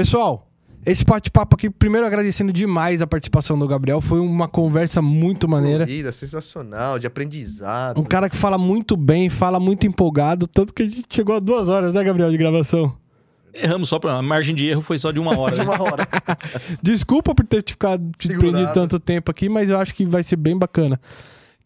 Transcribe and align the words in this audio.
Pessoal, 0.00 0.50
esse 0.86 1.04
bate-papo 1.04 1.56
aqui, 1.56 1.68
primeiro 1.68 2.06
agradecendo 2.06 2.50
demais 2.50 3.02
a 3.02 3.06
participação 3.06 3.58
do 3.58 3.68
Gabriel. 3.68 4.00
Foi 4.00 4.18
uma 4.18 4.48
conversa 4.48 5.02
muito 5.02 5.46
maneira. 5.46 5.84
Corrida, 5.84 6.10
sensacional, 6.10 6.98
de 6.98 7.06
aprendizado. 7.06 8.00
Um 8.00 8.04
cara 8.04 8.30
que 8.30 8.36
fala 8.36 8.56
muito 8.56 8.96
bem, 8.96 9.28
fala 9.28 9.60
muito 9.60 9.86
empolgado. 9.86 10.46
Tanto 10.46 10.72
que 10.72 10.84
a 10.84 10.86
gente 10.86 11.04
chegou 11.10 11.36
a 11.36 11.38
duas 11.38 11.68
horas, 11.68 11.92
né, 11.92 12.02
Gabriel, 12.02 12.30
de 12.30 12.38
gravação. 12.38 12.96
Erramos 13.52 13.90
só 13.90 13.98
pra. 13.98 14.14
A 14.14 14.22
margem 14.22 14.54
de 14.54 14.68
erro 14.68 14.80
foi 14.80 14.98
só 14.98 15.12
de 15.12 15.20
uma 15.20 15.38
hora. 15.38 15.54
de 15.54 15.66
né? 15.66 15.66
uma 15.66 15.82
hora. 15.82 16.08
Desculpa 16.82 17.34
por 17.34 17.44
ter 17.44 17.60
te 17.62 17.72
ficado 17.72 18.10
te 18.18 18.28
prendido 18.28 18.72
tanto 18.72 18.98
tempo 18.98 19.30
aqui, 19.30 19.50
mas 19.50 19.68
eu 19.68 19.76
acho 19.76 19.94
que 19.94 20.06
vai 20.06 20.24
ser 20.24 20.36
bem 20.36 20.56
bacana. 20.56 20.98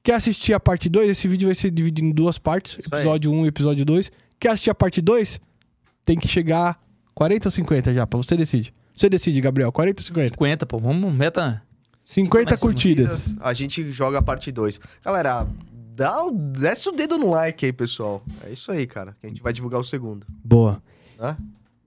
Quer 0.02 0.14
assistir 0.16 0.54
a 0.54 0.58
parte 0.58 0.88
2? 0.88 1.08
Esse 1.08 1.28
vídeo 1.28 1.46
vai 1.46 1.54
ser 1.54 1.70
dividido 1.70 2.08
em 2.08 2.10
duas 2.10 2.36
partes: 2.36 2.80
Isso 2.80 2.88
episódio 2.92 3.30
1 3.30 3.38
um 3.38 3.44
e 3.44 3.48
episódio 3.48 3.84
2. 3.84 4.10
Quer 4.40 4.48
assistir 4.48 4.70
a 4.70 4.74
parte 4.74 5.00
2? 5.00 5.40
Tem 6.04 6.18
que 6.18 6.26
chegar 6.26 6.82
40 7.14 7.48
ou 7.48 7.52
50 7.52 7.94
já, 7.94 8.06
pra 8.06 8.16
você 8.16 8.36
decide. 8.36 8.74
Você 8.96 9.08
decide, 9.08 9.40
Gabriel, 9.40 9.72
40 9.72 10.00
ou 10.00 10.04
50? 10.06 10.34
50, 10.34 10.66
pô. 10.66 10.78
Vamos, 10.78 11.12
meta. 11.12 11.62
50 12.04 12.50
Máximo. 12.50 12.70
curtidas. 12.70 13.36
A 13.40 13.52
gente 13.52 13.90
joga 13.90 14.18
a 14.18 14.22
parte 14.22 14.52
2. 14.52 14.80
Galera, 15.02 15.46
dá 15.96 16.24
o, 16.24 16.30
desce 16.30 16.88
o 16.88 16.92
dedo 16.92 17.16
no 17.16 17.30
like 17.30 17.64
aí, 17.64 17.72
pessoal. 17.72 18.22
É 18.44 18.50
isso 18.50 18.70
aí, 18.70 18.86
cara. 18.86 19.16
Que 19.20 19.26
a 19.26 19.28
gente 19.28 19.42
vai 19.42 19.52
divulgar 19.52 19.80
o 19.80 19.84
segundo. 19.84 20.26
Boa. 20.44 20.82
Né? 21.18 21.36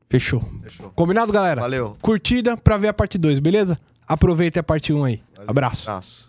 Fechou. 0.10 0.42
Fechou. 0.64 0.90
Combinado, 0.92 1.32
galera? 1.32 1.62
Valeu. 1.62 1.98
Curtida 2.02 2.58
pra 2.58 2.78
ver 2.78 2.88
a 2.88 2.94
parte 2.94 3.18
2, 3.18 3.40
beleza? 3.40 3.78
Aproveita 4.08 4.62
a 4.62 4.64
parte 4.64 4.92
1 4.92 4.98
um 4.98 5.04
aí. 5.04 5.22
Valeu. 5.36 5.50
Abraço. 5.50 5.90
Abraço. 5.90 6.27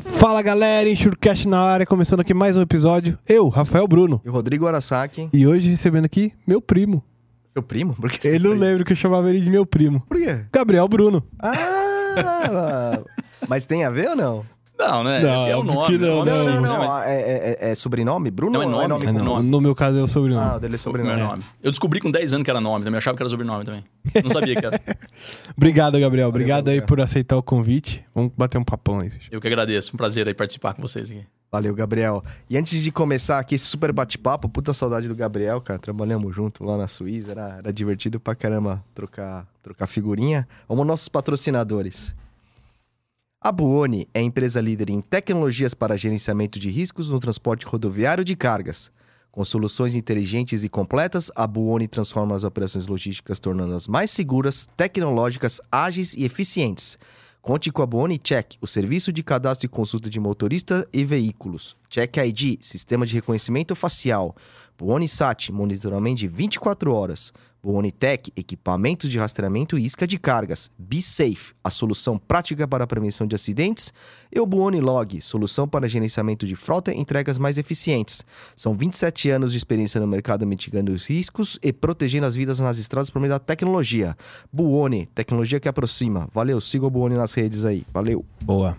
Fala 0.00 0.40
galera, 0.40 0.88
Enxurcast 0.88 1.46
na 1.46 1.60
área, 1.60 1.84
começando 1.84 2.20
aqui 2.20 2.32
mais 2.32 2.56
um 2.56 2.62
episódio. 2.62 3.18
Eu, 3.28 3.48
Rafael 3.48 3.86
Bruno. 3.86 4.20
E 4.24 4.28
o 4.28 4.32
Rodrigo 4.32 4.66
Arasaki. 4.66 5.28
E 5.32 5.46
hoje 5.46 5.70
recebendo 5.70 6.06
aqui 6.06 6.32
meu 6.46 6.60
primo. 6.60 7.04
Seu 7.44 7.62
primo? 7.62 7.94
Por 7.94 8.10
que 8.10 8.28
Ele 8.28 8.48
não 8.48 8.54
lembra 8.54 8.84
que 8.84 8.92
eu 8.92 8.96
chamava 8.96 9.28
ele 9.28 9.40
de 9.40 9.50
meu 9.50 9.66
primo. 9.66 10.00
Por 10.08 10.16
quê? 10.16 10.44
Gabriel 10.52 10.88
Bruno. 10.88 11.22
Ah! 11.38 13.00
mas 13.48 13.64
tem 13.64 13.84
a 13.84 13.90
ver 13.90 14.10
ou 14.10 14.16
não? 14.16 14.44
Não, 14.80 15.04
né? 15.04 15.20
Não, 15.20 15.46
é 15.46 15.56
o 15.56 15.62
nome. 15.62 15.98
não, 15.98 16.08
é 16.08 16.12
o 16.12 16.24
nome 16.24 16.30
Não, 16.30 16.44
não, 16.46 16.60
não. 16.62 16.78
Mas- 16.88 17.08
É, 17.08 17.56
é- 17.60 17.70
é 17.70 17.74
sobrenome? 17.74 18.30
Bruno 18.30 18.52
Não, 18.52 18.62
é 18.62 18.64
ou 18.64 18.70
nome, 18.70 18.84
é 18.84 18.88
nome 18.88 19.06
é 19.06 19.12
nome. 19.22 19.46
No 19.46 19.60
meu 19.60 19.74
caso 19.74 19.98
é 19.98 20.02
o 20.02 20.08
sobrenome. 20.08 20.42
Ah, 20.46 20.56
o 20.56 20.60
dele 20.60 20.66
é 20.66 20.70
Meu 20.70 20.78
sobrenome. 20.78 21.20
nome. 21.22 21.42
Eu 21.62 21.70
descobri 21.70 22.00
com 22.00 22.10
10 22.10 22.32
anos 22.32 22.44
que 22.44 22.50
era 22.50 22.60
nome 22.60 22.84
também. 22.84 22.94
Eu 22.94 22.98
achava 22.98 23.16
que 23.16 23.22
era 23.22 23.28
sobrenome 23.30 23.64
também. 23.64 23.84
Não 24.22 24.30
sabia 24.30 24.56
que 24.56 24.64
era. 24.64 24.80
Obrigado, 25.56 25.98
Gabriel. 26.00 26.28
Obrigado 26.28 26.68
aí 26.68 26.76
Gabriel. 26.76 26.86
por 26.86 27.00
aceitar 27.00 27.36
o 27.36 27.42
convite. 27.42 28.04
Vamos 28.14 28.32
bater 28.36 28.58
um 28.58 28.64
papão 28.64 29.00
aí. 29.00 29.10
Eu 29.30 29.40
que 29.40 29.46
agradeço. 29.46 29.90
Um 29.94 29.96
prazer 29.96 30.26
aí 30.26 30.34
participar 30.34 30.74
com 30.74 30.82
vocês 30.82 31.10
aqui. 31.10 31.24
Valeu, 31.52 31.74
Gabriel. 31.74 32.22
E 32.48 32.56
antes 32.56 32.80
de 32.80 32.92
começar 32.92 33.38
aqui 33.40 33.56
esse 33.56 33.66
super 33.66 33.92
bate-papo, 33.92 34.48
puta 34.48 34.72
saudade 34.72 35.08
do 35.08 35.16
Gabriel, 35.16 35.60
cara. 35.60 35.80
Trabalhamos 35.80 36.34
junto 36.34 36.62
lá 36.64 36.76
na 36.76 36.86
Suíça, 36.86 37.32
era, 37.32 37.56
era 37.58 37.72
divertido 37.72 38.20
pra 38.20 38.36
caramba 38.36 38.84
trocar, 38.94 39.46
trocar 39.62 39.86
figurinha. 39.88 40.46
Vamos 40.68 40.82
aos 40.82 40.86
nossos 40.88 41.08
patrocinadores. 41.08 42.14
A 43.42 43.50
Buoni 43.50 44.06
é 44.12 44.20
empresa 44.20 44.60
líder 44.60 44.90
em 44.90 45.00
tecnologias 45.00 45.72
para 45.72 45.96
gerenciamento 45.96 46.58
de 46.58 46.68
riscos 46.68 47.08
no 47.08 47.18
transporte 47.18 47.64
rodoviário 47.64 48.22
de 48.22 48.36
cargas. 48.36 48.92
Com 49.32 49.42
soluções 49.46 49.94
inteligentes 49.94 50.62
e 50.62 50.68
completas, 50.68 51.32
a 51.34 51.46
Buoni 51.46 51.88
transforma 51.88 52.36
as 52.36 52.44
operações 52.44 52.86
logísticas, 52.86 53.40
tornando-as 53.40 53.88
mais 53.88 54.10
seguras, 54.10 54.68
tecnológicas, 54.76 55.58
ágeis 55.72 56.12
e 56.12 56.24
eficientes. 56.24 56.98
Conte 57.40 57.72
com 57.72 57.80
a 57.80 57.86
Buoni 57.86 58.18
Check, 58.18 58.56
o 58.60 58.66
serviço 58.66 59.10
de 59.10 59.22
cadastro 59.22 59.64
e 59.64 59.70
consulta 59.70 60.10
de 60.10 60.20
motorista 60.20 60.86
e 60.92 61.02
veículos. 61.02 61.74
Check 61.88 62.18
ID, 62.18 62.58
sistema 62.60 63.06
de 63.06 63.14
reconhecimento 63.14 63.74
facial. 63.74 64.36
Buoni 64.76 65.08
Sat, 65.08 65.50
monitoramento 65.50 66.18
de 66.18 66.28
24 66.28 66.92
horas. 66.92 67.32
Buoni 67.62 67.92
Tech, 67.92 68.32
equipamentos 68.36 69.10
de 69.10 69.18
rastreamento 69.18 69.78
e 69.78 69.84
isca 69.84 70.06
de 70.06 70.18
cargas. 70.18 70.70
Be 70.78 71.02
Safe, 71.02 71.52
a 71.62 71.70
solução 71.70 72.18
prática 72.18 72.66
para 72.66 72.84
a 72.84 72.86
prevenção 72.86 73.26
de 73.26 73.34
acidentes. 73.34 73.92
E 74.32 74.40
o 74.40 74.46
Buoni 74.46 74.80
Log, 74.80 75.20
solução 75.20 75.68
para 75.68 75.88
gerenciamento 75.88 76.46
de 76.46 76.56
frota 76.56 76.92
e 76.92 76.98
entregas 76.98 77.38
mais 77.38 77.58
eficientes. 77.58 78.24
São 78.56 78.74
27 78.74 79.30
anos 79.30 79.52
de 79.52 79.58
experiência 79.58 80.00
no 80.00 80.06
mercado 80.06 80.46
mitigando 80.46 80.92
os 80.92 81.06
riscos 81.06 81.58
e 81.62 81.72
protegendo 81.72 82.26
as 82.26 82.34
vidas 82.34 82.60
nas 82.60 82.78
estradas 82.78 83.10
por 83.10 83.20
meio 83.20 83.32
da 83.32 83.38
tecnologia. 83.38 84.16
Buoni, 84.52 85.06
tecnologia 85.14 85.60
que 85.60 85.68
aproxima. 85.68 86.28
Valeu, 86.32 86.60
siga 86.60 86.86
o 86.86 86.90
Buoni 86.90 87.16
nas 87.16 87.34
redes 87.34 87.64
aí. 87.64 87.84
Valeu. 87.92 88.24
Boa. 88.42 88.76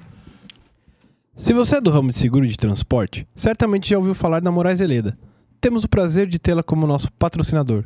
Se 1.35 1.53
você 1.53 1.77
é 1.77 1.81
do 1.81 1.89
ramo 1.89 2.09
de 2.09 2.17
seguro 2.17 2.47
de 2.47 2.57
transporte, 2.57 3.27
certamente 3.35 3.89
já 3.89 3.97
ouviu 3.97 4.13
falar 4.13 4.41
da 4.41 4.51
Moraes 4.51 4.81
Heleda. 4.81 5.17
Temos 5.59 5.83
o 5.83 5.89
prazer 5.89 6.27
de 6.27 6.37
tê-la 6.37 6.61
como 6.61 6.85
nosso 6.85 7.11
patrocinador. 7.13 7.85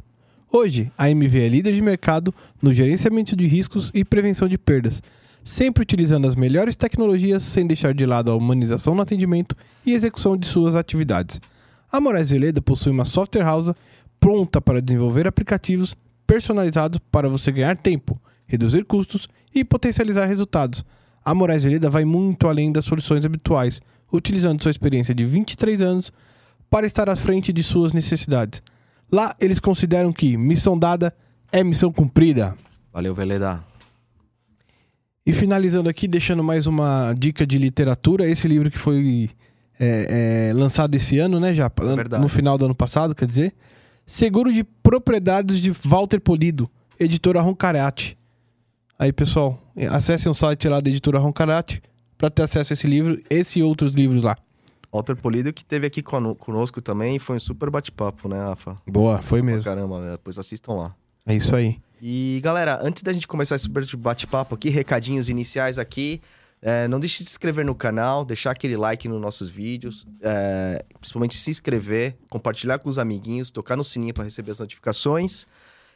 Hoje, 0.58 0.90
a 0.98 1.10
MV 1.10 1.38
é 1.38 1.50
líder 1.50 1.74
de 1.74 1.82
mercado 1.82 2.34
no 2.62 2.72
gerenciamento 2.72 3.36
de 3.36 3.46
riscos 3.46 3.92
e 3.94 4.06
prevenção 4.06 4.48
de 4.48 4.58
perdas, 4.58 5.04
sempre 5.44 5.84
utilizando 5.84 6.30
as 6.30 6.34
melhores 6.34 6.78
tecnologias 6.78 7.44
sem 7.44 7.68
deixar 7.68 7.94
de 7.94 8.06
lado 8.06 8.32
a 8.32 8.36
humanização 8.38 8.96
no 8.96 9.02
atendimento 9.02 9.54
e 9.86 9.92
execução 9.92 10.38
de 10.38 10.48
suas 10.48 10.74
atividades. 10.74 11.42
A 11.92 12.00
Moraes 12.00 12.30
Veleda 12.30 12.62
possui 12.62 12.94
uma 12.94 13.04
software 13.04 13.44
house 13.44 13.74
pronta 14.18 14.62
para 14.62 14.82
desenvolver 14.82 15.28
aplicativos 15.28 15.94
personalizados 16.26 17.00
para 17.12 17.28
você 17.28 17.52
ganhar 17.52 17.76
tempo, 17.76 18.18
reduzir 18.48 18.86
custos 18.86 19.28
e 19.54 19.62
potencializar 19.66 20.26
resultados. 20.26 20.86
A 21.26 21.36
Moraes 21.36 21.66
Veleda 21.66 21.90
vai 21.90 22.06
muito 22.06 22.48
além 22.48 22.72
das 22.72 22.86
soluções 22.86 23.26
habituais, 23.26 23.82
utilizando 24.10 24.64
sua 24.64 24.72
experiência 24.72 25.14
de 25.14 25.26
23 25.26 25.82
anos 25.82 26.14
para 26.70 26.88
estar 26.88 27.10
à 27.10 27.16
frente 27.18 27.52
de 27.52 27.62
suas 27.62 27.92
necessidades. 27.92 28.64
Lá, 29.12 29.36
eles 29.40 29.60
consideram 29.60 30.12
que 30.12 30.36
missão 30.36 30.78
dada 30.78 31.14
é 31.52 31.64
missão 31.64 31.92
cumprida. 31.92 32.56
Valeu, 32.92 33.14
Veleda. 33.14 33.64
E 35.26 35.34
finalizando 35.34 35.90
aqui, 35.90 36.08
deixando 36.08 36.44
mais 36.44 36.68
uma 36.68 37.14
dica 37.18 37.48
de 37.48 37.58
literatura, 37.58 38.30
esse 38.30 38.48
livro 38.48 38.70
que 38.70 38.78
foi 38.78 39.30
é, 39.80 40.50
é, 40.50 40.54
lançado 40.54 40.94
esse 40.96 41.18
ano, 41.18 41.40
né, 41.40 41.54
já? 41.54 41.72
verdade. 41.78 42.22
No 42.22 42.30
final 42.30 42.58
do 42.58 42.66
ano 42.66 42.76
passado, 42.76 43.16
quer 43.16 43.28
dizer. 43.28 43.54
Seguro 44.06 44.54
de 44.54 44.64
Propriedades 44.64 45.60
de 45.60 45.72
Walter 45.72 46.20
Polido, 46.20 46.70
editora 47.00 47.42
Roncarate. 47.42 48.16
Aí, 49.00 49.12
pessoal, 49.12 49.60
acessem 49.90 50.32
o 50.32 50.36
site 50.36 50.70
lá 50.70 50.80
da 50.80 50.90
editora 50.90 51.18
Roncarate 51.18 51.82
para 52.18 52.30
ter 52.30 52.44
acesso 52.44 52.72
a 52.72 52.76
esse 52.76 52.88
livro, 52.88 53.20
esse 53.30 53.60
e 53.60 53.64
outros 53.64 53.94
livros 53.96 54.22
lá. 54.22 54.36
Walter 54.95 55.16
Polido 55.16 55.51
que 55.53 55.63
teve 55.63 55.85
aqui 55.88 56.01
cono- 56.01 56.35
conosco 56.35 56.81
também. 56.81 57.19
Foi 57.19 57.35
um 57.35 57.39
super 57.39 57.69
bate-papo, 57.69 58.28
né, 58.28 58.38
Rafa? 58.39 58.78
Boa, 58.88 59.22
foi 59.22 59.41
mesmo. 59.41 59.63
Caramba, 59.63 60.00
né? 60.01 60.11
depois 60.11 60.38
assistam 60.39 60.73
lá. 60.73 60.95
É 61.25 61.33
isso 61.35 61.56
aí. 61.56 61.79
E 62.01 62.39
galera, 62.44 62.79
antes 62.83 63.01
da 63.03 63.11
gente 63.13 63.28
começar 63.28 63.56
esse 63.56 63.63
super 63.66 63.85
bate-papo 63.97 64.53
aqui, 64.56 64.69
recadinhos 64.69 65.29
iniciais 65.29 65.79
aqui. 65.79 66.22
é, 66.61 66.88
não 66.88 67.00
deixe 67.00 67.19
de 67.19 67.25
se 67.25 67.33
inscrever 67.33 67.63
no 67.63 67.75
canal, 67.75 68.25
deixar 68.25 68.50
aquele 68.51 68.75
like 68.75 69.07
nos 69.07 69.22
nossos 69.22 69.47
vídeos, 69.50 70.06
é, 70.22 70.83
principalmente 71.00 71.35
se 71.38 71.51
inscrever, 71.51 72.16
compartilhar 72.29 72.79
com 72.79 72.89
os 72.89 72.97
amiguinhos, 72.97 73.51
tocar 73.51 73.75
no 73.75 73.83
sininho 73.83 74.13
para 74.16 74.23
receber 74.23 74.50
as 74.51 74.59
notificações. 74.59 75.45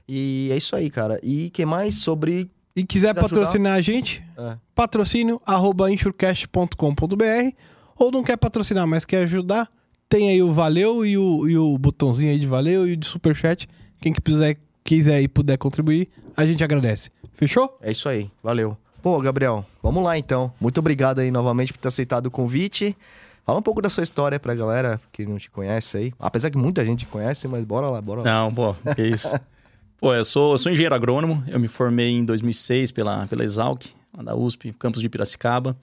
E 0.07 0.49
é 0.51 0.57
isso 0.57 0.75
aí, 0.75 0.89
cara. 0.91 1.19
E 1.23 1.49
que 1.49 1.66
mais 1.66 1.95
sobre. 1.95 2.51
E 2.75 2.83
quiser 2.83 3.13
Quiser 3.16 3.19
ajudar? 3.25 3.29
patrocinar 3.29 3.73
a 3.77 3.81
gente, 3.81 4.23
É. 4.37 4.57
patrocínio 4.75 5.41
arroba 5.45 5.89
insurecast.com.br 5.91 7.55
ou 7.99 8.11
não 8.11 8.23
quer 8.23 8.37
patrocinar, 8.37 8.87
mas 8.87 9.05
quer 9.05 9.23
ajudar, 9.23 9.69
tem 10.07 10.29
aí 10.29 10.41
o 10.41 10.51
valeu 10.51 11.05
e 11.05 11.17
o, 11.17 11.47
e 11.47 11.57
o 11.57 11.77
botãozinho 11.77 12.31
aí 12.31 12.39
de 12.39 12.47
valeu 12.47 12.87
e 12.87 12.93
o 12.93 12.97
de 12.97 13.05
superchat. 13.05 13.67
Quem 14.01 14.13
que 14.13 14.21
quiser, 14.21 14.57
quiser 14.83 15.21
e 15.21 15.27
puder 15.27 15.57
contribuir, 15.57 16.07
a 16.35 16.45
gente 16.45 16.63
agradece. 16.63 17.11
Fechou? 17.33 17.77
É 17.81 17.91
isso 17.91 18.07
aí, 18.09 18.31
valeu. 18.41 18.77
Pô, 19.01 19.19
Gabriel, 19.19 19.65
vamos 19.83 20.03
lá 20.03 20.17
então. 20.17 20.51
Muito 20.59 20.79
obrigado 20.79 21.19
aí 21.19 21.29
novamente 21.29 21.71
por 21.71 21.79
ter 21.79 21.90
aceitado 21.90 22.25
o 22.25 22.31
convite. 22.31 22.97
Fala 23.46 23.59
um 23.59 23.61
pouco 23.63 23.81
da 23.81 23.90
sua 23.90 24.03
história 24.03 24.40
pra 24.40 24.53
galera 24.53 24.99
que 25.11 25.25
não 25.25 25.37
te 25.37 25.49
conhece 25.49 25.97
aí. 25.97 26.13
Apesar 26.19 26.49
que 26.49 26.57
muita 26.57 26.84
gente 26.85 26.99
te 26.99 27.07
conhece, 27.07 27.47
mas 27.47 27.63
bora 27.63 27.90
lá, 27.90 28.02
bora 28.02 28.22
lá. 28.22 28.25
Não, 28.25 28.53
pô, 28.53 28.75
que 28.95 29.02
isso. 29.02 29.34
Pô, 29.99 30.13
eu 30.13 30.23
sou, 30.23 30.53
eu 30.53 30.57
sou 30.57 30.72
engenheiro 30.72 30.95
agrônomo. 30.95 31.43
Eu 31.45 31.59
me 31.59 31.67
formei 31.67 32.11
em 32.11 32.23
2006 32.23 32.93
pela, 32.93 33.28
pela 33.28 33.43
Exalc, 33.43 33.87
lá 34.16 34.23
da 34.23 34.35
USP, 34.35 34.72
campus 34.79 35.02
de 35.02 35.09
Piracicaba. 35.09 35.75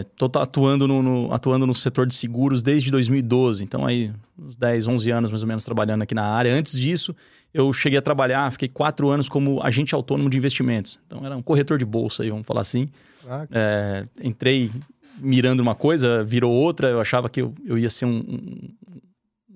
Estou 0.00 0.30
atuando 0.40 0.88
no, 0.88 1.02
no- 1.02 1.32
atuando 1.32 1.66
no 1.66 1.74
setor 1.74 2.06
de 2.06 2.14
seguros 2.14 2.62
desde 2.62 2.90
2012. 2.90 3.62
Então, 3.62 3.84
aí, 3.86 4.10
uns 4.38 4.56
10, 4.56 4.88
11 4.88 5.10
anos 5.10 5.30
mais 5.30 5.42
ou 5.42 5.48
menos 5.48 5.62
trabalhando 5.64 6.02
aqui 6.02 6.14
na 6.14 6.24
área. 6.24 6.54
Antes 6.54 6.78
disso, 6.78 7.14
eu 7.52 7.70
cheguei 7.72 7.98
a 7.98 8.02
trabalhar, 8.02 8.50
fiquei 8.50 8.68
quatro 8.68 9.10
anos 9.10 9.28
como 9.28 9.62
agente 9.62 9.94
autônomo 9.94 10.30
de 10.30 10.38
investimentos. 10.38 10.98
Então, 11.06 11.24
era 11.26 11.36
um 11.36 11.42
corretor 11.42 11.76
de 11.78 11.84
bolsa, 11.84 12.22
aí, 12.22 12.30
vamos 12.30 12.46
falar 12.46 12.62
assim. 12.62 12.88
Ah, 13.28 13.46
É, 13.50 14.06
entrei 14.22 14.70
mirando 15.18 15.60
uma 15.60 15.74
coisa, 15.74 16.24
virou 16.24 16.50
outra. 16.50 16.88
Eu 16.88 17.00
achava 17.00 17.28
que 17.28 17.42
eu, 17.42 17.54
eu 17.64 17.76
ia 17.78 17.90
ser 17.90 18.06
um, 18.06 18.16
um- 18.18 18.68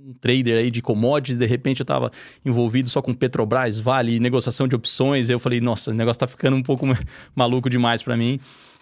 um 0.09 0.13
trader 0.21 0.59
aí 0.59 0.71
de 0.71 0.81
commodities. 0.83 1.39
De 1.39 1.47
repente 1.47 1.81
eu 1.81 1.85
estava 1.85 2.13
envolvido 2.45 2.89
só 2.89 3.01
com 3.03 3.13
Petrobras, 3.15 3.81
Vale, 3.81 4.21
negociação 4.21 4.69
de 4.69 4.77
opções. 4.77 5.31
Eu 5.31 5.39
falei, 5.41 5.61
nossa, 5.61 5.91
o 5.91 5.95
negócio 5.95 6.21
tá 6.21 6.27
ficando 6.27 6.55
um 6.57 6.63
pouco 6.63 6.87
ma- 6.87 6.99
maluco 7.35 7.69
demais 7.71 8.03
para 8.03 8.17
mim. 8.17 8.39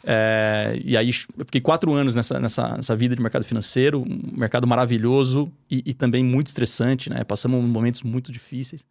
É, 0.07 0.79
e 0.85 0.97
aí 0.97 1.09
eu 1.39 1.45
fiquei 1.47 1.61
quatro 1.61 1.93
anos 1.93 2.15
nessa, 2.15 2.39
nessa, 2.39 2.77
nessa 2.77 2.95
vida 2.95 3.17
de 3.17 3.23
mercado 3.23 3.45
financeiro, 3.45 4.03
um 4.03 4.39
mercado 4.39 4.67
maravilhoso 4.67 5.51
e, 5.71 5.83
e 5.87 5.95
também 5.95 6.23
muito 6.23 6.49
estressante, 6.49 7.09
né? 7.09 7.25
Passamos 7.25 7.65
momentos 7.65 8.03
muito 8.03 8.31
difíceis. 8.31 8.87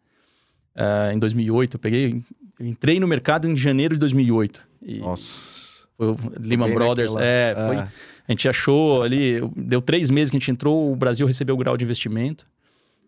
É, 0.74 1.12
em 1.14 1.18
2008, 1.18 1.76
eu 1.76 1.78
peguei, 1.78 2.22
eu 2.58 2.66
entrei 2.66 2.98
no 2.98 3.06
mercado 3.06 3.48
em 3.48 3.56
janeiro 3.56 3.94
de 3.94 4.00
2008. 4.00 4.60
E 4.82 4.98
Nossa. 4.98 5.86
Foi 5.96 6.08
o 6.08 6.16
Lehman 6.40 6.74
Brothers. 6.74 7.14
naquela- 7.14 7.30
É, 7.30 7.54
foi, 7.54 7.76
Ah. 7.76 7.88
a 8.28 8.32
gente 8.32 8.48
achou 8.48 9.02
ali, 9.02 9.40
deu 9.56 9.80
três 9.80 10.10
meses 10.10 10.30
que 10.32 10.36
a 10.36 10.40
gente 10.40 10.50
entrou, 10.50 10.92
o 10.92 10.96
Brasil 10.96 11.26
recebeu 11.26 11.54
o 11.54 11.58
grau 11.58 11.76
de 11.76 11.84
investimento. 11.84 12.44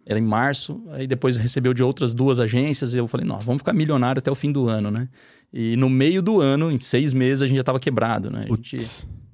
Era 0.09 0.21
em 0.21 0.23
março, 0.23 0.81
aí 0.93 1.05
depois 1.09 1.37
recebeu 1.37 1.75
de 1.75 1.83
outras 1.83 2.15
duas 2.15 2.39
agências. 2.39 2.95
E 2.95 2.99
eu 2.99 3.09
falei, 3.09 3.27
não, 3.27 3.41
vamos 3.41 3.61
ficar 3.63 3.73
milionário 3.73 4.21
até 4.21 4.31
o 4.31 4.37
fim 4.37 4.53
do 4.53 4.69
ano, 4.69 4.89
né? 4.93 5.09
E 5.53 5.77
no 5.77 5.89
meio 5.89 6.21
do 6.23 6.41
ano, 6.41 6.71
em 6.71 6.79
seis 6.79 7.13
meses, 7.13 7.43
a 7.43 7.47
gente 7.47 7.57
já 7.57 7.61
estava 7.63 7.81
quebrado, 7.81 8.31
né? 8.31 8.45
A 8.45 8.57
gente 8.57 8.77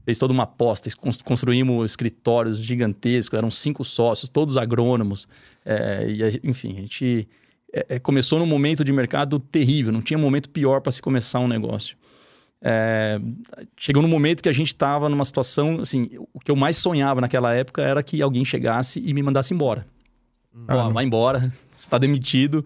fez 0.05 0.19
toda 0.19 0.32
uma 0.32 0.43
aposta, 0.44 0.88
cons- 0.97 1.23
construímos 1.23 1.91
escritórios 1.93 2.59
gigantescos, 2.59 3.37
eram 3.37 3.50
cinco 3.50 3.85
sócios, 3.85 4.29
todos 4.29 4.56
agrônomos. 4.56 5.26
É, 5.64 6.06
e, 6.11 6.23
a- 6.23 6.31
enfim, 6.44 6.76
a 6.79 6.81
gente 6.82 7.29
é, 7.73 7.87
é, 7.91 7.99
começou 7.99 8.38
num 8.38 8.47
momento 8.47 8.85
de 8.85 8.93
mercado 8.93 9.38
terrível, 9.41 9.91
não 9.93 10.03
tinha 10.03 10.19
momento 10.19 10.50
pior 10.50 10.81
para 10.81 10.93
se 10.93 11.00
começar 11.00 11.38
um 11.41 11.49
negócio. 11.49 11.97
É, 12.61 13.20
chegou 13.76 14.03
num 14.03 14.09
momento 14.09 14.43
que 14.43 14.49
a 14.49 14.53
gente 14.53 14.69
estava 14.69 15.09
numa 15.09 15.25
situação, 15.25 15.81
assim, 15.81 16.09
o 16.32 16.38
que 16.38 16.50
eu 16.50 16.55
mais 16.56 16.76
sonhava 16.76 17.20
naquela 17.20 17.53
época 17.55 17.82
era 17.82 18.03
que 18.03 18.23
alguém 18.23 18.44
chegasse 18.44 19.03
e 19.05 19.12
me 19.12 19.23
mandasse 19.23 19.53
embora. 19.53 19.85
Ó, 20.69 20.91
vai 20.93 21.05
embora, 21.05 21.41
você 21.75 21.87
está 21.87 21.99
demitido, 21.99 22.64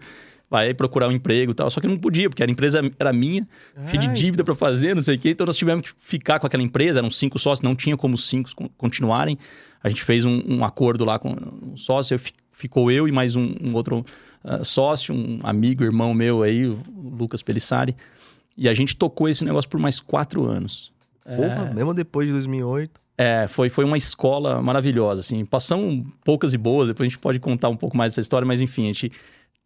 vai 0.49 0.73
procurar 0.73 1.07
um 1.07 1.11
emprego 1.11 1.51
e 1.51 1.55
tal. 1.55 1.69
Só 1.69 1.79
que 1.79 1.87
eu 1.87 1.91
não 1.91 1.97
podia, 1.97 2.29
porque 2.29 2.43
a 2.43 2.45
empresa 2.47 2.81
era 2.99 3.11
minha, 3.11 3.45
cheia 3.89 3.99
de 3.99 4.07
Ai. 4.07 4.13
dívida 4.13 4.43
para 4.43 4.55
fazer, 4.55 4.95
não 4.95 5.01
sei 5.01 5.15
o 5.15 5.19
quê. 5.19 5.29
Então 5.29 5.45
nós 5.45 5.57
tivemos 5.57 5.91
que 5.91 5.93
ficar 5.97 6.39
com 6.39 6.47
aquela 6.47 6.63
empresa, 6.63 6.99
eram 6.99 7.09
cinco 7.09 7.37
sócios, 7.37 7.61
não 7.61 7.75
tinha 7.75 7.97
como 7.97 8.15
os 8.15 8.27
cinco 8.27 8.49
con- 8.55 8.69
continuarem. 8.77 9.37
A 9.83 9.89
gente 9.89 10.03
fez 10.03 10.25
um, 10.25 10.41
um 10.47 10.63
acordo 10.63 11.05
lá 11.05 11.19
com 11.19 11.29
um 11.29 11.77
sócio, 11.77 12.15
eu 12.15 12.19
ficou 12.51 12.89
eu 12.89 13.07
e 13.07 13.11
mais 13.11 13.35
um, 13.35 13.55
um 13.61 13.73
outro 13.75 14.05
ah, 14.43 14.63
sócio, 14.63 15.13
um 15.13 15.39
amigo, 15.43 15.83
irmão 15.83 16.13
meu 16.13 16.41
aí, 16.41 16.65
o 16.65 16.81
Lucas 17.17 17.41
Pelissari. 17.41 17.95
E 18.57 18.67
a 18.67 18.73
gente 18.73 18.95
tocou 18.95 19.29
esse 19.29 19.45
negócio 19.45 19.69
por 19.69 19.79
mais 19.79 19.99
quatro 19.99 20.45
anos. 20.45 20.91
Porra, 21.23 21.71
mesmo 21.75 21.93
depois 21.93 22.25
de 22.27 22.33
2008. 22.33 22.99
É, 23.17 23.47
foi, 23.47 23.69
foi 23.69 23.83
uma 23.83 23.97
escola 23.97 24.61
maravilhosa, 24.61 25.19
assim. 25.19 25.43
Passamos 25.43 26.07
poucas 26.23 26.53
e 26.53 26.57
boas, 26.57 26.87
depois 26.87 27.07
a 27.07 27.09
gente 27.09 27.19
pode 27.19 27.39
contar 27.39 27.67
um 27.69 27.75
pouco 27.75 27.97
mais 27.97 28.13
dessa 28.13 28.21
história, 28.21 28.45
mas 28.45 28.61
enfim, 28.61 28.83
a 28.83 28.87
gente 28.87 29.11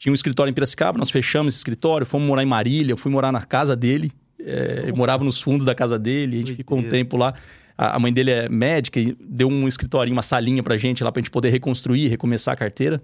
tinha 0.02 0.12
um 0.12 0.16
escritório 0.16 0.50
em 0.50 0.54
Piracicaba, 0.54 0.98
nós 0.98 1.12
fechamos 1.12 1.54
esse 1.54 1.60
escritório, 1.60 2.08
fomos 2.08 2.28
morar 2.28 2.42
em 2.42 2.46
Marília, 2.48 2.92
eu 2.92 2.98
fui 2.98 3.12
morar 3.12 3.32
na 3.32 3.44
casa 3.44 3.76
dele, 3.76 4.12
é, 4.40 4.86
eu 4.88 4.96
morava 4.96 5.24
nos 5.24 5.40
fundos 5.40 5.64
da 5.64 5.76
casa 5.76 6.00
dele, 6.00 6.38
a 6.38 6.40
gente 6.40 6.56
ficou 6.56 6.80
um 6.80 6.82
Doideira. 6.82 7.06
tempo 7.06 7.18
lá. 7.18 7.36
A, 7.78 7.98
a 7.98 8.00
mãe 8.00 8.12
dele 8.12 8.32
é 8.32 8.50
médica 8.50 9.00
e 9.00 9.16
deu 9.22 9.48
um 9.48 9.68
escritório, 9.68 10.12
uma 10.12 10.24
salinha 10.24 10.64
pra 10.64 10.76
gente 10.76 11.04
lá 11.04 11.12
pra 11.12 11.22
gente 11.22 11.30
poder 11.30 11.52
reconstruir, 11.52 12.08
recomeçar 12.08 12.56
a 12.56 12.58
carteira. 12.58 13.00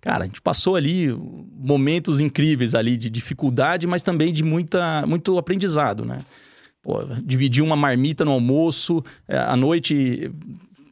Cara, 0.00 0.24
a 0.24 0.26
gente 0.26 0.40
passou 0.40 0.74
ali 0.74 1.16
momentos 1.56 2.18
incríveis 2.18 2.74
ali 2.74 2.96
de 2.96 3.08
dificuldade, 3.08 3.86
mas 3.86 4.02
também 4.02 4.32
de 4.32 4.42
muita, 4.42 5.06
muito 5.06 5.38
aprendizado, 5.38 6.04
né? 6.04 6.24
Pô, 6.82 7.04
dividir 7.22 7.62
uma 7.62 7.76
marmita 7.76 8.24
no 8.24 8.32
almoço, 8.32 9.04
é, 9.28 9.38
à 9.38 9.54
noite 9.54 10.32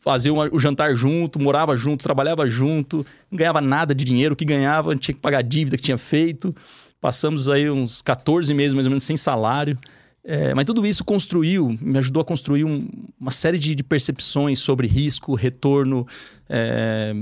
fazer 0.00 0.31
uma- 0.31 0.49
o 0.53 0.59
jantar 0.59 0.95
junto, 0.95 1.39
morava 1.41 1.77
junto, 1.77 2.03
trabalhava 2.03 2.49
junto, 2.49 3.05
não 3.31 3.37
ganhava 3.37 3.61
nada 3.61 3.95
de 3.95 4.05
dinheiro, 4.05 4.33
o 4.35 4.37
que 4.37 4.45
ganhava 4.45 4.95
tinha 4.97 5.15
que 5.15 5.21
pagar 5.21 5.39
a 5.39 5.43
dívida 5.43 5.77
que 5.77 5.83
tinha 5.83 5.99
feito. 5.99 6.55
Passamos 7.00 7.49
aí 7.49 7.71
uns 7.71 8.03
14 8.03 8.53
meses 8.55 8.75
mais 8.75 8.87
ou 8.87 8.91
menos 8.91 9.05
sem 9.05 9.17
salário. 9.17 9.77
É, 10.25 10.53
mas 10.55 10.65
tudo 10.67 10.85
isso 10.85 11.03
construiu, 11.05 11.79
me 11.81 11.97
ajudou 11.99 12.21
a 12.21 12.25
construir 12.25 12.65
um- 12.65 12.87
uma 13.19 13.31
série 13.31 13.59
de, 13.59 13.75
de 13.75 13.83
percepções 13.83 14.59
sobre 14.59 14.87
risco, 14.87 15.35
retorno, 15.35 16.06
é, 16.49 17.15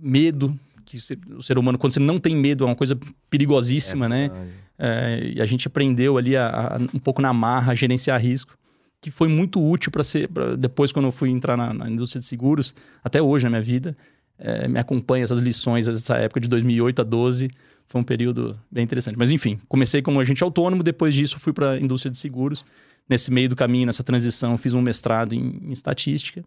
medo. 0.00 0.58
Que 0.84 0.96
o 0.96 1.00
ser- 1.00 1.18
o 1.36 1.42
ser 1.42 1.58
humano, 1.58 1.76
quando 1.76 1.92
você 1.92 2.00
não 2.00 2.18
tem 2.18 2.34
medo, 2.36 2.64
é 2.64 2.66
uma 2.66 2.76
coisa 2.76 2.98
perigosíssima, 3.28 4.08
né? 4.08 4.28
Verdade. 4.28 4.50
É, 4.80 5.32
e 5.36 5.40
a 5.42 5.44
gente 5.46 5.66
aprendeu 5.66 6.16
ali 6.16 6.36
a, 6.36 6.48
a- 6.48 6.78
um 6.94 6.98
pouco 6.98 7.20
na 7.20 7.32
marra 7.32 7.72
a 7.72 7.74
gerenciar 7.74 8.20
risco, 8.20 8.56
que 9.00 9.10
foi 9.10 9.28
muito 9.28 9.62
útil 9.64 9.90
para 9.92 10.02
ser. 10.04 10.28
pra- 10.28 10.56
depois, 10.56 10.90
quando 10.92 11.06
eu 11.06 11.12
fui 11.12 11.30
entrar 11.30 11.56
na, 11.56 11.72
na 11.72 11.88
indústria 11.90 12.20
de 12.20 12.26
seguros, 12.26 12.74
até 13.02 13.20
hoje 13.22 13.44
na 13.44 13.50
minha 13.50 13.62
vida, 13.62 13.96
é, 14.38 14.68
me 14.68 14.78
acompanha 14.78 15.24
essas 15.24 15.40
lições 15.40 15.86
dessa 15.86 16.16
época 16.16 16.40
de 16.40 16.48
2008 16.48 17.00
a 17.00 17.04
12. 17.04 17.50
Foi 17.88 18.00
um 18.00 18.04
período 18.04 18.58
bem 18.70 18.84
interessante. 18.84 19.16
Mas 19.16 19.30
enfim, 19.30 19.58
comecei 19.68 20.02
como 20.02 20.20
agente 20.20 20.42
autônomo, 20.44 20.82
depois 20.82 21.14
disso 21.14 21.38
fui 21.38 21.52
para 21.52 21.72
a 21.72 21.80
indústria 21.80 22.10
de 22.10 22.18
seguros. 22.18 22.64
Nesse 23.08 23.30
meio 23.30 23.48
do 23.48 23.56
caminho, 23.56 23.86
nessa 23.86 24.04
transição, 24.04 24.58
fiz 24.58 24.74
um 24.74 24.82
mestrado 24.82 25.32
em, 25.34 25.60
em 25.64 25.72
estatística, 25.72 26.44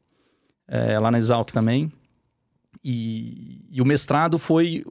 é, 0.68 1.00
lá 1.00 1.10
na 1.10 1.18
Exalc 1.18 1.52
também. 1.52 1.92
E, 2.84 3.66
e 3.72 3.82
o 3.82 3.86
mestrado 3.86 4.38
foi 4.40 4.84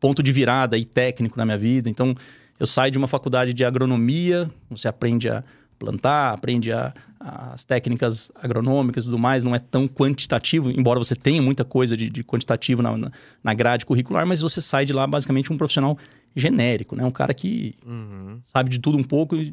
ponto 0.00 0.22
de 0.22 0.32
virada 0.32 0.76
e 0.76 0.84
técnico 0.84 1.36
na 1.38 1.44
minha 1.44 1.58
vida. 1.58 1.88
Então, 1.88 2.14
eu 2.58 2.66
saio 2.66 2.90
de 2.90 2.98
uma 2.98 3.06
faculdade 3.06 3.52
de 3.54 3.64
agronomia, 3.64 4.50
você 4.68 4.88
aprende 4.88 5.28
a 5.28 5.44
plantar, 5.78 6.32
aprende 6.34 6.72
a- 6.72 6.92
as 7.20 7.64
técnicas 7.64 8.30
agronômicas 8.40 9.04
e 9.04 9.06
tudo 9.06 9.18
mais, 9.18 9.44
não 9.44 9.54
é 9.54 9.58
tão 9.58 9.86
quantitativo, 9.88 10.70
embora 10.70 10.98
você 10.98 11.14
tenha 11.16 11.42
muita 11.42 11.64
coisa 11.64 11.96
de, 11.96 12.08
de 12.08 12.22
quantitativo 12.24 12.80
na, 12.82 12.96
na- 13.42 13.54
grade 13.54 13.84
curricular, 13.86 14.26
mas 14.26 14.40
você 14.40 14.60
sai 14.60 14.84
de 14.84 14.92
lá 14.92 15.06
basicamente 15.06 15.52
um 15.52 15.56
profissional 15.56 15.98
genérico, 16.36 16.94
né? 16.94 17.04
Um 17.04 17.10
cara 17.10 17.34
que 17.34 17.74
Uhum. 17.84 18.40
sabe 18.44 18.70
de 18.70 18.78
tudo 18.78 18.96
um 18.98 19.02
pouco 19.02 19.34
e 19.36 19.52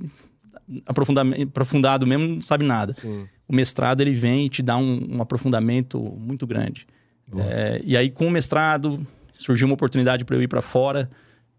aprofundado 1.44 2.06
mesmo 2.07 2.27
não 2.27 2.42
sabe 2.42 2.66
nada 2.66 2.94
Sim. 2.94 3.27
o 3.48 3.54
mestrado 3.56 4.01
ele 4.01 4.13
vem 4.13 4.45
e 4.45 4.50
te 4.50 4.62
dá 4.62 4.77
um, 4.77 5.16
um 5.18 5.22
aprofundamento 5.22 6.00
muito 6.00 6.45
grande. 6.48 6.88
É, 7.38 7.81
e 7.83 7.98
aí, 7.98 8.10
com 8.10 8.27
o 8.27 8.31
mestrado, 8.31 9.06
surgiu 9.33 9.68
uma 9.68 9.74
oportunidade 9.74 10.24
para 10.24 10.36
eu 10.36 10.42
ir 10.44 10.48
para 10.48 10.62
fora, 10.62 11.10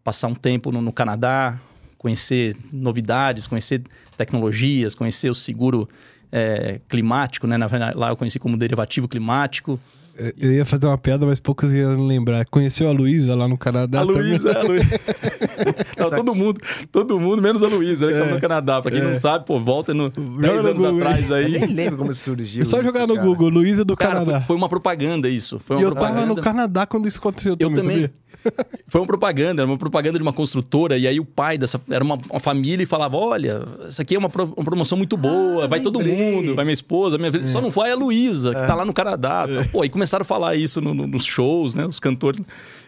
passar 0.05 0.29
um 0.29 0.35
tempo 0.35 0.71
no, 0.71 0.81
no 0.81 0.93
Canadá, 0.93 1.59
conhecer 1.99 2.57
novidades, 2.73 3.47
conhecer 3.49 3.83
tecnologias, 4.17 4.95
conhecer 4.95 5.31
o 5.31 5.35
seguro 5.35 5.89
é, 6.33 6.81
climático, 6.89 7.47
né? 7.47 7.57
Na 7.57 7.67
verdade, 7.69 7.97
lá 7.97 8.09
eu 8.09 8.17
conheci 8.17 8.39
como 8.39 8.57
derivativo 8.57 9.07
climático. 9.07 9.79
Eu- 10.19 10.33
Eu 10.39 10.53
ia 10.55 10.65
fazer 10.65 10.87
uma 10.87 10.97
piada, 10.97 11.27
mas 11.27 11.39
poucos 11.39 11.73
iam 11.75 12.07
lembrar. 12.07 12.45
Conheceu 12.47 12.89
a 12.89 12.93
Luísa 12.93 13.35
lá 13.35 13.47
no 13.47 13.59
Canadá? 13.59 13.99
a 14.01 14.03
Luísa, 14.03 14.55
também? 14.55 14.63
a 14.63 14.73
Luísa. 14.73 15.01
Não, 15.99 16.11
todo 16.11 16.35
mundo, 16.35 16.61
todo 16.91 17.21
mundo, 17.21 17.43
menos 17.43 17.63
a 17.63 17.69
Luísa, 17.69 18.07
né? 18.07 18.13
Que 18.13 18.19
é 18.31 18.35
no 18.35 18.41
Canadá. 18.41 18.81
Pra 18.83 18.91
quem 18.91 19.03
não 19.03 19.15
sabe, 19.15 19.45
pô, 19.47 19.59
volta 19.61 19.93
no 19.95 20.09
10 20.11 20.65
no 20.65 20.71
anos 20.71 20.81
Google. 20.83 20.97
atrás 20.99 21.31
Eu 21.31 21.37
aí. 21.37 21.53
nem 21.59 21.67
lembro 21.67 21.99
como 21.99 22.13
surgiu. 22.15 22.63
É 22.63 22.65
só 22.65 22.77
isso, 22.79 22.87
jogar 22.87 23.07
no 23.07 23.15
cara. 23.15 23.27
Google, 23.27 23.49
Luísa 23.51 23.85
do 23.85 23.95
Cara, 23.97 24.13
Canadá. 24.21 24.39
foi, 24.39 24.47
foi 24.49 24.57
uma 24.57 24.69
propaganda 24.69 25.29
isso. 25.29 25.61
Foi 25.65 25.77
uma 25.77 25.83
E 25.83 25.85
eu 25.85 25.93
tava 25.93 26.07
propaganda. 26.07 26.35
no 26.35 26.41
Canadá 26.43 26.87
quando 26.87 27.07
isso 27.09 27.19
aconteceu 27.19 27.53
Eu 27.53 27.69
também, 27.69 27.77
também. 27.83 27.97
sabia? 27.97 28.13
Foi 28.89 29.01
uma 29.01 29.07
propaganda, 29.07 29.63
era 29.63 29.71
uma 29.71 29.79
propaganda 29.79 30.19
de 30.19 30.23
uma 30.23 30.33
construtora, 30.33 30.97
e 30.97 31.07
aí 31.07 31.19
o 31.21 31.25
pai 31.25 31.59
dessa. 31.59 31.81
Era 31.91 32.03
uma, 32.05 32.19
uma 32.31 32.41
família 32.41 32.83
e 32.83 32.87
falava: 32.87 33.17
Olha, 33.17 33.63
isso 33.89 34.01
aqui 34.01 34.15
é 34.15 34.19
uma, 34.19 34.29
pro- 34.29 34.53
uma 34.57 34.65
promoção 34.65 34.97
muito 34.97 35.17
boa, 35.17 35.65
Ah, 35.65 35.67
vai 35.67 35.81
todo 35.81 35.99
lembrei. 35.99 36.37
mundo, 36.37 36.55
vai 36.55 36.65
minha 36.65 36.75
esposa, 36.75 37.19
minha 37.19 37.31
filha. 37.33 37.47
Só 37.47 37.61
não 37.61 37.71
vai 37.71 37.91
a 37.91 37.95
Luísa, 37.97 38.55
que 38.55 38.67
tá 38.67 38.75
lá 38.75 38.85
no 38.85 38.93
Canadá. 38.93 39.47
Pô, 39.73 39.83
aí 39.83 39.89
começaram 39.89 40.23
a 40.23 40.25
falar 40.25 40.55
isso 40.57 40.81
no- 40.81 40.95
no- 40.95 41.07
nos 41.07 41.25
shows, 41.25 41.75
né? 41.75 41.85
Os 41.87 41.99
cantores. 42.01 42.41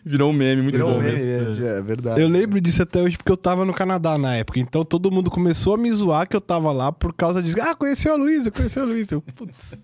Virou 0.05 0.31
um 0.31 0.33
meme 0.33 0.63
muito 0.63 0.75
Virou 0.77 0.93
bom 0.93 0.99
um 0.99 1.03
meme, 1.03 1.23
mesmo. 1.25 1.65
é, 1.67 1.79
é 1.79 1.83
verdade. 1.83 2.21
Eu 2.21 2.29
lembro 2.29 2.61
disso 2.61 2.83
até 2.83 3.03
hoje 3.03 3.17
porque 3.19 3.31
eu 3.33 3.37
tava 3.37 3.65
no 3.65 3.75
Canadá 3.75 4.17
na 4.17 4.37
época. 4.37 4.59
Então 4.61 4.85
todo 4.85 5.11
mundo 5.11 5.31
começou 5.31 5.75
a 5.75 5.77
me 5.77 5.91
zoar 5.93 6.27
que 6.29 6.35
eu 6.37 6.41
tava 6.41 6.73
lá 6.73 6.91
por 6.93 7.13
causa 7.13 7.43
disso. 7.43 7.57
Ah, 7.61 7.75
conheceu 7.75 8.13
a 8.15 8.17
Luísa, 8.17 8.51
conheceu 8.51 8.85
a 8.85 8.87
Luísa. 8.87 9.17
Eu, 9.17 9.21
putz. 9.21 9.77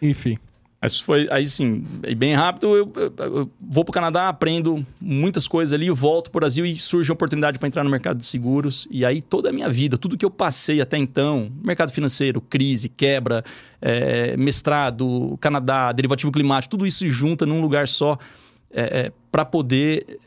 Enfim. 0.00 0.36
Mas 0.82 0.98
foi, 0.98 1.28
aí 1.30 1.46
sim, 1.46 1.84
bem 2.16 2.34
rápido, 2.34 2.76
eu, 2.76 2.92
eu- 2.96 3.14
eu 3.24 3.50
vou 3.60 3.84
pro 3.84 3.92
Canadá, 3.92 4.28
aprendo 4.28 4.84
muitas 5.00 5.46
coisas 5.46 5.72
ali, 5.72 5.88
volto 5.90 6.28
pro 6.30 6.40
Brasil 6.40 6.66
e 6.66 6.76
surge 6.76 7.08
a 7.08 7.14
oportunidade 7.14 7.56
para 7.56 7.68
entrar 7.68 7.84
no 7.84 7.90
mercado 7.90 8.18
de 8.18 8.26
seguros. 8.26 8.88
E 8.90 9.04
aí 9.04 9.20
toda 9.22 9.50
a 9.50 9.52
minha 9.52 9.68
vida, 9.70 9.96
tudo 9.96 10.16
que 10.18 10.24
eu 10.24 10.30
passei 10.30 10.80
até 10.80 10.98
então, 10.98 11.52
mercado 11.62 11.92
financeiro, 11.92 12.40
crise, 12.40 12.88
quebra, 12.88 13.44
é, 13.80 14.36
mestrado, 14.36 15.38
Canadá, 15.40 15.92
derivativo 15.92 16.32
climático, 16.32 16.72
tudo 16.72 16.84
isso 16.84 16.98
se 16.98 17.10
junta 17.10 17.46
num 17.46 17.60
lugar 17.60 17.86
só 17.86 18.18
para 19.30 19.44
poder 19.44 20.18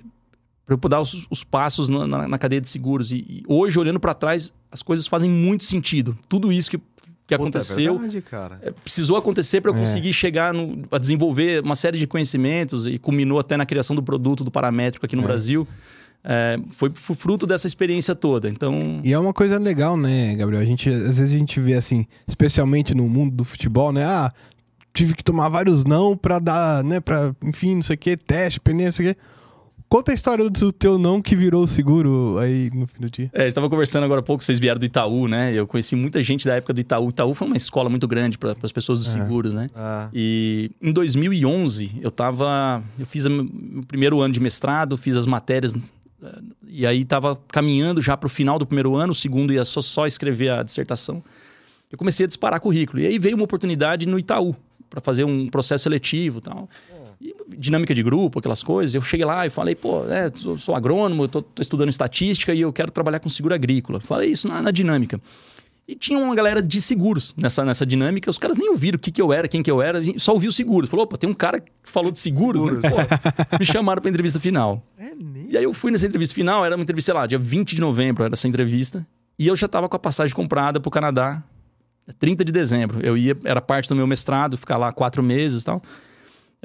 para 0.66 0.74
eu 0.74 0.90
dar 0.90 1.00
os, 1.00 1.28
os 1.30 1.44
passos 1.44 1.90
na, 1.90 2.08
na- 2.08 2.28
na 2.28 2.38
cadeia 2.40 2.60
de 2.60 2.68
seguros. 2.68 3.12
E, 3.12 3.18
e 3.18 3.44
hoje, 3.48 3.78
olhando 3.78 4.00
para 4.00 4.16
trás, 4.16 4.52
as 4.72 4.82
coisas 4.82 5.06
fazem 5.06 5.30
muito 5.30 5.64
sentido. 5.64 6.18
Tudo 6.28 6.52
isso 6.52 6.72
que, 6.72 6.80
que 7.28 7.36
Puta, 7.36 7.50
aconteceu 7.58 7.96
É 7.96 7.98
verdade, 7.98 8.22
cara. 8.22 8.60
é, 8.62 8.72
precisou 8.72 9.18
acontecer 9.18 9.60
para 9.62 9.72
eu 9.72 9.76
É. 9.76 9.80
conseguir 9.80 10.14
chegar 10.14 10.54
no, 10.54 10.84
a 10.92 10.98
desenvolver 10.98 11.64
uma 11.64 11.76
série 11.76 11.98
de 11.98 12.06
conhecimentos 12.06 12.86
e 12.86 13.00
culminou 13.00 13.40
até 13.40 13.58
na 13.58 13.66
criação 13.66 13.96
do 13.96 14.04
produto 14.04 14.44
do 14.44 14.52
paramétrico 14.52 15.06
aqui 15.06 15.16
no 15.16 15.24
É. 15.24 15.26
Brasil. 15.26 15.68
É, 16.28 16.58
foi, 16.72 16.92
fruto 16.94 17.46
dessa 17.46 17.68
experiência 17.68 18.16
toda. 18.16 18.50
Então, 18.50 19.00
E 19.04 19.14
é 19.14 19.20
uma 19.20 19.32
coisa 19.34 19.60
legal, 19.60 19.96
né, 19.96 20.36
Gabriel? 20.36 20.62
A 20.62 20.66
gente, 20.66 20.90
às 20.90 21.20
vezes 21.20 21.34
a 21.36 21.38
gente 21.38 21.60
vê 21.60 21.76
assim, 21.76 22.06
especialmente 22.28 22.96
no 22.96 23.08
mundo 23.08 23.36
do 23.36 23.44
futebol, 23.44 23.92
né? 23.92 24.04
Ah, 24.06 24.34
tive 24.92 25.14
que 25.14 25.24
tomar 25.24 25.50
vários 25.50 25.86
não 25.86 26.18
pra 26.18 26.40
dar, 26.40 26.84
né, 26.84 27.00
pra, 27.00 27.36
enfim, 27.44 27.76
não 27.76 27.84
sei 27.84 27.96
o 27.96 28.00
que, 28.00 28.18
teste, 28.18 28.60
pneu, 28.60 28.86
não 28.86 28.92
sei 28.92 29.12
o 29.12 29.14
que. 29.14 29.22
Conta 29.88 30.12
a 30.12 30.16
história 30.16 30.50
do 30.50 30.72
teu 30.74 30.98
não 30.98 31.22
que 31.22 31.36
virou 31.36 31.64
o 31.64 31.68
seguro 31.68 32.38
aí 32.40 32.70
no 32.74 32.88
fim 32.88 33.00
do 33.00 33.10
dia. 33.10 33.30
É, 33.32 33.44
a 33.44 33.46
gente 33.46 33.54
tava 33.54 33.70
conversando 33.70 34.04
agora 34.04 34.20
há 34.20 34.24
pouco, 34.24 34.44
vocês 34.44 34.60
vieram 34.60 34.80
do 34.80 34.86
Itaú, 34.86 35.28
né? 35.28 35.54
Eu 35.54 35.68
conheci 35.68 35.96
muita 35.96 36.22
gente 36.24 36.46
da 36.46 36.56
época 36.56 36.74
do 36.74 36.80
Itaú. 36.82 37.10
Itaú 37.10 37.34
foi 37.36 37.48
uma 37.48 37.56
escola 37.56 37.90
muito 37.90 38.08
grande 38.08 38.38
para 38.38 38.56
as 38.64 38.72
pessoas 38.72 39.00
dos 39.00 39.08
seguros, 39.10 39.54
né? 39.54 39.68
Ah, 39.76 40.10
E 40.14 40.72
em 40.82 40.92
2011, 40.92 42.00
eu 42.02 42.12
tava. 42.12 42.84
Eu 43.00 43.06
fiz 43.06 43.26
o 43.26 43.30
meu 43.30 43.84
primeiro 43.88 44.20
ano 44.22 44.34
de 44.34 44.40
mestrado, 44.40 44.98
fiz 44.98 45.16
as 45.16 45.28
matérias. 45.28 45.74
eh, 45.74 46.40
E 46.68 46.86
aí 46.88 47.06
tava 47.06 47.40
caminhando 47.50 48.02
já 48.02 48.18
para 48.18 48.28
o 48.28 48.30
final 48.30 48.58
do 48.60 48.66
primeiro 48.66 48.96
ano, 48.96 49.12
o 49.12 49.16
segundo 49.16 49.54
ia 49.54 49.64
só, 49.64 49.82
só 49.82 50.08
escrever 50.08 50.50
a 50.50 50.64
dissertação. 50.64 51.24
Eu 51.92 51.98
comecei 51.98 52.24
a 52.26 52.28
disparar 52.28 52.60
currículo. 52.60 53.00
E 53.02 53.06
aí 53.06 53.20
veio 53.20 53.36
uma 53.36 53.46
oportunidade 53.46 54.08
no 54.08 54.18
Itaú, 54.20 54.56
para 54.90 55.00
fazer 55.00 55.24
um 55.24 55.48
processo 55.48 55.84
seletivo 55.84 56.40
e 56.40 56.42
tal. 56.42 56.68
E 57.20 57.36
dinâmica 57.58 57.94
de 57.94 58.04
grupo, 58.04 58.40
aquelas 58.40 58.62
coisas. 58.64 58.94
Eu 58.94 59.02
cheguei 59.02 59.26
lá 59.26 59.46
e 59.46 59.50
falei, 59.50 59.76
pô, 59.76 60.06
é, 60.06 60.32
sou, 60.34 60.58
sou 60.58 60.76
agrônomo, 60.76 61.28
tô, 61.28 61.42
tô 61.42 61.62
estudando 61.62 61.90
estatística 61.90 62.54
e 62.54 62.62
eu 62.62 62.74
quero 62.74 62.92
trabalhar 62.92 63.20
com 63.20 63.30
seguro 63.30 63.54
agrícola. 63.54 64.00
Falei 64.00 64.30
isso 64.30 64.48
na, 64.48 64.62
na 64.62 64.72
dinâmica. 64.72 65.20
E 65.88 65.94
tinha 65.94 66.18
uma 66.18 66.34
galera 66.34 66.64
de 66.64 66.82
seguros 66.82 67.34
nessa, 67.38 67.64
nessa 67.64 67.86
dinâmica. 67.86 68.30
Os 68.30 68.40
caras 68.40 68.58
nem 68.58 68.70
ouviram 68.70 68.96
o 68.96 69.00
que, 69.00 69.12
que 69.12 69.22
eu 69.22 69.32
era, 69.32 69.48
quem 69.48 69.62
que 69.62 69.70
eu 69.70 69.82
era, 69.82 70.02
só 70.18 70.34
ouviu 70.34 70.52
seguros. 70.52 70.90
Falou, 70.90 71.04
opa, 71.06 71.16
tem 71.16 71.30
um 71.30 71.34
cara 71.34 71.60
que 71.60 71.70
falou 71.84 72.12
de 72.12 72.20
seguros, 72.20 72.64
né? 72.64 72.82
Seguros. 72.82 73.08
Pô, 73.08 73.58
me 73.60 73.66
chamaram 73.66 74.02
pra 74.02 74.10
entrevista 74.10 74.40
final. 74.40 74.84
é 74.98 75.14
mesmo? 75.14 75.48
E 75.52 75.56
aí 75.56 75.64
eu 75.64 75.74
fui 75.74 75.92
nessa 75.92 76.08
entrevista 76.08 76.34
final, 76.34 76.66
era 76.66 76.76
uma 76.76 76.82
entrevista, 76.82 77.12
sei 77.12 77.20
lá, 77.20 77.28
dia 77.28 77.38
20 77.38 77.76
de 77.76 77.82
novembro 77.82 78.24
era 78.24 78.34
essa 78.34 78.48
entrevista. 78.48 79.06
E 79.38 79.48
eu 79.48 79.56
já 79.56 79.68
tava 79.68 79.88
com 79.88 79.96
a 79.96 80.00
passagem 80.00 80.36
comprada 80.36 80.80
pro 80.80 80.90
Canadá, 80.90 81.44
30 82.18 82.44
de 82.44 82.52
dezembro. 82.52 83.00
Eu 83.06 83.16
ia, 83.16 83.38
era 83.44 83.62
parte 83.62 83.88
do 83.88 83.96
meu 83.96 84.08
mestrado, 84.08 84.58
ficar 84.58 84.78
lá 84.78 84.92
quatro 84.92 85.22
meses 85.22 85.62
e 85.62 85.66
tal. 85.66 85.82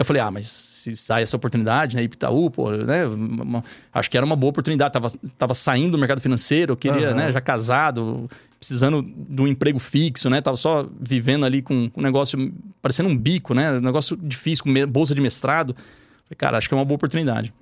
Eu 0.00 0.04
falei, 0.06 0.22
ah, 0.22 0.30
mas 0.30 0.46
se 0.48 0.96
sai 0.96 1.22
essa 1.22 1.36
oportunidade, 1.36 1.94
né? 1.94 2.02
Itaú, 2.02 2.50
pô, 2.50 2.70
né? 2.70 3.04
uma- 3.06 3.62
acho 3.92 4.10
que 4.10 4.16
era 4.16 4.24
uma 4.24 4.34
boa 4.34 4.48
oportunidade. 4.48 4.92
Tava, 4.94 5.12
tava 5.36 5.52
saindo 5.52 5.92
do 5.92 5.98
mercado 5.98 6.22
financeiro, 6.22 6.72
eu 6.72 6.76
queria, 6.76 7.08
Aham. 7.08 7.16
né? 7.16 7.32
Já 7.32 7.40
casado, 7.40 8.28
precisando 8.58 9.02
de 9.02 9.42
um 9.42 9.46
emprego 9.46 9.78
fixo, 9.78 10.30
né? 10.30 10.40
Tava 10.40 10.56
só 10.56 10.88
vivendo 10.98 11.44
ali 11.44 11.60
com 11.60 11.90
um 11.94 12.00
negócio 12.02 12.50
parecendo 12.80 13.10
um 13.10 13.16
bico, 13.16 13.52
né? 13.52 13.72
Um 13.72 13.80
negócio 13.80 14.16
difícil, 14.16 14.64
com 14.64 14.72
bolsa 14.86 15.14
de 15.14 15.20
mestrado. 15.20 15.74
Falei, 15.74 16.36
cara, 16.38 16.56
acho 16.56 16.66
que 16.66 16.74
é 16.74 16.78
uma 16.78 16.84
boa 16.84 16.96
oportunidade. 16.96 17.52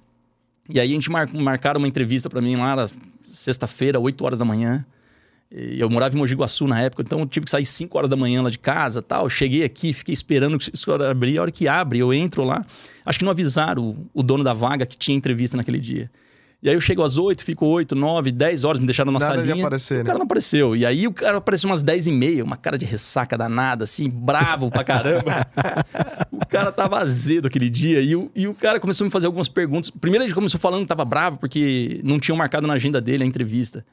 E 0.70 0.78
aí 0.78 0.92
a 0.92 0.94
gente 0.94 1.10
mar, 1.10 1.28
marcaram 1.34 1.78
uma 1.78 1.88
entrevista 1.88 2.30
pra 2.30 2.40
mim 2.40 2.54
lá 2.54 2.76
na 2.76 2.88
sexta-feira, 3.24 3.98
8 3.98 4.24
horas 4.24 4.38
da 4.38 4.44
manhã. 4.44 4.82
Eu 5.50 5.88
morava 5.88 6.14
em 6.14 6.18
Mogi 6.18 6.34
Guaçu 6.34 6.66
na 6.66 6.78
época, 6.80 7.02
então 7.02 7.20
eu 7.20 7.26
tive 7.26 7.44
que 7.44 7.50
sair 7.50 7.64
5 7.64 7.96
horas 7.96 8.10
da 8.10 8.16
manhã 8.16 8.42
lá 8.42 8.50
de 8.50 8.58
casa 8.58 9.00
tal. 9.00 9.30
Cheguei 9.30 9.64
aqui, 9.64 9.94
fiquei 9.94 10.12
esperando 10.12 10.58
que 10.58 10.70
isso 10.74 10.92
abrir. 10.92 11.38
A 11.38 11.42
hora 11.42 11.50
que 11.50 11.66
abre, 11.66 11.98
eu 11.98 12.12
entro 12.12 12.44
lá. 12.44 12.66
Acho 13.04 13.18
que 13.18 13.24
não 13.24 13.32
avisaram 13.32 13.82
o, 13.82 14.06
o 14.12 14.22
dono 14.22 14.44
da 14.44 14.52
vaga 14.52 14.84
que 14.84 14.96
tinha 14.96 15.16
entrevista 15.16 15.56
naquele 15.56 15.80
dia. 15.80 16.10
E 16.60 16.68
aí 16.68 16.74
eu 16.74 16.80
chego 16.80 17.02
às 17.04 17.16
8, 17.16 17.44
fico 17.44 17.64
8, 17.64 17.94
9, 17.94 18.32
10 18.32 18.64
horas, 18.64 18.80
me 18.80 18.86
deixaram 18.86 19.12
na 19.12 19.20
Nada 19.20 19.36
de 19.36 19.46
salinha. 19.46 19.64
aparecer, 19.64 19.94
o 19.94 19.98
né? 19.98 20.04
cara 20.04 20.18
não 20.18 20.24
apareceu. 20.24 20.76
E 20.76 20.84
aí 20.84 21.06
o 21.06 21.12
cara 21.12 21.38
apareceu 21.38 21.70
umas 21.70 21.84
10 21.84 22.08
e 22.08 22.12
meia, 22.12 22.44
uma 22.44 22.56
cara 22.56 22.76
de 22.76 22.84
ressaca 22.84 23.38
danada, 23.38 23.84
assim, 23.84 24.10
bravo 24.10 24.68
pra 24.68 24.82
caramba. 24.82 25.46
o 26.32 26.44
cara 26.46 26.72
tava 26.72 26.98
azedo 26.98 27.46
aquele 27.46 27.70
dia. 27.70 28.00
E 28.02 28.16
o, 28.16 28.28
e 28.34 28.48
o 28.48 28.54
cara 28.54 28.80
começou 28.80 29.04
a 29.04 29.06
me 29.06 29.10
fazer 29.10 29.26
algumas 29.26 29.48
perguntas. 29.48 29.88
Primeiro 29.88 30.24
ele 30.24 30.34
começou 30.34 30.58
falando 30.58 30.82
que 30.82 30.88
tava 30.88 31.04
bravo 31.04 31.38
porque 31.38 32.00
não 32.02 32.18
tinham 32.18 32.36
marcado 32.36 32.66
na 32.66 32.74
agenda 32.74 33.00
dele 33.00 33.22
a 33.22 33.26
entrevista. 33.26 33.84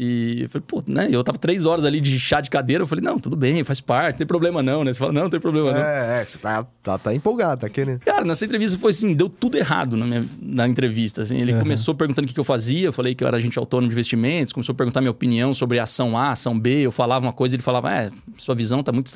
E 0.00 0.42
eu 0.42 0.48
falei, 0.48 0.64
pô, 0.64 0.80
né? 0.86 1.08
Eu 1.10 1.24
tava 1.24 1.38
três 1.38 1.64
horas 1.64 1.84
ali 1.84 2.00
de 2.00 2.20
chá 2.20 2.40
de 2.40 2.48
cadeira. 2.48 2.84
Eu 2.84 2.86
falei, 2.86 3.04
não, 3.04 3.18
tudo 3.18 3.34
bem, 3.34 3.64
faz 3.64 3.80
parte, 3.80 4.12
não 4.12 4.18
tem 4.18 4.26
problema 4.28 4.62
não, 4.62 4.84
né? 4.84 4.92
Você 4.92 4.98
fala, 5.00 5.12
não, 5.12 5.22
não 5.22 5.30
tem 5.30 5.40
problema 5.40 5.72
não. 5.72 5.82
É, 5.82 6.20
é, 6.20 6.24
você 6.24 6.38
tá, 6.38 6.64
tá, 6.80 6.96
tá 6.96 7.12
empolgado, 7.12 7.62
tá 7.62 7.68
querendo. 7.68 7.98
Cara, 7.98 8.24
nessa 8.24 8.44
entrevista 8.44 8.78
foi 8.78 8.90
assim, 8.90 9.12
deu 9.12 9.28
tudo 9.28 9.58
errado 9.58 9.96
na, 9.96 10.06
minha, 10.06 10.28
na 10.40 10.68
entrevista. 10.68 11.22
assim. 11.22 11.38
ele 11.40 11.52
começou 11.58 11.96
perguntando 11.96 12.26
o 12.26 12.28
que, 12.28 12.34
que 12.34 12.38
eu 12.38 12.44
fazia, 12.44 12.86
eu 12.86 12.92
falei 12.92 13.12
que 13.12 13.24
eu 13.24 13.26
era 13.26 13.38
agente 13.38 13.58
autônomo 13.58 13.88
de 13.88 13.94
investimentos, 13.94 14.52
começou 14.52 14.72
a 14.72 14.76
perguntar 14.76 15.00
minha 15.00 15.10
opinião 15.10 15.52
sobre 15.52 15.80
ação 15.80 16.16
A, 16.16 16.30
ação 16.30 16.56
B, 16.56 16.82
eu 16.82 16.92
falava 16.92 17.26
uma 17.26 17.32
coisa, 17.32 17.56
ele 17.56 17.62
falava, 17.64 17.92
é, 17.92 18.10
sua 18.36 18.54
visão 18.54 18.84
tá 18.84 18.92
muito 18.92 19.10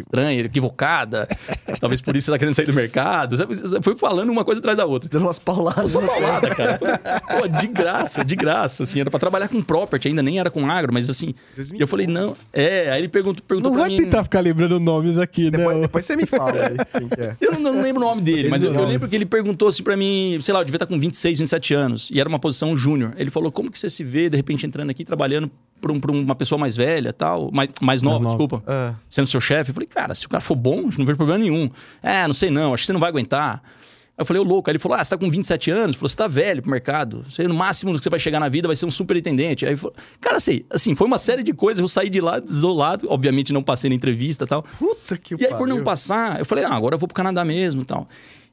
estranha, 0.00 0.40
equivocada, 0.42 1.28
talvez 1.80 2.00
por 2.00 2.16
isso 2.16 2.26
você 2.26 2.32
tá 2.32 2.38
querendo 2.38 2.54
sair 2.54 2.66
do 2.66 2.72
mercado. 2.72 3.36
Foi 3.82 3.96
falando 3.96 4.30
uma 4.30 4.44
coisa 4.44 4.60
atrás 4.60 4.76
da 4.76 4.86
outra. 4.86 5.08
Dando 5.08 5.22
umas 5.22 5.38
pauladas. 5.38 5.90
Só 5.90 6.00
no 6.00 6.06
você. 6.06 6.20
paulada, 6.20 6.54
cara. 6.54 6.78
Pô, 7.38 7.48
de 7.48 7.66
graça, 7.66 8.24
de 8.24 8.36
graça, 8.36 8.82
assim. 8.82 9.00
Era 9.00 9.10
pra 9.10 9.18
trabalhar 9.18 9.48
com 9.48 9.60
property 9.62 10.08
ainda, 10.08 10.22
nem 10.22 10.38
era 10.38 10.50
com 10.50 10.68
agro, 10.68 10.92
mas 10.92 11.08
assim... 11.10 11.34
E 11.74 11.80
eu 11.80 11.86
falei, 11.86 12.06
não... 12.06 12.36
É, 12.52 12.90
aí 12.90 13.00
ele 13.00 13.08
perguntou, 13.08 13.42
perguntou 13.46 13.70
Não 13.70 13.78
pra 13.78 13.88
vai 13.88 13.96
mim... 13.96 14.04
tentar 14.04 14.24
ficar 14.24 14.40
lembrando 14.40 14.78
nomes 14.78 15.18
aqui, 15.18 15.50
né? 15.50 15.58
Depois, 15.58 15.80
depois 15.82 16.04
você 16.04 16.16
me 16.16 16.26
fala 16.26 16.52
aí 16.52 16.76
é. 17.18 17.36
Eu 17.40 17.52
não, 17.52 17.60
não 17.60 17.82
lembro 17.82 18.02
o 18.02 18.06
nome 18.06 18.22
dele, 18.22 18.48
mas 18.48 18.62
eu, 18.62 18.72
eu 18.72 18.84
lembro 18.84 19.08
que 19.08 19.16
ele 19.16 19.26
perguntou 19.26 19.68
assim 19.68 19.82
pra 19.82 19.96
mim, 19.96 20.38
sei 20.40 20.52
lá, 20.52 20.60
eu 20.60 20.64
devia 20.64 20.76
estar 20.76 20.86
com 20.86 20.98
26, 20.98 21.38
27 21.38 21.74
anos, 21.74 22.10
e 22.10 22.20
era 22.20 22.28
uma 22.28 22.38
posição 22.38 22.76
júnior. 22.76 23.14
Ele 23.16 23.30
falou: 23.30 23.50
como 23.50 23.70
que 23.70 23.78
você 23.78 23.90
se 23.90 24.04
vê, 24.04 24.28
de 24.28 24.36
repente, 24.36 24.66
entrando 24.66 24.90
aqui, 24.90 25.04
trabalhando 25.04 25.50
pra, 25.86 25.92
um- 25.92 26.00
pra 26.00 26.12
uma 26.12 26.34
pessoa 26.34 26.58
mais 26.58 26.76
velha 26.76 27.12
tal, 27.12 27.50
mais, 27.52 27.70
mais 27.80 28.02
nova, 28.02 28.18
nova. 28.18 28.26
desculpa, 28.28 28.62
Ah, 28.66 28.94
sendo 29.08 29.26
seu 29.26 29.40
chefe? 29.40 29.70
Eu 29.70 29.74
falei, 29.74 29.86
cara, 29.88 30.14
se 30.14 30.26
o 30.26 30.28
cara 30.28 30.40
for 30.40 30.54
bom, 30.56 30.82
não 30.82 31.04
vejo 31.04 31.16
problema 31.16 31.38
nenhum. 31.38 31.70
É, 32.02 32.26
não 32.26 32.34
sei 32.34 32.50
não, 32.50 32.74
acho 32.74 32.82
que 32.82 32.86
você 32.86 32.92
não 32.92 33.00
vai 33.00 33.08
aguentar. 33.10 33.62
Aí 34.18 34.22
eu 34.22 34.24
falei, 34.24 34.40
ô 34.40 34.44
louco. 34.46 34.70
Aí 34.70 34.72
ele 34.72 34.78
falou: 34.78 34.96
Ah, 34.98 35.04
você 35.04 35.10
tá 35.10 35.18
com 35.18 35.30
27 35.30 35.70
anos? 35.70 35.88
Ele 35.90 35.96
falou: 35.98 36.08
Você 36.08 36.16
tá 36.16 36.26
velho 36.26 36.62
pro 36.62 36.70
mercado. 36.70 37.22
Você, 37.28 37.46
no 37.46 37.52
máximo 37.52 37.92
que 37.92 38.02
você 38.02 38.08
vai 38.08 38.18
chegar 38.18 38.40
na 38.40 38.48
vida 38.48 38.66
vai 38.66 38.74
ser 38.74 38.86
um 38.86 38.90
superintendente. 38.90 39.66
Aí 39.66 39.72
eu 39.72 39.76
falei, 39.78 39.94
cara, 40.22 40.36
assim, 40.38 40.62
assim, 40.70 40.94
foi 40.94 41.06
uma 41.06 41.18
série 41.18 41.42
de 41.42 41.52
coisas. 41.52 41.82
Eu 41.82 41.86
saí 41.88 42.08
de 42.08 42.18
lá 42.18 42.38
desolado. 42.40 43.06
Obviamente 43.10 43.52
não 43.52 43.62
passei 43.62 43.90
na 43.90 43.94
entrevista 43.94 44.44
e 44.44 44.46
tal. 44.46 44.62
puta 44.78 45.18
que 45.18 45.34
E 45.38 45.44
aí, 45.46 45.54
por 45.54 45.68
não 45.68 45.84
passar, 45.84 46.38
eu 46.38 46.46
falei, 46.46 46.64
ah, 46.64 46.72
agora 46.72 46.94
eu 46.94 46.98
vou 46.98 47.06
pro 47.06 47.14
Canadá 47.14 47.44
mesmo 47.44 47.82
e 47.82 47.84
tal. 47.84 48.08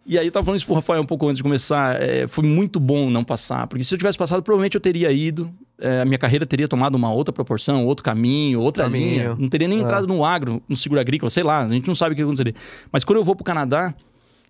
E 0.06 0.20
aí 0.20 0.26
eu 0.26 0.32
tava 0.32 0.44
falando 0.46 0.58
isso 0.58 0.66
pro 0.66 0.76
Rafael 0.76 1.02
um 1.02 1.06
pouco 1.06 1.26
antes 1.28 1.38
de 1.38 1.44
começar. 1.44 2.02
é, 2.02 2.28
foi 2.28 2.44
muito 2.44 2.80
bom 2.80 3.10
não 3.10 3.24
passar. 3.24 3.68
Porque 3.68 3.84
se 3.84 3.94
eu 3.94 3.98
tivesse 3.98 4.18
passado, 4.18 4.44
provavelmente 4.44 4.76
eu 4.76 4.82
teria 4.82 5.12
ido. 5.12 5.50
é, 5.80 6.02
a 6.02 6.06
minha 6.06 6.18
carreira 6.18 6.46
teria 6.46 6.68
tomado 6.68 6.96
uma 6.96 7.12
outra 7.12 7.34
proporção, 7.34 7.86
outro 7.86 8.04
caminho, 8.04 8.60
outra 8.62 8.84
Caminho. 8.86 9.10
linha. 9.10 9.36
Não 9.38 9.50
teria 9.50 9.68
nem 9.68 9.80
Ah. 9.80 9.84
entrado 9.84 10.08
no 10.08 10.24
agro, 10.24 10.62
no 10.68 10.76
seguro 10.76 11.00
agrícola, 11.02 11.30
sei 11.30 11.44
lá. 11.44 11.62
A 11.64 11.70
gente 11.70 11.88
não 11.88 11.96
sabe 11.96 12.14
o 12.14 12.16
que 12.16 12.22
aconteceria. 12.22 12.54
Mas 12.92 13.04
quando 13.04 13.18
eu 13.18 13.24
vou 13.24 13.36
pro 13.36 13.44
Canadá, 13.44 13.94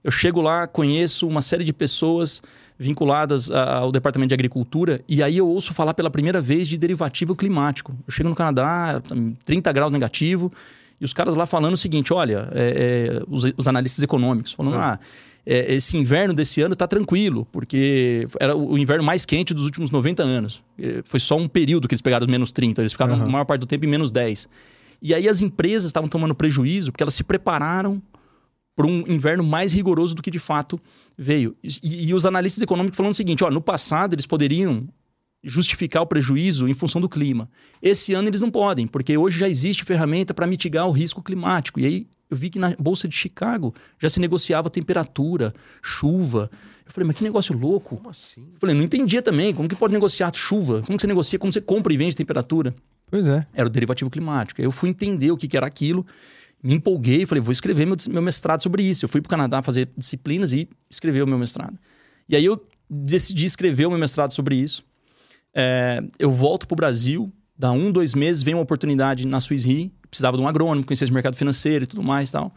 eu 0.04 0.12
chego 0.12 0.42
lá, 0.42 0.68
conheço 0.68 1.28
uma 1.28 1.42
série 1.42 1.64
de 1.64 1.72
pessoas 1.74 2.42
vinculadas 2.78 3.50
ao 3.52 3.92
Departamento 3.92 4.30
de 4.30 4.34
Agricultura 4.34 5.00
e 5.08 5.22
aí 5.24 5.38
eu 5.38 5.48
ouço 5.48 5.74
falar 5.74 5.94
pela 5.94 6.10
primeira 6.10 6.42
vez 6.42 6.68
de 6.68 6.78
derivativo 6.78 7.36
climático. 7.36 7.94
Eu 8.08 8.12
chego 8.12 8.28
no 8.30 8.36
Canadá, 8.36 9.02
30 9.46 9.72
graus 9.72 9.92
negativo, 9.92 10.52
e 11.00 11.06
os 11.06 11.14
caras 11.14 11.36
lá 11.36 11.46
falando 11.46 11.74
o 11.74 11.78
seguinte, 11.78 12.12
olha, 12.14 12.50
é, 12.52 13.20
é, 13.20 13.24
os, 13.30 13.44
os 13.58 13.68
analistas 13.68 14.04
econômicos, 14.04 14.52
falando, 14.54 14.76
ah, 14.76 15.00
é, 15.46 15.74
esse 15.74 15.98
inverno 15.98 16.34
desse 16.34 16.62
ano 16.62 16.76
tá 16.76 16.88
tranquilo, 16.88 17.46
porque 17.52 18.28
era 18.40 18.56
o 18.56 18.78
inverno 18.78 19.04
mais 19.04 19.26
quente 19.26 19.54
dos 19.54 19.66
últimos 19.66 19.92
90 19.92 20.24
anos. 20.24 20.64
É, 20.80 21.02
Foi 21.06 21.20
só 21.20 21.38
um 21.38 21.48
período 21.48 21.88
que 21.88 21.94
eles 21.94 22.02
pegaram 22.02 22.26
menos 22.28 22.52
30, 22.52 22.82
eles 22.82 22.94
ficaram 22.94 23.16
a 23.16 23.28
maior 23.28 23.46
parte 23.46 23.62
do 23.62 23.68
tempo 23.68 23.86
em 23.86 23.90
menos 23.90 24.12
10. 24.12 24.48
E 25.02 25.14
aí 25.14 25.28
as 25.28 25.42
empresas 25.42 25.86
estavam 25.86 26.08
tomando 26.08 26.34
prejuízo 26.34 26.92
porque 26.92 27.04
elas 27.04 27.14
se 27.14 27.24
prepararam 27.24 28.02
para 28.76 28.88
um 28.88 29.04
inverno 29.08 29.44
mais 29.44 29.74
rigoroso 29.74 30.16
do 30.16 30.22
que 30.22 30.32
de 30.32 30.40
fato 30.40 30.80
veio. 31.18 31.56
E, 31.62 32.08
e 32.08 32.14
os 32.14 32.26
analistas 32.26 32.62
econômicos 32.62 32.96
falando 32.96 33.12
o 33.12 33.16
seguinte: 33.16 33.44
ó, 33.44 33.52
no 33.52 33.62
passado 33.62 34.14
eles 34.14 34.26
poderiam 34.26 34.88
justificar 35.44 36.02
o 36.02 36.08
prejuízo 36.08 36.68
em 36.68 36.74
função 36.74 37.02
do 37.02 37.10
clima. 37.10 37.50
Esse 37.82 38.14
ano 38.14 38.30
eles 38.30 38.40
não 38.40 38.50
podem, 38.50 38.88
porque 38.88 39.18
hoje 39.18 39.38
já 39.38 39.50
existe 39.50 39.84
ferramenta 39.84 40.34
para 40.34 40.48
mitigar 40.48 40.88
o 40.88 40.92
risco 40.92 41.22
climático. 41.22 41.80
E 41.80 41.86
aí 41.86 42.08
eu 42.30 42.38
vi 42.38 42.50
que 42.50 42.58
na 42.58 42.76
Bolsa 42.80 43.08
de 43.08 43.16
Chicago 43.16 43.76
já 44.00 44.10
se 44.10 44.20
negociava 44.20 44.70
temperatura, 44.70 45.54
chuva. 45.82 46.50
Eu 46.86 46.92
falei, 46.92 47.08
mas 47.08 47.18
que 47.18 47.24
negócio 47.24 47.56
louco. 47.58 47.98
Como 47.98 48.10
assim? 48.10 48.48
Eu 48.54 48.60
falei, 48.60 48.76
não 48.76 48.84
entendia 48.84 49.22
também. 49.22 49.54
Como 49.54 49.68
que 49.68 49.76
pode 49.76 49.94
negociar 49.94 50.32
chuva? 50.34 50.82
Como 50.82 50.98
que 50.98 51.02
você 51.02 51.08
negocia? 51.08 51.38
Como 51.38 51.52
você 51.52 51.62
compra 51.62 51.94
e 51.94 51.98
vende 51.98 52.16
temperatura? 52.16 52.74
Pois 53.08 53.28
é. 53.28 53.46
era 53.54 53.68
o 53.68 53.70
derivativo 53.70 54.10
climático. 54.10 54.62
Aí 54.62 54.66
eu 54.66 54.72
fui 54.72 54.90
entender 54.90 55.32
o 55.32 55.38
que, 55.38 55.48
que 55.48 55.56
era 55.56 55.68
aquilo, 55.68 56.06
me 56.64 56.74
empolguei, 56.74 57.26
falei, 57.26 57.42
vou 57.42 57.52
escrever 57.52 57.86
meu, 57.86 57.96
meu 58.10 58.22
mestrado 58.22 58.64
sobre 58.64 58.82
isso. 58.82 59.06
Eu 59.06 59.10
fui 59.10 59.22
para 59.22 59.28
o 59.28 59.30
Canadá 59.30 59.62
fazer 59.62 59.90
disciplinas 59.96 60.54
e 60.54 60.68
escrever 60.90 61.22
o 61.22 61.28
meu 61.28 61.38
mestrado. 61.38 61.78
E 62.28 62.36
aí 62.36 62.46
eu 62.46 62.66
decidi 62.90 63.46
escrever 63.46 63.86
o 63.86 63.90
meu 63.90 64.00
mestrado 64.00 64.34
sobre 64.34 64.56
isso. 64.56 64.84
É, 65.56 66.04
eu 66.18 66.32
volto 66.32 66.68
para 66.68 66.74
o 66.74 66.78
Brasil, 66.78 67.32
dá 67.58 67.72
um, 67.72 67.92
dois 67.92 68.16
meses, 68.16 68.42
vem 68.42 68.54
uma 68.54 68.64
oportunidade 68.64 69.28
na 69.28 69.40
Swiss 69.40 69.66
Re, 69.66 69.92
precisava 70.10 70.38
de 70.38 70.44
um 70.44 70.48
agrônomo, 70.48 70.86
conhecer 70.86 71.10
o 71.10 71.14
mercado 71.14 71.36
financeiro 71.36 71.84
e 71.84 71.88
tudo 71.88 72.04
mais 72.04 72.30
e 72.30 72.34
tal. 72.34 72.54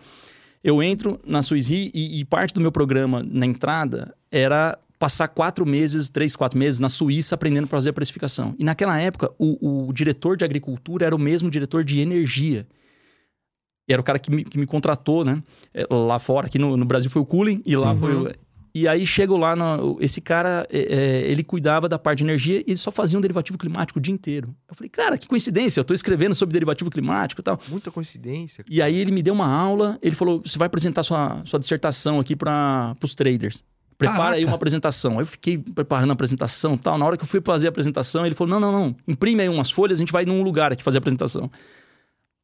Eu 0.62 0.82
entro 0.82 1.20
na 1.24 1.42
Swiss 1.42 1.68
Re 1.68 1.90
e, 1.94 2.20
e 2.20 2.24
parte 2.24 2.54
do 2.54 2.60
meu 2.60 2.72
programa 2.72 3.22
na 3.22 3.46
entrada 3.46 4.14
era 4.30 4.78
passar 4.98 5.28
quatro 5.28 5.66
meses, 5.66 6.08
três, 6.08 6.34
quatro 6.34 6.58
meses 6.58 6.80
na 6.80 6.88
Suíça 6.88 7.34
aprendendo 7.34 7.64
a 7.64 7.68
fazer 7.68 7.90
a 7.90 7.92
precificação. 7.92 8.54
E 8.58 8.64
naquela 8.64 8.98
época, 8.98 9.30
o, 9.38 9.88
o 9.88 9.92
diretor 9.92 10.36
de 10.36 10.44
agricultura 10.44 11.06
era 11.06 11.14
o 11.14 11.18
mesmo 11.18 11.50
diretor 11.50 11.84
de 11.84 12.00
energia. 12.00 12.66
Era 13.88 14.00
o 14.00 14.04
cara 14.04 14.18
que 14.18 14.30
me, 14.30 14.44
que 14.44 14.58
me 14.58 14.66
contratou, 14.66 15.24
né? 15.24 15.42
É, 15.72 15.86
Lá 15.88 16.18
fora, 16.18 16.46
aqui 16.46 16.58
no, 16.58 16.76
no 16.76 16.84
Brasil 16.84 17.10
foi 17.10 17.22
o 17.22 17.26
Cooling 17.26 17.62
e 17.64 17.76
lá 17.76 17.94
foi 17.94 18.14
o... 18.14 18.28
E 18.78 18.86
aí 18.86 19.06
chego 19.06 19.38
lá, 19.38 19.56
no- 19.56 19.96
esse 20.02 20.20
cara, 20.20 20.66
é, 20.70 20.80
é, 20.80 21.30
ele 21.30 21.42
cuidava 21.42 21.88
da 21.88 21.98
parte 21.98 22.18
de 22.18 22.24
energia 22.24 22.58
e 22.58 22.64
ele 22.72 22.76
só 22.76 22.90
fazia 22.90 23.16
um 23.16 23.22
derivativo 23.22 23.56
climático 23.56 23.98
o 23.98 24.02
dia 24.02 24.12
inteiro. 24.12 24.54
Eu 24.68 24.74
falei, 24.74 24.90
cara, 24.90 25.16
que 25.16 25.26
coincidência, 25.26 25.80
eu 25.80 25.84
tô 25.84 25.94
escrevendo 25.94 26.34
sobre 26.34 26.52
derivativo 26.52 26.90
climático 26.90 27.40
e 27.40 27.44
tal. 27.44 27.58
Muita 27.68 27.90
coincidência. 27.90 28.62
E 28.68 28.82
aí 28.82 28.94
ele 28.94 29.12
me 29.12 29.22
deu 29.22 29.32
uma 29.32 29.46
aula, 29.46 29.98
ele 30.02 30.14
falou: 30.14 30.42
você 30.44 30.58
vai 30.58 30.66
apresentar 30.66 31.02
sua, 31.02 31.40
sua 31.46 31.58
dissertação 31.58 32.20
aqui 32.20 32.36
para 32.36 32.94
os 33.02 33.14
traders. 33.14 33.64
Prepara 33.96 34.18
Caraca. 34.18 34.36
aí 34.36 34.44
uma 34.44 34.56
apresentação. 34.56 35.12
Aí 35.12 35.20
eu 35.20 35.26
fiquei 35.26 35.56
preparando 35.56 36.10
a 36.10 36.12
apresentação 36.12 36.74
e 36.74 36.78
tal. 36.78 36.98
Na 36.98 37.06
hora 37.06 37.16
que 37.16 37.22
eu 37.24 37.26
fui 37.26 37.40
fazer 37.42 37.68
a 37.68 37.70
apresentação, 37.70 38.26
ele 38.26 38.34
falou: 38.34 38.60
não, 38.60 38.60
não, 38.60 38.72
não, 38.78 38.96
imprime 39.08 39.40
aí 39.40 39.48
umas 39.48 39.70
folhas, 39.70 39.98
a 39.98 40.02
gente 40.02 40.12
vai 40.12 40.26
num 40.26 40.42
lugar 40.42 40.70
aqui 40.70 40.82
fazer 40.82 40.98
a 40.98 41.00
apresentação. 41.00 41.50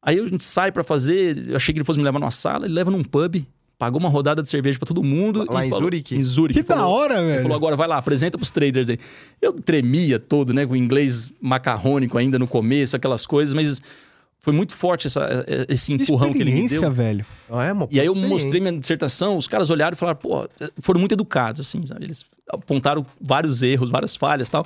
Aí 0.01 0.19
a 0.19 0.25
gente 0.25 0.43
sai 0.43 0.71
pra 0.71 0.83
fazer, 0.83 1.47
eu 1.47 1.55
achei 1.55 1.71
que 1.71 1.77
ele 1.77 1.85
fosse 1.85 1.99
me 1.99 2.03
levar 2.03 2.17
numa 2.17 2.31
sala, 2.31 2.65
ele 2.65 2.73
leva 2.73 2.89
num 2.89 3.03
pub, 3.03 3.35
pagou 3.83 3.99
uma 3.99 4.09
rodada 4.09 4.41
de 4.41 4.49
cerveja 4.49 4.79
pra 4.79 4.87
todo 4.87 5.03
mundo. 5.03 5.45
Lá 5.51 5.63
e 5.63 5.67
em 5.67 5.69
falou- 5.69 5.83
Zurique? 5.85 6.15
Em 6.15 6.23
Zurique. 6.23 6.61
Que 6.61 6.67
da 6.69 6.75
Falou- 6.77 6.91
hora, 6.93 7.15
ele 7.19 7.25
velho. 7.27 7.41
falou, 7.41 7.57
agora 7.57 7.75
vai 7.75 7.87
lá, 7.87 7.97
apresenta 7.97 8.37
pros 8.37 8.49
traders 8.51 8.89
aí. 8.89 8.97
Eu 9.41 9.53
tremia 9.53 10.17
todo, 10.19 10.53
né? 10.53 10.65
Com 10.65 10.73
o 10.73 10.77
inglês 10.77 11.31
macarrônico 11.41 12.17
ainda 12.17 12.39
no 12.39 12.47
começo, 12.47 12.95
aquelas 12.95 13.25
coisas, 13.25 13.53
mas 13.53 13.81
foi 14.39 14.53
muito 14.53 14.73
forte 14.75 15.07
essa- 15.07 15.45
esse 15.67 15.91
empurrão 15.93 16.31
que 16.31 16.37
ele 16.39 16.45
me 16.45 16.49
Experiência, 16.51 16.79
deu. 16.81 16.91
velho. 16.91 17.25
Ah, 17.49 17.63
é 17.65 17.73
uma 17.73 17.87
E 17.91 17.99
aí 17.99 18.05
eu 18.05 18.15
mostrei 18.15 18.59
minha 18.61 18.77
dissertação, 18.77 19.35
os 19.37 19.47
caras 19.47 19.69
olharam 19.69 19.93
e 19.93 19.97
falaram, 19.97 20.17
pô, 20.19 20.47
foram 20.79 20.99
muito 20.99 21.11
educados, 21.13 21.61
assim, 21.61 21.85
sabe? 21.85 22.05
Eles 22.05 22.25
apontaram 22.49 23.05
vários 23.21 23.61
erros, 23.63 23.89
várias 23.89 24.15
falhas 24.15 24.47
e 24.47 24.51
tal. 24.51 24.65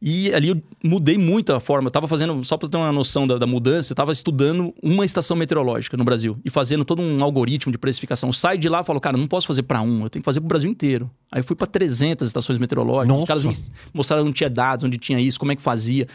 E 0.00 0.32
ali 0.34 0.48
eu 0.50 0.62
mudei 0.84 1.16
muito 1.16 1.54
a 1.54 1.58
forma. 1.60 1.86
Eu 1.86 1.90
tava 1.90 2.06
fazendo, 2.06 2.44
só 2.44 2.56
pra 2.58 2.68
ter 2.68 2.76
uma 2.76 2.92
noção 2.92 3.26
da, 3.26 3.38
da 3.38 3.46
mudança, 3.46 3.92
eu 3.92 3.96
tava 3.96 4.12
estudando 4.12 4.74
uma 4.82 5.06
estação 5.06 5.34
meteorológica 5.36 5.96
no 5.96 6.04
Brasil 6.04 6.38
e 6.44 6.50
fazendo 6.50 6.84
todo 6.84 7.00
um 7.00 7.24
algoritmo 7.24 7.72
de 7.72 7.78
precificação. 7.78 8.28
Eu 8.28 8.32
saio 8.34 8.58
de 8.58 8.68
lá 8.68 8.82
e 8.82 8.84
falo, 8.84 9.00
cara, 9.00 9.16
não 9.16 9.26
posso 9.26 9.46
fazer 9.46 9.62
pra 9.62 9.80
um, 9.80 10.02
eu 10.04 10.10
tenho 10.10 10.22
que 10.22 10.24
fazer 10.26 10.40
pro 10.40 10.48
Brasil 10.48 10.70
inteiro. 10.70 11.10
Aí 11.32 11.40
eu 11.40 11.44
fui 11.44 11.56
pra 11.56 11.66
300 11.66 12.28
estações 12.28 12.58
meteorológicas, 12.58 13.08
Nossa. 13.08 13.22
os 13.22 13.26
caras 13.26 13.44
me 13.44 13.72
mostraram 13.94 14.24
onde 14.24 14.34
tinha 14.34 14.50
dados, 14.50 14.84
onde 14.84 14.98
tinha 14.98 15.18
isso, 15.18 15.40
como 15.40 15.52
é 15.52 15.56
que 15.56 15.62
fazia. 15.62 16.06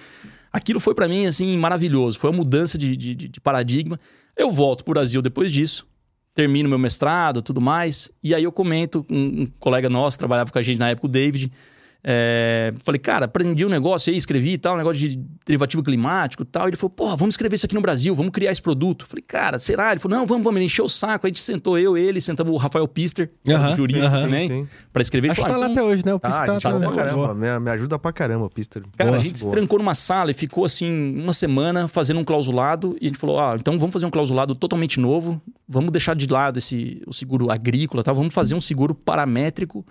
Aquilo 0.54 0.80
foi 0.80 0.94
pra 0.94 1.08
mim, 1.08 1.26
assim, 1.26 1.58
maravilhoso. 1.58 2.20
Foi 2.20 2.30
uma 2.30 2.38
mudança 2.38 2.78
de, 2.78 2.96
de, 2.96 3.16
de- 3.16 3.40
paradigma. 3.42 4.00
Eu 4.38 4.52
volto 4.52 4.84
pro 4.84 4.94
Brasil 4.94 5.22
depois 5.24 5.52
disso, 5.52 5.88
termino 6.36 6.70
meu 6.70 6.78
mestrado, 6.78 7.42
tudo 7.42 7.60
mais. 7.60 8.12
E 8.22 8.36
aí 8.36 8.44
eu 8.44 8.52
comento 8.52 9.04
com 9.04 9.16
um 9.16 9.48
colega 9.60 9.90
nosso, 9.90 10.20
trabalhava 10.20 10.52
com 10.52 10.60
a 10.60 10.62
gente 10.62 10.78
na 10.78 10.90
época, 10.90 11.08
o 11.08 11.10
David. 11.10 11.52
É, 12.04 12.74
falei, 12.84 12.98
cara, 13.00 13.26
aprendi 13.26 13.66
um 13.66 13.70
negócio 13.70 14.12
aí, 14.12 14.18
escrevi 14.18 14.54
e 14.54 14.58
tal, 14.58 14.74
um 14.74 14.78
negócio 14.78 15.08
de 15.08 15.20
derivativo 15.46 15.84
climático 15.84 16.44
e 16.44 16.46
tal. 16.46 16.68
Ele 16.68 16.76
falou, 16.78 16.90
porra, 16.90 17.16
vamos 17.16 17.34
escrever 17.34 17.56
isso 17.56 17.66
aqui 17.66 17.76
no 17.76 17.82
Brasil, 17.82 18.16
vamos 18.16 18.32
criar 18.32 18.52
esse 18.52 18.62
produto. 18.62 19.06
Falei, 19.06 19.24
cara, 19.28 19.60
será? 19.60 19.92
Ele 19.92 20.00
falou, 20.00 20.18
não, 20.18 20.26
vamos, 20.26 20.44
vamos. 20.44 20.58
Ele 20.58 20.66
encheu 20.66 20.86
o 20.86 20.90
saco. 20.90 21.26
Aí 21.26 21.30
a 21.30 21.34
gente 21.34 21.42
sentou 21.42 21.78
eu, 21.78 21.96
ele, 21.98 22.20
sentamos 22.20 22.52
o 22.54 22.58
Rafael 22.58 22.88
Pister, 22.88 23.30
Aham, 23.48 23.72
do 23.72 23.78
jurídico 23.78 24.06
aham. 24.06 24.22
também, 24.24 24.48
Sim, 24.50 24.58
sim. 24.64 24.68
pra 24.92 25.02
escrever. 25.02 25.32
Acho 25.32 25.42
que 25.42 25.48
falou, 25.48 25.60
tá 25.60 25.66
"Ah, 25.66 25.68
lá 25.68 25.72
então 25.72 25.84
até 25.84 25.94
hoje, 25.94 26.06
né? 26.06 26.14
O 26.14 26.20
Tá, 26.20 26.30
gente 26.56 26.62
tá, 26.64 26.72
tá 26.72 26.80
pra 26.80 26.92
caramba. 26.96 27.34
Me, 27.36 27.60
me 27.60 27.70
ajuda 27.72 28.00
pra 28.00 28.12
caramba, 28.12 28.50
Pister. 28.50 28.84
Cara, 28.98 29.12
Boa, 29.12 29.20
a 29.20 29.24
gente 29.24 29.38
se 29.38 29.44
boa. 29.46 29.56
trancou 29.56 29.78
numa 29.80 29.94
sala 29.96 30.32
e 30.32 30.34
ficou 30.34 30.66
assim 30.66 30.92
uma 31.16 31.34
semana 31.34 31.88
fazendo 31.88 32.20
um 32.20 32.24
clausulado 32.24 32.96
e 33.00 33.06
a 33.06 33.08
gente 33.10 33.20
falou: 33.20 33.40
"Ah, 33.40 33.56
então 33.60 33.78
vamos 33.78 33.94
fazer 33.94 34.06
um 34.06 34.12
clausulado 34.12 34.56
totalmente 34.56 35.00
novo, 35.00 35.42
vamos 35.68 35.92
deixar 35.92 36.16
de 36.16 36.26
lado 36.28 36.58
esse 36.58 37.02
o 37.06 37.14
seguro 37.14 37.52
agrícola, 37.52 38.04
tá? 38.04 38.12
Vamos 38.12 38.34
fazer 38.34 38.56
um 38.56 38.62
seguro 38.62 38.96
paramétrico, 38.96 39.86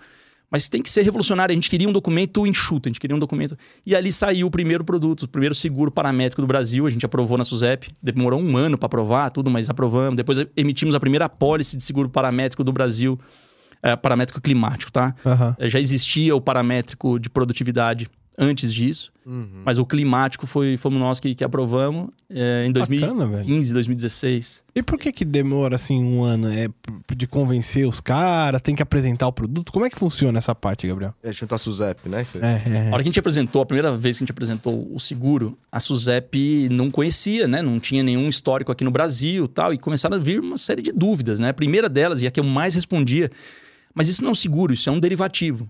mas 0.51 0.67
tem 0.67 0.81
que 0.81 0.89
ser 0.89 1.03
revolucionário. 1.03 1.53
A 1.53 1.55
gente 1.55 1.69
queria 1.69 1.87
um 1.87 1.93
documento 1.93 2.45
enxuto, 2.45 2.87
a 2.87 2.89
gente 2.89 2.99
queria 2.99 3.15
um 3.15 3.19
documento. 3.19 3.57
E 3.85 3.95
ali 3.95 4.11
saiu 4.11 4.47
o 4.47 4.51
primeiro 4.51 4.83
produto, 4.83 5.23
o 5.23 5.27
primeiro 5.27 5.55
seguro 5.55 5.89
paramétrico 5.89 6.41
do 6.41 6.47
Brasil, 6.47 6.85
a 6.85 6.89
gente 6.89 7.05
aprovou 7.05 7.37
na 7.37 7.45
SUSEP, 7.45 7.89
demorou 8.03 8.41
um 8.41 8.57
ano 8.57 8.77
para 8.77 8.87
aprovar 8.87 9.29
tudo, 9.29 9.49
mas 9.49 9.69
aprovamos. 9.69 10.17
Depois 10.17 10.37
emitimos 10.57 10.93
a 10.93 10.99
primeira 10.99 11.25
apólice 11.25 11.77
de 11.77 11.83
seguro 11.83 12.09
paramétrico 12.09 12.63
do 12.63 12.73
Brasil, 12.73 13.17
é, 13.81 13.95
paramétrico 13.95 14.41
climático, 14.41 14.91
tá? 14.91 15.15
Aham. 15.25 15.55
Já 15.61 15.79
existia 15.79 16.35
o 16.35 16.41
paramétrico 16.41 17.17
de 17.17 17.29
produtividade 17.29 18.09
antes 18.37 18.73
disso, 18.73 19.11
Uhum. 19.23 19.61
mas 19.63 19.77
o 19.77 19.85
climático 19.85 20.47
foi, 20.47 20.77
fomos 20.77 20.99
nós 20.99 21.19
que, 21.19 21.35
que 21.35 21.43
aprovamos 21.43 22.09
é, 22.27 22.65
em 22.65 22.71
Bacana, 22.71 23.27
2015, 23.27 23.73
2016. 23.73 24.63
E 24.73 24.81
por 24.81 24.97
que 24.97 25.11
que 25.11 25.23
demora, 25.23 25.75
assim, 25.75 26.03
um 26.03 26.23
ano? 26.23 26.47
É 26.51 26.67
de 27.15 27.27
convencer 27.27 27.87
os 27.87 28.01
caras? 28.01 28.61
Tem 28.63 28.73
que 28.73 28.81
apresentar 28.81 29.27
o 29.27 29.31
produto? 29.31 29.71
Como 29.71 29.85
é 29.85 29.89
que 29.89 29.99
funciona 29.99 30.39
essa 30.39 30.55
parte, 30.55 30.87
Gabriel? 30.87 31.13
É 31.21 31.31
junto 31.31 31.53
a 31.53 31.57
Suzep, 31.59 32.09
né? 32.09 32.25
Aí. 32.33 32.41
É, 32.41 32.47
é, 32.47 32.79
A 32.79 32.83
é. 32.85 32.87
hora 32.87 33.03
que 33.03 33.09
a 33.09 33.11
gente 33.11 33.19
apresentou, 33.19 33.61
a 33.61 33.65
primeira 33.65 33.95
vez 33.95 34.17
que 34.17 34.23
a 34.23 34.25
gente 34.25 34.31
apresentou 34.31 34.89
o 34.91 34.99
seguro, 34.99 35.55
a 35.71 35.79
SUSEP 35.79 36.67
não 36.71 36.89
conhecia, 36.89 37.47
né? 37.47 37.61
Não 37.61 37.79
tinha 37.79 38.01
nenhum 38.01 38.27
histórico 38.27 38.71
aqui 38.71 38.83
no 38.83 38.91
Brasil 38.91 39.45
e 39.45 39.47
tal. 39.49 39.71
E 39.73 39.77
começaram 39.77 40.15
a 40.15 40.19
vir 40.19 40.39
uma 40.39 40.57
série 40.57 40.81
de 40.81 40.91
dúvidas, 40.91 41.39
né? 41.39 41.49
A 41.49 41.53
primeira 41.53 41.87
delas, 41.87 42.21
e 42.23 42.27
a 42.27 42.31
que 42.31 42.39
eu 42.39 42.43
mais 42.43 42.73
respondia, 42.73 43.29
mas 43.93 44.07
isso 44.07 44.21
não 44.23 44.29
é 44.29 44.31
um 44.31 44.35
seguro, 44.35 44.73
isso 44.73 44.89
é 44.89 44.91
um 44.91 44.99
derivativo. 44.99 45.69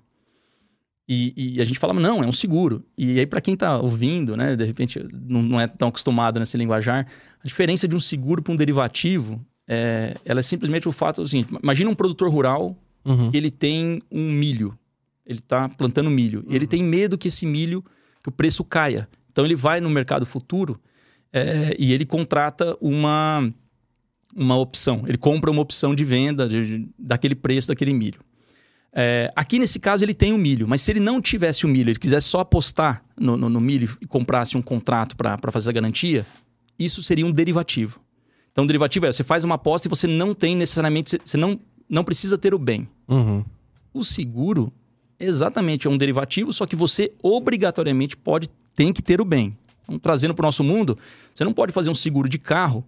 E, 1.08 1.56
e 1.58 1.62
a 1.62 1.66
gente 1.66 1.78
falava, 1.80 2.00
não, 2.00 2.24
é 2.24 2.28
um 2.28 2.32
seguro. 2.32 2.86
E 2.98 3.20
aí, 3.20 3.26
para 3.26 3.42
quem 3.42 3.56
tá 3.56 3.78
ouvindo, 3.80 4.38
né? 4.38 4.56
De 4.56 4.64
repente 4.64 5.00
não, 5.28 5.42
não 5.42 5.60
é 5.60 5.68
tão 5.68 5.90
acostumado 5.90 6.40
nesse 6.40 6.56
linguajar, 6.58 7.06
a 7.44 7.48
diferença 7.48 7.88
de 7.88 7.96
um 7.96 8.00
seguro 8.00 8.42
para 8.42 8.54
um 8.54 8.56
derivativo, 8.56 9.44
é, 9.68 10.16
ela 10.24 10.40
é 10.40 10.44
simplesmente 10.44 10.88
o 10.88 10.92
fato, 10.92 11.22
assim, 11.22 11.46
imagina 11.62 11.90
um 11.90 11.96
produtor 11.96 12.30
rural 12.30 12.78
Uhum. 13.04 13.32
que 13.32 13.38
ele 13.38 13.50
tem 13.50 14.00
um 14.12 14.32
milho. 14.32 14.78
Ele 15.26 15.40
está 15.40 15.68
plantando 15.68 16.08
milho. 16.12 16.46
E 16.48 16.56
ele 16.56 16.68
tem 16.68 16.84
medo 16.84 17.18
que 17.18 17.30
esse 17.30 17.48
milho, 17.48 17.84
que 18.22 18.30
o 18.30 18.32
preço 18.32 18.64
caia. 18.64 19.10
Então 19.32 19.44
ele 19.44 19.56
vai 19.56 19.82
no 19.82 19.90
mercado 19.90 20.24
futuro 20.24 20.80
é, 21.34 21.76
e 21.80 21.92
ele 21.94 22.06
contrata 22.06 22.78
uma, 22.80 23.52
uma 24.36 24.56
opção. 24.56 25.04
Ele 25.08 25.18
compra 25.18 25.50
uma 25.50 25.64
opção 25.64 25.96
de 25.96 26.04
venda 26.06 26.48
de- 26.48 26.78
de- 26.80 26.90
daquele 26.98 27.34
preço 27.34 27.70
daquele 27.70 27.92
milho. 27.92 28.20
É, 28.94 29.32
aqui 29.36 29.58
nesse 29.58 29.80
caso 29.80 30.04
ele 30.04 30.14
tem 30.14 30.34
o 30.34 30.38
milho, 30.38 30.68
mas 30.68 30.82
se 30.82 30.92
ele 30.92 31.00
não 31.00 31.22
tivesse 31.22 31.66
o 31.66 31.70
milho, 31.70 31.90
ele 31.92 32.00
quisesse 32.00 32.28
só 32.28 32.42
apostar 32.42 33.04
no, 33.18 33.38
no- 33.38 33.50
no 33.50 33.62
milho 33.62 33.98
e 34.02 34.06
comprasse 34.06 34.58
um 34.58 34.62
contrato 34.62 35.16
para 35.16 35.38
fazer 35.52 35.70
a 35.70 35.74
garantia, 35.74 36.26
isso 36.78 37.02
seria 37.02 37.26
um 37.26 37.32
derivativo. 37.32 38.02
Então, 38.52 38.66
o 38.66 38.68
derivativo 38.68 39.06
é 39.06 39.12
você 39.12 39.24
faz 39.24 39.46
uma 39.46 39.56
aposta 39.56 39.88
e 39.88 39.90
você 39.90 40.08
não 40.08 40.34
tem 40.36 40.56
necessariamente, 40.58 41.12
você- 41.12 41.20
você 41.24 41.38
não, 41.38 41.58
não 41.88 42.04
precisa 42.04 42.38
ter 42.38 42.54
o 42.54 42.60
bem. 42.60 42.86
Uhum. 43.08 43.46
O 43.94 44.04
seguro, 44.04 44.74
exatamente, 45.18 45.88
é 45.88 45.90
um 45.90 45.98
derivativo, 45.98 46.52
só 46.52 46.66
que 46.66 46.76
você 46.76 47.14
obrigatoriamente 47.24 48.18
pode, 48.18 48.50
tem 48.76 48.92
que 48.92 49.02
ter 49.02 49.22
o 49.22 49.26
bem. 49.26 49.58
Então, 49.84 49.98
trazendo 49.98 50.34
para 50.34 50.44
o 50.44 50.48
nosso 50.48 50.66
mundo, 50.66 50.98
você 51.34 51.46
não 51.46 51.54
pode 51.54 51.72
fazer 51.72 51.90
um 51.90 51.94
seguro 51.94 52.28
de 52.28 52.38
carro 52.38 52.86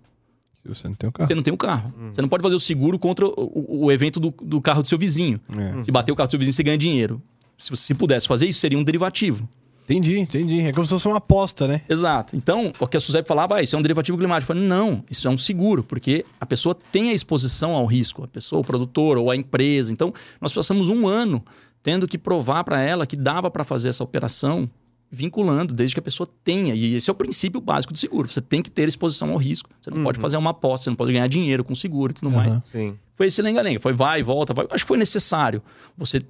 Se 0.63 0.69
você 0.69 0.87
não 0.87 0.95
tem 0.95 1.09
o 1.09 1.11
se 1.11 1.13
carro. 1.17 1.27
você 1.27 1.35
não 1.35 1.43
tem 1.43 1.53
um 1.53 1.57
carro. 1.57 1.93
Você 2.13 2.21
não 2.21 2.29
pode 2.29 2.41
fazer 2.41 2.55
o 2.55 2.59
seguro 2.59 2.97
contra 2.97 3.25
o, 3.25 3.31
o- 3.37 3.85
o 3.85 3.91
evento 3.91 4.19
do, 4.19 4.33
do 4.41 4.61
carro 4.61 4.81
do 4.81 4.87
seu 4.87 4.97
vizinho. 4.97 5.39
É. 5.57 5.83
Se 5.83 5.91
bater 5.91 6.11
o 6.11 6.15
carro 6.15 6.27
do 6.27 6.31
seu 6.31 6.39
vizinho, 6.39 6.53
você 6.53 6.63
ganha 6.63 6.77
dinheiro. 6.77 7.21
Se 7.57 7.69
você 7.69 7.83
se 7.83 7.93
pudesse 7.93 8.27
fazer 8.27 8.47
isso, 8.47 8.59
seria 8.59 8.77
um 8.77 8.83
derivativo. 8.83 9.47
Entendi, 9.83 10.17
entendi. 10.17 10.61
É 10.61 10.71
como 10.71 10.85
se 10.87 10.93
fosse 10.93 11.05
uma 11.07 11.17
aposta, 11.17 11.67
né? 11.67 11.81
Exato. 11.89 12.37
Então, 12.37 12.71
o 12.79 12.87
que 12.87 12.95
a 12.95 12.99
Suzep 13.01 13.27
falava, 13.27 13.55
ah, 13.57 13.61
isso 13.61 13.75
é 13.75 13.79
um 13.79 13.81
derivativo 13.81 14.17
climático. 14.17 14.49
Eu 14.51 14.55
falei, 14.55 14.69
não, 14.69 15.03
isso 15.11 15.27
é 15.27 15.29
um 15.31 15.37
seguro, 15.37 15.83
porque 15.83 16.25
a 16.39 16.45
pessoa 16.45 16.73
tem 16.73 17.09
a 17.09 17.13
exposição 17.13 17.73
ao 17.73 17.85
risco, 17.85 18.23
a 18.23 18.27
pessoa, 18.29 18.61
o 18.61 18.63
produtor 18.63 19.17
ou 19.17 19.29
a 19.29 19.35
empresa. 19.35 19.91
Então, 19.91 20.13
nós 20.39 20.53
passamos 20.53 20.87
um 20.87 21.05
ano 21.05 21.43
tendo 21.83 22.07
que 22.07 22.17
provar 22.17 22.63
para 22.63 22.81
ela 22.81 23.05
que 23.05 23.17
dava 23.17 23.51
para 23.51 23.65
fazer 23.65 23.89
essa 23.89 24.01
operação 24.05 24.69
vinculando, 25.13 25.73
desde 25.73 25.95
que 25.95 25.99
a 25.99 26.03
pessoa 26.03 26.27
tenha. 26.43 26.73
E 26.73 26.95
esse 26.95 27.09
é 27.09 27.13
o 27.13 27.15
princípio 27.15 27.61
básico 27.61 27.93
do 27.93 27.99
seguro. 27.99 28.27
Você 28.27 28.41
tem 28.41 28.61
que 28.63 28.71
ter 28.71 28.87
exposição 28.87 29.29
ao 29.31 29.37
risco. 29.37 29.69
Você 29.79 29.91
não 29.91 30.03
pode 30.03 30.19
fazer 30.19 30.37
uma 30.37 30.49
aposta, 30.49 30.85
você 30.85 30.89
não 30.89 30.97
pode 30.97 31.13
ganhar 31.13 31.27
dinheiro 31.27 31.63
com 31.63 31.75
seguro 31.75 32.11
e 32.11 32.15
tudo 32.15 32.31
mais. 32.31 32.53
Aham. 32.55 32.63
Sim, 32.71 32.97
Foi 33.15 33.27
esse 33.27 33.41
lenga-lenga. 33.41 33.79
Foi 33.79 33.93
vai 33.93 34.21
e 34.21 34.23
volta. 34.23 34.53
Vai. 34.53 34.65
Acho 34.71 34.83
que 34.83 34.87
foi 34.87 34.97
necessário 34.97 35.61
você 35.95 36.21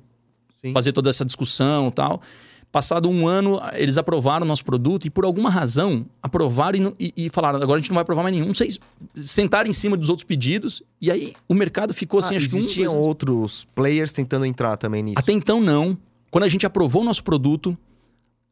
sim. 0.53 0.73
fazer 0.73 0.91
toda 0.91 1.09
essa 1.09 1.23
discussão 1.23 1.87
e 1.87 1.91
tal. 1.91 2.21
Passado 2.71 3.07
um 3.07 3.27
ano, 3.27 3.61
eles 3.73 3.99
aprovaram 3.99 4.43
o 4.45 4.47
nosso 4.47 4.65
produto 4.65 5.05
e, 5.05 5.09
por 5.11 5.25
alguma 5.25 5.47
razão, 5.47 6.07
aprovaram 6.23 6.95
e, 6.99 7.13
e- 7.15 7.25
e 7.27 7.29
falaram: 7.29 7.61
agora 7.61 7.77
a 7.77 7.79
gente 7.79 7.89
não 7.91 7.95
vai 7.95 8.01
aprovar 8.01 8.23
mais 8.23 8.35
nenhum. 8.35 8.47
Não 8.47 8.53
sei, 8.55 8.75
sentaram 9.15 9.69
em 9.69 9.73
cima 9.73 9.95
dos 9.95 10.09
outros 10.09 10.25
pedidos 10.25 10.81
e 10.99 11.11
aí 11.11 11.33
o 11.47 11.53
mercado 11.53 11.93
ficou 11.93 12.19
assim, 12.19 12.33
Ah, 12.33 12.37
acho 12.37 12.49
que 12.49 12.55
um, 12.55 12.57
existiam 12.57 12.91
dois- 12.93 13.05
outros 13.05 13.67
players 13.75 14.11
tentando 14.11 14.43
entrar 14.45 14.75
também 14.75 15.03
nisso. 15.03 15.19
Até 15.19 15.31
então, 15.31 15.61
não. 15.61 15.95
Quando 16.31 16.45
a 16.45 16.47
gente 16.47 16.65
aprovou 16.65 17.03
o 17.03 17.05
nosso 17.05 17.23
produto, 17.23 17.77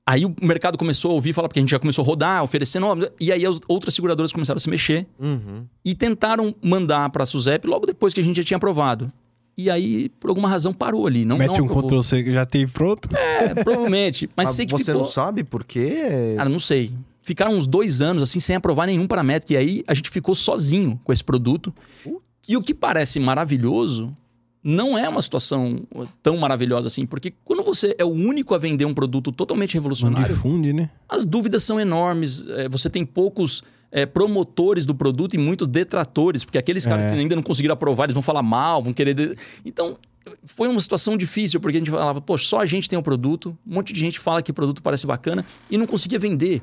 aí 0.05 0.25
o 0.25 0.35
mercado 0.41 0.77
começou 0.77 1.11
a 1.11 1.13
ouvir 1.13 1.33
falar, 1.33 1.47
porque 1.47 1.59
a 1.59 1.61
gente 1.63 1.71
já 1.71 1.79
começou 1.79 2.03
a 2.03 2.05
rodar, 2.05 2.43
oferecendo, 2.43 2.85
e 3.19 3.31
aí 3.31 3.45
as 3.45 3.59
outras 3.67 3.93
seguradoras 3.93 4.31
começaram 4.31 4.57
a 4.57 4.59
se 4.59 4.69
mexer 4.69 5.07
Uhum. 5.19 5.65
e 5.85 5.93
tentaram 5.95 6.55
mandar 6.61 7.09
para 7.09 7.23
a 7.23 7.25
Suzep 7.25 7.65
logo 7.67 7.85
depois 7.85 8.13
que 8.13 8.19
a 8.19 8.23
gente 8.23 8.37
já 8.37 8.43
tinha 8.43 8.57
aprovado. 8.57 9.11
E 9.57 9.69
aí, 9.69 10.09
por 10.19 10.29
alguma 10.29 10.47
razão, 10.47 10.73
parou 10.73 11.05
ali. 11.05 11.25
Não, 11.25 11.37
Mete 11.37 11.59
não 11.59 11.65
um. 11.65 11.67
Ctrl 11.67 12.01
C 12.01 12.23
que 12.23 12.33
já 12.33 12.45
tem 12.45 12.67
pronto. 12.67 13.09
É, 13.15 13.53
provavelmente. 13.53 14.29
Mas, 14.35 14.47
Mas 14.47 14.55
sei 14.55 14.65
que 14.65 14.71
você 14.71 14.85
ficou... 14.85 15.01
não 15.01 15.07
sabe 15.07 15.43
por 15.43 15.63
quê? 15.63 16.33
Cara, 16.37 16.49
não 16.49 16.57
sei. 16.57 16.93
Ficaram 17.21 17.51
uns 17.53 17.67
dois 17.67 18.01
anos 18.01 18.23
assim 18.23 18.39
sem 18.39 18.55
aprovar 18.55 18.87
nenhum 18.87 19.05
paramétrico. 19.05 19.53
E 19.53 19.57
aí 19.57 19.83
a 19.85 19.93
gente 19.93 20.09
ficou 20.09 20.33
sozinho 20.33 20.99
com 21.03 21.11
esse 21.13 21.23
produto. 21.23 21.71
Uh. 22.05 22.19
E 22.47 22.57
o 22.57 22.61
que 22.63 22.73
parece 22.73 23.19
maravilhoso 23.19 24.15
não 24.63 24.97
é 24.97 25.07
uma 25.09 25.21
situação 25.21 25.81
tão 26.21 26.37
maravilhosa 26.37 26.87
assim. 26.87 27.05
Porque 27.05 27.33
quando 27.43 27.63
você 27.63 27.95
é 27.97 28.05
o 28.05 28.09
único 28.09 28.53
a 28.53 28.57
vender 28.57 28.85
um 28.85 28.93
produto 28.93 29.31
totalmente 29.31 29.75
Não 29.75 29.81
revolucionário, 29.81 30.27
difunde, 30.35 30.71
né? 30.73 30.89
as 31.09 31.25
dúvidas 31.25 31.63
são 31.63 31.79
enormes. 31.79 32.45
É, 32.47 32.69
Você 32.69 32.89
tem 32.89 33.05
poucos 33.05 33.63
é, 33.91 34.05
promotores 34.05 34.85
do 34.85 34.95
produto 34.95 35.33
e 35.33 35.37
muitos 35.37 35.67
detratores, 35.67 36.45
porque 36.45 36.57
aqueles 36.57 36.85
caras 36.85 37.05
É. 37.05 37.09
que 37.09 37.15
ainda 37.19 37.35
não 37.35 37.43
conseguiram 37.43 37.73
aprovar, 37.73 38.05
eles 38.05 38.13
vão 38.13 38.23
falar 38.23 38.41
mal, 38.43 38.81
vão 38.81 38.93
querer. 38.93 39.13
de- 39.13 39.33
Então, 39.65 39.97
foi 40.45 40.67
uma 40.69 40.79
situação 40.79 41.17
difícil, 41.17 41.59
porque 41.59 41.77
a 41.77 41.79
gente 41.79 41.91
falava, 41.91 42.21
pô, 42.21 42.37
só 42.37 42.59
a 42.61 42.65
gente 42.65 42.87
tem 42.87 42.97
o 42.97 43.03
produto, 43.03 43.57
um 43.67 43.73
monte 43.75 43.91
de 43.91 43.99
gente 43.99 44.19
fala 44.19 44.41
que 44.41 44.51
o 44.51 44.53
produto 44.53 44.81
parece 44.81 45.05
bacana 45.07 45.43
e 45.69 45.77
não 45.77 45.85
conseguia 45.87 46.19
vender. 46.19 46.61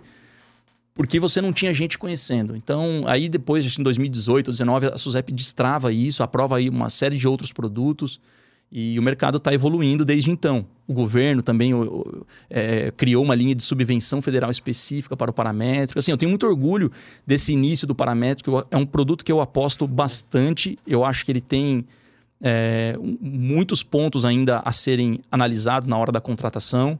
Porque 0.98 1.20
você 1.20 1.40
não 1.40 1.52
tinha 1.52 1.72
gente 1.72 1.96
conhecendo. 1.96 2.56
Então, 2.56 3.04
aí 3.06 3.28
depois, 3.28 3.64
acho 3.64 3.76
que 3.76 3.80
em 3.80 3.84
2018, 3.84 4.46
2019, 4.46 4.86
a 4.94 4.98
Suzep 4.98 5.32
destrava 5.32 5.92
isso, 5.92 6.24
aprova 6.24 6.56
aí 6.56 6.68
uma 6.68 6.90
série 6.90 7.16
de 7.16 7.28
outros 7.28 7.52
produtos. 7.52 8.20
E 8.70 8.98
o 8.98 9.02
mercado 9.02 9.38
está 9.38 9.54
evoluindo 9.54 10.04
desde 10.04 10.28
então. 10.28 10.66
O 10.88 10.92
governo 10.92 11.40
também 11.40 11.70
é, 12.50 12.92
criou 12.96 13.22
uma 13.22 13.36
linha 13.36 13.54
de 13.54 13.62
subvenção 13.62 14.20
federal 14.20 14.50
específica 14.50 15.16
para 15.16 15.30
o 15.30 15.32
paramétrico. 15.32 16.00
Assim, 16.00 16.10
eu 16.10 16.16
tenho 16.18 16.30
muito 16.30 16.44
orgulho 16.44 16.90
desse 17.24 17.52
início 17.52 17.86
do 17.86 17.94
paramétrico. 17.94 18.66
É 18.68 18.76
um 18.76 18.84
produto 18.84 19.24
que 19.24 19.30
eu 19.30 19.40
aposto 19.40 19.86
bastante. 19.86 20.76
Eu 20.84 21.04
acho 21.04 21.24
que 21.24 21.30
ele 21.30 21.40
tem 21.40 21.86
é, 22.42 22.98
muitos 23.20 23.84
pontos 23.84 24.24
ainda 24.24 24.62
a 24.64 24.72
serem 24.72 25.20
analisados 25.30 25.86
na 25.86 25.96
hora 25.96 26.10
da 26.10 26.20
contratação. 26.20 26.98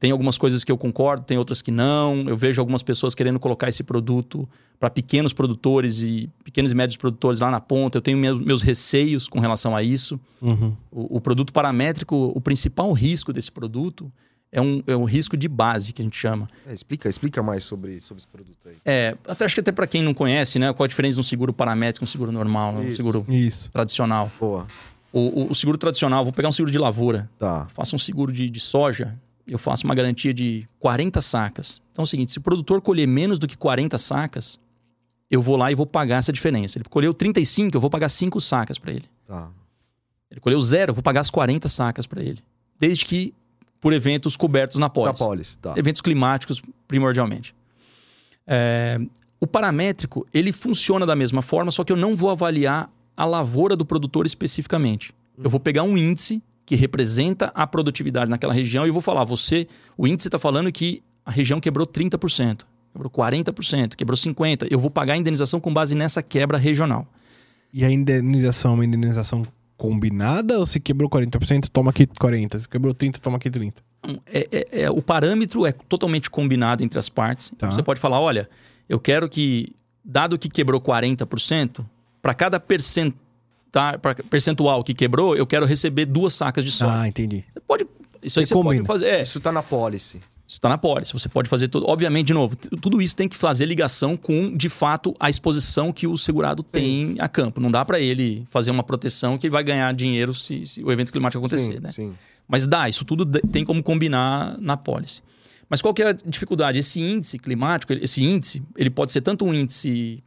Tem 0.00 0.10
algumas 0.10 0.38
coisas 0.38 0.64
que 0.64 0.72
eu 0.72 0.78
concordo, 0.78 1.24
tem 1.24 1.36
outras 1.36 1.60
que 1.60 1.70
não. 1.70 2.26
Eu 2.26 2.34
vejo 2.34 2.58
algumas 2.58 2.82
pessoas 2.82 3.14
querendo 3.14 3.38
colocar 3.38 3.68
esse 3.68 3.82
produto 3.82 4.48
para 4.78 4.88
pequenos 4.88 5.34
produtores 5.34 6.00
e 6.00 6.30
pequenos 6.42 6.72
e 6.72 6.74
médios 6.74 6.96
produtores 6.96 7.40
lá 7.40 7.50
na 7.50 7.60
ponta. 7.60 7.98
Eu 7.98 8.02
tenho 8.02 8.16
meus 8.16 8.62
receios 8.62 9.28
com 9.28 9.38
relação 9.38 9.76
a 9.76 9.82
isso. 9.82 10.18
Uhum. 10.40 10.74
O, 10.90 11.18
o, 11.18 11.20
produto 11.20 11.52
paramétrico, 11.52 12.16
o 12.34 12.40
principal 12.40 12.90
risco 12.92 13.30
desse 13.30 13.52
produto 13.52 14.10
é 14.50 14.58
um, 14.58 14.82
é 14.86 14.96
um 14.96 15.04
risco 15.04 15.36
de 15.36 15.46
base, 15.46 15.92
que 15.92 16.00
a 16.00 16.04
gente 16.04 16.16
chama. 16.16 16.48
É, 16.66 16.72
explica, 16.72 17.06
explica 17.06 17.42
mais 17.42 17.62
sobre, 17.64 18.00
sobre 18.00 18.20
esse 18.22 18.26
produto 18.26 18.70
aí. 18.70 18.76
É, 18.86 19.18
até, 19.28 19.44
acho 19.44 19.54
que 19.54 19.60
até 19.60 19.70
para 19.70 19.86
quem 19.86 20.02
não 20.02 20.14
conhece, 20.14 20.58
né? 20.58 20.72
Qual 20.72 20.84
a 20.86 20.88
diferença 20.88 21.16
de 21.16 21.20
um 21.20 21.24
seguro 21.24 21.52
paramétrico 21.52 22.02
e 22.02 22.06
um 22.06 22.08
seguro 22.08 22.32
normal, 22.32 22.72
né? 22.72 22.88
um 22.88 22.94
seguro 22.96 23.22
isso. 23.28 23.70
tradicional. 23.70 24.32
Boa. 24.40 24.66
O, 25.12 25.42
o, 25.42 25.50
o, 25.50 25.54
seguro 25.54 25.76
tradicional, 25.76 26.24
vou 26.24 26.32
pegar 26.32 26.48
um 26.48 26.52
seguro 26.52 26.72
de 26.72 26.78
lavoura. 26.78 27.28
Tá. 27.38 27.66
Faço 27.74 27.94
um 27.94 27.98
seguro 27.98 28.32
de, 28.32 28.48
de 28.48 28.60
soja, 28.60 29.14
eu 29.46 29.58
faço 29.58 29.84
uma 29.84 29.94
garantia 29.94 30.32
de 30.32 30.68
40 30.78 31.20
sacas. 31.20 31.82
Então 31.92 32.02
é 32.02 32.04
o 32.04 32.06
seguinte: 32.06 32.32
se 32.32 32.38
o 32.38 32.40
produtor 32.40 32.80
colher 32.80 33.06
menos 33.06 33.38
do 33.38 33.46
que 33.46 33.56
40 33.56 33.98
sacas, 33.98 34.58
eu 35.30 35.40
vou 35.40 35.56
lá 35.56 35.70
e 35.70 35.74
vou 35.74 35.86
pagar 35.86 36.18
essa 36.18 36.32
diferença. 36.32 36.78
Ele 36.78 36.84
colheu 36.88 37.14
35, 37.14 37.76
eu 37.76 37.80
vou 37.80 37.90
pagar 37.90 38.08
5 38.08 38.40
sacas 38.40 38.78
para 38.78 38.92
ele. 38.92 39.04
Tá. 39.26 39.50
Ele 40.30 40.40
colheu 40.40 40.60
zero, 40.60 40.90
eu 40.90 40.94
vou 40.94 41.02
pagar 41.02 41.20
as 41.20 41.30
40 41.30 41.68
sacas 41.68 42.06
para 42.06 42.22
ele. 42.22 42.38
Desde 42.78 43.04
que 43.04 43.34
por 43.80 43.92
eventos 43.92 44.36
cobertos 44.36 44.78
na 44.78 44.90
pólice. 44.90 45.20
Na 45.20 45.26
pólice, 45.26 45.58
tá. 45.58 45.74
Eventos 45.76 46.00
climáticos, 46.00 46.62
primordialmente. 46.86 47.54
É, 48.46 49.00
o 49.40 49.46
paramétrico, 49.46 50.26
ele 50.34 50.52
funciona 50.52 51.06
da 51.06 51.16
mesma 51.16 51.40
forma, 51.40 51.70
só 51.70 51.82
que 51.82 51.92
eu 51.92 51.96
não 51.96 52.14
vou 52.14 52.30
avaliar 52.30 52.90
a 53.16 53.24
lavoura 53.24 53.74
do 53.74 53.84
produtor 53.84 54.26
especificamente. 54.26 55.14
Hum. 55.38 55.42
Eu 55.44 55.50
vou 55.50 55.58
pegar 55.58 55.82
um 55.82 55.96
índice 55.96 56.42
que 56.70 56.76
representa 56.76 57.50
a 57.52 57.66
produtividade 57.66 58.30
naquela 58.30 58.54
região 58.54 58.86
e 58.86 58.92
vou 58.92 59.02
falar, 59.02 59.24
você, 59.24 59.66
o 59.98 60.06
índice 60.06 60.28
está 60.28 60.38
falando 60.38 60.70
que 60.70 61.02
a 61.26 61.30
região 61.32 61.60
quebrou 61.60 61.84
30%, 61.84 62.60
quebrou 62.92 63.10
40%, 63.10 63.96
quebrou 63.96 64.16
50%. 64.16 64.68
Eu 64.70 64.78
vou 64.78 64.88
pagar 64.88 65.14
a 65.14 65.16
indenização 65.16 65.58
com 65.58 65.74
base 65.74 65.96
nessa 65.96 66.22
quebra 66.22 66.56
regional. 66.56 67.08
E 67.74 67.84
a 67.84 67.90
indenização 67.90 68.70
é 68.70 68.74
uma 68.74 68.84
indenização 68.84 69.42
combinada 69.76 70.60
ou 70.60 70.64
se 70.64 70.78
quebrou 70.78 71.10
40%, 71.10 71.68
toma 71.72 71.90
aqui 71.90 72.06
40%, 72.06 72.60
se 72.60 72.68
quebrou 72.68 72.94
30%, 72.94 73.18
toma 73.18 73.36
aqui 73.36 73.50
30%? 73.50 73.72
É, 74.32 74.48
é, 74.52 74.82
é, 74.82 74.90
o 74.92 75.02
parâmetro 75.02 75.66
é 75.66 75.72
totalmente 75.72 76.30
combinado 76.30 76.84
entre 76.84 77.00
as 77.00 77.08
partes. 77.08 77.50
Então 77.52 77.68
tá. 77.68 77.74
você 77.74 77.82
pode 77.82 77.98
falar, 77.98 78.20
olha, 78.20 78.48
eu 78.88 79.00
quero 79.00 79.28
que, 79.28 79.74
dado 80.04 80.38
que 80.38 80.48
quebrou 80.48 80.80
40%, 80.80 81.84
para 82.22 82.32
cada 82.32 82.60
percentual 82.60 83.29
tá, 83.70 83.98
percentual 84.28 84.82
que 84.84 84.94
quebrou, 84.94 85.36
eu 85.36 85.46
quero 85.46 85.66
receber 85.66 86.06
duas 86.06 86.34
sacas 86.34 86.64
de 86.64 86.70
soja. 86.70 86.92
Ah, 86.92 87.08
entendi. 87.08 87.44
Você 87.54 87.60
pode, 87.60 87.86
isso 88.22 88.38
aí 88.40 88.46
você, 88.46 88.54
você 88.54 88.62
pode 88.62 88.86
fazer. 88.86 89.06
É, 89.06 89.22
isso 89.22 89.38
está 89.38 89.52
na 89.52 89.62
pólice. 89.62 90.20
Isso 90.46 90.56
está 90.56 90.68
na 90.68 90.76
pólice. 90.76 91.12
Você 91.12 91.28
pode 91.28 91.48
fazer 91.48 91.68
tudo. 91.68 91.88
Obviamente, 91.88 92.26
de 92.26 92.34
novo, 92.34 92.56
tudo 92.56 93.00
isso 93.00 93.14
tem 93.14 93.28
que 93.28 93.36
fazer 93.36 93.66
ligação 93.66 94.16
com, 94.16 94.56
de 94.56 94.68
fato, 94.68 95.14
a 95.20 95.30
exposição 95.30 95.92
que 95.92 96.08
o 96.08 96.16
segurado 96.16 96.62
Sim. 96.62 96.68
tem 96.72 97.14
a 97.20 97.28
campo. 97.28 97.60
Não 97.60 97.70
dá 97.70 97.84
para 97.84 98.00
ele 98.00 98.44
fazer 98.50 98.72
uma 98.72 98.82
proteção 98.82 99.38
que 99.38 99.46
ele 99.46 99.52
vai 99.52 99.62
ganhar 99.62 99.94
dinheiro 99.94 100.34
se, 100.34 100.66
se 100.66 100.82
o 100.82 100.90
evento 100.90 101.12
climático 101.12 101.38
acontecer, 101.38 101.74
sim, 101.74 101.80
né? 101.80 101.92
Sim. 101.92 102.14
Mas 102.48 102.66
dá, 102.66 102.88
isso 102.88 103.04
tudo 103.04 103.24
tem 103.24 103.64
como 103.64 103.80
combinar 103.80 104.58
na 104.58 104.76
pólice. 104.76 105.22
Mas 105.68 105.80
qual 105.80 105.94
que 105.94 106.02
é 106.02 106.08
a 106.08 106.12
dificuldade? 106.12 106.80
Esse 106.80 107.00
índice 107.00 107.38
climático, 107.38 107.92
esse 107.92 108.20
índice, 108.24 108.60
ele 108.76 108.90
pode 108.90 109.12
ser 109.12 109.20
tanto 109.20 109.44
um 109.44 109.54
índice 109.54 110.20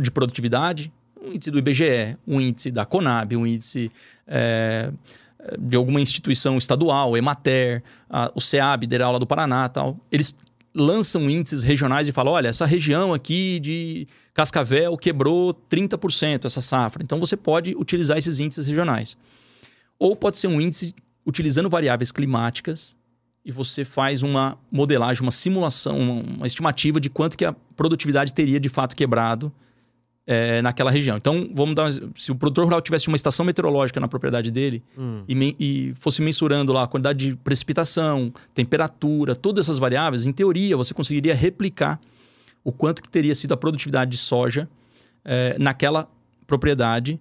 de 0.00 0.10
produtividade, 0.10 0.92
um 1.22 1.32
índice 1.32 1.50
do 1.50 1.58
IBGE, 1.58 2.16
um 2.26 2.40
índice 2.40 2.70
da 2.70 2.84
Conab, 2.84 3.36
um 3.36 3.46
índice 3.46 3.90
é, 4.26 4.90
de 5.58 5.76
alguma 5.76 6.00
instituição 6.00 6.58
estadual, 6.58 7.16
Emater, 7.16 7.82
a, 8.08 8.30
o 8.34 8.40
SEAB, 8.40 8.86
da 8.86 9.06
aula 9.06 9.18
do 9.18 9.26
Paraná 9.26 9.68
tal. 9.68 9.98
Eles 10.10 10.36
lançam 10.74 11.28
índices 11.28 11.62
regionais 11.62 12.08
e 12.08 12.12
falam: 12.12 12.32
olha, 12.32 12.48
essa 12.48 12.66
região 12.66 13.12
aqui 13.12 13.58
de 13.60 14.06
Cascavel 14.34 14.96
quebrou 14.96 15.54
30% 15.70 16.44
essa 16.44 16.60
safra. 16.60 17.02
Então 17.02 17.18
você 17.18 17.36
pode 17.36 17.74
utilizar 17.76 18.16
esses 18.18 18.38
índices 18.40 18.66
regionais. 18.66 19.16
Ou 19.98 20.14
pode 20.14 20.38
ser 20.38 20.46
um 20.46 20.60
índice 20.60 20.94
utilizando 21.26 21.68
variáveis 21.68 22.12
climáticas 22.12 22.96
e 23.44 23.50
você 23.50 23.84
faz 23.84 24.22
uma 24.22 24.58
modelagem, 24.70 25.22
uma 25.22 25.30
simulação, 25.30 25.98
uma, 25.98 26.22
uma 26.22 26.46
estimativa 26.46 27.00
de 27.00 27.10
quanto 27.10 27.36
que 27.36 27.44
a 27.44 27.52
produtividade 27.76 28.32
teria 28.32 28.60
de 28.60 28.68
fato 28.68 28.94
quebrado 28.94 29.52
é, 30.30 30.60
naquela 30.60 30.90
região. 30.90 31.16
Então, 31.16 31.48
vamos 31.54 31.74
dar. 31.74 31.90
Se 32.14 32.30
o 32.30 32.34
produtor 32.34 32.64
rural 32.64 32.82
tivesse 32.82 33.08
uma 33.08 33.16
estação 33.16 33.46
meteorológica 33.46 33.98
na 33.98 34.06
propriedade 34.06 34.50
dele 34.50 34.82
hum. 34.96 35.24
e, 35.26 35.56
e, 35.58 35.94
fosse 35.94 36.20
mensurando 36.20 36.70
lá 36.70 36.82
a 36.82 36.86
quantidade 36.86 37.30
de 37.30 37.36
precipitação, 37.36 38.30
temperatura, 38.52 39.34
todas 39.34 39.64
essas 39.64 39.78
variáveis, 39.78 40.26
em 40.26 40.32
teoria 40.32 40.76
você 40.76 40.92
conseguiria 40.92 41.34
replicar 41.34 41.98
o 42.62 42.70
quanto 42.70 43.02
que 43.02 43.08
teria 43.08 43.34
sido 43.34 43.54
a 43.54 43.56
produtividade 43.56 44.10
de 44.10 44.18
soja 44.18 44.68
é, 45.24 45.56
naquela 45.58 46.06
propriedade, 46.46 47.18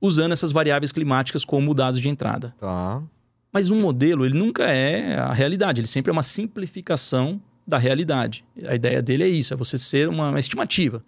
usando 0.00 0.32
essas 0.32 0.50
variáveis 0.50 0.90
climáticas 0.90 1.44
como 1.44 1.74
dados 1.74 2.00
de 2.00 2.08
entrada. 2.08 2.54
Tá. 2.58 3.02
Mas 3.52 3.68
um 3.68 3.78
modelo, 3.78 4.24
ele 4.24 4.38
nunca 4.38 4.64
é 4.64 5.18
a 5.18 5.34
realidade, 5.34 5.82
ele 5.82 5.88
sempre 5.88 6.08
é 6.08 6.12
uma 6.14 6.22
simplificação 6.22 7.38
da 7.66 7.76
realidade. 7.76 8.42
A 8.66 8.74
ideia 8.74 9.02
dele 9.02 9.24
é 9.24 9.28
isso, 9.28 9.52
é 9.52 9.56
você 9.56 9.76
ser 9.76 10.08
uma, 10.08 10.30
uma 10.30 10.40
estimativa. 10.40 11.04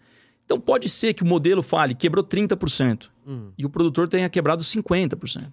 Então 0.51 0.59
pode 0.59 0.89
ser 0.89 1.15
que 1.15 1.23
o 1.23 1.27
modelo 1.27 1.63
fale 1.63 1.95
quebrou 1.95 2.25
30% 2.25 3.07
hum. 3.25 3.53
e 3.57 3.65
o 3.65 3.71
produtor 3.71 4.09
tenha 4.09 4.29
quebrado 4.29 4.65
50%. 4.65 5.47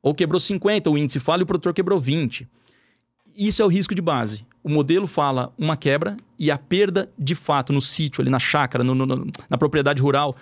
Ou 0.00 0.14
quebrou 0.14 0.40
50%, 0.40 0.88
o 0.88 0.96
índice 0.96 1.18
fala 1.18 1.40
e 1.40 1.42
o 1.42 1.46
produtor 1.46 1.74
quebrou 1.74 2.00
20%. 2.00 2.46
Isso 3.36 3.60
é 3.60 3.64
o 3.64 3.68
risco 3.68 3.92
de 3.92 4.00
base. 4.00 4.46
O 4.62 4.68
modelo 4.68 5.08
fala 5.08 5.52
uma 5.58 5.76
quebra 5.76 6.16
e 6.38 6.48
a 6.48 6.56
perda 6.56 7.10
de 7.18 7.34
fato 7.34 7.72
no 7.72 7.80
sítio, 7.80 8.20
ali 8.20 8.30
na 8.30 8.38
chácara, 8.38 8.84
no, 8.84 8.94
no, 8.94 9.26
na 9.48 9.58
propriedade 9.58 10.00
rural, 10.00 10.36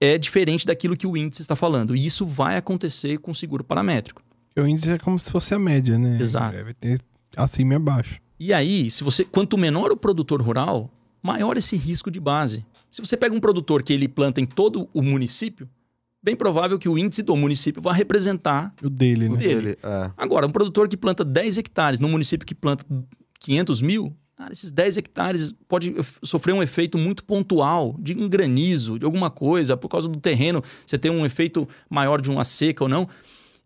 é 0.00 0.16
diferente 0.16 0.64
daquilo 0.64 0.96
que 0.96 1.06
o 1.06 1.16
índice 1.16 1.42
está 1.42 1.56
falando. 1.56 1.96
E 1.96 2.06
isso 2.06 2.24
vai 2.24 2.56
acontecer 2.56 3.18
com 3.18 3.32
o 3.32 3.34
seguro 3.34 3.64
paramétrico. 3.64 4.22
O 4.56 4.60
índice 4.60 4.92
é 4.92 4.98
como 4.98 5.18
se 5.18 5.32
fosse 5.32 5.52
a 5.52 5.58
média, 5.58 5.98
né? 5.98 6.18
Exato. 6.20 6.56
Deve 6.56 6.72
ter 6.74 7.00
acima 7.36 7.72
e 7.72 7.76
abaixo. 7.76 8.20
E 8.38 8.52
aí, 8.52 8.88
se 8.92 9.02
você 9.02 9.24
quanto 9.24 9.58
menor 9.58 9.90
o 9.90 9.96
produtor 9.96 10.40
rural, 10.40 10.88
maior 11.20 11.56
esse 11.56 11.76
risco 11.76 12.12
de 12.12 12.20
base. 12.20 12.64
Se 12.94 13.00
você 13.00 13.16
pega 13.16 13.34
um 13.34 13.40
produtor 13.40 13.82
que 13.82 13.92
ele 13.92 14.06
planta 14.06 14.40
em 14.40 14.46
todo 14.46 14.88
o 14.94 15.02
município, 15.02 15.68
bem 16.22 16.36
provável 16.36 16.78
que 16.78 16.88
o 16.88 16.96
índice 16.96 17.24
do 17.24 17.36
município 17.36 17.82
vá 17.82 17.92
representar 17.92 18.72
o 18.80 18.88
dele, 18.88 19.28
né? 19.28 19.34
O 19.34 19.36
dele. 19.36 19.76
É. 19.82 20.12
Agora, 20.16 20.46
um 20.46 20.52
produtor 20.52 20.88
que 20.88 20.96
planta 20.96 21.24
10 21.24 21.58
hectares 21.58 21.98
num 21.98 22.08
município 22.08 22.46
que 22.46 22.54
planta 22.54 22.86
500 23.40 23.82
mil, 23.82 24.16
cara, 24.36 24.52
esses 24.52 24.70
10 24.70 24.98
hectares 24.98 25.52
pode 25.66 25.92
sofrer 26.22 26.52
um 26.52 26.62
efeito 26.62 26.96
muito 26.96 27.24
pontual 27.24 27.96
de 27.98 28.14
um 28.16 28.28
granizo, 28.28 28.96
de 28.96 29.04
alguma 29.04 29.28
coisa, 29.28 29.76
por 29.76 29.88
causa 29.88 30.08
do 30.08 30.20
terreno, 30.20 30.62
você 30.86 30.96
tem 30.96 31.10
um 31.10 31.26
efeito 31.26 31.68
maior 31.90 32.20
de 32.20 32.30
uma 32.30 32.44
seca 32.44 32.84
ou 32.84 32.88
não, 32.88 33.08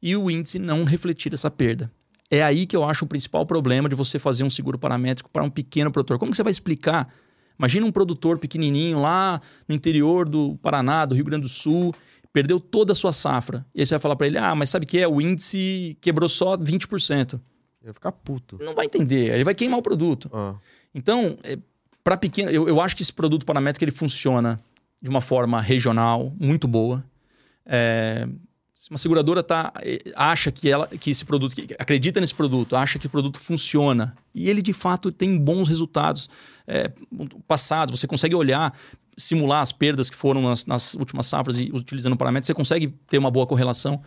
e 0.01 0.17
o 0.17 0.31
índice 0.31 0.59
não 0.59 0.85
refletir 0.85 1.35
essa 1.35 1.51
perda. 1.51 1.93
É 2.31 2.43
aí 2.43 2.64
que 2.64 2.75
eu 2.75 2.83
acho 2.83 3.05
o 3.05 3.09
principal 3.09 3.45
problema 3.45 3.91
de 3.91 3.95
você 3.95 4.19
fazer 4.19 4.43
um 4.43 4.49
seguro 4.49 4.79
paramétrico 4.79 5.29
para 5.29 5.45
um 5.45 5.51
pequeno 5.51 5.91
produtor. 5.91 6.19
Como 6.19 6.31
que 6.31 6.37
você 6.38 6.43
vai 6.43 6.51
explicar 6.51 7.12
Imagina 7.59 7.87
um 7.87 7.92
produtor 7.92 8.38
pequenininho 8.38 9.01
lá 9.01 9.40
no 9.66 9.75
interior 9.75 10.29
do 10.29 10.57
Paraná, 10.62 11.05
do 11.05 11.14
Rio 11.14 11.25
Grande 11.25 11.42
do 11.42 11.49
Sul, 11.49 11.94
perdeu 12.33 12.61
toda 12.61 12.92
a 12.92 12.94
sua 12.94 13.12
safra. 13.12 13.66
E 13.75 13.81
aí 13.81 13.87
você 13.87 13.94
vai 13.94 14.01
falar 14.01 14.16
para 14.16 14.27
ele: 14.27 14.38
ah, 14.38 14.55
mas 14.55 14.71
sabe 14.71 14.85
o 14.85 14.88
que 14.88 14.99
é? 14.99 15.09
O 15.09 15.21
índice 15.21 15.97
quebrou 16.01 16.29
só 16.29 16.57
20%. 16.57 17.35
Ele 17.35 17.40
vai 17.85 17.92
ficar 17.92 18.12
puto. 18.12 18.59
Não 18.62 18.75
vai 18.75 18.87
entender, 18.87 19.35
ele 19.35 19.44
vai 19.44 19.55
queimar 19.55 19.79
o 19.79 19.83
produto. 19.83 20.31
Ah. 20.33 20.55
Então, 20.94 21.37
é, 21.42 21.57
para 22.03 22.16
pequeno, 22.16 22.51
eu, 22.51 22.68
eu 22.68 22.81
acho 22.81 22.97
que 22.97 23.03
esse 23.03 23.12
produto 23.12 23.44
paramétrico 23.44 23.85
ele 23.85 23.92
funciona 23.92 24.61
de 25.01 25.09
uma 25.09 25.21
forma 25.21 25.61
regional 25.61 26.33
muito 26.38 26.66
boa. 26.66 27.05
É, 27.64 28.27
se 28.81 28.91
uma 28.91 28.99
seguradora 28.99 29.43
tá, 29.43 29.73
eh, 29.83 29.99
acha 30.14 30.53
que, 30.53 30.71
ela, 30.71 30.87
que 30.87 31.11
esse 31.11 31.25
produto, 31.25 31.57
que 31.57 31.75
acredita 31.81 32.21
nesse 32.21 32.35
produto, 32.35 32.77
acha 32.77 32.97
que 32.97 33.09
o 33.09 33.11
produto 33.11 33.41
funciona 33.41 34.14
e 34.33 34.49
ele 34.49 34.62
de 34.62 34.73
fato 34.73 35.11
tem 35.11 35.37
bons 35.37 35.69
resultados 35.69 36.31
é, 36.64 36.93
passado, 37.49 37.95
você 37.95 38.07
consegue 38.07 38.37
olhar, 38.37 38.73
simular 39.17 39.62
as 39.62 39.73
perdas 39.73 40.09
que 40.09 40.17
foram 40.17 40.43
nas, 40.43 40.64
nas 40.64 40.95
últimas 40.95 41.27
safras 41.27 41.59
e 41.59 41.71
utilizando 41.73 42.17
parâmetros, 42.17 42.47
você 42.47 42.55
consegue 42.55 42.95
ter 43.09 43.19
uma 43.19 43.33
boa 43.33 43.49
correlação. 43.49 44.01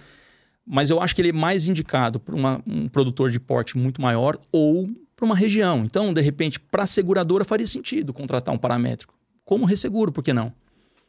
Mas 0.66 0.90
eu 0.90 1.02
acho 1.02 1.14
que 1.14 1.22
ele 1.22 1.30
é 1.30 1.34
mais 1.34 1.68
indicado 1.68 2.18
para 2.18 2.34
um 2.66 2.88
produtor 2.88 3.30
de 3.30 3.42
porte 3.42 3.78
muito 3.78 4.02
maior 4.02 4.40
ou 4.54 4.90
para 5.18 5.26
uma 5.26 5.36
região. 5.36 5.84
Então, 5.84 6.14
de 6.14 6.22
repente, 6.22 6.60
para 6.60 6.84
a 6.84 6.88
seguradora 6.88 7.44
faria 7.44 7.68
sentido 7.68 8.14
contratar 8.14 8.56
um 8.56 8.58
paramétrico. 8.58 9.14
Como 9.44 9.66
resseguro, 9.66 10.14
por 10.14 10.24
que 10.24 10.32
não? 10.32 10.54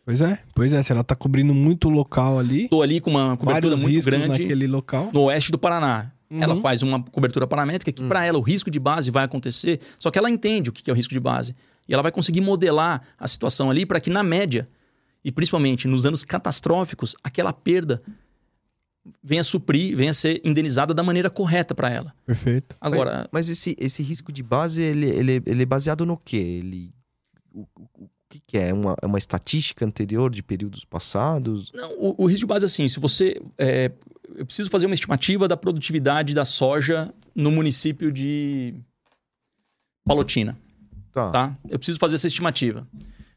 Pois 0.04 0.20
é, 0.20 0.38
pois 0.54 0.72
é. 0.72 0.82
Se 0.82 0.92
ela 0.92 1.04
tá 1.04 1.14
cobrindo 1.14 1.54
muito 1.54 1.88
local 1.88 2.38
ali, 2.38 2.64
Estou 2.64 2.82
ali 2.82 3.00
com 3.00 3.10
uma 3.10 3.36
cobertura 3.36 3.76
muito 3.76 4.04
grande 4.04 4.28
naquele 4.28 4.66
local. 4.66 5.10
no 5.12 5.22
oeste 5.24 5.52
do 5.52 5.58
Paraná. 5.58 6.10
Uhum. 6.30 6.42
Ela 6.42 6.56
faz 6.60 6.82
uma 6.82 7.02
cobertura 7.02 7.46
paramétrica 7.46 7.92
que, 7.92 8.08
para 8.08 8.24
ela, 8.24 8.38
o 8.38 8.40
risco 8.40 8.70
de 8.70 8.80
base 8.80 9.10
vai 9.10 9.24
acontecer, 9.24 9.80
só 9.98 10.10
que 10.10 10.18
ela 10.18 10.30
entende 10.30 10.70
o 10.70 10.72
que 10.72 10.82
que 10.82 10.90
é 10.90 10.92
o 10.92 10.96
risco 10.96 11.12
de 11.12 11.20
base. 11.20 11.54
E 11.86 11.92
ela 11.92 12.02
vai 12.02 12.10
conseguir 12.10 12.40
modelar 12.40 13.02
a 13.18 13.28
situação 13.28 13.70
ali 13.70 13.84
para 13.84 14.00
que, 14.00 14.08
na 14.08 14.22
média, 14.22 14.68
e 15.24 15.30
principalmente 15.30 15.86
nos 15.86 16.06
anos 16.06 16.24
catastróficos, 16.24 17.14
aquela 17.22 17.52
perda 17.52 18.02
venha 19.22 19.42
suprir, 19.44 19.96
venha 19.96 20.14
ser 20.14 20.40
indenizada 20.44 20.94
da 20.94 21.02
maneira 21.02 21.28
correta 21.28 21.74
para 21.74 21.90
ela. 21.90 22.14
Perfeito. 22.24 22.76
Agora, 22.80 23.28
Mas 23.30 23.48
esse, 23.48 23.76
esse 23.78 24.02
risco 24.02 24.32
de 24.32 24.42
base, 24.42 24.82
ele, 24.82 25.06
ele, 25.10 25.42
ele 25.44 25.62
é 25.62 25.66
baseado 25.66 26.06
no 26.06 26.16
quê? 26.16 26.36
Ele. 26.36 26.94
O, 27.52 27.66
o 27.98 28.08
que, 28.32 28.40
que 28.46 28.58
é? 28.58 28.72
Uma, 28.72 28.96
é 29.02 29.06
uma 29.06 29.18
estatística 29.18 29.84
anterior 29.84 30.30
de 30.30 30.42
períodos 30.42 30.84
passados? 30.84 31.70
Não, 31.74 31.92
o, 31.98 32.22
o 32.24 32.26
risco 32.26 32.40
de 32.40 32.46
base 32.46 32.64
é 32.64 32.66
assim, 32.66 32.88
se 32.88 32.98
você... 32.98 33.40
é, 33.58 33.90
eu 34.34 34.46
preciso 34.46 34.70
fazer 34.70 34.86
uma 34.86 34.94
estimativa 34.94 35.46
da 35.46 35.56
produtividade 35.56 36.32
da 36.34 36.44
soja 36.44 37.12
no 37.34 37.50
município 37.50 38.10
de 38.10 38.74
Palotina, 40.04 40.58
Tá. 41.12 41.30
tá? 41.30 41.56
Eu 41.68 41.78
preciso 41.78 41.98
fazer 41.98 42.14
essa 42.14 42.26
estimativa. 42.26 42.88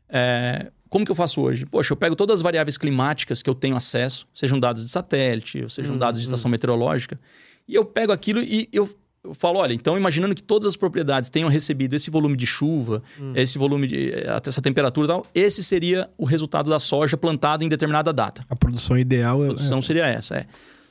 É, 0.07 0.71
como 0.87 1.03
que 1.03 1.11
eu 1.11 1.15
faço 1.15 1.41
hoje? 1.41 1.65
Poxa, 1.65 1.91
eu 1.91 1.97
pego 1.97 2.15
todas 2.15 2.35
as 2.35 2.41
variáveis 2.41 2.77
climáticas 2.77 3.43
que 3.43 3.49
eu 3.49 3.55
tenho 3.55 3.75
acesso, 3.75 4.25
sejam 4.33 4.57
dados 4.57 4.81
de 4.81 4.89
satélite, 4.89 5.61
ou 5.63 5.67
sejam 5.69 5.95
Hum, 5.95 5.97
dados 5.97 6.21
de 6.21 6.25
hum. 6.25 6.29
estação 6.29 6.49
meteorológica, 6.49 7.19
e 7.67 7.75
eu 7.75 7.83
pego 7.83 8.13
aquilo 8.13 8.39
e 8.41 8.69
eu, 8.71 8.89
eu 9.27 9.33
falo, 9.33 9.59
olha, 9.59 9.73
então 9.73 9.97
imaginando 9.97 10.33
que 10.35 10.43
todas 10.43 10.67
as 10.67 10.75
propriedades 10.75 11.29
tenham 11.29 11.49
recebido 11.49 11.95
esse 11.95 12.09
volume 12.09 12.37
de 12.37 12.45
chuva, 12.45 13.01
Hum. 13.19 13.33
esse 13.35 13.57
volume 13.57 13.87
de... 13.87 14.11
eh, 14.11 14.41
essa 14.45 14.61
temperatura 14.61 15.05
e 15.05 15.07
tal, 15.09 15.25
esse 15.33 15.63
seria 15.63 16.09
o 16.17 16.25
resultado 16.25 16.69
da 16.69 16.79
soja 16.79 17.17
plantada 17.17 17.63
em 17.63 17.67
determinada 17.69 18.13
data. 18.13 18.45
A 18.49 18.55
produção 18.55 18.97
ideal 18.97 19.41
A 19.41 19.45
é. 19.45 19.47
produção 19.47 19.81
seria 19.81 20.05
essa, 20.05 20.35
é. 20.35 20.45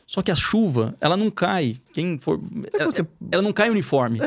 Só 0.06 0.20
que 0.20 0.30
a 0.30 0.34
chuva, 0.34 0.94
ela 1.00 1.16
não 1.16 1.30
cai. 1.30 1.76
Quem 1.92 2.18
for. 2.18 2.38
Ela, 2.74 2.90
você- 2.90 3.06
ela 3.32 3.40
não 3.42 3.54
cai 3.54 3.70
uniforme. 3.70 4.20
É, 4.20 4.24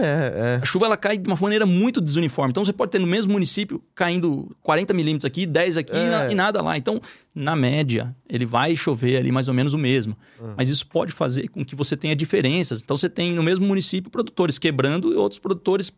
é. 0.57 0.59
A 0.61 0.65
chuva 0.65 0.87
ela 0.87 0.97
cai 0.97 1.17
de 1.19 1.27
uma 1.27 1.37
maneira 1.39 1.67
muito 1.67 2.01
desuniforme. 2.01 2.49
Então 2.49 2.65
você 2.65 2.73
pode 2.73 2.91
ter 2.91 2.99
no 2.99 3.05
mesmo 3.05 3.31
município 3.31 3.79
caindo 3.93 4.55
40 4.63 4.91
milímetros 4.93 5.25
aqui, 5.25 5.45
10 5.45 5.77
aqui 5.77 5.95
É. 5.95 6.05
e 6.05 6.09
na- 6.09 6.31
e 6.31 6.35
nada 6.35 6.61
lá. 6.63 6.75
Então, 6.77 6.99
na 7.33 7.55
média, 7.55 8.15
ele 8.27 8.43
vai 8.45 8.75
chover 8.75 9.17
ali 9.17 9.31
mais 9.31 9.47
ou 9.47 9.53
menos 9.53 9.73
o 9.75 9.77
mesmo. 9.77 10.17
Uhum. 10.39 10.53
Mas 10.57 10.67
isso 10.67 10.87
pode 10.87 11.11
fazer 11.13 11.47
com 11.49 11.63
que 11.63 11.75
você 11.75 11.95
tenha 11.95 12.15
diferenças. 12.15 12.81
Então 12.81 12.97
você 12.97 13.07
tem 13.07 13.33
no 13.33 13.43
mesmo 13.43 13.65
município 13.67 14.09
produtores 14.09 14.57
quebrando 14.57 15.13
e 15.13 15.15
outros 15.15 15.37
produtores. 15.39 15.91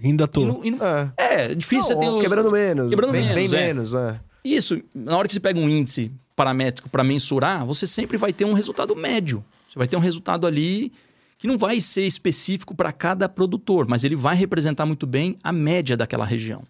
Rindo 0.00 0.24
à 0.24 0.26
toa. 0.26 0.60
É. 1.16 1.22
É, 1.24 1.52
é 1.52 1.54
difícil 1.54 1.94
Não, 1.94 2.02
você 2.02 2.08
ter. 2.10 2.16
os- 2.16 2.22
Quebrando 2.22 2.50
menos. 2.50 2.90
Quebrando 2.90 3.12
bem, 3.12 3.22
menos, 3.28 3.50
Bem 3.52 3.60
é. 3.60 3.66
menos, 3.68 3.94
é. 3.94 4.20
Isso, 4.44 4.80
na 4.92 5.16
hora 5.16 5.26
que 5.28 5.32
você 5.32 5.40
pega 5.40 5.58
um 5.58 5.68
índice 5.68 6.10
paramétrico 6.36 6.88
para 6.88 7.04
mensurar, 7.04 7.64
você 7.64 7.86
sempre 7.86 8.16
vai 8.16 8.32
ter 8.32 8.44
um 8.44 8.52
resultado 8.52 8.94
médio. 8.96 9.44
Você 9.68 9.78
vai 9.78 9.88
ter 9.88 9.96
um 9.96 10.00
resultado 10.00 10.46
ali 10.46 10.92
que 11.38 11.46
não 11.46 11.58
vai 11.58 11.80
ser 11.80 12.06
específico 12.06 12.74
para 12.74 12.92
cada 12.92 13.28
produtor, 13.28 13.86
mas 13.88 14.04
ele 14.04 14.16
vai 14.16 14.34
representar 14.36 14.86
muito 14.86 15.06
bem 15.06 15.36
a 15.42 15.52
média 15.52 15.96
daquela 15.96 16.24
região. 16.24 16.62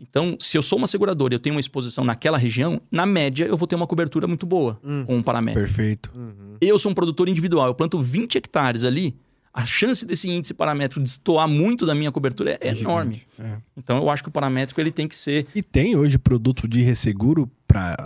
Então, 0.00 0.36
se 0.38 0.56
eu 0.56 0.62
sou 0.62 0.78
uma 0.78 0.86
seguradora 0.86 1.34
e 1.34 1.36
eu 1.36 1.40
tenho 1.40 1.54
uma 1.56 1.60
exposição 1.60 2.04
naquela 2.04 2.38
região, 2.38 2.80
na 2.90 3.04
média 3.04 3.44
eu 3.46 3.56
vou 3.56 3.66
ter 3.66 3.74
uma 3.74 3.86
cobertura 3.86 4.28
muito 4.28 4.46
boa 4.46 4.78
Hum. 4.84 5.04
com 5.04 5.16
um 5.16 5.22
paramétrico. 5.22 5.66
Perfeito. 5.66 6.12
Uhum. 6.14 6.56
Eu 6.60 6.78
sou 6.78 6.92
um 6.92 6.94
produtor 6.94 7.28
individual, 7.28 7.66
eu 7.66 7.74
planto 7.74 7.98
20 7.98 8.38
hectares 8.38 8.84
ali, 8.84 9.16
a 9.58 9.64
chance 9.64 10.06
desse 10.06 10.30
índice 10.30 10.54
paramétrico 10.54 11.02
destoar 11.02 11.48
muito 11.48 11.84
da 11.84 11.92
minha 11.92 12.12
cobertura 12.12 12.56
é, 12.60 12.68
enorme. 12.68 13.22
É. 13.36 13.56
Então, 13.76 13.98
eu 13.98 14.08
acho 14.08 14.22
que 14.22 14.28
o 14.28 14.32
paramétrico 14.32 14.80
ele 14.80 14.92
tem 14.92 15.08
que 15.08 15.16
ser 15.16 15.48
E 15.52 15.64
tem 15.64 15.96
hoje 15.96 16.16
produto 16.16 16.68
de 16.68 16.80
resseguro 16.80 17.50
pra, 17.66 17.96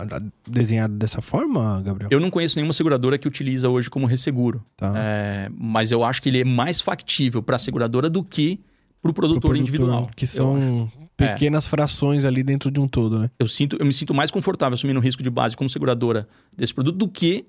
desenhado 0.49 0.95
dessa 0.95 1.21
forma, 1.21 1.79
Gabriel? 1.83 2.09
Eu 2.11 2.19
não 2.19 2.31
conheço 2.31 2.55
nenhuma 2.55 2.73
seguradora 2.73 3.19
que 3.19 3.27
utiliza 3.27 3.69
hoje 3.69 3.87
como 3.87 4.07
resseguro. 4.07 4.65
Tá. 4.75 4.93
É, 4.97 5.51
mas 5.55 5.91
eu 5.91 6.03
acho 6.03 6.23
que 6.23 6.29
ele 6.29 6.41
é 6.41 6.43
mais 6.43 6.81
factível 6.81 7.43
para 7.43 7.55
a 7.55 7.59
seguradora 7.59 8.09
do 8.09 8.23
que 8.23 8.59
para 8.99 9.11
o 9.11 9.13
Pro 9.13 9.21
produtor, 9.21 9.41
produtor, 9.41 9.57
individual. 9.57 10.09
Que 10.15 10.25
são 10.25 10.57
acho. 10.57 11.07
pequenas 11.15 11.67
frações 11.67 12.25
ali 12.25 12.41
dentro 12.41 12.71
de 12.71 12.79
um 12.79 12.87
todo, 12.87 13.19
né? 13.19 13.29
Eu, 13.37 13.47
sinto, 13.47 13.77
eu 13.79 13.85
me 13.85 13.93
sinto 13.93 14.11
mais 14.11 14.31
confortável 14.31 14.73
assumindo 14.73 14.99
o 14.99 15.03
risco 15.03 15.21
de 15.21 15.29
base 15.29 15.55
como 15.55 15.69
seguradora 15.69 16.27
desse 16.51 16.73
produto 16.73 16.97
do 16.97 17.07
que 17.07 17.45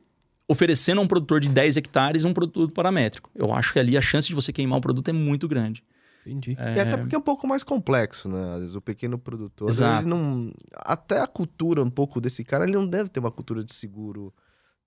oferecendo 0.48 1.00
a 1.00 1.02
um 1.02 1.06
produtor 1.06 1.40
de 1.40 1.48
10 1.48 1.76
hectares 1.76 2.24
um 2.24 2.32
produto 2.32 2.72
paramétrico. 2.72 3.30
Eu 3.34 3.52
acho 3.52 3.72
que 3.72 3.78
ali 3.78 3.96
a 3.96 4.02
chance 4.02 4.28
de 4.28 4.34
você 4.34 4.52
queimar 4.52 4.78
o 4.78 4.82
produto 4.82 5.08
é 5.08 5.12
muito 5.12 5.48
grande. 5.48 5.82
Entendi. 6.26 6.56
É, 6.58 6.76
E 6.76 6.80
até 6.80 6.96
porque 6.96 7.14
é 7.14 7.18
um 7.18 7.22
pouco 7.22 7.46
mais 7.46 7.62
complexo, 7.62 8.28
né? 8.28 8.54
Às 8.54 8.60
vezes 8.60 8.74
o 8.74 8.80
pequeno 8.80 9.18
produtor, 9.18 9.68
Exato. 9.68 10.02
ele 10.02 10.10
não... 10.10 10.52
Até 10.74 11.20
a 11.20 11.26
cultura 11.26 11.82
um 11.82 11.90
pouco 11.90 12.20
desse 12.20 12.44
cara, 12.44 12.64
ele 12.64 12.74
não 12.74 12.86
deve 12.86 13.10
ter 13.10 13.20
uma 13.20 13.30
cultura 13.30 13.62
de 13.62 13.74
seguro 13.74 14.32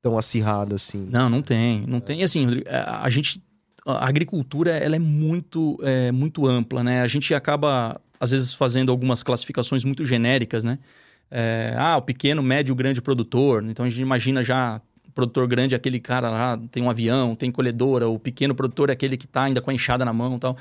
tão 0.01 0.17
acirrada 0.17 0.75
assim. 0.75 1.07
Não, 1.11 1.29
não 1.29 1.41
tem. 1.41 1.85
Não 1.87 1.99
tem. 1.99 2.21
E 2.21 2.23
assim, 2.23 2.45
Rodrigo, 2.45 2.67
a 2.69 3.05
a 3.05 3.09
gente. 3.09 3.41
A 3.85 4.07
agricultura 4.07 4.71
ela 4.71 4.97
é 4.97 4.99
muito, 4.99 5.79
é, 5.81 6.11
muito 6.11 6.45
ampla, 6.45 6.83
né? 6.83 7.01
A 7.01 7.07
gente 7.07 7.33
acaba, 7.33 8.01
às 8.19 8.31
vezes, 8.31 8.53
fazendo 8.53 8.91
algumas 8.91 9.23
classificações 9.23 9.85
muito 9.85 10.05
genéricas, 10.05 10.65
né? 10.65 10.77
É, 11.31 11.73
ah, 11.77 11.95
o 11.95 12.01
pequeno, 12.01 12.43
médio, 12.43 12.75
grande 12.75 13.01
produtor. 13.01 13.63
Então 13.63 13.85
a 13.85 13.89
gente 13.89 14.01
imagina 14.01 14.43
já. 14.43 14.81
Produtor 15.17 15.47
grande 15.47 15.73
é 15.73 15.77
aquele 15.77 15.99
cara 15.99 16.29
lá, 16.29 16.59
tem 16.69 16.83
um 16.83 16.89
avião, 16.91 17.33
tem 17.33 17.51
colhedora. 17.51 18.07
O 18.07 18.19
pequeno 18.19 18.53
produtor 18.53 18.91
é 18.91 18.93
aquele 18.93 19.17
que 19.17 19.25
está 19.25 19.45
ainda 19.45 19.59
com 19.59 19.71
a 19.71 19.73
enxada 19.73 20.05
na 20.05 20.13
mão 20.13 20.35
e 20.35 20.39
tal. 20.39 20.55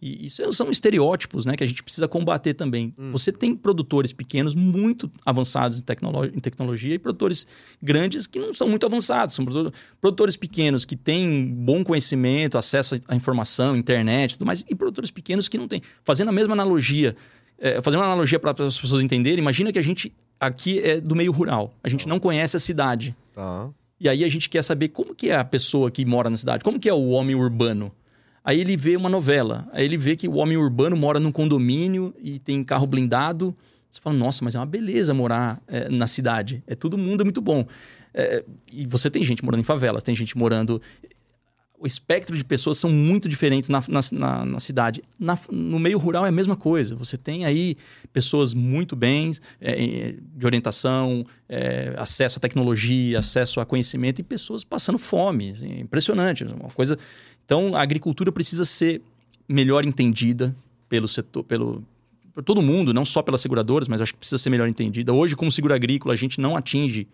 E 0.00 0.26
isso 0.26 0.52
são 0.52 0.70
estereótipos, 0.70 1.44
né? 1.44 1.56
Que 1.56 1.64
a 1.64 1.66
gente 1.66 1.82
precisa 1.82 2.06
combater 2.06 2.54
também. 2.54 2.94
Você 3.10 3.32
tem 3.32 3.56
produtores 3.56 4.12
pequenos 4.12 4.54
muito 4.54 5.10
avançados 5.24 5.80
em, 5.80 5.82
tecnolo- 5.82 6.26
em 6.26 6.38
tecnologia 6.38 6.94
e 6.94 6.98
produtores 7.00 7.48
grandes 7.82 8.28
que 8.28 8.38
não 8.38 8.54
são 8.54 8.68
muito 8.68 8.86
avançados. 8.86 9.34
São 9.34 9.44
produ- 9.44 9.72
produtores 10.00 10.36
pequenos 10.36 10.84
que 10.84 10.94
têm 10.94 11.46
bom 11.52 11.82
conhecimento, 11.82 12.56
acesso 12.56 13.00
à 13.08 13.16
informação, 13.16 13.74
internet 13.76 14.32
e 14.32 14.38
tudo 14.38 14.46
mais. 14.46 14.64
E 14.70 14.74
produtores 14.76 15.10
pequenos 15.10 15.48
que 15.48 15.58
não 15.58 15.66
têm. 15.66 15.82
Fazendo 16.04 16.28
a 16.28 16.32
mesma 16.32 16.52
analogia, 16.52 17.16
é, 17.58 17.82
fazendo 17.82 17.98
uma 18.00 18.06
analogia 18.06 18.38
para 18.38 18.52
as 18.64 18.78
pessoas 18.78 19.02
entenderem, 19.02 19.40
imagina 19.40 19.72
que 19.72 19.80
a 19.80 19.82
gente 19.82 20.12
aqui 20.38 20.78
é 20.78 21.00
do 21.00 21.16
meio 21.16 21.32
rural. 21.32 21.74
A 21.82 21.88
gente 21.88 22.06
não 22.06 22.20
conhece 22.20 22.54
a 22.56 22.60
cidade. 22.60 23.16
Tá. 23.34 23.70
E 23.98 24.08
aí 24.08 24.24
a 24.24 24.28
gente 24.28 24.48
quer 24.48 24.62
saber 24.62 24.88
como 24.88 25.14
que 25.14 25.30
é 25.30 25.36
a 25.36 25.44
pessoa 25.44 25.90
que 25.90 26.04
mora 26.04 26.28
na 26.28 26.36
cidade, 26.36 26.62
como 26.62 26.78
que 26.78 26.88
é 26.88 26.94
o 26.94 27.08
homem 27.08 27.34
urbano. 27.34 27.92
Aí 28.44 28.60
ele 28.60 28.76
vê 28.76 28.96
uma 28.96 29.08
novela, 29.08 29.68
aí 29.72 29.84
ele 29.84 29.96
vê 29.96 30.14
que 30.14 30.28
o 30.28 30.34
homem 30.34 30.56
urbano 30.56 30.96
mora 30.96 31.18
num 31.18 31.32
condomínio 31.32 32.14
e 32.22 32.38
tem 32.38 32.62
carro 32.62 32.86
blindado. 32.86 33.56
Você 33.90 34.00
fala, 34.00 34.14
nossa, 34.14 34.44
mas 34.44 34.54
é 34.54 34.58
uma 34.58 34.66
beleza 34.66 35.12
morar 35.14 35.60
é, 35.66 35.88
na 35.88 36.06
cidade. 36.06 36.62
É 36.66 36.74
todo 36.74 36.96
mundo 36.96 37.22
é 37.22 37.24
muito 37.24 37.40
bom. 37.40 37.66
É, 38.14 38.44
e 38.72 38.86
você 38.86 39.10
tem 39.10 39.24
gente 39.24 39.44
morando 39.44 39.60
em 39.60 39.64
favelas, 39.64 40.02
tem 40.02 40.14
gente 40.14 40.38
morando. 40.38 40.80
O 41.78 41.86
espectro 41.86 42.36
de 42.36 42.42
pessoas 42.44 42.78
são 42.78 42.90
muito 42.90 43.28
diferentes 43.28 43.68
na, 43.68 43.82
na, 43.88 44.00
na- 44.12 44.44
na 44.46 44.58
cidade. 44.58 45.02
No 45.50 45.78
meio 45.78 45.98
rural 45.98 46.24
é 46.24 46.30
a 46.30 46.32
mesma 46.32 46.56
coisa. 46.56 46.96
Você 46.96 47.18
tem 47.18 47.44
aí 47.44 47.76
pessoas 48.12 48.54
muito 48.54 48.96
bens 48.96 49.40
é, 49.60 50.14
de 50.34 50.46
orientação, 50.46 51.24
é, 51.48 51.92
acesso 51.98 52.38
à 52.38 52.40
tecnologia, 52.40 53.18
acesso 53.18 53.60
a 53.60 53.66
conhecimento 53.66 54.20
e 54.20 54.22
pessoas 54.24 54.64
passando 54.64 54.98
fome. 54.98 55.50
assim, 55.50 55.72
é 55.72 55.80
impressionante. 55.80 56.44
Uma 56.44 56.70
coisa. 56.70 56.98
Então, 57.44 57.76
a 57.76 57.82
agricultura 57.82 58.32
precisa 58.32 58.64
ser 58.64 59.02
melhor 59.48 59.84
entendida 59.86 60.56
pelo 60.88 61.06
setor, 61.06 61.44
pelo 61.44 61.84
por 62.32 62.42
todo 62.42 62.60
mundo, 62.60 62.92
não 62.92 63.04
só 63.04 63.22
pelas 63.22 63.40
seguradoras, 63.40 63.88
mas 63.88 64.00
acho 64.02 64.12
que 64.12 64.18
precisa 64.18 64.36
ser 64.36 64.50
melhor 64.50 64.68
entendida. 64.68 65.10
Hoje, 65.12 65.34
como 65.34 65.50
seguro 65.50 65.72
agrícola, 65.72 66.12
a 66.12 66.16
gente 66.16 66.38
não 66.38 66.54
atinge 66.54 67.06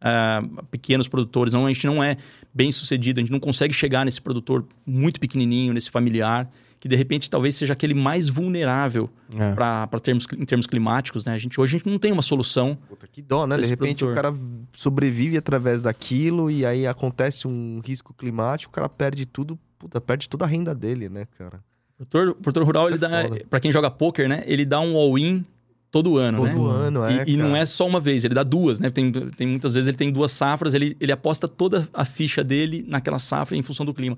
ah, 0.00 0.42
pequenos 0.70 1.08
produtores, 1.08 1.52
não, 1.52 1.66
a 1.66 1.72
gente 1.72 1.86
não 1.86 2.02
é 2.02 2.16
bem 2.54 2.70
sucedido, 2.72 3.20
a 3.20 3.22
gente 3.22 3.32
não 3.32 3.40
consegue 3.40 3.74
chegar 3.74 4.04
nesse 4.04 4.20
produtor 4.20 4.64
muito 4.86 5.18
pequenininho, 5.20 5.72
nesse 5.72 5.90
familiar, 5.90 6.48
que 6.80 6.88
de 6.88 6.94
repente 6.94 7.28
talvez 7.28 7.56
seja 7.56 7.72
aquele 7.72 7.94
mais 7.94 8.28
vulnerável 8.28 9.10
É. 9.36 9.52
para 9.52 10.00
termos, 10.00 10.26
em 10.36 10.44
termos 10.44 10.66
climáticos. 10.66 11.24
Né? 11.24 11.32
A 11.32 11.38
gente, 11.38 11.60
hoje 11.60 11.76
a 11.76 11.78
gente 11.78 11.90
não 11.90 11.98
tem 11.98 12.12
uma 12.12 12.22
solução. 12.22 12.78
Puta, 12.88 13.06
que 13.08 13.20
dó, 13.20 13.46
né? 13.46 13.58
De 13.58 13.66
repente 13.66 14.04
o 14.04 14.08
produtor. 14.08 14.14
cara 14.32 14.36
sobrevive 14.72 15.36
através 15.36 15.80
daquilo 15.80 16.50
e 16.50 16.64
aí 16.64 16.86
acontece 16.86 17.48
um 17.48 17.80
risco 17.84 18.14
climático, 18.14 18.70
o 18.70 18.74
cara 18.74 18.88
perde 18.88 19.26
tudo, 19.26 19.58
puta, 19.76 20.00
perde 20.00 20.28
toda 20.28 20.44
a 20.44 20.48
renda 20.48 20.74
dele, 20.74 21.08
né, 21.08 21.26
cara? 21.36 21.60
O 21.98 22.06
produtor, 22.06 22.28
o 22.28 22.34
produtor 22.36 22.64
rural, 22.64 22.88
Isso 22.90 23.04
ele 23.04 23.04
é 23.04 23.28
dá, 23.28 23.44
para 23.50 23.58
quem 23.58 23.72
joga 23.72 23.90
poker, 23.90 24.28
né? 24.28 24.44
Ele 24.46 24.64
dá 24.64 24.80
um 24.80 24.96
all-in 24.96 25.44
todo 25.90 26.16
ano, 26.18 26.44
né? 26.44 26.52
Todo 26.52 26.66
ano, 26.68 27.04
é. 27.04 27.24
E, 27.26 27.32
e 27.32 27.36
não 27.36 27.56
é 27.56 27.64
só 27.66 27.86
uma 27.86 27.98
vez, 28.00 28.24
ele 28.24 28.34
dá 28.34 28.42
duas, 28.42 28.78
né? 28.78 28.90
Tem, 28.90 29.10
tem 29.12 29.46
muitas 29.46 29.74
vezes 29.74 29.88
ele 29.88 29.96
tem 29.96 30.10
duas 30.12 30.30
safras, 30.32 30.74
ele, 30.74 30.96
ele 31.00 31.12
aposta 31.12 31.48
toda 31.48 31.88
a 31.92 32.04
ficha 32.04 32.42
dele 32.44 32.84
naquela 32.86 33.18
safra 33.18 33.56
em 33.56 33.62
função 33.62 33.84
do 33.86 33.94
clima. 33.94 34.16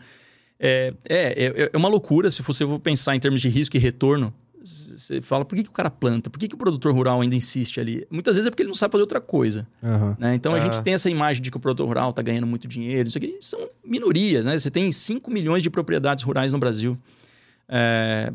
É, 0.58 0.92
é, 1.08 1.44
é, 1.64 1.70
é 1.72 1.76
uma 1.76 1.88
loucura 1.88 2.30
se 2.30 2.42
você 2.42 2.66
for 2.66 2.78
pensar 2.78 3.14
em 3.16 3.20
termos 3.20 3.40
de 3.40 3.48
risco 3.48 3.76
e 3.76 3.80
retorno. 3.80 4.32
Você 4.62 5.22
fala, 5.22 5.42
por 5.42 5.56
que, 5.56 5.62
que 5.62 5.70
o 5.70 5.72
cara 5.72 5.90
planta? 5.90 6.28
Por 6.28 6.38
que, 6.38 6.46
que 6.46 6.54
o 6.54 6.58
produtor 6.58 6.92
rural 6.92 7.22
ainda 7.22 7.34
insiste 7.34 7.80
ali? 7.80 8.06
Muitas 8.10 8.36
vezes 8.36 8.46
é 8.46 8.50
porque 8.50 8.62
ele 8.62 8.68
não 8.68 8.74
sabe 8.74 8.92
fazer 8.92 9.00
outra 9.02 9.18
coisa. 9.20 9.66
Aham. 9.82 10.14
né? 10.20 10.34
Então 10.34 10.52
a 10.52 10.56
Ah. 10.58 10.60
gente 10.60 10.82
tem 10.82 10.92
essa 10.92 11.08
imagem 11.08 11.40
de 11.42 11.50
que 11.50 11.56
o 11.56 11.60
produtor 11.60 11.86
rural 11.88 12.10
está 12.10 12.20
ganhando 12.20 12.46
muito 12.46 12.68
dinheiro, 12.68 13.08
isso 13.08 13.16
aqui 13.16 13.38
são 13.40 13.58
minorias, 13.82 14.44
né? 14.44 14.58
Você 14.58 14.70
tem 14.70 14.92
5 14.92 15.30
milhões 15.30 15.62
de 15.62 15.70
propriedades 15.70 16.22
rurais 16.22 16.52
no 16.52 16.58
Brasil. 16.58 16.98
É, 17.66 18.30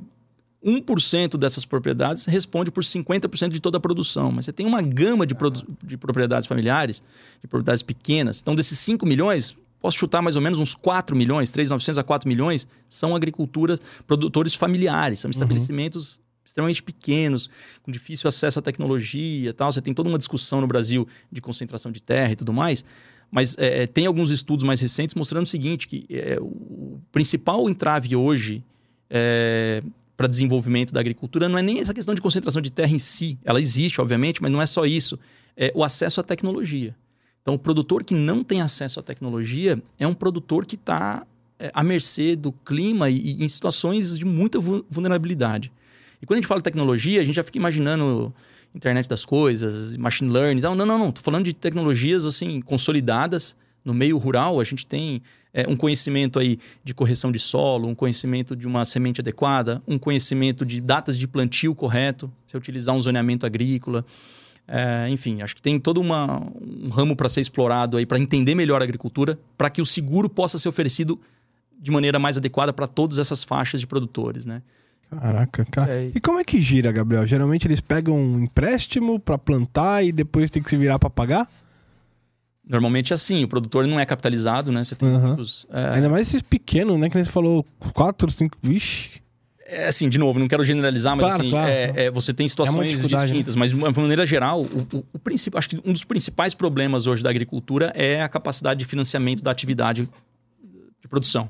1% 0.65 1.38
dessas 1.38 1.63
propriedades 1.63 2.25
responde 2.25 2.71
por 2.71 2.84
50% 2.84 3.49
de 3.49 3.60
toda 3.60 3.78
a 3.78 3.80
produção. 3.80 4.32
Mas 4.32 4.45
você 4.45 4.54
tem 4.54 4.65
uma 4.65 4.82
gama 4.82 5.25
de, 5.25 5.36
de 5.84 5.97
propriedades 5.97 6.47
familiares, 6.47 7.04
de 7.41 7.47
propriedades 7.47 7.84
pequenas. 7.84 8.39
Então, 8.41 8.56
desses 8.56 8.80
5 8.80 9.06
milhões, 9.06 9.56
posso 9.80 9.97
chutar 9.97 10.21
mais 10.23 10.36
ou 10.36 10.41
menos 10.41 10.60
uns 10.60 10.73
4 10.73 11.15
milhões, 11.15 11.51
3,900 11.51 11.99
a 11.99 12.04
4 12.04 12.28
milhões, 12.28 12.67
são 12.89 13.15
agriculturas, 13.15 13.80
produtores 14.08 14.56
familiares, 14.56 15.19
são 15.19 15.30
estabelecimentos 15.30 16.15
uhum. 16.15 16.21
extremamente 16.43 16.82
pequenos, 16.82 17.49
com 17.84 17.91
difícil 17.91 18.28
acesso 18.28 18.58
à 18.58 18.62
tecnologia 18.62 19.51
e 19.51 19.54
tal. 19.54 19.71
Você 19.71 19.82
tem 19.82 19.93
toda 19.93 20.10
uma 20.10 20.17
discussão 20.17 20.62
no 20.62 20.67
Brasil 20.67 21.08
de 21.32 21.41
concentração 21.41 21.91
de 21.91 22.01
terra 22.01 22.32
e 22.32 22.36
tudo 22.36 22.51
mais. 22.51 22.84
Mas 23.30 23.56
é, 23.60 23.84
é 23.84 23.88
tem 23.88 24.08
alguns 24.08 24.32
estudos 24.32 24.63
mais 24.63 24.82
recentes 24.82 25.13
mostrando 25.13 25.45
o 25.45 25.49
seguinte, 25.49 25.88
que 25.88 26.06
é, 26.10 26.39
o 26.41 26.99
principal 27.12 27.69
entrave 27.69 28.15
hoje 28.15 28.63
é, 29.10 29.84
para 30.15 30.28
desenvolvimento 30.28 30.93
da 30.93 30.99
agricultura 30.99 31.49
não 31.49 31.58
é 31.58 31.62
nem 31.62 31.80
essa 31.80 31.93
questão 31.93 32.15
de 32.15 32.21
concentração 32.21 32.62
de 32.62 32.71
terra 32.71 32.93
em 32.93 32.99
si. 32.99 33.38
Ela 33.43 33.60
existe, 33.60 33.99
obviamente, 33.99 34.41
mas 34.41 34.51
não 34.51 34.62
é 34.62 34.65
só 34.65 34.86
isso. 34.86 35.19
É 35.58 35.71
o 35.75 35.84
acesso 35.84 36.19
à 36.19 36.23
tecnologia. 36.23 36.95
Então, 37.41 37.54
o 37.54 37.60
produtor 37.60 38.04
que 38.04 38.15
não 38.15 38.43
tem 38.43 38.62
acesso 38.62 38.99
à 38.99 39.04
tecnologia 39.04 39.82
é 39.99 40.08
um 40.08 40.13
produtor 40.13 40.65
que 40.65 40.75
está 40.75 41.25
é, 41.60 41.69
à 41.73 41.84
mercê 41.84 42.36
do 42.36 42.51
clima 42.51 43.10
e, 43.10 43.17
e, 43.17 43.43
em 43.43 43.47
situações 43.47 44.17
de 44.17 44.25
muita 44.25 44.60
vulnerabilidade. 44.60 45.71
E 46.21 46.25
quando 46.25 46.38
a 46.38 46.41
gente 46.41 46.47
fala 46.47 46.62
tecnologia, 46.62 47.21
a 47.21 47.23
gente 47.23 47.36
já 47.36 47.43
fica 47.43 47.58
imaginando 47.58 48.34
internet 48.73 49.08
das 49.08 49.23
coisas, 49.23 49.95
machine 49.95 50.30
learning. 50.30 50.62
Não, 50.62 50.75
não, 50.75 50.86
não. 50.86 51.10
Estou 51.10 51.23
falando 51.23 51.45
de 51.45 51.54
tecnologias 51.54 52.25
assim 52.25 52.60
consolidadas 52.62 53.56
no 53.84 53.93
meio 53.93 54.17
rural. 54.17 54.60
A 54.60 54.63
gente 54.63 54.86
tem 54.86 55.21
é, 55.55 55.65
um 55.69 55.75
conhecimento 55.77 56.37
aí 56.37 56.59
de 56.83 56.93
correção 56.93 57.31
de 57.31 57.39
solo, 57.39 57.87
um 57.87 57.95
conhecimento 57.95 58.57
de 58.57 58.67
uma 58.67 58.83
semente 58.83 59.21
adequada, 59.21 59.81
um 59.87 59.97
conhecimento 59.97 60.65
de 60.65 60.81
datas 60.81 61.17
de 61.17 61.25
plantio 61.25 61.73
correto, 61.73 62.29
se 62.45 62.57
utilizar 62.57 62.93
um 62.93 62.99
zoneamento 62.99 63.45
agrícola. 63.45 64.05
É, 64.67 65.07
enfim, 65.09 65.41
acho 65.41 65.55
que 65.55 65.61
tem 65.61 65.79
todo 65.79 66.01
uma, 66.01 66.41
um 66.61 66.89
ramo 66.89 67.15
para 67.15 67.29
ser 67.29 67.39
explorado 67.39 67.95
aí 67.95 68.05
para 68.05 68.19
entender 68.19 68.53
melhor 68.53 68.81
a 68.81 68.83
agricultura, 68.83 69.39
para 69.57 69.69
que 69.69 69.81
o 69.81 69.85
seguro 69.85 70.27
possa 70.27 70.59
ser 70.59 70.67
oferecido 70.67 71.17
de 71.79 71.89
maneira 71.89 72.19
mais 72.19 72.35
adequada 72.35 72.73
para 72.73 72.85
todas 72.85 73.17
essas 73.17 73.41
faixas 73.41 73.79
de 73.79 73.87
produtores, 73.87 74.45
né? 74.45 74.61
Caraca, 75.09 75.63
cara. 75.71 75.93
É. 75.93 76.11
E 76.13 76.19
como 76.19 76.37
é 76.37 76.43
que 76.43 76.61
gira, 76.61 76.91
Gabriel? 76.91 77.25
Geralmente 77.25 77.65
eles 77.65 77.79
pegam 77.79 78.19
um 78.19 78.43
empréstimo 78.43 79.19
para 79.19 79.37
plantar 79.37 80.03
e 80.03 80.11
depois 80.11 80.49
tem 80.49 80.61
que 80.61 80.69
se 80.69 80.75
virar 80.75 80.99
para 80.99 81.09
pagar? 81.09 81.47
Normalmente 82.67 83.13
é 83.13 83.15
assim, 83.15 83.43
o 83.43 83.47
produtor 83.47 83.86
não 83.86 83.99
é 83.99 84.06
capitalizado, 84.06 84.71
né? 84.71 84.84
Você 84.84 84.95
tem 84.95 85.08
uhum. 85.08 85.28
muitos. 85.28 85.67
É... 85.71 85.89
Ainda 85.89 86.10
mais 86.10 86.28
esses 86.28 86.41
pequenos, 86.41 86.99
né? 86.99 87.10
Que 87.10 87.23
você 87.23 87.30
falou, 87.30 87.65
quatro, 87.93 88.30
cinco. 88.32 88.58
Vixe. 88.62 89.23
É 89.67 89.88
assim, 89.88 90.08
de 90.08 90.19
novo, 90.19 90.38
não 90.39 90.47
quero 90.47 90.63
generalizar, 90.63 91.15
mas 91.15 91.25
claro, 91.25 91.41
assim, 91.41 91.49
claro, 91.49 91.71
é, 91.71 91.93
é, 91.95 92.12
você 92.12 92.32
tem 92.34 92.47
situações 92.47 93.04
é 93.04 93.08
distintas. 93.08 93.56
Né? 93.56 93.60
Mas, 93.60 93.71
de 93.71 93.75
uma 93.75 93.91
maneira 93.91 94.25
geral, 94.25 94.62
o, 94.62 94.97
o, 94.97 95.06
o 95.13 95.19
princípio, 95.19 95.58
acho 95.58 95.69
que 95.69 95.82
um 95.84 95.91
dos 95.91 96.04
principais 96.04 96.54
problemas 96.54 97.08
hoje 97.08 97.23
da 97.23 97.32
agricultura 97.32 97.91
é 97.95 98.21
a 98.21 98.30
capacidade 98.30 98.80
de 98.80 98.86
financiamento 98.86 99.41
da 99.41 99.49
atividade 99.49 100.08
de 101.01 101.08
produção. 101.08 101.49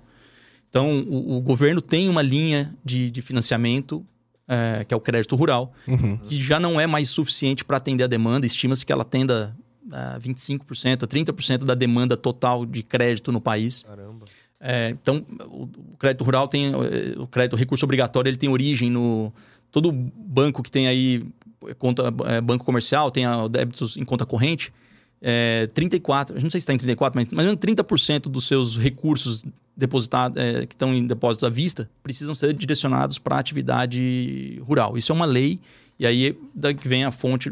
Então, 0.69 1.01
o, 1.01 1.37
o 1.37 1.41
governo 1.41 1.81
tem 1.81 2.07
uma 2.07 2.21
linha 2.21 2.73
de, 2.83 3.11
de 3.11 3.21
financiamento, 3.21 4.05
é, 4.47 4.85
que 4.85 4.93
é 4.93 4.97
o 4.97 5.01
crédito 5.01 5.35
rural, 5.35 5.73
uhum. 5.85 6.17
que 6.17 6.41
já 6.41 6.57
não 6.57 6.79
é 6.79 6.87
mais 6.87 7.09
suficiente 7.09 7.65
para 7.65 7.77
atender 7.77 8.05
a 8.05 8.07
demanda. 8.07 8.45
Estima-se 8.45 8.85
que 8.85 8.93
ela 8.93 9.01
atenda 9.01 9.55
a 9.91 10.19
25%, 10.19 11.03
a 11.03 11.07
30% 11.07 11.63
da 11.63 11.75
demanda 11.75 12.17
total 12.17 12.65
de 12.65 12.83
crédito 12.83 13.31
no 13.31 13.41
país. 13.41 13.83
Caramba. 13.83 14.25
É, 14.59 14.89
então, 14.89 15.25
o, 15.45 15.67
crédito 15.97 16.23
rural 16.23 16.47
tem. 16.47 16.71
O 17.17 17.27
crédito 17.27 17.55
recurso 17.55 17.85
obrigatório 17.85 18.29
ele 18.29 18.37
tem 18.37 18.49
origem 18.49 18.89
no. 18.89 19.31
Todo 19.71 19.91
banco 19.91 20.63
que 20.63 20.71
tem 20.71 20.87
aí 20.87 21.25
conta 21.77 22.13
é, 22.25 22.39
banco 22.39 22.63
comercial 22.63 23.11
tem 23.11 23.25
a, 23.25 23.47
débitos 23.47 23.97
em 23.97 24.05
conta 24.05 24.25
corrente. 24.25 24.73
É, 25.21 25.67
34, 25.67 26.35
não 26.35 26.49
sei 26.49 26.59
se 26.59 26.63
está 26.63 26.73
em 26.73 26.77
34, 26.77 27.17
mas 27.17 27.27
mais 27.27 27.47
ou 27.47 27.51
menos 27.51 27.59
30% 27.59 28.23
dos 28.23 28.45
seus 28.45 28.77
recursos 28.77 29.43
depositados, 29.75 30.41
é, 30.41 30.65
que 30.65 30.75
estão 30.75 30.93
em 30.93 31.05
depósitos 31.05 31.43
à 31.43 31.49
vista 31.49 31.89
precisam 32.03 32.35
ser 32.35 32.53
direcionados 32.53 33.17
para 33.17 33.35
a 33.35 33.39
atividade 33.39 34.61
rural. 34.65 34.97
Isso 34.97 35.11
é 35.11 35.15
uma 35.15 35.25
lei 35.25 35.59
e 35.97 36.05
aí 36.05 36.37
daí 36.53 36.73
que 36.73 36.87
vem 36.87 37.05
a 37.05 37.11
fonte 37.11 37.49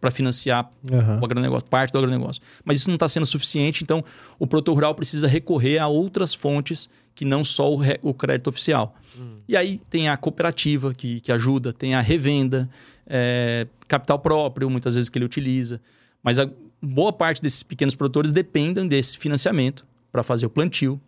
para 0.00 0.10
financiar 0.10 0.70
uhum. 0.90 1.20
o 1.20 1.24
agronegócio, 1.24 1.68
parte 1.68 1.92
do 1.92 1.98
agronegócio. 1.98 2.42
Mas 2.64 2.78
isso 2.78 2.88
não 2.88 2.94
está 2.94 3.06
sendo 3.06 3.26
suficiente, 3.26 3.82
então 3.82 4.02
o 4.38 4.46
produtor 4.46 4.74
rural 4.74 4.94
precisa 4.94 5.28
recorrer 5.28 5.78
a 5.78 5.86
outras 5.86 6.32
fontes 6.32 6.88
que 7.14 7.24
não 7.24 7.44
só 7.44 7.72
o, 7.72 7.76
re, 7.76 7.98
o 8.02 8.14
crédito 8.14 8.48
oficial. 8.48 8.94
Uhum. 9.16 9.38
E 9.46 9.56
aí 9.56 9.80
tem 9.90 10.08
a 10.08 10.16
cooperativa 10.16 10.94
que, 10.94 11.20
que 11.20 11.30
ajuda, 11.30 11.72
tem 11.72 11.94
a 11.94 12.00
revenda, 12.00 12.68
é, 13.06 13.66
capital 13.86 14.18
próprio, 14.18 14.68
muitas 14.70 14.94
vezes 14.94 15.08
que 15.08 15.18
ele 15.18 15.24
utiliza. 15.24 15.80
Mas 16.22 16.38
a 16.38 16.48
boa 16.80 17.12
parte 17.12 17.42
desses 17.42 17.62
pequenos 17.62 17.94
produtores 17.94 18.32
dependem 18.32 18.88
desse 18.88 19.18
financiamento 19.18 19.86
para 20.10 20.22
fazer 20.22 20.46
o 20.46 20.50
plantio, 20.50 21.00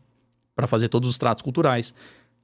para 0.54 0.66
fazer 0.66 0.88
todos 0.88 1.08
os 1.08 1.18
tratos 1.18 1.42
culturais. 1.42 1.94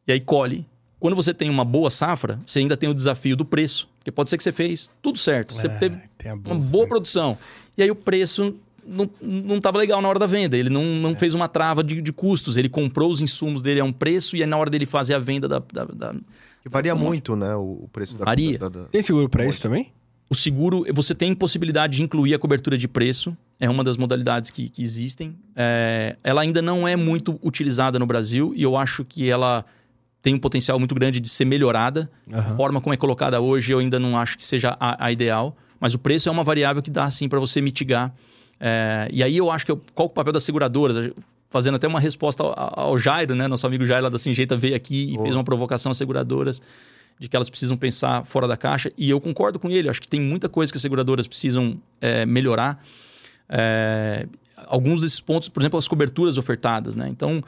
E 0.06 0.12
aí 0.12 0.20
colhe 0.20 0.66
quando 1.02 1.16
você 1.16 1.34
tem 1.34 1.50
uma 1.50 1.64
boa 1.64 1.90
safra, 1.90 2.40
você 2.46 2.60
ainda 2.60 2.76
tem 2.76 2.88
o 2.88 2.94
desafio 2.94 3.34
do 3.34 3.44
preço. 3.44 3.88
Porque 4.02 4.10
pode 4.10 4.28
ser 4.28 4.36
que 4.36 4.42
você 4.42 4.50
fez 4.50 4.90
tudo 5.00 5.16
certo. 5.16 5.54
Você 5.54 5.68
é, 5.68 5.70
teve 5.70 5.96
uma 6.44 6.56
boa 6.56 6.88
produção. 6.88 7.38
E 7.78 7.82
aí 7.84 7.90
o 7.90 7.94
preço 7.94 8.56
não 8.84 9.58
estava 9.58 9.78
legal 9.78 10.02
na 10.02 10.08
hora 10.08 10.18
da 10.18 10.26
venda. 10.26 10.56
Ele 10.56 10.68
não, 10.68 10.84
não 10.84 11.10
é. 11.10 11.14
fez 11.14 11.34
uma 11.34 11.46
trava 11.46 11.84
de, 11.84 12.02
de, 12.02 12.12
custos. 12.12 12.56
Ele 12.56 12.68
comprou 12.68 13.08
os 13.08 13.20
insumos 13.20 13.62
dele 13.62 13.78
a 13.78 13.84
um 13.84 13.92
preço 13.92 14.36
e 14.36 14.42
aí 14.42 14.48
na 14.48 14.56
hora 14.56 14.68
dele 14.68 14.86
fazer 14.86 15.14
a 15.14 15.20
venda 15.20 15.46
da. 15.46 15.60
da, 15.72 15.84
da 15.84 16.14
que 16.60 16.68
varia 16.68 16.96
muito, 16.96 17.36
né? 17.36 17.54
O 17.54 17.88
preço 17.92 18.18
da. 18.18 18.24
Varia. 18.24 18.58
Da, 18.58 18.68
da... 18.68 18.84
Tem 18.86 19.02
seguro 19.02 19.28
para 19.28 19.46
isso 19.46 19.62
também? 19.62 19.92
O 20.28 20.34
seguro, 20.34 20.84
você 20.92 21.14
tem 21.14 21.32
possibilidade 21.32 21.98
de 21.98 22.02
incluir 22.02 22.34
a 22.34 22.38
cobertura 22.40 22.76
de 22.76 22.88
preço. 22.88 23.36
É 23.60 23.70
uma 23.70 23.84
das 23.84 23.96
modalidades 23.96 24.50
que, 24.50 24.68
que 24.68 24.82
existem. 24.82 25.36
É, 25.54 26.16
ela 26.24 26.42
ainda 26.42 26.60
não 26.60 26.88
é 26.88 26.96
muito 26.96 27.38
utilizada 27.40 28.00
no 28.00 28.06
Brasil 28.06 28.52
e 28.56 28.64
eu 28.64 28.76
acho 28.76 29.04
que 29.04 29.30
ela 29.30 29.64
tem 30.22 30.34
um 30.34 30.38
potencial 30.38 30.78
muito 30.78 30.94
grande 30.94 31.20
de 31.20 31.28
ser 31.28 31.44
melhorada. 31.44 32.08
Uhum. 32.30 32.38
A 32.38 32.42
forma 32.42 32.80
como 32.80 32.94
é 32.94 32.96
colocada 32.96 33.40
hoje 33.40 33.72
eu 33.72 33.80
ainda 33.80 33.98
não 33.98 34.16
acho 34.16 34.38
que 34.38 34.44
seja 34.44 34.76
a, 34.78 35.06
a 35.06 35.12
ideal, 35.12 35.56
mas 35.80 35.92
o 35.94 35.98
preço 35.98 36.28
é 36.28 36.32
uma 36.32 36.44
variável 36.44 36.80
que 36.80 36.90
dá 36.90 37.10
sim 37.10 37.28
para 37.28 37.40
você 37.40 37.60
mitigar. 37.60 38.14
É, 38.60 39.08
e 39.12 39.22
aí 39.24 39.36
eu 39.36 39.50
acho 39.50 39.66
que 39.66 39.74
qual 39.92 40.06
é 40.06 40.10
o 40.10 40.14
papel 40.14 40.32
das 40.32 40.44
seguradoras? 40.44 41.10
Fazendo 41.50 41.74
até 41.74 41.88
uma 41.88 41.98
resposta 41.98 42.42
ao, 42.44 42.80
ao 42.80 42.98
Jairo, 42.98 43.34
né? 43.34 43.48
Nosso 43.48 43.66
amigo 43.66 43.84
Jairo 43.84 44.04
lá 44.04 44.08
da 44.08 44.18
Sinjeita 44.18 44.56
veio 44.56 44.76
aqui 44.76 45.12
e 45.12 45.18
oh. 45.18 45.22
fez 45.22 45.34
uma 45.34 45.42
provocação 45.42 45.90
às 45.90 45.98
seguradoras 45.98 46.62
de 47.18 47.28
que 47.28 47.36
elas 47.36 47.50
precisam 47.50 47.76
pensar 47.76 48.24
fora 48.24 48.46
da 48.46 48.56
caixa. 48.56 48.90
E 48.96 49.10
eu 49.10 49.20
concordo 49.20 49.58
com 49.58 49.68
ele. 49.68 49.88
Acho 49.88 50.00
que 50.00 50.08
tem 50.08 50.20
muita 50.20 50.48
coisa 50.48 50.72
que 50.72 50.78
as 50.78 50.82
seguradoras 50.82 51.26
precisam 51.26 51.76
é, 52.00 52.24
melhorar. 52.24 52.82
É, 53.48 54.26
alguns 54.66 55.00
desses 55.00 55.20
pontos, 55.20 55.48
por 55.48 55.60
exemplo, 55.60 55.78
as 55.78 55.88
coberturas 55.88 56.38
ofertadas. 56.38 56.96
Né? 56.96 57.08
Então, 57.08 57.42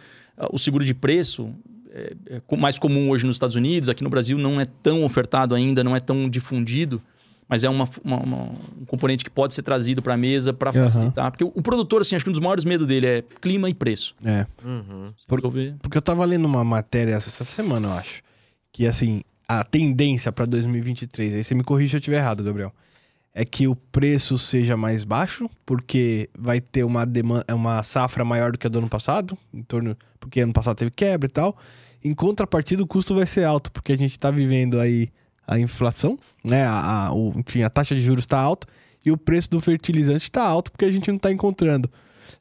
o 0.52 0.58
seguro 0.58 0.84
de 0.84 0.92
preço, 0.92 1.54
é, 1.94 2.16
é 2.50 2.56
mais 2.56 2.78
comum 2.78 3.08
hoje 3.08 3.24
nos 3.24 3.36
Estados 3.36 3.54
Unidos, 3.54 3.88
aqui 3.88 4.02
no 4.02 4.10
Brasil 4.10 4.36
não 4.36 4.60
é 4.60 4.64
tão 4.64 5.04
ofertado 5.04 5.54
ainda, 5.54 5.84
não 5.84 5.94
é 5.94 6.00
tão 6.00 6.28
difundido, 6.28 7.00
mas 7.48 7.62
é 7.62 7.68
uma, 7.68 7.88
uma, 8.02 8.16
uma, 8.18 8.42
um 8.80 8.84
componente 8.86 9.24
que 9.24 9.30
pode 9.30 9.54
ser 9.54 9.62
trazido 9.62 10.02
para 10.02 10.14
a 10.14 10.16
mesa 10.16 10.52
para 10.52 10.72
facilitar. 10.72 11.26
Uhum. 11.26 11.30
Porque 11.30 11.44
o, 11.44 11.52
o, 11.54 11.62
produtor, 11.62 12.02
assim, 12.02 12.16
acho 12.16 12.24
que 12.24 12.30
um 12.30 12.32
dos 12.32 12.40
maiores 12.40 12.64
medos 12.64 12.86
dele 12.86 13.06
é 13.06 13.24
clima 13.40 13.70
e 13.70 13.74
preço. 13.74 14.14
É. 14.24 14.46
Uhum. 14.64 15.12
Por, 15.28 15.40
porque 15.80 15.98
eu 15.98 16.02
tava 16.02 16.24
lendo 16.24 16.46
uma 16.46 16.64
matéria 16.64 17.12
essa 17.12 17.44
semana, 17.44 17.88
eu 17.88 17.92
acho, 17.92 18.22
que 18.72 18.86
assim, 18.86 19.22
a 19.46 19.62
tendência 19.62 20.32
para 20.32 20.46
2023, 20.46 21.34
aí 21.34 21.44
você 21.44 21.54
me 21.54 21.62
corrija 21.62 21.90
se 21.90 21.96
eu 21.96 22.00
estiver 22.00 22.16
errado, 22.16 22.42
Gabriel, 22.42 22.72
é 23.34 23.44
que 23.44 23.66
o 23.66 23.74
preço 23.74 24.38
seja 24.38 24.76
mais 24.76 25.04
baixo, 25.04 25.50
porque 25.66 26.30
vai 26.38 26.60
ter 26.60 26.84
uma 26.84 27.04
demanda, 27.04 27.44
uma 27.54 27.82
safra 27.82 28.24
maior 28.24 28.52
do 28.52 28.58
que 28.58 28.66
a 28.66 28.70
do 28.70 28.78
ano 28.78 28.88
passado, 28.88 29.36
em 29.52 29.62
torno, 29.62 29.96
porque 30.20 30.40
ano 30.40 30.52
passado 30.52 30.76
teve 30.76 30.92
quebra 30.92 31.26
e 31.26 31.30
tal. 31.32 31.56
Em 32.04 32.14
contrapartida, 32.14 32.82
o 32.82 32.86
custo 32.86 33.14
vai 33.14 33.26
ser 33.26 33.44
alto, 33.44 33.72
porque 33.72 33.92
a 33.92 33.96
gente 33.96 34.10
está 34.10 34.30
vivendo 34.30 34.78
aí 34.78 35.08
a 35.46 35.58
inflação, 35.58 36.18
né? 36.44 36.64
A, 36.64 37.06
a, 37.06 37.14
o, 37.14 37.32
enfim, 37.36 37.62
a 37.62 37.70
taxa 37.70 37.94
de 37.94 38.00
juros 38.00 38.24
está 38.24 38.38
alta 38.38 38.66
e 39.04 39.10
o 39.10 39.16
preço 39.16 39.50
do 39.50 39.60
fertilizante 39.60 40.22
está 40.22 40.42
alto 40.42 40.70
porque 40.70 40.84
a 40.84 40.92
gente 40.92 41.08
não 41.08 41.16
está 41.16 41.30
encontrando. 41.30 41.90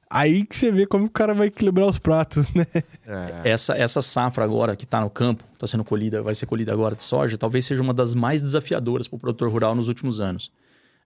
Aí 0.09 0.45
que 0.45 0.55
você 0.55 0.71
vê 0.71 0.85
como 0.85 1.05
o 1.05 1.09
cara 1.09 1.33
vai 1.33 1.47
equilibrar 1.47 1.87
os 1.87 1.97
pratos, 1.97 2.47
né? 2.53 2.65
É. 3.43 3.49
Essa, 3.49 3.75
essa 3.75 4.01
safra 4.01 4.43
agora 4.43 4.75
que 4.75 4.83
está 4.83 5.01
no 5.01 5.09
campo, 5.09 5.43
está 5.53 5.65
sendo 5.65 5.83
colhida, 5.83 6.21
vai 6.21 6.35
ser 6.35 6.45
colhida 6.45 6.71
agora 6.71 6.95
de 6.95 7.03
soja, 7.03 7.37
talvez 7.37 7.65
seja 7.65 7.81
uma 7.81 7.93
das 7.93 8.13
mais 8.13 8.41
desafiadoras 8.41 9.07
para 9.07 9.17
o 9.17 9.19
produtor 9.19 9.49
rural 9.49 9.73
nos 9.73 9.87
últimos 9.87 10.19
anos. 10.19 10.51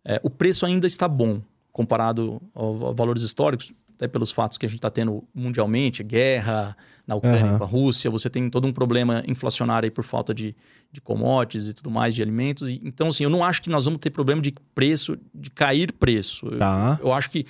É, 0.04 0.20
o 0.24 0.30
preço 0.30 0.66
ainda 0.66 0.88
está 0.88 1.08
bom 1.08 1.42
comparado 1.72 2.42
a 2.56 2.92
valores 2.94 3.22
históricos, 3.22 3.72
até 3.98 4.08
pelos 4.08 4.32
fatos 4.32 4.60
que 4.60 4.66
a 4.66 4.70
gente 4.70 4.78
está 4.78 4.92
tendo 4.92 5.24
mundialmente, 5.34 6.04
guerra 6.04 6.78
na 7.06 7.16
Ucrânia 7.16 7.54
uhum. 7.54 7.58
com 7.58 7.64
a 7.64 7.68
Rússia, 7.68 8.12
você 8.12 8.30
tem 8.30 8.48
todo 8.48 8.68
um 8.68 8.72
problema 8.72 9.24
inflacionário 9.28 9.88
aí 9.88 9.92
por 9.92 10.04
falta 10.04 10.34
de, 10.34 10.56
de 10.92 11.02
commodities 11.02 11.68
e 11.68 11.74
tudo 11.74 11.90
mais, 11.90 12.14
de 12.14 12.22
alimentos. 12.22 12.70
E, 12.70 12.80
então, 12.84 13.08
assim, 13.08 13.24
eu 13.24 13.30
não 13.30 13.44
acho 13.44 13.62
que 13.62 13.70
nós 13.72 13.86
vamos 13.86 14.00
ter 14.00 14.12
problema 14.12 14.40
de 14.40 14.54
preço, 14.76 15.18
de 15.34 15.50
cair 15.50 15.92
preço. 15.92 16.48
Tá. 16.52 16.98
Eu, 17.00 17.08
eu, 17.08 17.14
acho 17.14 17.30
que 17.32 17.46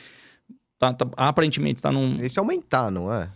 tá, 0.80 0.94
tá, 0.94 1.06
aparentemente 1.18 1.80
está 1.80 1.92
num... 1.92 2.18
Esse 2.22 2.40
aumentar, 2.40 2.90
não 2.90 3.14
é? 3.14 3.30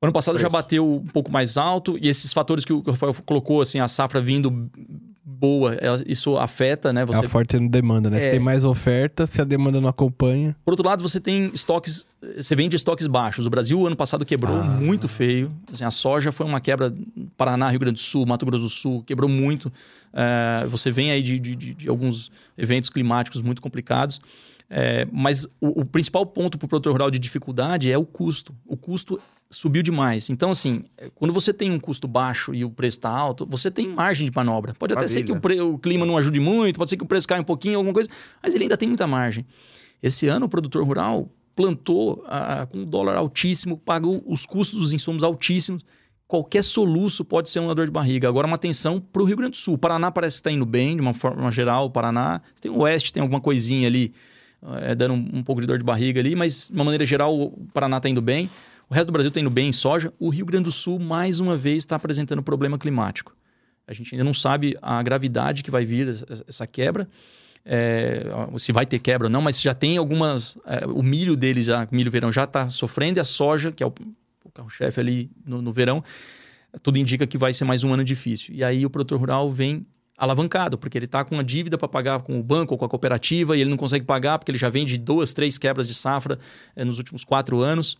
O 0.00 0.06
ano 0.06 0.12
passado 0.12 0.38
já 0.38 0.48
bateu 0.48 0.96
um 0.96 1.06
pouco 1.06 1.30
mais 1.30 1.58
alto 1.58 1.98
e 2.00 2.08
esses 2.08 2.32
fatores 2.32 2.64
que 2.64 2.72
o 2.72 2.80
Rafael 2.80 3.14
colocou, 3.26 3.60
assim, 3.60 3.78
a 3.78 3.86
safra 3.86 4.22
vindo 4.22 4.70
boa, 5.24 5.74
ela- 5.74 6.02
isso 6.06 6.36
afeta, 6.36 6.92
né? 6.92 7.02
É 7.02 7.06
Você 7.06 7.24
a 7.24 7.28
forte 7.28 7.58
demanda, 7.68 8.10
né? 8.10 8.22
É. 8.24 8.30
tem 8.30 8.40
mais 8.40 8.64
oferta, 8.64 9.26
se 9.26 9.40
a 9.40 9.44
demanda 9.44 9.80
não 9.80 9.88
acompanha. 9.88 10.56
Por 10.64 10.72
outro 10.72 10.86
lado, 10.86 11.02
você 11.02 11.20
tem 11.20 11.50
estoques, 11.54 12.06
você 12.36 12.56
vende 12.56 12.74
estoques 12.74 13.06
baixos. 13.06 13.46
O 13.46 13.50
Brasil, 13.50 13.86
ano 13.86 13.94
passado, 13.96 14.24
quebrou 14.24 14.56
Ah. 14.56 14.64
muito 14.64 15.06
feio. 15.08 15.52
Assim, 15.72 15.84
a 15.84 15.90
soja 15.90 16.32
foi 16.32 16.44
uma 16.46 16.60
quebra. 16.60 16.92
Paraná, 17.36 17.68
Rio 17.70 17.78
Grande 17.80 17.94
do 17.94 18.00
Sul, 18.00 18.26
Mato 18.26 18.44
Grosso 18.44 18.64
do 18.64 18.68
Sul, 18.68 19.02
quebrou 19.04 19.28
muito. 19.28 19.72
É, 20.12 20.66
você 20.66 20.90
vem 20.90 21.10
aí 21.10 21.22
de, 21.22 21.38
de- 21.38 21.56
de- 21.56 21.74
de 21.74 21.88
alguns 21.88 22.30
eventos 22.58 22.90
climáticos 22.90 23.40
muito 23.42 23.62
complicados. 23.62 24.20
É, 24.68 25.06
mas 25.12 25.44
o, 25.60 25.82
o 25.82 25.84
principal 25.84 26.24
ponto 26.24 26.56
para 26.56 26.64
o 26.64 26.68
produtor 26.68 26.92
rural 26.92 27.10
de 27.10 27.18
dificuldade 27.18 27.92
é 27.92 27.98
o 27.98 28.04
custo. 28.06 28.54
O 28.66 28.76
custo 28.76 29.20
subiu 29.52 29.82
demais. 29.82 30.28
Então, 30.30 30.50
assim, 30.50 30.82
é, 30.98 31.08
quando 31.14 31.32
você 31.32 31.52
tem 31.52 31.70
um 31.70 31.78
custo 31.78 32.08
baixo 32.08 32.52
e 32.54 32.64
o 32.64 32.70
preço 32.70 32.98
está 32.98 33.10
alto, 33.10 33.46
você 33.48 33.70
tem 33.70 33.86
margem 33.86 34.28
de 34.28 34.34
manobra. 34.34 34.74
Pode 34.74 34.92
até 34.94 35.06
ser 35.06 35.22
que 35.22 35.30
o, 35.30 35.40
pre- 35.40 35.60
o 35.60 35.78
clima 35.78 36.04
não 36.04 36.16
ajude 36.18 36.40
muito, 36.40 36.78
pode 36.78 36.90
ser 36.90 36.96
que 36.96 37.04
o 37.04 37.06
preço 37.06 37.28
caia 37.28 37.40
um 37.40 37.44
pouquinho, 37.44 37.76
alguma 37.76 37.94
coisa, 37.94 38.08
mas 38.42 38.54
ele 38.54 38.64
ainda 38.64 38.76
tem 38.76 38.88
muita 38.88 39.06
margem. 39.06 39.46
Esse 40.02 40.26
ano, 40.26 40.46
o 40.46 40.48
produtor 40.48 40.84
rural 40.84 41.28
plantou 41.54 42.24
ah, 42.26 42.66
com 42.68 42.78
um 42.78 42.84
dólar 42.84 43.14
altíssimo, 43.16 43.76
pagou 43.76 44.22
os 44.26 44.46
custos 44.46 44.80
dos 44.80 44.92
insumos 44.92 45.22
altíssimos. 45.22 45.84
Qualquer 46.26 46.64
soluço 46.64 47.26
pode 47.26 47.50
ser 47.50 47.60
uma 47.60 47.74
dor 47.74 47.84
de 47.84 47.92
barriga. 47.92 48.26
Agora, 48.26 48.46
uma 48.46 48.56
atenção 48.56 48.98
para 48.98 49.20
o 49.20 49.24
Rio 49.26 49.36
Grande 49.36 49.50
do 49.50 49.56
Sul. 49.58 49.74
O 49.74 49.78
Paraná 49.78 50.10
parece 50.10 50.36
que 50.36 50.40
está 50.40 50.50
indo 50.50 50.64
bem, 50.64 50.96
de 50.96 51.02
uma 51.02 51.12
forma 51.12 51.50
geral. 51.50 51.84
O 51.84 51.90
Paraná 51.90 52.40
tem 52.58 52.70
o 52.70 52.78
Oeste, 52.78 53.12
tem 53.12 53.20
alguma 53.20 53.38
coisinha 53.38 53.86
ali, 53.86 54.14
eh, 54.80 54.94
dando 54.94 55.12
um, 55.12 55.30
um 55.34 55.42
pouco 55.42 55.60
de 55.60 55.66
dor 55.66 55.76
de 55.76 55.84
barriga 55.84 56.20
ali, 56.20 56.34
mas 56.34 56.68
de 56.68 56.74
uma 56.74 56.84
maneira 56.84 57.04
geral, 57.04 57.38
o 57.38 57.66
Paraná 57.74 57.98
está 57.98 58.08
indo 58.08 58.22
bem. 58.22 58.48
O 58.92 58.94
resto 58.94 59.06
do 59.06 59.12
Brasil 59.14 59.28
está 59.28 59.40
indo 59.40 59.48
bem 59.48 59.70
em 59.70 59.72
soja. 59.72 60.12
O 60.18 60.28
Rio 60.28 60.44
Grande 60.44 60.64
do 60.64 60.70
Sul, 60.70 60.98
mais 60.98 61.40
uma 61.40 61.56
vez, 61.56 61.78
está 61.78 61.96
apresentando 61.96 62.42
problema 62.42 62.78
climático. 62.78 63.34
A 63.86 63.94
gente 63.94 64.14
ainda 64.14 64.22
não 64.22 64.34
sabe 64.34 64.76
a 64.82 65.02
gravidade 65.02 65.62
que 65.62 65.70
vai 65.70 65.82
vir 65.82 66.08
essa- 66.46 66.66
quebra 66.66 67.08
é, 67.64 68.22
se 68.58 68.70
vai 68.70 68.84
ter 68.84 68.98
quebra 68.98 69.28
ou 69.28 69.30
não, 69.30 69.40
mas 69.40 69.58
já 69.62 69.72
tem 69.72 69.96
algumas. 69.96 70.58
é, 70.66 70.84
o 70.86 71.02
milho 71.02 71.34
deles, 71.36 71.64
já, 71.64 71.88
milho 71.90 72.10
verão, 72.10 72.30
já 72.30 72.44
está 72.44 72.68
sofrendo, 72.68 73.18
e 73.18 73.20
a 73.20 73.24
soja, 73.24 73.72
que 73.72 73.82
é 73.82 73.86
o, 73.86 73.94
o 74.44 74.50
carro-chefe 74.52 75.00
ali 75.00 75.30
no, 75.42 75.62
no 75.62 75.72
verão, 75.72 76.04
tudo 76.82 76.98
indica 76.98 77.26
que 77.26 77.38
vai 77.38 77.54
ser 77.54 77.64
mais 77.64 77.82
um 77.84 77.94
ano 77.94 78.04
difícil. 78.04 78.54
E 78.54 78.62
aí 78.62 78.84
o 78.84 78.90
produtor 78.90 79.18
rural 79.18 79.48
vem 79.48 79.86
alavancado, 80.18 80.76
porque 80.76 80.98
ele 80.98 81.06
está 81.06 81.24
com 81.24 81.34
uma 81.36 81.42
dívida 81.44 81.78
para 81.78 81.88
pagar 81.88 82.20
com 82.20 82.38
o 82.38 82.42
banco 82.42 82.74
ou 82.74 82.78
com 82.78 82.84
a 82.84 82.88
cooperativa 82.90 83.56
e 83.56 83.62
ele 83.62 83.70
não 83.70 83.78
consegue 83.78 84.04
pagar 84.04 84.38
porque 84.38 84.50
ele 84.50 84.58
já 84.58 84.68
vem 84.68 84.84
de 84.84 84.98
duas, 84.98 85.32
três 85.32 85.56
quebras 85.56 85.88
de 85.88 85.94
safra 85.94 86.38
é, 86.76 86.84
nos 86.84 86.98
últimos 86.98 87.24
quatro 87.24 87.58
anos. 87.60 87.96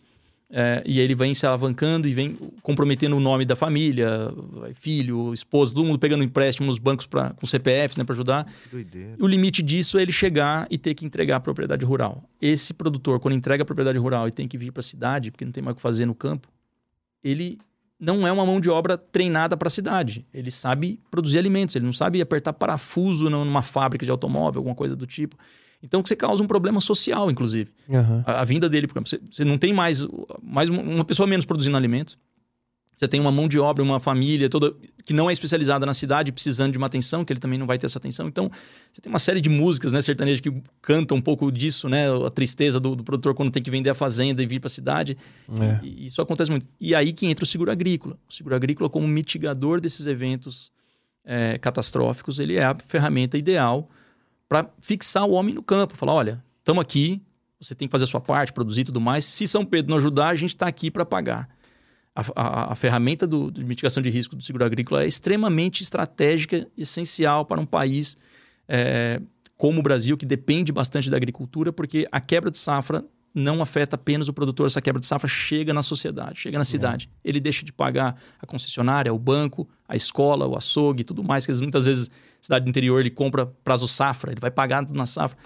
É, 0.55 0.83
e 0.85 0.99
ele 0.99 1.15
vem 1.15 1.33
se 1.33 1.47
alavancando 1.47 2.07
e 2.07 2.13
vem 2.13 2.37
comprometendo 2.61 3.17
o 3.17 3.19
nome 3.19 3.43
da 3.43 3.55
família, 3.55 4.31
filho, 4.75 5.33
esposa, 5.33 5.73
todo 5.73 5.83
mundo 5.83 5.97
pegando 5.97 6.23
empréstimo 6.23 6.67
nos 6.67 6.77
bancos 6.77 7.07
pra, 7.07 7.31
com 7.31 7.47
CPFs 7.47 7.97
né, 7.97 8.03
para 8.03 8.13
ajudar. 8.13 8.47
Doideira. 8.71 9.15
O 9.19 9.25
limite 9.25 9.63
disso 9.63 9.97
é 9.97 10.03
ele 10.03 10.11
chegar 10.11 10.67
e 10.69 10.77
ter 10.77 10.93
que 10.93 11.07
entregar 11.07 11.37
a 11.37 11.39
propriedade 11.39 11.83
rural. 11.83 12.29
Esse 12.39 12.71
produtor, 12.71 13.19
quando 13.19 13.33
entrega 13.33 13.63
a 13.63 13.65
propriedade 13.65 13.97
rural 13.97 14.27
e 14.27 14.31
tem 14.31 14.47
que 14.47 14.55
vir 14.55 14.71
para 14.71 14.81
a 14.81 14.83
cidade, 14.83 15.31
porque 15.31 15.43
não 15.43 15.51
tem 15.51 15.63
mais 15.63 15.73
o 15.73 15.75
que 15.77 15.81
fazer 15.81 16.05
no 16.05 16.13
campo, 16.13 16.47
ele 17.23 17.57
não 17.99 18.27
é 18.27 18.31
uma 18.31 18.45
mão 18.45 18.61
de 18.61 18.69
obra 18.69 18.95
treinada 18.95 19.57
para 19.57 19.67
a 19.67 19.71
cidade. 19.71 20.23
Ele 20.31 20.51
sabe 20.51 20.99
produzir 21.09 21.39
alimentos, 21.39 21.75
ele 21.75 21.85
não 21.85 21.93
sabe 21.93 22.21
apertar 22.21 22.53
parafuso 22.53 23.27
numa 23.27 23.63
fábrica 23.63 24.05
de 24.05 24.11
automóvel, 24.11 24.59
alguma 24.59 24.75
coisa 24.75 24.95
do 24.95 25.07
tipo. 25.07 25.35
Então, 25.83 26.01
que 26.01 26.07
você 26.07 26.15
causa 26.15 26.41
um 26.41 26.47
problema 26.47 26.79
social, 26.79 27.29
inclusive. 27.29 27.69
Aham. 27.89 28.23
A, 28.25 28.39
a 28.41 28.45
vinda 28.45 28.69
dele, 28.69 28.87
por 28.87 28.93
exemplo, 28.97 29.09
você, 29.09 29.19
você 29.29 29.43
não 29.45 29.57
tem 29.57 29.73
mais, 29.73 30.05
mais 30.41 30.69
uma- 30.69 30.81
uma 30.81 31.03
pessoa 31.05 31.27
menos 31.27 31.45
produzindo 31.45 31.75
alimentos. 31.75 32.17
Você 32.95 33.07
tem 33.07 33.19
uma 33.19 33.31
mão 33.31 33.47
de 33.47 33.59
obra, 33.59 33.83
uma 33.83 33.99
família 33.99 34.47
toda 34.49 34.73
que 35.03 35.13
não 35.13 35.27
é 35.29 35.33
especializada 35.33 35.83
na 35.85 35.93
cidade, 35.93 36.31
precisando 36.31 36.71
de 36.71 36.77
uma 36.77 36.87
atenção, 36.87 37.25
que 37.25 37.33
ele 37.33 37.39
também 37.39 37.57
não 37.59 37.65
vai 37.67 37.77
ter 37.77 37.87
essa 37.87 37.97
atenção. 37.97 38.27
Então, 38.27 38.49
você 38.93 39.01
tem 39.01 39.11
uma 39.11 39.19
série 39.19 39.41
de 39.41 39.49
músicas, 39.49 39.91
né, 39.91 39.99
sertanejas 40.01 40.39
que 40.39 40.53
cantam 40.81 41.17
um 41.17 41.21
pouco 41.21 41.51
disso, 41.51 41.89
né, 41.89 42.05
a 42.09 42.29
tristeza 42.29 42.79
do, 42.79 42.95
do 42.95 43.03
produtor 43.03 43.33
quando 43.33 43.51
tem 43.51 43.61
que 43.61 43.69
vender 43.71 43.89
a 43.89 43.93
fazenda 43.95 44.41
e 44.41 44.45
vir 44.45 44.59
para 44.61 44.67
a 44.67 44.69
cidade. 44.69 45.17
É. 45.59 45.85
E 45.85 46.05
isso 46.05 46.21
acontece 46.21 46.49
muito. 46.51 46.65
E 46.79 46.95
aí 46.95 47.11
que 47.11 47.25
entra 47.25 47.43
o 47.43 47.47
seguro 47.47 47.71
agrícola. 47.71 48.15
O 48.29 48.33
seguro 48.33 48.55
agrícola, 48.55 48.89
como 48.89 49.05
mitigador 49.07 49.81
desses 49.81 50.05
eventos 50.07 50.71
é, 51.25 51.57
catastróficos, 51.57 52.39
ele 52.39 52.55
é 52.55 52.63
a 52.63 52.77
ferramenta 52.87 53.37
ideal 53.37 53.89
para 54.53 54.69
fixar 54.81 55.25
o 55.25 55.31
homem 55.31 55.55
no 55.55 55.63
campo. 55.63 55.97
Falar, 55.97 56.13
olha, 56.13 56.43
estamos 56.59 56.79
aqui, 56.79 57.19
você 57.59 57.73
tem 57.73 57.87
que 57.87 57.91
fazer 57.91 58.03
a 58.03 58.07
sua 58.07 58.21
parte, 58.21 58.53
produzir 58.53 58.81
e 58.81 58.83
tudo 58.85 59.01
mais. 59.01 59.25
Se 59.25 59.47
São 59.47 59.65
Pedro 59.65 59.89
não 59.89 59.97
ajudar, 59.97 60.27
a 60.29 60.35
gente 60.35 60.51
está 60.53 60.67
aqui 60.67 60.91
para 60.91 61.03
pagar. 61.03 61.49
A, 62.15 62.21
a- 62.35 62.71
a 62.73 62.75
ferramenta 62.75 63.25
do- 63.25 63.49
de 63.49 63.63
mitigação 63.63 64.03
de 64.03 64.11
risco 64.11 64.35
do 64.35 64.43
seguro 64.43 64.63
agrícola 64.63 65.03
é 65.03 65.07
extremamente 65.07 65.81
estratégica, 65.81 66.67
essencial 66.77 67.43
para 67.45 67.59
um 67.59 67.65
país 67.65 68.15
é, 68.69 69.19
como 69.57 69.79
o 69.79 69.83
Brasil, 69.83 70.15
que 70.15 70.25
depende 70.25 70.71
bastante 70.71 71.09
da 71.09 71.17
agricultura, 71.17 71.73
porque 71.73 72.07
a 72.11 72.21
quebra 72.21 72.51
de 72.51 72.57
safra 72.59 73.03
não 73.33 73.59
afeta 73.63 73.95
apenas 73.95 74.27
o 74.27 74.33
produtor, 74.33 74.67
essa 74.67 74.79
quebra 74.79 74.99
de 74.99 75.07
safra 75.07 75.27
chega 75.27 75.73
na 75.73 75.81
sociedade, 75.81 76.39
chega 76.39 76.59
na 76.59 76.63
cidade. 76.63 77.09
Ele 77.25 77.39
deixa 77.39 77.65
de 77.65 77.73
pagar 77.73 78.15
a 78.39 78.45
concessionária, 78.45 79.11
o 79.11 79.17
banco, 79.17 79.67
a 79.87 79.95
escola, 79.95 80.45
o 80.47 80.55
açougue, 80.55 81.03
tudo 81.03 81.23
mais, 81.23 81.43
que 81.47 81.51
muitas 81.53 81.87
vezes 81.87 82.11
cidade 82.43 82.65
do 82.65 82.69
interior 82.69 82.99
ele 82.99 83.09
compra 83.09 83.45
prazo 83.45 83.87
safra, 83.87 84.31
ele 84.31 84.39
vai 84.39 84.51
pagar 84.51 84.85
na 84.91 85.05
safra. 85.05 85.37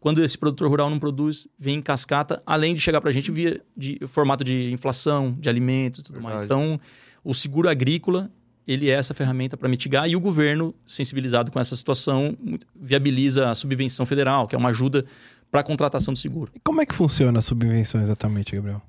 Quando 0.00 0.22
esse 0.24 0.36
produtor 0.36 0.68
rural 0.68 0.88
não 0.88 0.98
produz, 0.98 1.46
vem 1.58 1.76
em 1.76 1.82
cascata, 1.82 2.42
além 2.46 2.74
de 2.74 2.80
chegar 2.80 3.00
para 3.00 3.10
a 3.10 3.12
gente 3.12 3.30
via 3.30 3.60
de 3.76 3.98
formato 4.06 4.42
de 4.42 4.72
inflação, 4.72 5.36
de 5.38 5.48
alimentos 5.48 6.00
e 6.00 6.04
tudo 6.04 6.20
mais. 6.20 6.40
Verdade. 6.42 6.62
Então, 6.62 6.80
o 7.24 7.34
seguro 7.34 7.68
agrícola, 7.68 8.30
ele 8.66 8.88
é 8.88 8.94
essa 8.94 9.14
ferramenta 9.14 9.56
para 9.56 9.68
mitigar 9.68 10.08
e 10.08 10.16
o 10.16 10.20
governo, 10.20 10.74
sensibilizado 10.86 11.50
com 11.50 11.58
essa 11.58 11.74
situação, 11.74 12.36
viabiliza 12.74 13.50
a 13.50 13.54
subvenção 13.54 14.06
federal, 14.06 14.46
que 14.46 14.54
é 14.54 14.58
uma 14.58 14.70
ajuda 14.70 15.04
para 15.50 15.60
a 15.60 15.64
contratação 15.64 16.14
do 16.14 16.18
seguro. 16.18 16.52
E 16.54 16.60
como 16.60 16.80
é 16.80 16.86
que 16.86 16.94
funciona 16.94 17.38
a 17.38 17.42
subvenção 17.42 18.02
exatamente, 18.02 18.54
Gabriel? 18.54 18.82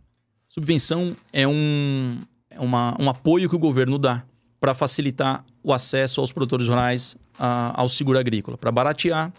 Subvenção 0.48 1.16
é 1.34 1.48
um, 1.48 2.22
é 2.50 2.60
uma, 2.60 2.96
um 3.00 3.10
apoio 3.10 3.50
que 3.50 3.56
o 3.56 3.60
governo 3.60 3.98
dá 3.98 4.24
para 4.60 4.74
facilitar 4.74 5.46
o 5.64 5.72
acesso 5.72 6.20
aos 6.20 6.32
produtores 6.32 6.68
rurais 6.68 7.16
a- 7.38 7.80
ao 7.80 7.88
seguro 7.90 8.18
agrícola, 8.20 8.58
para 8.58 8.72
baratear 8.72 9.32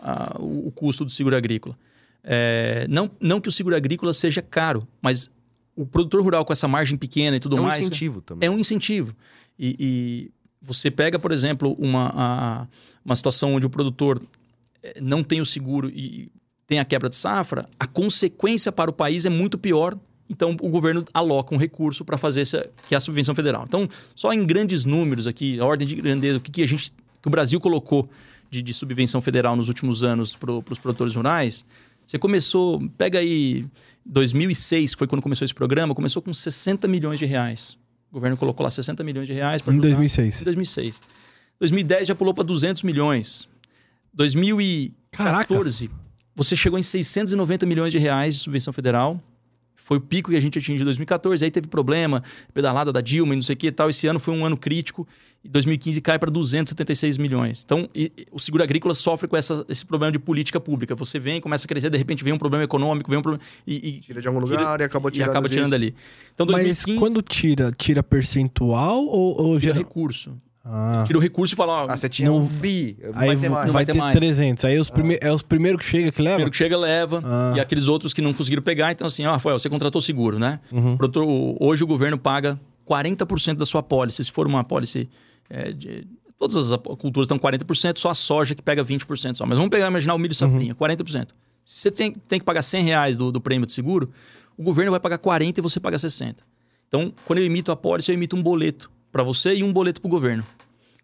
a- 0.00 0.36
o, 0.38 0.68
o 0.68 0.72
custo 0.72 1.04
do 1.04 1.10
seguro 1.10 1.36
agrícola. 1.36 1.76
É, 2.22 2.86
não, 2.88 3.10
não 3.20 3.40
que 3.40 3.48
o 3.48 3.52
seguro 3.52 3.76
agrícola 3.76 4.12
seja 4.14 4.40
caro, 4.40 4.86
mas 5.02 5.30
o 5.76 5.84
produtor 5.84 6.22
rural 6.22 6.44
com 6.44 6.52
essa 6.52 6.66
margem 6.68 6.96
pequena 6.96 7.36
e 7.36 7.40
tudo 7.40 7.56
É 7.56 7.60
um 7.60 7.64
mais. 7.64 7.80
incentivo 7.80 8.20
também. 8.20 8.46
É 8.46 8.50
um 8.50 8.58
incentivo. 8.58 9.14
E, 9.58 9.76
e 9.78 10.30
você 10.62 10.90
pega, 10.90 11.18
por 11.18 11.32
exemplo, 11.32 11.74
uma, 11.78 12.12
a- 12.14 12.66
uma 13.04 13.14
situação 13.16 13.54
onde 13.54 13.66
o 13.66 13.70
produtor 13.70 14.22
eh, 14.82 14.98
não 15.00 15.22
tem 15.22 15.40
o 15.40 15.46
seguro 15.46 15.90
e 15.90 16.30
tem 16.66 16.78
a 16.78 16.84
quebra 16.84 17.10
de 17.10 17.16
safra, 17.16 17.68
a 17.78 17.86
consequência 17.86 18.72
para 18.72 18.90
o 18.90 18.94
país 18.94 19.26
é 19.26 19.30
muito 19.30 19.58
pior. 19.58 19.98
Então, 20.30 20.52
o 20.62 20.68
governo 20.70 21.04
aloca 21.12 21.54
um 21.54 21.58
recurso 21.58 22.02
para 22.06 22.16
fazer 22.16 22.40
essa, 22.40 22.66
que 22.88 22.94
é 22.94 22.96
a 22.96 23.00
subvenção 23.00 23.34
federal. 23.34 23.64
Então, 23.68 23.86
só 24.14 24.32
em 24.32 24.46
grandes 24.46 24.86
números 24.86 25.26
aqui, 25.26 25.60
a 25.60 25.66
ordem 25.66 25.86
de 25.86 25.94
grandeza, 25.96 26.38
o 26.38 26.40
que, 26.40 26.50
que 26.50 26.62
a 26.62 26.66
gente, 26.66 26.90
que 27.24 27.28
o 27.28 27.30
Brasil 27.30 27.58
colocou 27.58 28.06
de, 28.50 28.60
de 28.60 28.74
subvenção 28.74 29.18
federal 29.22 29.56
nos 29.56 29.68
últimos 29.68 30.02
anos 30.02 30.36
para 30.36 30.52
os 30.52 30.78
produtores 30.78 31.14
rurais, 31.14 31.64
você 32.06 32.18
começou, 32.18 32.86
pega 32.98 33.18
aí 33.18 33.64
2006, 34.04 34.94
que 34.94 34.98
foi 34.98 35.06
quando 35.06 35.22
começou 35.22 35.42
esse 35.42 35.54
programa, 35.54 35.94
começou 35.94 36.20
com 36.20 36.34
60 36.34 36.86
milhões 36.86 37.18
de 37.18 37.24
reais. 37.24 37.78
O 38.10 38.14
governo 38.14 38.36
colocou 38.36 38.62
lá 38.62 38.68
60 38.68 39.02
milhões 39.02 39.26
de 39.26 39.32
reais 39.32 39.62
para 39.62 39.72
Em 39.72 39.76
ajudar. 39.76 39.88
2006. 39.88 40.42
Em 40.42 40.44
2006. 40.44 41.00
2010 41.60 42.08
já 42.08 42.14
pulou 42.14 42.34
para 42.34 42.44
200 42.44 42.82
milhões. 42.82 43.48
2014, 44.12 45.90
você 46.36 46.54
chegou 46.54 46.78
em 46.78 46.82
690 46.82 47.64
milhões 47.64 47.90
de 47.90 47.96
reais 47.96 48.34
de 48.34 48.40
subvenção 48.42 48.70
federal. 48.70 49.18
Foi 49.84 49.98
o 49.98 50.00
pico 50.00 50.30
que 50.30 50.36
a 50.36 50.40
gente 50.40 50.58
atingiu 50.58 50.80
em 50.80 50.84
2014. 50.84 51.44
Aí 51.44 51.50
teve 51.50 51.68
problema, 51.68 52.22
pedalada 52.54 52.90
da 52.90 53.00
Dilma 53.02 53.34
e 53.34 53.36
não 53.36 53.42
sei 53.42 53.54
o 53.54 53.56
que 53.56 53.66
e 53.66 53.70
tal. 53.72 53.90
Esse 53.90 54.06
ano 54.06 54.18
foi 54.18 54.32
um 54.34 54.44
ano 54.44 54.56
crítico. 54.56 55.06
E 55.44 55.48
2015 55.48 56.00
cai 56.00 56.18
para 56.18 56.30
276 56.30 57.18
milhões. 57.18 57.62
Então, 57.66 57.86
e- 57.94 58.10
e 58.16 58.26
o 58.32 58.40
seguro 58.40 58.62
agrícola 58.62 58.94
sofre 58.94 59.28
com 59.28 59.36
essa- 59.36 59.62
esse 59.68 59.84
problema 59.84 60.10
de 60.10 60.18
política 60.18 60.58
pública. 60.58 60.94
Você 60.94 61.18
vem, 61.18 61.38
começa 61.38 61.66
a 61.66 61.68
crescer, 61.68 61.90
de 61.90 61.98
repente 61.98 62.24
vem 62.24 62.32
um 62.32 62.38
problema 62.38 62.64
econômico, 62.64 63.10
vem 63.10 63.18
um 63.18 63.22
problema. 63.22 63.44
E, 63.66 63.74
e- 63.88 64.00
Tira 64.00 64.22
de 64.22 64.26
algum 64.26 64.40
lugar 64.40 64.80
e 64.80 64.84
acaba 64.84 65.10
e 65.10 65.12
tirando 65.12 65.28
acaba 65.28 65.48
tirando 65.50 65.74
ali. 65.74 65.94
Então, 66.34 66.46
Mas 66.46 66.62
2015 66.64 66.98
quando 66.98 67.20
tira, 67.20 67.70
tira 67.76 68.02
percentual 68.02 69.04
ou, 69.04 69.38
ou 69.38 69.60
tira 69.60 69.74
geral? 69.74 69.78
recurso. 69.78 70.34
Ah, 70.66 71.04
Tira 71.06 71.18
o 71.18 71.20
recurso 71.20 71.54
e 71.54 71.56
fala, 71.56 71.84
ó, 71.84 71.86
Ah, 71.90 71.96
você 71.96 72.08
tinha 72.08 72.30
Não- 72.30 72.38
um 72.38 72.46
bi. 72.46 72.96
Não 73.02 73.08
aí 73.20 73.26
vai 73.26 73.36
ter 73.36 73.40
vai, 73.40 73.48
mais. 73.50 73.66
Não 73.66 73.72
vai 73.74 73.84
ter 73.84 73.92
ter 73.92 73.98
mais. 73.98 74.16
300. 74.16 74.64
Aí 74.64 74.78
os 74.78 74.88
prime... 74.88 75.18
é 75.20 75.30
os 75.30 75.42
primeiros 75.42 75.78
que 75.80 75.86
chega 75.86 76.10
que 76.10 76.22
leva? 76.22 76.36
primeiro 76.36 76.50
que 76.50 76.56
chega, 76.56 76.78
leva. 76.78 77.22
Ah. 77.24 77.52
E 77.56 77.60
aqueles 77.60 77.86
outros 77.86 78.14
que 78.14 78.22
não 78.22 78.32
conseguiram 78.32 78.62
pegar, 78.62 78.90
então 78.90 79.06
assim, 79.06 79.26
ó, 79.26 79.32
Rafael, 79.32 79.58
você 79.58 79.68
contratou 79.68 80.00
seguro, 80.00 80.38
né? 80.38 80.60
Uhum. 80.72 80.96
Hoje 81.60 81.84
o 81.84 81.86
governo 81.86 82.16
paga 82.16 82.58
40% 82.88 83.56
da 83.56 83.66
sua 83.66 83.82
pólice. 83.82 84.24
Se 84.24 84.32
for 84.32 84.46
uma 84.46 84.64
pólice 84.64 85.08
é, 85.50 85.70
de. 85.72 86.06
Todas 86.38 86.72
as 86.72 86.78
culturas 86.98 87.26
estão 87.26 87.38
40%, 87.38 87.98
só 87.98 88.10
a 88.10 88.14
soja 88.14 88.54
que 88.54 88.62
pega 88.62 88.84
20% 88.84 89.36
só. 89.36 89.46
Mas 89.46 89.56
vamos 89.56 89.70
pegar, 89.70 89.86
imaginar 89.86 90.14
o 90.14 90.18
milho 90.18 90.34
safrinha, 90.34 90.74
40%. 90.74 91.28
Se 91.64 91.78
você 91.78 91.90
tem, 91.90 92.12
tem 92.12 92.38
que 92.38 92.44
pagar 92.44 92.60
100 92.60 92.82
reais 92.82 93.16
do, 93.16 93.30
do 93.30 93.40
prêmio 93.40 93.66
de 93.66 93.72
seguro, 93.72 94.10
o 94.56 94.62
governo 94.62 94.90
vai 94.90 95.00
pagar 95.00 95.16
40 95.18 95.60
e 95.60 95.62
você 95.62 95.78
paga 95.78 95.96
60. 95.96 96.42
Então, 96.88 97.14
quando 97.24 97.38
eu 97.38 97.44
emito 97.44 97.70
a 97.70 97.76
pólice, 97.76 98.10
eu 98.10 98.14
emito 98.14 98.36
um 98.36 98.42
boleto 98.42 98.90
para 99.14 99.22
você 99.22 99.54
e 99.54 99.62
um 99.62 99.72
boleto 99.72 100.00
para 100.00 100.08
o 100.08 100.10
governo. 100.10 100.42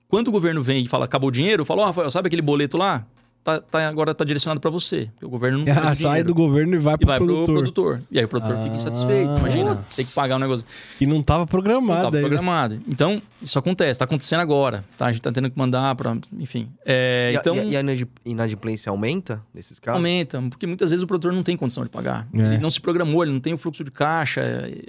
Quando 0.08 0.26
o 0.26 0.32
governo 0.32 0.60
vem 0.60 0.84
e 0.84 0.88
fala, 0.88 1.04
acabou 1.04 1.28
o 1.28 1.32
dinheiro, 1.32 1.60
eu 1.62 1.64
falo, 1.64 1.82
ó, 1.82 1.86
Rafael, 1.86 2.10
sabe 2.10 2.26
aquele 2.26 2.42
boleto 2.42 2.76
lá? 2.76 3.06
Tá, 3.44 3.58
tá- 3.60 3.86
agora 3.88 4.12
tá 4.12 4.24
direcionado 4.24 4.60
para 4.60 4.68
você. 4.70 5.08
Porque 5.12 5.24
o 5.24 5.28
governo 5.30 5.58
não 5.58 5.64
tem 5.64 5.72
Ah, 5.78 5.94
sai 5.94 5.94
dinheiro. 5.94 6.26
do 6.26 6.34
governo 6.34 6.74
e 6.74 6.78
vai 6.78 6.94
e 6.94 6.98
pro 6.98 7.06
vai 7.06 7.18
produtor. 7.18 7.44
pro 7.44 7.54
produtor. 7.54 8.02
E 8.10 8.18
aí 8.18 8.24
o 8.24 8.28
produtor 8.28 8.56
fica 8.56 8.72
Ah, 8.72 8.74
insatisfeito. 8.76 9.38
Imagina, 9.38 9.76
tem 9.94 10.04
que 10.04 10.12
pagar 10.12 10.36
um 10.36 10.38
negócio. 10.40 10.66
Que 10.98 11.06
não 11.06 11.22
tava 11.22 11.38
Não 11.40 11.46
programado 11.46 12.02
tava 12.02 12.16
aí, 12.16 12.22
né? 12.22 12.28
programado. 12.28 12.82
Então, 12.88 13.22
isso 13.40 13.56
acontece, 13.58 13.98
tá 14.00 14.04
acontecendo 14.04 14.40
agora. 14.40 14.84
Tá? 14.98 15.06
A 15.06 15.12
gente 15.12 15.22
tá 15.22 15.30
tendo 15.30 15.48
que 15.48 15.56
mandar 15.56 15.94
para, 15.94 16.18
enfim. 16.38 16.68
É, 16.84 17.30
E, 17.32 17.36
a- 17.36 17.40
então, 17.40 17.54
e 17.56 17.60
a, 17.60 17.64
e 17.64 17.76
a 17.76 17.80
inadimp- 17.80 18.18
inadimplência 18.26 18.90
aumenta 18.90 19.40
nesses 19.54 19.78
casos? 19.78 19.96
aumenta, 19.96 20.42
porque 20.50 20.66
muitas 20.66 20.90
vezes 20.90 21.04
o 21.04 21.06
produtor 21.06 21.32
não 21.32 21.44
tem 21.44 21.56
condição 21.56 21.84
de 21.84 21.88
pagar. 21.90 22.26
É. 22.34 22.38
Ele 22.40 22.58
não 22.58 22.68
se 22.70 22.80
programou, 22.80 23.22
ele 23.22 23.32
não 23.32 23.40
tem 23.40 23.54
o 23.54 23.58
fluxo 23.58 23.84
de 23.84 23.92
caixa, 23.92 24.40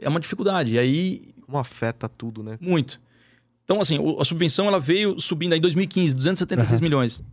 é 0.02 0.10
uma 0.10 0.20
dificuldade. 0.20 0.74
E 0.76 0.80
aí, 0.80 1.30
Como 1.46 1.58
afeta 1.60 2.10
tudo, 2.10 2.42
né? 2.44 2.58
muito. 2.60 3.00
Então, 3.72 3.80
assim, 3.80 3.98
a 4.20 4.26
subvenção 4.26 4.68
ela 4.68 4.82
veio 4.82 5.18
subindo 5.18 5.54
aí 5.54 5.60
em 5.60 5.62
2015, 5.62 6.14
276 6.14 6.74
Aham. 6.78 6.84
milhões. 6.84 7.24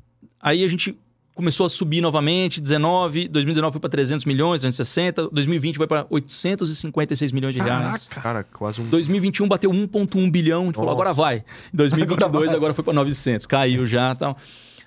Aí 0.41 0.63
a 0.63 0.69
gente 0.69 0.97
começou 1.35 1.67
a 1.67 1.69
subir 1.69 2.01
novamente, 2.01 2.61
19, 2.61 3.27
2019 3.27 3.73
foi 3.73 3.81
para 3.81 3.91
300 3.91 4.25
milhões, 4.25 4.61
360, 4.61 5.31
2020 5.31 5.79
vai 5.79 5.89
para 5.89 6.07
856 6.09 7.33
milhões 7.33 7.55
de 7.55 7.61
reais. 7.61 8.07
Caraca. 8.07 8.21
Cara, 8.21 8.45
quase 8.45 8.81
um... 8.81 8.89
2021 8.89 9.49
bateu 9.49 9.69
1,1 9.73 10.31
bilhão. 10.31 10.63
A 10.63 10.67
gente 10.67 10.77
falou, 10.77 10.93
agora 10.93 11.13
vai. 11.13 11.39
Em 11.75 11.77
2022, 11.77 12.23
Agora 12.29 12.47
vai. 12.47 12.57
agora 12.57 12.75
foi 12.75 12.85
para 12.85 12.95
900. 12.95 13.45
Caiu 13.45 13.85
já 13.85 14.15
tal. 14.15 14.37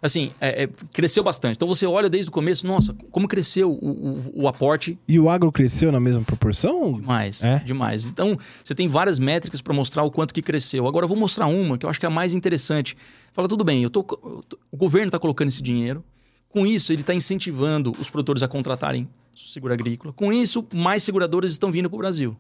Assim, 0.02 0.32
é- 0.42 0.64
é, 0.64 0.70
cresceu 0.92 1.24
bastante. 1.24 1.56
Então 1.56 1.68
você 1.68 1.86
olha 1.86 2.10
desde 2.10 2.30
o 2.30 2.32
começo, 2.32 2.66
nossa, 2.66 2.96
como 3.12 3.28
cresceu 3.28 3.72
o, 3.72 3.92
o- 3.92 4.44
o 4.44 4.48
aporte 4.48 4.98
E 5.08 5.20
o 5.20 5.30
agro 5.30 5.52
cresceu 5.52 5.92
na 5.92 6.00
mesma 6.00 6.22
proporção? 6.24 6.94
demais. 6.94 7.44
É? 7.44 7.60
Demais. 7.60 8.08
Então, 8.08 8.36
você 8.64 8.74
tem 8.74 8.88
várias 8.88 9.20
métricas 9.20 9.62
para 9.62 9.74
mostrar 9.74 10.02
o 10.04 10.10
quanto 10.10 10.34
que 10.34 10.42
cresceu. 10.42 10.88
Agora 10.88 11.04
eu 11.04 11.08
vou 11.08 11.18
mostrar 11.18 11.46
uma 11.46 11.78
que 11.78 11.86
eu 11.86 11.90
acho 11.90 12.00
que 12.00 12.06
é 12.06 12.10
a 12.10 12.12
mais 12.12 12.34
interessante. 12.34 12.98
Fala, 13.34 13.48
tudo 13.48 13.64
bem, 13.64 13.84
eu 13.84 13.90
tô, 13.92 14.00
eu 14.24 14.44
tô- 14.50 14.58
o 14.72 14.78
governo 14.78 15.08
está 15.08 15.20
colocando 15.20 15.50
esse 15.50 15.62
dinheiro. 15.62 16.04
Com 16.50 16.66
isso, 16.66 16.92
ele 16.92 17.02
está 17.02 17.14
incentivando 17.14 17.92
os 18.00 18.10
produtores 18.10 18.42
a 18.44 18.48
contratarem 18.48 19.08
seguro 19.36 19.72
agrícola. 19.72 20.12
Com 20.14 20.34
isso, 20.34 20.66
mais 20.74 21.04
seguradoras 21.04 21.52
estão 21.52 21.72
vindo 21.72 21.90
para 21.90 21.96
o 21.96 22.00
Brasil. 22.00 22.36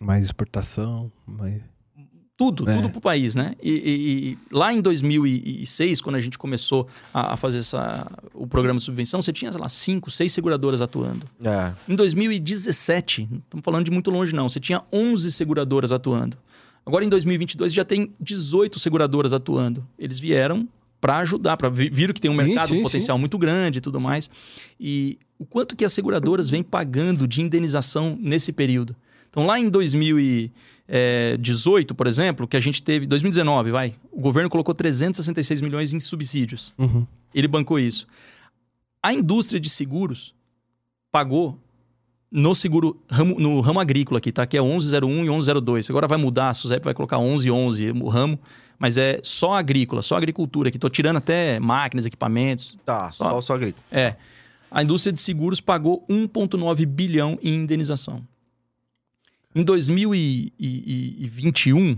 Mais 0.00 0.24
exportação, 0.24 1.12
mais... 1.26 1.62
Tudo, 2.36 2.68
É. 2.68 2.74
tudo 2.76 2.90
pro 2.90 3.00
país, 3.00 3.36
né? 3.36 3.54
E, 3.62 3.70
e- 3.70 4.28
e 4.32 4.38
lá 4.50 4.72
em 4.72 4.80
2006, 4.80 6.00
quando 6.00 6.16
a 6.16 6.20
gente 6.20 6.36
começou 6.36 6.88
a, 7.12 7.34
a 7.34 7.36
fazer 7.36 7.58
essa, 7.58 8.10
o 8.34 8.44
programa 8.46 8.78
de 8.78 8.84
subvenção, 8.84 9.22
você 9.22 9.32
tinha, 9.32 9.52
sei 9.52 9.60
lá, 9.60 9.68
cinco, 9.68 10.10
seis 10.10 10.32
seguradoras 10.32 10.80
atuando. 10.80 11.28
É. 11.44 11.72
Em 11.88 11.94
2017, 11.94 13.28
não 13.30 13.38
estamos 13.38 13.64
falando 13.64 13.84
de 13.84 13.90
muito 13.90 14.10
longe 14.10 14.34
não, 14.34 14.48
você 14.48 14.58
tinha 14.58 14.82
11 14.92 15.30
seguradoras 15.30 15.92
atuando. 15.92 16.36
Agora 16.84 17.04
em 17.04 17.08
2022 17.08 17.72
já 17.72 17.84
tem 17.84 18.12
18 18.20 18.78
seguradoras 18.78 19.32
atuando. 19.32 19.86
Eles 19.98 20.18
vieram 20.18 20.68
para 21.00 21.18
ajudar, 21.18 21.56
para 21.56 21.68
viram 21.70 22.12
que 22.12 22.20
tem 22.20 22.30
um 22.30 22.36
Sim, 22.36 22.42
mercado 22.44 22.68
sim, 22.68 22.80
um 22.80 22.82
potencial 22.82 23.16
muito 23.18 23.38
grande 23.38 23.78
e 23.78 23.80
tudo 23.80 24.00
mais. 24.00 24.28
E 24.80 25.18
o 25.38 25.46
quanto 25.46 25.76
que 25.76 25.84
as 25.84 25.92
seguradoras 25.92 26.50
vêm 26.50 26.62
pagando 26.62 27.28
de 27.28 27.40
indenização 27.40 28.18
nesse 28.20 28.52
período. 28.52 28.94
Então 29.30 29.46
lá 29.46 29.58
em 29.58 29.68
2018, 30.86 31.94
por 31.94 32.06
exemplo, 32.06 32.46
que 32.46 32.56
a 32.56 32.60
gente 32.60 32.82
teve 32.82 33.06
2019, 33.06 33.70
vai, 33.70 33.94
o 34.12 34.20
governo 34.20 34.50
colocou 34.50 34.74
366 34.74 35.60
milhões 35.60 35.94
em 35.94 36.00
subsídios. 36.00 36.74
Uhum. 36.78 37.06
Ele 37.34 37.48
bancou 37.48 37.78
isso. 37.78 38.06
A 39.02 39.12
indústria 39.12 39.60
de 39.60 39.68
seguros 39.68 40.34
pagou 41.10 41.58
no 42.30 42.54
seguro 42.54 43.00
ramo, 43.08 43.38
no 43.38 43.60
ramo 43.60 43.80
agrícola 43.80 44.18
aqui, 44.18 44.32
tá? 44.32 44.44
Que 44.46 44.56
é 44.58 44.62
1101 44.62 45.24
e 45.24 45.30
1102. 45.30 45.88
Agora 45.90 46.08
vai 46.08 46.18
mudar, 46.18 46.50
a 46.50 46.54
SUSEP 46.54 46.84
vai 46.84 46.94
colocar 46.94 47.18
1111 47.18 47.90
o 47.92 48.08
ramo, 48.08 48.38
mas 48.78 48.96
é 48.96 49.20
só 49.22 49.54
agrícola, 49.54 50.02
só 50.02 50.16
agricultura 50.16 50.68
aqui. 50.68 50.78
Tô 50.78 50.88
tirando 50.88 51.16
até 51.16 51.60
máquinas, 51.60 52.06
equipamentos. 52.06 52.76
Tá, 52.84 53.10
Só- 53.12 53.30
só, 53.30 53.40
só 53.40 53.58
grito. 53.58 53.80
É. 53.90 54.16
A 54.70 54.82
indústria 54.82 55.12
de 55.12 55.20
seguros 55.20 55.60
pagou 55.60 56.04
1,9 56.10 56.84
bilhão 56.84 57.38
em 57.40 57.54
indenização. 57.54 58.22
Em 59.54 59.62
2021, 59.62 61.96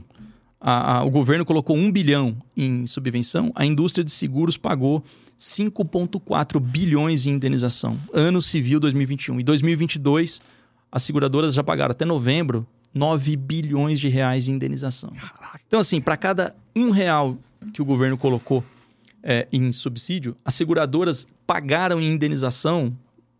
a- 0.61 0.99
a- 0.99 1.05
o 1.05 1.11
governo 1.11 1.45
colocou 1.45 1.77
1 1.77 1.91
bilhão 1.91 2.37
em 2.57 2.87
subvenção, 2.87 3.51
a 3.55 3.65
indústria 3.65 4.05
de 4.05 4.13
seguros 4.13 4.57
pagou 4.57 5.03
5,4 5.39 6.59
bilhões 6.61 7.27
em 7.27 7.31
indenização. 7.33 7.99
Ano 8.13 8.41
civil 8.43 8.81
2021. 8.81 9.41
Em 9.41 9.45
2022, 9.45 10.41
as 10.91 11.03
seguradoras 11.03 11.55
já 11.55 11.63
pagaram 11.63 11.93
até 11.93 12.05
novembro 12.05 12.67
9 12.95 13.37
bilhões 13.37 14.01
de 14.01 14.09
reais 14.09 14.49
em 14.49 14.53
indenização. 14.53 15.13
Então, 15.67 15.81
assim, 15.81 16.01
para 16.01 16.17
cada 16.17 16.55
um 16.75 16.89
real 16.91 17.37
que 17.73 17.83
o 17.83 17.85
governo 17.85 18.17
colocou 18.17 18.65
é, 19.29 19.49
em 19.53 19.73
subsídio, 19.73 20.37
as 20.45 20.55
seguradoras 20.55 21.27
pagaram 21.47 22.01
em 22.01 22.09
indenização 22.13 22.97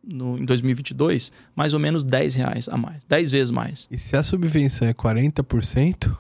no, 0.07 0.39
em 0.39 0.45
2022 0.45 1.33
mais 1.55 1.75
ou 1.75 1.81
menos 1.81 2.05
10 2.05 2.35
reais 2.35 2.69
a 2.69 2.77
mais. 2.77 3.05
10 3.05 3.31
vezes 3.31 3.51
mais. 3.51 3.89
E 3.91 3.99
se 3.99 4.17
a 4.17 4.23
subvenção 4.23 4.87
é 4.87 4.95
40%, 4.95 6.17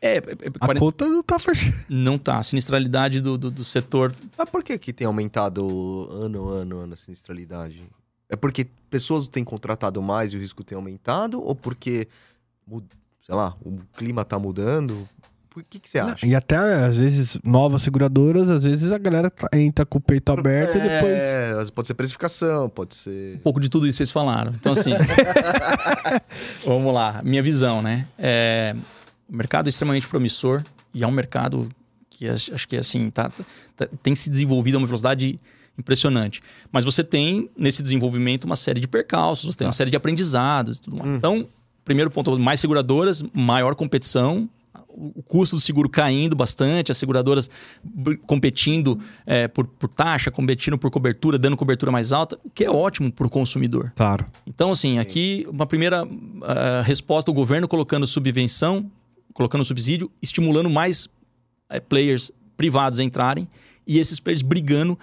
É, 0.00 0.16
é, 0.16 0.18
é, 0.18 0.20
a 0.60 0.66
40 0.66 0.80
conta 0.80 1.08
não 1.08 1.22
tá 1.22 1.38
fechada. 1.38 1.76
não 1.88 2.18
tá. 2.18 2.38
A 2.38 2.42
sinistralidade 2.42 3.20
do, 3.20 3.38
do, 3.38 3.50
do 3.50 3.64
setor. 3.64 4.14
Mas 4.36 4.50
por 4.50 4.62
que 4.62 4.78
que 4.78 4.92
tem 4.92 5.06
aumentado 5.06 6.06
ano, 6.10 6.48
ano, 6.48 6.78
ano 6.78 6.92
a 6.92 6.96
sinistralidade? 6.96 7.82
É 8.28 8.36
porque 8.36 8.66
pessoas 8.90 9.28
têm 9.28 9.42
contratado 9.44 10.02
mais 10.02 10.32
e 10.32 10.36
o 10.36 10.40
risco 10.40 10.62
tem 10.62 10.76
aumentado? 10.76 11.42
Ou 11.42 11.54
porque, 11.54 12.06
sei 13.22 13.34
lá, 13.34 13.56
o 13.64 13.78
clima 13.96 14.24
tá 14.24 14.38
mudando? 14.38 15.08
Por 15.54 15.62
que 15.62 15.78
que 15.78 15.88
você 15.88 16.00
acha? 16.00 16.26
E 16.26 16.34
até, 16.34 16.56
às 16.56 16.96
vezes, 16.96 17.38
novas 17.44 17.80
seguradoras, 17.82 18.50
às 18.50 18.64
vezes 18.64 18.90
a 18.90 18.98
galera 18.98 19.30
tá- 19.30 19.48
entra 19.56 19.86
com 19.86 19.98
o 19.98 20.00
peito 20.00 20.32
aberto 20.32 20.76
e 20.76 20.80
depois... 20.80 21.12
É, 21.12 21.64
pode 21.72 21.86
ser 21.86 21.94
precificação, 21.94 22.68
pode 22.68 22.96
ser... 22.96 23.36
Um 23.36 23.38
pouco 23.38 23.60
de 23.60 23.68
tudo 23.68 23.86
isso 23.86 23.98
vocês 23.98 24.10
falaram. 24.10 24.52
Então, 24.52 24.72
assim. 24.72 24.90
vamos 26.66 26.92
lá. 26.92 27.22
Minha 27.24 27.40
visão, 27.40 27.80
né? 27.80 28.08
É, 28.18 28.74
o 29.28 29.36
mercado 29.36 29.66
é 29.66 29.70
extremamente 29.70 30.08
promissor 30.08 30.64
e 30.92 31.04
é 31.04 31.06
um 31.06 31.12
mercado 31.12 31.68
que 32.10 32.28
acho 32.28 32.52
acho 32.52 32.66
que 32.66 32.76
assim 32.76 33.08
tá, 33.08 33.30
tá- 33.76 33.88
tem 34.02 34.14
se 34.14 34.28
desenvolvido 34.28 34.74
a 34.74 34.78
uma 34.78 34.86
velocidade 34.88 35.38
impressionante. 35.78 36.42
Mas 36.72 36.84
você 36.84 37.04
tem 37.04 37.48
nesse 37.56 37.80
desenvolvimento 37.80 38.42
uma 38.42 38.56
série 38.56 38.80
de 38.80 38.88
percalços, 38.88 39.54
você 39.54 39.58
tem 39.58 39.66
uma 39.68 39.72
série 39.72 39.90
de 39.90 39.96
aprendizados, 39.96 40.78
e 40.78 40.82
tudo 40.82 40.96
mais. 40.96 41.10
Hum. 41.10 41.14
Então, 41.16 41.48
primeiro 41.84 42.10
ponto, 42.10 42.36
mais 42.40 42.58
seguradoras, 42.58 43.22
maior 43.32 43.76
competição, 43.76 44.48
o 44.96 45.14
o 45.14 45.22
custo 45.22 45.56
do 45.56 45.60
seguro 45.60 45.88
caindo 45.88 46.34
bastante, 46.36 46.92
as 46.92 46.98
seguradoras 46.98 47.50
competindo 48.26 48.98
é, 49.26 49.48
por, 49.48 49.66
por 49.66 49.88
taxa, 49.88 50.30
competindo 50.30 50.78
por 50.78 50.90
cobertura, 50.90 51.38
dando 51.38 51.56
cobertura 51.56 51.90
mais 51.90 52.12
alta, 52.12 52.38
o 52.44 52.50
que 52.50 52.64
é 52.64 52.70
ótimo 52.70 53.12
para 53.12 53.26
o 53.26 53.30
consumidor. 53.30 53.92
Claro. 53.96 54.26
Então, 54.46 54.72
assim, 54.72 54.98
aqui 54.98 55.46
uma 55.48 55.66
primeira 55.66 56.06
ah, 56.42 56.82
resposta 56.84 57.30
do 57.30 57.34
governo 57.34 57.66
colocando 57.66 58.06
subvenção, 58.06 58.90
colocando 59.32 59.64
subsídio, 59.64 60.10
estimulando 60.22 60.70
mais 60.70 61.08
eh, 61.68 61.80
players 61.80 62.30
privados 62.56 63.00
a 63.00 63.04
entrarem 63.04 63.48
e 63.86 63.98
esses 63.98 64.20
players 64.20 64.42
brigando. 64.42 64.98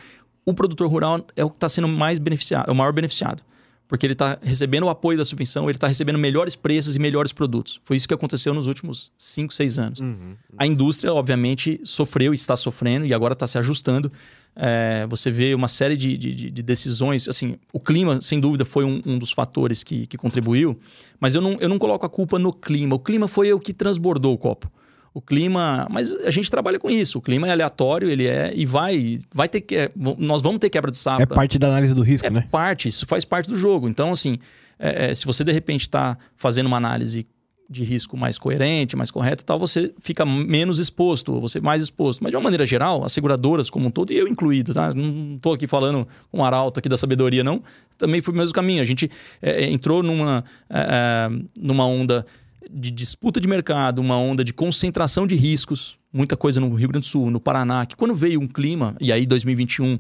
O 0.45 0.53
produtor 0.53 0.89
rural 0.89 1.25
é 1.35 1.45
o 1.45 1.49
que 1.49 1.57
está 1.57 1.69
sendo 1.69 1.87
mais 1.87 2.17
beneficiado, 2.17 2.69
é 2.69 2.71
o 2.71 2.75
maior 2.75 2.91
beneficiado. 2.91 3.43
Porque 3.91 4.05
ele 4.05 4.13
está 4.13 4.37
recebendo 4.41 4.83
o 4.85 4.89
apoio 4.89 5.17
da 5.17 5.25
subvenção, 5.25 5.65
ele 5.69 5.75
está 5.75 5.85
recebendo 5.85 6.17
melhores 6.17 6.55
preços 6.55 6.95
e 6.95 6.99
melhores 6.99 7.33
produtos. 7.33 7.81
Foi 7.83 7.97
isso 7.97 8.07
que 8.07 8.13
aconteceu 8.13 8.53
nos 8.53 8.65
últimos 8.65 9.11
5, 9.17 9.53
6 9.53 9.77
anos. 9.79 9.99
Uhum. 9.99 10.33
A 10.57 10.65
indústria, 10.65 11.13
obviamente, 11.13 11.77
sofreu 11.83 12.31
e 12.33 12.35
está 12.37 12.55
sofrendo 12.55 13.05
e 13.05 13.13
agora 13.13 13.33
está 13.33 13.45
se 13.45 13.57
ajustando. 13.57 14.09
É, 14.55 15.05
você 15.09 15.29
vê 15.29 15.53
uma 15.53 15.67
série 15.67 15.97
de, 15.97 16.15
de- 16.17 16.33
de- 16.33 16.51
de 16.51 16.63
decisões. 16.63 17.27
Assim, 17.27 17.57
o 17.73 17.81
clima, 17.81 18.21
sem 18.21 18.39
dúvida, 18.39 18.63
foi 18.63 18.85
um, 18.85 19.01
um 19.05 19.19
dos 19.19 19.33
fatores 19.33 19.83
que, 19.83 20.07
que 20.07 20.15
contribuiu, 20.17 20.79
mas 21.19 21.35
eu 21.35 21.41
não, 21.41 21.57
eu 21.59 21.67
não 21.67 21.77
coloco 21.77 22.05
a 22.05 22.09
culpa 22.09 22.39
no 22.39 22.53
clima. 22.53 22.95
O 22.95 22.99
clima 22.99 23.27
foi 23.27 23.51
o 23.51 23.59
que 23.59 23.73
transbordou 23.73 24.33
o 24.33 24.37
copo. 24.37 24.71
O 25.13 25.21
clima, 25.21 25.87
mas 25.89 26.13
a 26.25 26.31
gente 26.31 26.49
trabalha 26.49 26.79
com 26.79 26.89
isso. 26.89 27.17
O 27.17 27.21
clima 27.21 27.47
é 27.47 27.51
aleatório, 27.51 28.09
ele 28.09 28.27
é 28.27 28.53
e 28.55 28.65
vai, 28.65 29.19
vai 29.33 29.49
ter 29.49 29.59
que, 29.59 29.91
nós 29.95 30.41
vamos 30.41 30.59
ter 30.59 30.69
quebra 30.69 30.89
de 30.89 30.97
safra. 30.97 31.23
É 31.23 31.25
parte 31.25 31.59
da 31.59 31.67
análise 31.67 31.93
do 31.93 32.01
risco, 32.01 32.25
É 32.25 32.29
né? 32.29 32.47
parte, 32.49 32.87
isso 32.87 33.05
faz 33.05 33.25
parte 33.25 33.49
do 33.49 33.55
jogo. 33.57 33.89
Então, 33.89 34.11
assim, 34.11 34.39
é, 34.79 35.11
é, 35.11 35.13
se 35.13 35.25
você 35.25 35.43
de 35.43 35.51
repente 35.51 35.81
está 35.81 36.17
fazendo 36.37 36.67
uma 36.67 36.77
análise 36.77 37.27
de 37.69 37.83
risco 37.83 38.17
mais 38.17 38.37
coerente, 38.37 38.97
mais 38.97 39.09
correta 39.09 39.43
e 39.43 39.45
tal, 39.45 39.57
você 39.57 39.93
fica 40.01 40.25
menos 40.25 40.77
exposto, 40.77 41.33
ou 41.33 41.41
você 41.41 41.59
mais 41.61 41.81
exposto. 41.81 42.21
Mas 42.21 42.31
de 42.31 42.35
uma 42.35 42.43
maneira 42.43 42.65
geral, 42.65 43.03
as 43.05 43.13
seguradoras 43.13 43.69
como 43.69 43.87
um 43.87 43.91
todo, 43.91 44.11
e 44.11 44.17
eu 44.17 44.27
incluído, 44.27 44.73
tá? 44.73 44.93
Não 44.93 45.35
estou 45.35 45.53
aqui 45.53 45.67
falando 45.67 46.05
com 46.29 46.39
um 46.39 46.43
arauto 46.43 46.79
aqui 46.79 46.89
da 46.89 46.97
sabedoria, 46.97 47.43
não. 47.43 47.63
Também 47.97 48.19
foi 48.21 48.33
o 48.33 48.37
mesmo 48.37 48.53
caminho. 48.53 48.81
A 48.81 48.85
gente 48.85 49.09
é, 49.41 49.63
é, 49.63 49.71
entrou 49.71 50.03
numa, 50.03 50.43
é, 50.69 50.79
é, 50.79 51.29
numa 51.57 51.85
onda 51.85 52.25
de 52.69 52.91
disputa 52.91 53.39
de 53.39 53.47
mercado, 53.47 53.99
uma 53.99 54.17
onda 54.17 54.43
de 54.43 54.53
concentração 54.53 55.25
de 55.25 55.35
riscos, 55.35 55.97
muita 56.11 56.35
coisa 56.37 56.59
no 56.59 56.73
Rio 56.73 56.89
Grande 56.89 57.05
do 57.07 57.09
Sul, 57.09 57.31
no 57.31 57.39
Paraná, 57.39 57.85
que 57.85 57.95
quando 57.95 58.13
veio 58.13 58.39
um 58.39 58.47
clima, 58.47 58.95
e 58.99 59.11
aí 59.11 59.25
2021 59.25 59.97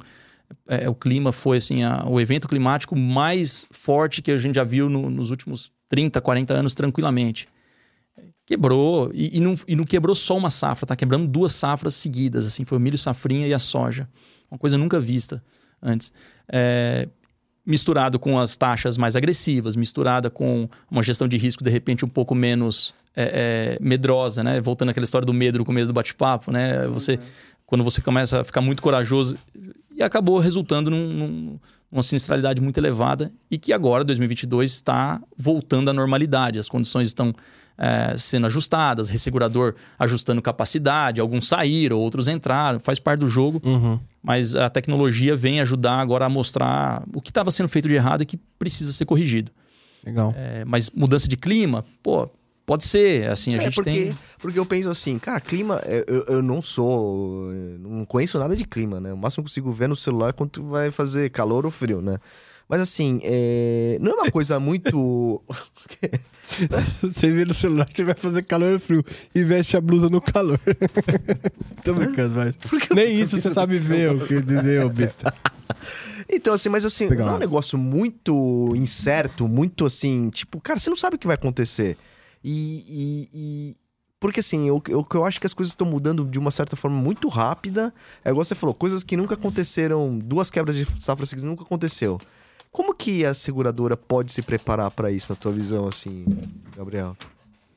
é, 0.67 0.89
o 0.89 0.93
clima 0.93 1.31
foi 1.31 1.57
assim 1.57 1.83
a- 1.83 2.03
o 2.05 2.19
evento 2.19 2.47
climático 2.47 2.95
mais 2.95 3.65
forte 3.71 4.21
que 4.21 4.31
a 4.31 4.37
gente 4.37 4.55
já 4.55 4.63
viu 4.65 4.89
no- 4.89 5.09
nos 5.09 5.29
últimos 5.29 5.71
30, 5.87 6.19
40 6.19 6.53
anos 6.53 6.75
tranquilamente. 6.75 7.47
Quebrou. 8.45 9.11
E, 9.13 9.37
e, 9.37 9.39
não, 9.39 9.55
e 9.67 9.75
não 9.75 9.85
quebrou 9.85 10.15
só 10.15 10.37
uma 10.37 10.49
safra, 10.49 10.85
tá 10.85 10.95
quebrando 10.95 11.27
duas 11.27 11.53
safras 11.53 11.95
seguidas. 11.95 12.45
Assim, 12.45 12.65
foi 12.65 12.77
o 12.77 12.81
milho 12.81 12.97
safrinha 12.97 13.47
e 13.47 13.53
a 13.53 13.59
soja. 13.59 14.09
Uma 14.49 14.57
coisa 14.57 14.77
nunca 14.77 14.99
vista 14.99 15.41
antes. 15.81 16.11
É, 16.51 17.07
misturado 17.65 18.19
com 18.19 18.39
as 18.39 18.57
taxas 18.57 18.97
mais 18.97 19.15
agressivas, 19.15 19.75
misturada 19.75 20.29
com 20.29 20.67
uma 20.89 21.03
gestão 21.03 21.27
de 21.27 21.37
risco, 21.37 21.63
de 21.63 21.69
repente, 21.69 22.03
um 22.03 22.09
pouco 22.09 22.33
menos 22.33 22.93
é, 23.15 23.77
é, 23.79 23.83
medrosa, 23.83 24.43
né? 24.43 24.59
Voltando 24.59 24.89
àquela 24.89 25.03
história 25.03 25.25
do 25.25 25.33
medo 25.33 25.59
no 25.59 25.65
começo 25.65 25.87
do 25.87 25.93
bate-papo, 25.93 26.51
né? 26.51 26.87
Você, 26.87 27.13
uhum. 27.13 27.19
Quando 27.65 27.83
você 27.83 28.01
começa 28.01 28.41
a 28.41 28.43
ficar 28.43 28.61
muito 28.61 28.81
corajoso... 28.81 29.35
E 29.95 30.01
acabou 30.01 30.39
resultando 30.39 30.89
num, 30.89 31.07
num, 31.13 31.59
numa 31.91 32.01
sinistralidade 32.01 32.61
muito 32.61 32.77
elevada 32.77 33.31
e 33.51 33.57
que 33.57 33.73
agora, 33.73 34.03
2022, 34.05 34.71
está 34.71 35.21
voltando 35.37 35.89
à 35.89 35.93
normalidade. 35.93 36.57
As 36.57 36.69
condições 36.69 37.09
estão 37.09 37.33
é, 37.81 38.15
sendo 38.15 38.45
ajustadas, 38.45 39.09
ressegurador 39.09 39.73
ajustando 39.97 40.39
capacidade, 40.39 41.19
alguns 41.19 41.47
saíram, 41.47 41.97
outros 41.97 42.27
entraram, 42.27 42.79
faz 42.79 42.99
parte 42.99 43.21
do 43.21 43.27
jogo. 43.27 43.59
Uhum. 43.65 43.99
Mas 44.21 44.55
a 44.55 44.69
tecnologia 44.69 45.35
vem 45.35 45.59
ajudar 45.61 45.95
agora 45.95 46.25
a 46.25 46.29
mostrar 46.29 47.03
o 47.11 47.19
que 47.19 47.31
estava 47.31 47.49
sendo 47.49 47.67
feito 47.67 47.87
de 47.87 47.95
errado 47.95 48.21
e 48.21 48.25
que 48.25 48.37
precisa 48.59 48.91
ser 48.91 49.05
corrigido. 49.05 49.51
Legal. 50.05 50.31
É, 50.37 50.63
mas 50.63 50.91
mudança 50.91 51.27
de 51.27 51.35
clima, 51.35 51.83
pô, 52.03 52.29
Pode 52.63 52.85
ser, 52.85 53.27
assim, 53.27 53.55
a 53.55 53.57
é 53.57 53.63
gente 53.63 53.75
porque, 53.75 53.91
tem... 53.91 54.17
Porque 54.39 54.57
eu 54.57 54.65
penso 54.65 54.87
assim, 54.87 55.19
cara, 55.19 55.41
clima, 55.41 55.81
é, 55.83 56.05
eu, 56.07 56.23
eu 56.25 56.41
não 56.41 56.61
sou, 56.61 57.49
não 57.79 58.05
conheço 58.05 58.39
nada 58.39 58.55
de 58.55 58.65
clima, 58.65 58.97
né? 59.01 59.11
O 59.11 59.17
máximo 59.17 59.43
que 59.43 59.47
eu 59.47 59.51
consigo 59.51 59.71
ver 59.71 59.89
no 59.89 59.95
celular 59.95 60.29
é 60.29 60.31
quando 60.31 60.63
vai 60.69 60.89
fazer 60.89 61.31
calor 61.31 61.65
ou 61.65 61.71
frio, 61.71 62.01
né? 62.01 62.17
Mas 62.71 62.79
assim, 62.79 63.19
é... 63.21 63.97
não 63.99 64.13
é 64.13 64.15
uma 64.15 64.31
coisa 64.31 64.57
muito. 64.57 65.43
você 67.03 67.29
vê 67.29 67.43
no 67.43 67.53
celular, 67.53 67.85
você 67.93 68.01
vai 68.05 68.15
fazer 68.15 68.43
calor 68.43 68.71
ou 68.71 68.79
frio 68.79 69.03
e 69.35 69.43
veste 69.43 69.75
a 69.75 69.81
blusa 69.81 70.07
no 70.07 70.21
calor. 70.21 70.57
Tô 71.83 71.93
brincando, 71.93 72.35
mas. 72.35 72.57
Nem 72.95 73.19
isso 73.19 73.41
você 73.41 73.49
sabe 73.49 73.77
ver 73.77 74.15
o 74.15 74.25
que 74.25 74.35
eu 74.35 74.41
dizer, 74.41 74.85
ô 74.85 74.89
besta. 74.89 75.33
Então, 76.33 76.53
assim, 76.53 76.69
mas 76.69 76.85
assim, 76.85 77.09
Pegar 77.09 77.25
não 77.25 77.33
é 77.33 77.35
um 77.35 77.39
negócio 77.39 77.77
muito 77.77 78.71
incerto, 78.75 79.49
muito 79.49 79.85
assim, 79.85 80.29
tipo, 80.29 80.61
cara, 80.61 80.79
você 80.79 80.89
não 80.89 80.95
sabe 80.95 81.17
o 81.17 81.19
que 81.19 81.27
vai 81.27 81.35
acontecer. 81.35 81.97
E. 82.41 82.85
e, 82.87 83.29
e... 83.33 83.75
Porque 84.17 84.39
assim, 84.39 84.69
o 84.69 84.81
eu, 84.87 85.05
eu 85.13 85.25
acho 85.25 85.41
que 85.41 85.47
as 85.47 85.53
coisas 85.53 85.73
estão 85.73 85.85
mudando 85.85 86.23
de 86.23 86.39
uma 86.39 86.51
certa 86.51 86.77
forma 86.77 86.97
muito 86.97 87.27
rápida. 87.27 87.93
É 88.23 88.29
igual 88.29 88.45
você 88.45 88.55
falou, 88.55 88.73
coisas 88.73 89.03
que 89.03 89.17
nunca 89.17 89.33
aconteceram, 89.33 90.17
duas 90.17 90.49
quebras 90.49 90.77
de 90.77 90.87
safra 91.01 91.25
seguidas 91.25 91.49
nunca 91.49 91.63
aconteceu. 91.63 92.17
Como 92.71 92.95
que 92.95 93.25
a 93.25 93.33
seguradora 93.33 93.97
pode 93.97 94.31
se 94.31 94.41
preparar 94.41 94.89
para 94.91 95.11
isso, 95.11 95.31
na 95.31 95.35
tua 95.35 95.51
visão, 95.51 95.89
assim, 95.91 96.25
Gabriel? 96.75 97.17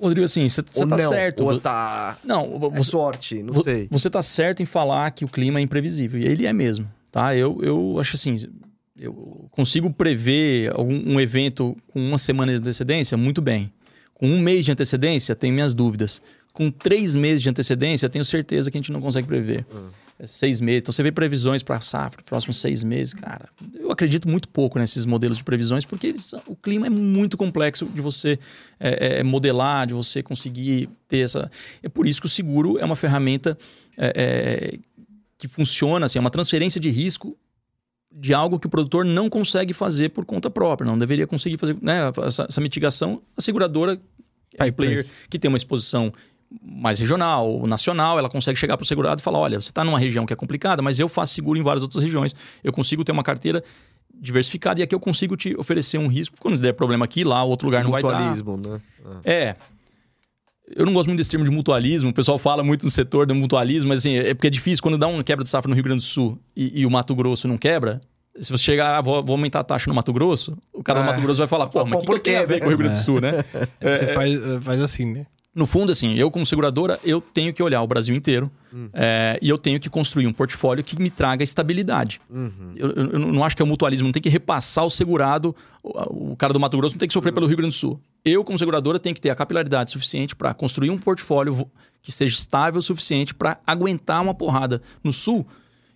Rodrigo, 0.00 0.24
assim, 0.24 0.48
você 0.48 0.62
tá 0.62 0.86
não, 0.86 0.98
certo. 0.98 1.44
Ou 1.44 1.58
tá. 1.58 2.18
Não, 2.24 2.58
você, 2.58 2.78
é 2.78 2.82
sorte, 2.82 3.42
não 3.42 3.62
sei. 3.62 3.88
Você 3.90 4.10
tá 4.10 4.22
certo 4.22 4.62
em 4.62 4.66
falar 4.66 5.10
que 5.10 5.24
o 5.24 5.28
clima 5.28 5.58
é 5.58 5.62
imprevisível. 5.62 6.20
E 6.20 6.26
ele 6.26 6.46
é 6.46 6.52
mesmo, 6.52 6.88
tá? 7.10 7.34
Eu, 7.34 7.58
eu 7.62 7.98
acho 7.98 8.14
assim. 8.14 8.36
Eu 8.96 9.48
consigo 9.50 9.90
prever 9.92 10.70
algum, 10.72 11.14
um 11.14 11.20
evento 11.20 11.76
com 11.88 12.00
uma 12.00 12.18
semana 12.18 12.52
de 12.52 12.58
antecedência 12.58 13.16
muito 13.16 13.42
bem. 13.42 13.72
Com 14.14 14.28
um 14.28 14.38
mês 14.38 14.64
de 14.64 14.70
antecedência, 14.70 15.34
tenho 15.34 15.52
minhas 15.52 15.74
dúvidas. 15.74 16.22
Com 16.52 16.70
três 16.70 17.16
meses 17.16 17.42
de 17.42 17.50
antecedência, 17.50 18.08
tenho 18.08 18.24
certeza 18.24 18.70
que 18.70 18.78
a 18.78 18.80
gente 18.80 18.92
não 18.92 19.00
consegue 19.00 19.26
prever. 19.26 19.66
Uhum. 19.72 19.88
É 20.18 20.26
seis 20.26 20.60
meses. 20.60 20.82
Então 20.82 20.92
você 20.92 21.02
vê 21.02 21.10
previsões 21.10 21.62
para 21.62 21.80
safra, 21.80 22.22
próximos 22.22 22.58
seis 22.58 22.84
meses, 22.84 23.12
cara. 23.12 23.48
Eu 23.74 23.90
acredito 23.90 24.28
muito 24.28 24.48
pouco 24.48 24.78
nesses 24.78 25.04
modelos 25.04 25.38
de 25.38 25.44
previsões, 25.44 25.84
porque 25.84 26.06
eles, 26.06 26.32
o 26.46 26.54
clima 26.54 26.86
é 26.86 26.90
muito 26.90 27.36
complexo 27.36 27.86
de 27.86 28.00
você 28.00 28.38
é, 28.78 29.18
é, 29.18 29.22
modelar, 29.24 29.88
de 29.88 29.94
você 29.94 30.22
conseguir 30.22 30.88
ter 31.08 31.20
essa. 31.20 31.50
É 31.82 31.88
por 31.88 32.06
isso 32.06 32.20
que 32.20 32.26
o 32.26 32.30
seguro 32.30 32.78
é 32.78 32.84
uma 32.84 32.94
ferramenta 32.94 33.58
é, 33.96 34.12
é, 34.14 34.78
que 35.36 35.48
funciona, 35.48 36.06
assim, 36.06 36.18
é 36.18 36.20
uma 36.20 36.30
transferência 36.30 36.80
de 36.80 36.90
risco 36.90 37.36
de 38.16 38.32
algo 38.32 38.60
que 38.60 38.68
o 38.68 38.70
produtor 38.70 39.04
não 39.04 39.28
consegue 39.28 39.74
fazer 39.74 40.10
por 40.10 40.24
conta 40.24 40.48
própria, 40.48 40.88
não 40.88 40.96
deveria 40.96 41.26
conseguir 41.26 41.58
fazer 41.58 41.76
né, 41.82 42.12
essa, 42.24 42.46
essa 42.48 42.60
mitigação. 42.60 43.20
A 43.36 43.40
seguradora, 43.40 44.00
a 44.56 44.70
player 44.70 45.04
que 45.28 45.36
tem 45.40 45.48
uma 45.48 45.56
exposição 45.56 46.12
mais 46.62 46.98
regional, 46.98 47.66
nacional, 47.66 48.18
ela 48.18 48.28
consegue 48.28 48.58
chegar 48.58 48.76
para 48.76 48.84
o 48.84 48.86
segurado 48.86 49.20
e 49.20 49.24
falar: 49.24 49.38
olha, 49.38 49.60
você 49.60 49.70
está 49.70 49.84
numa 49.84 49.98
região 49.98 50.26
que 50.26 50.32
é 50.32 50.36
complicada, 50.36 50.82
mas 50.82 50.98
eu 50.98 51.08
faço 51.08 51.34
seguro 51.34 51.58
em 51.58 51.62
várias 51.62 51.82
outras 51.82 52.02
regiões. 52.02 52.34
Eu 52.62 52.72
consigo 52.72 53.04
ter 53.04 53.12
uma 53.12 53.22
carteira 53.22 53.62
diversificada 54.14 54.80
e 54.80 54.82
aqui 54.82 54.94
eu 54.94 55.00
consigo 55.00 55.36
te 55.36 55.54
oferecer 55.56 55.98
um 55.98 56.06
risco. 56.06 56.36
Quando 56.38 56.60
der 56.60 56.72
problema 56.72 57.04
aqui, 57.04 57.24
lá, 57.24 57.42
outro 57.44 57.66
lugar 57.66 57.84
não 57.84 57.90
vai 57.90 58.02
dar. 58.02 58.20
Mutualismo, 58.20 58.56
né? 58.56 58.80
É. 59.24 59.32
é. 59.32 59.56
Eu 60.76 60.86
não 60.86 60.94
gosto 60.94 61.08
muito 61.08 61.18
desse 61.18 61.30
termo 61.30 61.44
de 61.44 61.50
mutualismo. 61.50 62.08
O 62.08 62.14
pessoal 62.14 62.38
fala 62.38 62.64
muito 62.64 62.84
no 62.84 62.90
setor 62.90 63.26
do 63.26 63.34
mutualismo, 63.34 63.88
mas 63.88 64.00
assim, 64.00 64.16
é 64.16 64.32
porque 64.32 64.46
é 64.46 64.50
difícil. 64.50 64.82
Quando 64.82 64.96
dá 64.96 65.06
uma 65.06 65.22
quebra 65.22 65.44
de 65.44 65.50
safra 65.50 65.68
no 65.68 65.74
Rio 65.74 65.84
Grande 65.84 65.98
do 65.98 66.06
Sul 66.06 66.38
e, 66.56 66.80
e 66.80 66.86
o 66.86 66.90
Mato 66.90 67.14
Grosso 67.14 67.46
não 67.46 67.58
quebra, 67.58 68.00
se 68.40 68.50
você 68.50 68.64
chegar, 68.64 68.96
ah, 68.96 69.02
vou, 69.02 69.22
vou, 69.22 69.34
aumentar 69.34 69.60
a 69.60 69.64
taxa 69.64 69.88
no 69.88 69.94
Mato 69.94 70.12
Grosso, 70.12 70.56
o 70.72 70.82
cara 70.82 71.00
do 71.00 71.06
Mato 71.06 71.20
é. 71.20 71.22
Grosso 71.22 71.38
vai 71.38 71.46
falar, 71.46 71.66
pô, 71.66 71.84
mas 71.84 72.02
o 72.02 72.06
que, 72.06 72.12
que 72.14 72.20
tem 72.20 72.36
a 72.36 72.46
ver 72.46 72.60
com 72.60 72.66
o 72.66 72.68
Rio 72.68 72.78
Grande 72.78 72.96
do 72.98 73.02
Sul, 73.02 73.20
né? 73.20 73.44
É, 73.80 73.98
você 73.98 74.06
faz, 74.08 74.40
faz 74.62 74.80
assim, 74.80 75.12
né? 75.12 75.26
No 75.54 75.66
fundo, 75.66 75.92
assim, 75.92 76.14
eu 76.14 76.32
como 76.32 76.44
seguradora, 76.44 76.98
eu 77.04 77.20
tenho 77.20 77.54
que 77.54 77.62
olhar 77.62 77.80
o 77.80 77.86
Brasil 77.86 78.14
inteiro 78.14 78.50
uhum. 78.72 78.90
é, 78.92 79.38
e 79.40 79.48
eu 79.48 79.56
tenho 79.56 79.78
que 79.78 79.88
construir 79.88 80.26
um 80.26 80.32
portfólio 80.32 80.82
que 80.82 81.00
me 81.00 81.10
traga 81.10 81.44
estabilidade. 81.44 82.20
Uhum. 82.28 82.72
Eu, 82.74 82.90
eu, 82.90 83.18
não 83.20 83.44
acho 83.44 83.54
que 83.54 83.62
é 83.62 83.64
o 83.64 83.68
mutualismo, 83.68 84.08
não 84.08 84.12
tem 84.12 84.20
que 84.20 84.28
repassar 84.28 84.84
o 84.84 84.90
segurado, 84.90 85.54
o, 85.80 86.32
o 86.32 86.36
cara 86.36 86.52
do 86.52 86.58
Mato 86.58 86.76
Grosso 86.76 86.96
não 86.96 86.98
tem 86.98 87.06
que 87.06 87.12
sofrer 87.12 87.30
uhum. 87.30 87.34
pelo 87.34 87.46
Rio 87.46 87.56
Grande 87.56 87.72
do 87.72 87.78
Sul. 87.78 88.00
Eu, 88.24 88.42
como 88.42 88.58
seguradora, 88.58 88.98
tenho 88.98 89.14
que 89.14 89.20
ter 89.20 89.30
a 89.30 89.36
capilaridade 89.36 89.92
suficiente 89.92 90.34
para 90.34 90.52
construir 90.52 90.90
um 90.90 90.98
portfólio 90.98 91.70
que 92.02 92.10
seja 92.10 92.34
estável 92.34 92.80
o 92.80 92.82
suficiente 92.82 93.32
para 93.32 93.60
aguentar 93.64 94.20
uma 94.22 94.34
porrada 94.34 94.82
no 95.04 95.12
Sul 95.12 95.46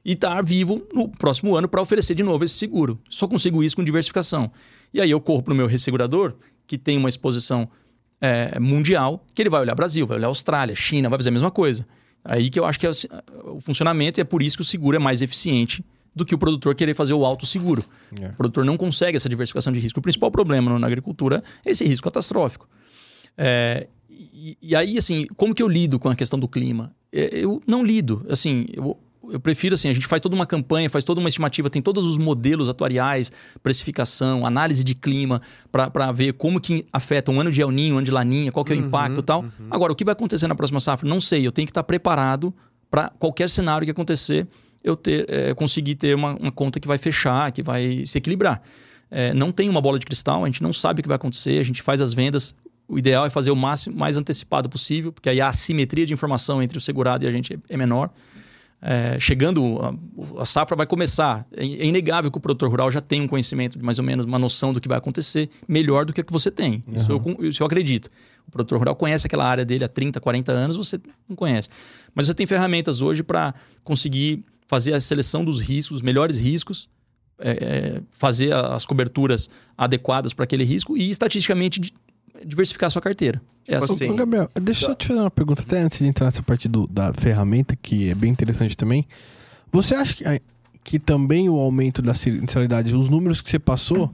e 0.04 0.12
estar 0.12 0.36
tá 0.36 0.42
vivo 0.42 0.86
no 0.94 1.08
próximo 1.08 1.56
ano 1.56 1.68
para 1.68 1.82
oferecer 1.82 2.14
de 2.14 2.22
novo 2.22 2.44
esse 2.44 2.54
seguro. 2.54 3.00
Só 3.10 3.26
consigo 3.26 3.62
isso 3.62 3.74
com 3.74 3.82
diversificação. 3.82 4.52
E 4.94 5.00
aí 5.00 5.10
eu 5.10 5.20
corro 5.20 5.42
para 5.42 5.52
o 5.52 5.56
meu 5.56 5.66
ressegurador, 5.66 6.34
que 6.66 6.78
tem 6.78 6.96
uma 6.96 7.08
exposição 7.08 7.68
é, 8.20 8.58
mundial, 8.58 9.24
que 9.34 9.42
ele 9.42 9.50
vai 9.50 9.60
olhar 9.60 9.74
Brasil, 9.74 10.06
vai 10.06 10.16
olhar 10.16 10.28
Austrália, 10.28 10.74
China, 10.74 11.08
vai 11.08 11.18
fazer 11.18 11.28
a 11.28 11.32
mesma 11.32 11.50
coisa. 11.50 11.86
Aí 12.24 12.50
que 12.50 12.58
eu 12.58 12.64
acho 12.64 12.78
que 12.78 12.86
é 12.86 12.90
o 13.44 13.60
funcionamento 13.60 14.20
e 14.20 14.22
é 14.22 14.24
por 14.24 14.42
isso 14.42 14.56
que 14.56 14.62
o 14.62 14.64
seguro 14.64 14.96
é 14.96 14.98
mais 14.98 15.22
eficiente 15.22 15.84
do 16.14 16.24
que 16.24 16.34
o 16.34 16.38
produtor 16.38 16.74
querer 16.74 16.94
fazer 16.94 17.14
o 17.14 17.24
alto 17.24 17.46
seguro. 17.46 17.84
É. 18.20 18.28
O 18.28 18.34
produtor 18.34 18.64
não 18.64 18.76
consegue 18.76 19.16
essa 19.16 19.28
diversificação 19.28 19.72
de 19.72 19.78
risco. 19.78 20.00
O 20.00 20.02
principal 20.02 20.30
problema 20.30 20.78
na 20.78 20.86
agricultura 20.86 21.42
é 21.64 21.70
esse 21.70 21.84
risco 21.84 22.04
catastrófico. 22.04 22.68
É, 23.36 23.86
e, 24.10 24.58
e, 24.60 24.76
aí, 24.76 24.98
assim, 24.98 25.26
como 25.36 25.54
que 25.54 25.62
eu 25.62 25.68
lido 25.68 25.98
com 25.98 26.08
a 26.08 26.16
questão 26.16 26.38
do 26.38 26.48
clima? 26.48 26.92
É, 27.12 27.30
eu 27.32 27.62
não 27.66 27.84
lido. 27.84 28.26
Assim, 28.28 28.66
eu, 28.72 28.98
eu 29.30 29.40
prefiro 29.40 29.74
assim, 29.74 29.88
a 29.88 29.92
gente 29.92 30.06
faz 30.06 30.22
toda 30.22 30.34
uma 30.34 30.46
campanha, 30.46 30.88
faz 30.88 31.04
toda 31.04 31.20
uma 31.20 31.28
estimativa, 31.28 31.68
tem 31.68 31.82
todos 31.82 32.04
os 32.04 32.18
modelos 32.18 32.68
atuariais, 32.68 33.30
precificação, 33.62 34.46
análise 34.46 34.82
de 34.82 34.94
clima, 34.94 35.40
para 35.70 36.12
ver 36.12 36.32
como 36.34 36.60
que 36.60 36.86
afeta 36.92 37.30
um 37.30 37.40
ano 37.40 37.50
de 37.50 37.60
El 37.60 37.70
Ninho, 37.70 37.94
um 37.94 37.98
ano 37.98 38.04
de 38.04 38.10
Laninha, 38.10 38.52
qual 38.52 38.64
que 38.64 38.72
é 38.72 38.76
o 38.76 38.78
uhum, 38.78 38.86
impacto 38.86 39.20
e 39.20 39.22
tal. 39.22 39.42
Uhum. 39.42 39.50
Agora, 39.70 39.92
o 39.92 39.96
que 39.96 40.04
vai 40.04 40.12
acontecer 40.12 40.46
na 40.46 40.54
próxima 40.54 40.80
safra? 40.80 41.08
Não 41.08 41.20
sei, 41.20 41.46
eu 41.46 41.52
tenho 41.52 41.66
que 41.66 41.70
estar 41.70 41.82
preparado 41.82 42.54
para 42.90 43.10
qualquer 43.18 43.50
cenário 43.50 43.84
que 43.84 43.90
acontecer, 43.90 44.46
eu 44.82 44.96
ter, 44.96 45.26
é, 45.28 45.54
conseguir 45.54 45.96
ter 45.96 46.14
uma, 46.14 46.34
uma, 46.36 46.52
conta 46.52 46.80
que 46.80 46.88
vai 46.88 46.98
fechar, 46.98 47.52
que 47.52 47.62
vai 47.62 48.04
se 48.06 48.16
equilibrar. 48.18 48.62
É, 49.10 49.32
não 49.34 49.52
tem 49.52 49.68
uma 49.68 49.80
bola 49.80 49.98
de 49.98 50.06
cristal, 50.06 50.44
a 50.44 50.46
gente 50.46 50.62
não 50.62 50.72
sabe 50.72 51.00
o 51.00 51.02
que 51.02 51.08
vai 51.08 51.16
acontecer, 51.16 51.58
a 51.58 51.62
gente 51.62 51.82
faz 51.82 52.00
as 52.00 52.12
vendas. 52.12 52.54
O 52.86 52.98
ideal 52.98 53.26
é 53.26 53.30
fazer 53.30 53.50
o 53.50 53.56
máximo 53.56 53.96
mais 53.96 54.16
antecipado 54.16 54.68
possível, 54.68 55.12
porque 55.12 55.28
aí 55.28 55.42
a 55.42 55.48
assimetria 55.48 56.06
de 56.06 56.14
informação 56.14 56.62
entre 56.62 56.78
o 56.78 56.80
segurado 56.80 57.24
e 57.24 57.28
a 57.28 57.30
gente 57.30 57.58
é 57.68 57.76
menor 57.76 58.10
é, 58.80 59.18
chegando, 59.18 59.78
a, 59.80 60.42
a, 60.42 60.44
safra 60.44 60.76
vai 60.76 60.86
começar. 60.86 61.46
É, 61.56 61.64
é, 61.64 61.86
inegável 61.86 62.30
que 62.30 62.38
o 62.38 62.40
produtor 62.40 62.70
rural 62.70 62.90
já 62.90 63.00
tem 63.00 63.20
um 63.20 63.28
conhecimento, 63.28 63.82
mais 63.84 63.98
ou 63.98 64.04
menos, 64.04 64.24
uma 64.24 64.38
noção 64.38 64.72
do 64.72 64.80
que 64.80 64.88
vai 64.88 64.98
acontecer, 64.98 65.50
melhor 65.66 66.04
do 66.04 66.12
que 66.12 66.20
o 66.20 66.24
que 66.24 66.32
você 66.32 66.50
tem. 66.50 66.82
Uhum. 66.86 66.94
Isso, 66.94 67.12
eu, 67.12 67.48
isso 67.48 67.62
eu 67.62 67.66
acredito. 67.66 68.08
O 68.46 68.50
produtor 68.50 68.78
rural 68.78 68.94
conhece 68.94 69.26
aquela 69.26 69.44
área 69.44 69.64
dele 69.64 69.84
há 69.84 69.88
30, 69.88 70.20
40 70.20 70.52
anos, 70.52 70.76
você 70.76 70.98
não 71.28 71.36
conhece. 71.36 71.68
Mas 72.14 72.26
você 72.26 72.34
tem 72.34 72.46
ferramentas 72.46 73.02
hoje 73.02 73.22
para 73.22 73.52
conseguir 73.82 74.44
fazer 74.66 74.94
a 74.94 75.00
seleção 75.00 75.44
dos 75.44 75.60
riscos, 75.60 75.96
os 75.96 76.02
melhores 76.02 76.38
riscos, 76.38 76.88
é, 77.40 77.50
é 77.50 78.02
fazer 78.10 78.52
as 78.52 78.86
coberturas 78.86 79.50
adequadas 79.76 80.32
para 80.32 80.44
aquele 80.44 80.64
risco 80.64 80.96
e 80.96 81.10
estatisticamente 81.10 81.92
diversificar 82.44 82.86
a 82.86 82.90
sua 82.90 83.02
carteira. 83.02 83.40
É 83.68 83.78
tipo 83.78 83.92
assim. 83.92 84.16
Gabriel, 84.16 84.50
deixa 84.54 84.86
eu 84.86 84.94
te 84.94 85.06
fazer 85.06 85.20
uma 85.20 85.30
pergunta 85.30 85.62
até 85.62 85.80
antes 85.80 85.98
de 85.98 86.06
entrar 86.06 86.24
nessa 86.24 86.42
parte 86.42 86.66
do, 86.66 86.86
da 86.86 87.12
ferramenta, 87.12 87.76
que 87.76 88.08
é 88.08 88.14
bem 88.14 88.32
interessante 88.32 88.74
também. 88.74 89.06
Você 89.70 89.94
acha 89.94 90.14
que, 90.14 90.24
que 90.82 90.98
também 90.98 91.50
o 91.50 91.56
aumento 91.56 92.00
da 92.00 92.14
sinceridade, 92.14 92.94
os 92.94 93.10
números 93.10 93.42
que 93.42 93.50
você 93.50 93.58
passou, 93.58 94.10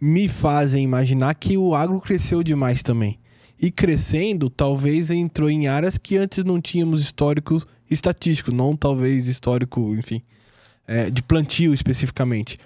me 0.00 0.28
fazem 0.28 0.82
imaginar 0.82 1.34
que 1.36 1.56
o 1.56 1.72
agro 1.72 2.00
cresceu 2.00 2.42
demais 2.42 2.82
também. 2.82 3.16
E 3.60 3.70
crescendo, 3.70 4.50
talvez 4.50 5.10
entrou 5.10 5.48
em 5.48 5.68
áreas 5.68 5.96
que 5.96 6.16
antes 6.16 6.44
não 6.44 6.60
tínhamos 6.60 7.00
histórico 7.00 7.64
estatístico, 7.88 8.52
não 8.52 8.76
talvez 8.76 9.28
histórico, 9.28 9.94
enfim, 9.94 10.20
é, 10.86 11.08
de 11.08 11.22
plantio 11.22 11.72
especificamente. 11.72 12.58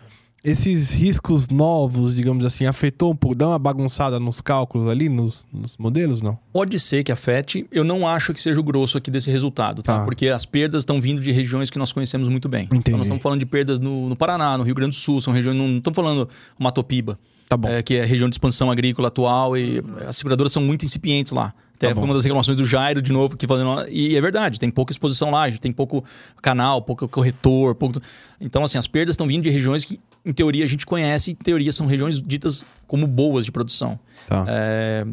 Esses 0.43 0.93
riscos 0.95 1.49
novos, 1.49 2.17
digamos 2.17 2.45
assim, 2.47 2.65
afetou 2.65 3.13
um 3.13 3.17
pouco, 3.17 3.37
dá 3.37 3.49
uma 3.49 3.59
bagunçada 3.59 4.19
nos 4.19 4.41
cálculos 4.41 4.89
ali, 4.89 5.09
nos, 5.09 5.45
nos 5.53 5.77
modelos, 5.77 6.23
não? 6.23 6.39
Pode 6.53 6.79
ser 6.79 7.05
que 7.05 7.13
afete. 7.13 7.67
Eu 7.71 7.85
não 7.85 8.09
acho 8.09 8.33
que 8.33 8.41
seja 8.41 8.59
o 8.59 8.63
grosso 8.63 8.97
aqui 8.97 9.11
desse 9.11 9.31
resultado, 9.31 9.83
tá? 9.83 9.99
Tá. 9.99 10.05
Porque 10.05 10.29
as 10.29 10.47
perdas 10.47 10.83
estão 10.83 11.01
vindo 11.01 11.21
de 11.21 11.31
regiões 11.31 11.69
que 11.71 11.79
nós 11.79 11.93
conhecemos 11.93 12.27
muito 12.29 12.49
bem. 12.49 12.65
Entendi. 12.65 12.81
Então, 12.81 12.97
nós 12.97 13.07
estamos 13.07 13.23
falando 13.23 13.39
de 13.39 13.47
perdas 13.47 13.79
no, 13.79 14.09
no 14.09 14.17
Paraná, 14.17 14.57
no 14.57 14.65
Rio 14.65 14.75
Grande 14.75 14.97
do 14.97 15.01
Sul, 15.01 15.21
são 15.21 15.33
regiões. 15.33 15.57
Não 15.57 15.77
estamos 15.77 15.95
falando 15.95 16.29
Matopiba, 16.59 17.19
Tá 17.49 17.57
bom. 17.57 17.69
é, 17.69 17.83
que 17.83 17.97
é 17.97 18.03
a 18.03 18.07
região 18.07 18.29
de 18.29 18.35
expansão 18.35 18.71
agrícola 18.71 19.09
atual, 19.09 19.59
e 19.59 19.83
as 20.07 20.17
seguradoras 20.17 20.53
são 20.53 20.63
muito 20.63 20.85
incipientes 20.85 21.33
lá. 21.33 21.53
Até 21.75 21.89
Tá 21.89 21.95
foi 21.95 22.05
uma 22.05 22.13
das 22.15 22.25
reclamações 22.25 22.57
do 22.59 22.67
Jairo, 22.67 23.01
de 23.01 23.11
novo, 23.11 23.37
que 23.37 23.47
fazendo. 23.47 23.89
E 23.89 24.15
é 24.15 24.21
verdade, 24.21 24.61
tem 24.61 24.71
pouca 24.71 24.93
exposição 24.93 25.31
lá, 25.31 25.51
tem 25.51 25.73
pouco 25.73 26.05
canal, 26.43 26.83
pouco 26.83 27.09
corretor, 27.09 27.75
pouco. 27.75 28.01
Então, 28.39 28.63
assim, 28.63 28.77
as 28.77 28.87
perdas 28.87 29.15
estão 29.15 29.27
vindo 29.27 29.43
de 29.45 29.51
regiões 29.51 29.85
que, 29.85 29.99
em 30.25 30.33
teoria, 30.33 30.65
a 30.65 30.69
gente 30.69 30.85
conhece, 30.87 31.31
em 31.31 31.35
teoria 31.35 31.73
são 31.73 31.87
regiões 31.87 32.21
ditas 32.21 32.65
como 32.87 33.07
boas 33.07 33.45
de 33.45 33.53
produção. 33.53 33.99
Tá. 34.29 34.45
É, 34.49 35.07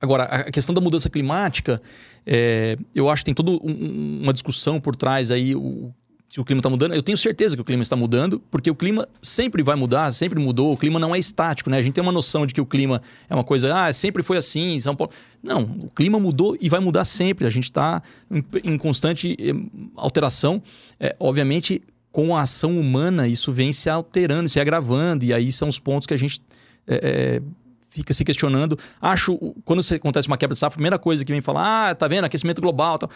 Agora, 0.00 0.24
a 0.24 0.50
questão 0.50 0.74
da 0.74 0.80
mudança 0.80 1.08
climática, 1.08 1.80
é, 2.26 2.76
eu 2.92 3.08
acho 3.08 3.22
que 3.22 3.26
tem 3.26 3.34
toda 3.34 3.52
um- 3.52 4.18
uma 4.22 4.32
discussão 4.32 4.80
por 4.80 4.96
trás 4.96 5.30
aí, 5.30 5.54
o, 5.54 5.92
se 6.28 6.40
o 6.40 6.44
clima 6.44 6.58
está 6.58 6.68
mudando. 6.68 6.92
Eu 6.92 7.04
tenho 7.04 7.16
certeza 7.16 7.54
que 7.54 7.62
o 7.62 7.64
clima 7.64 7.84
está 7.84 7.94
mudando, 7.94 8.42
porque 8.50 8.68
o 8.68 8.74
clima 8.74 9.06
sempre 9.22 9.62
vai 9.62 9.76
mudar, 9.76 10.10
sempre 10.10 10.40
mudou. 10.40 10.72
O 10.72 10.76
clima 10.76 10.98
não 10.98 11.14
é 11.14 11.20
estático, 11.20 11.70
né? 11.70 11.78
A 11.78 11.82
gente 11.82 11.94
tem 11.94 12.02
uma 12.02 12.10
noção 12.10 12.44
de 12.46 12.52
que 12.52 12.60
o 12.60 12.66
clima 12.66 13.00
é 13.30 13.34
uma 13.34 13.44
coisa, 13.44 13.72
ah, 13.86 13.92
sempre 13.92 14.24
foi 14.24 14.36
assim, 14.38 14.72
em 14.72 14.80
São 14.80 14.96
Paulo. 14.96 15.12
Não, 15.40 15.62
o 15.62 15.88
clima 15.94 16.18
mudou 16.18 16.56
e 16.60 16.68
vai 16.68 16.80
mudar 16.80 17.04
sempre. 17.04 17.46
A 17.46 17.50
gente 17.50 17.64
está 17.64 18.02
em, 18.28 18.42
em 18.64 18.76
constante 18.78 19.36
eh, 19.38 19.52
alteração. 19.94 20.60
É, 20.98 21.14
obviamente, 21.20 21.80
com 22.12 22.36
a 22.36 22.42
ação 22.42 22.78
humana, 22.78 23.26
isso 23.26 23.50
vem 23.50 23.72
se 23.72 23.88
alterando, 23.88 24.48
se 24.48 24.60
agravando, 24.60 25.24
e 25.24 25.32
aí 25.32 25.50
são 25.50 25.68
os 25.68 25.78
pontos 25.78 26.06
que 26.06 26.12
a 26.12 26.16
gente 26.16 26.42
é, 26.86 27.00
é, 27.40 27.42
fica 27.88 28.12
se 28.12 28.22
questionando. 28.24 28.78
Acho, 29.00 29.36
quando 29.64 29.82
você 29.82 29.94
acontece 29.94 30.28
uma 30.28 30.36
quebra 30.36 30.54
de 30.54 30.58
safra, 30.58 30.74
a 30.74 30.78
primeira 30.78 30.98
coisa 30.98 31.24
que 31.24 31.32
vem 31.32 31.40
falar, 31.40 31.90
ah, 31.90 31.94
tá 31.94 32.06
vendo, 32.06 32.26
aquecimento 32.26 32.60
global 32.60 32.98
tal. 32.98 33.10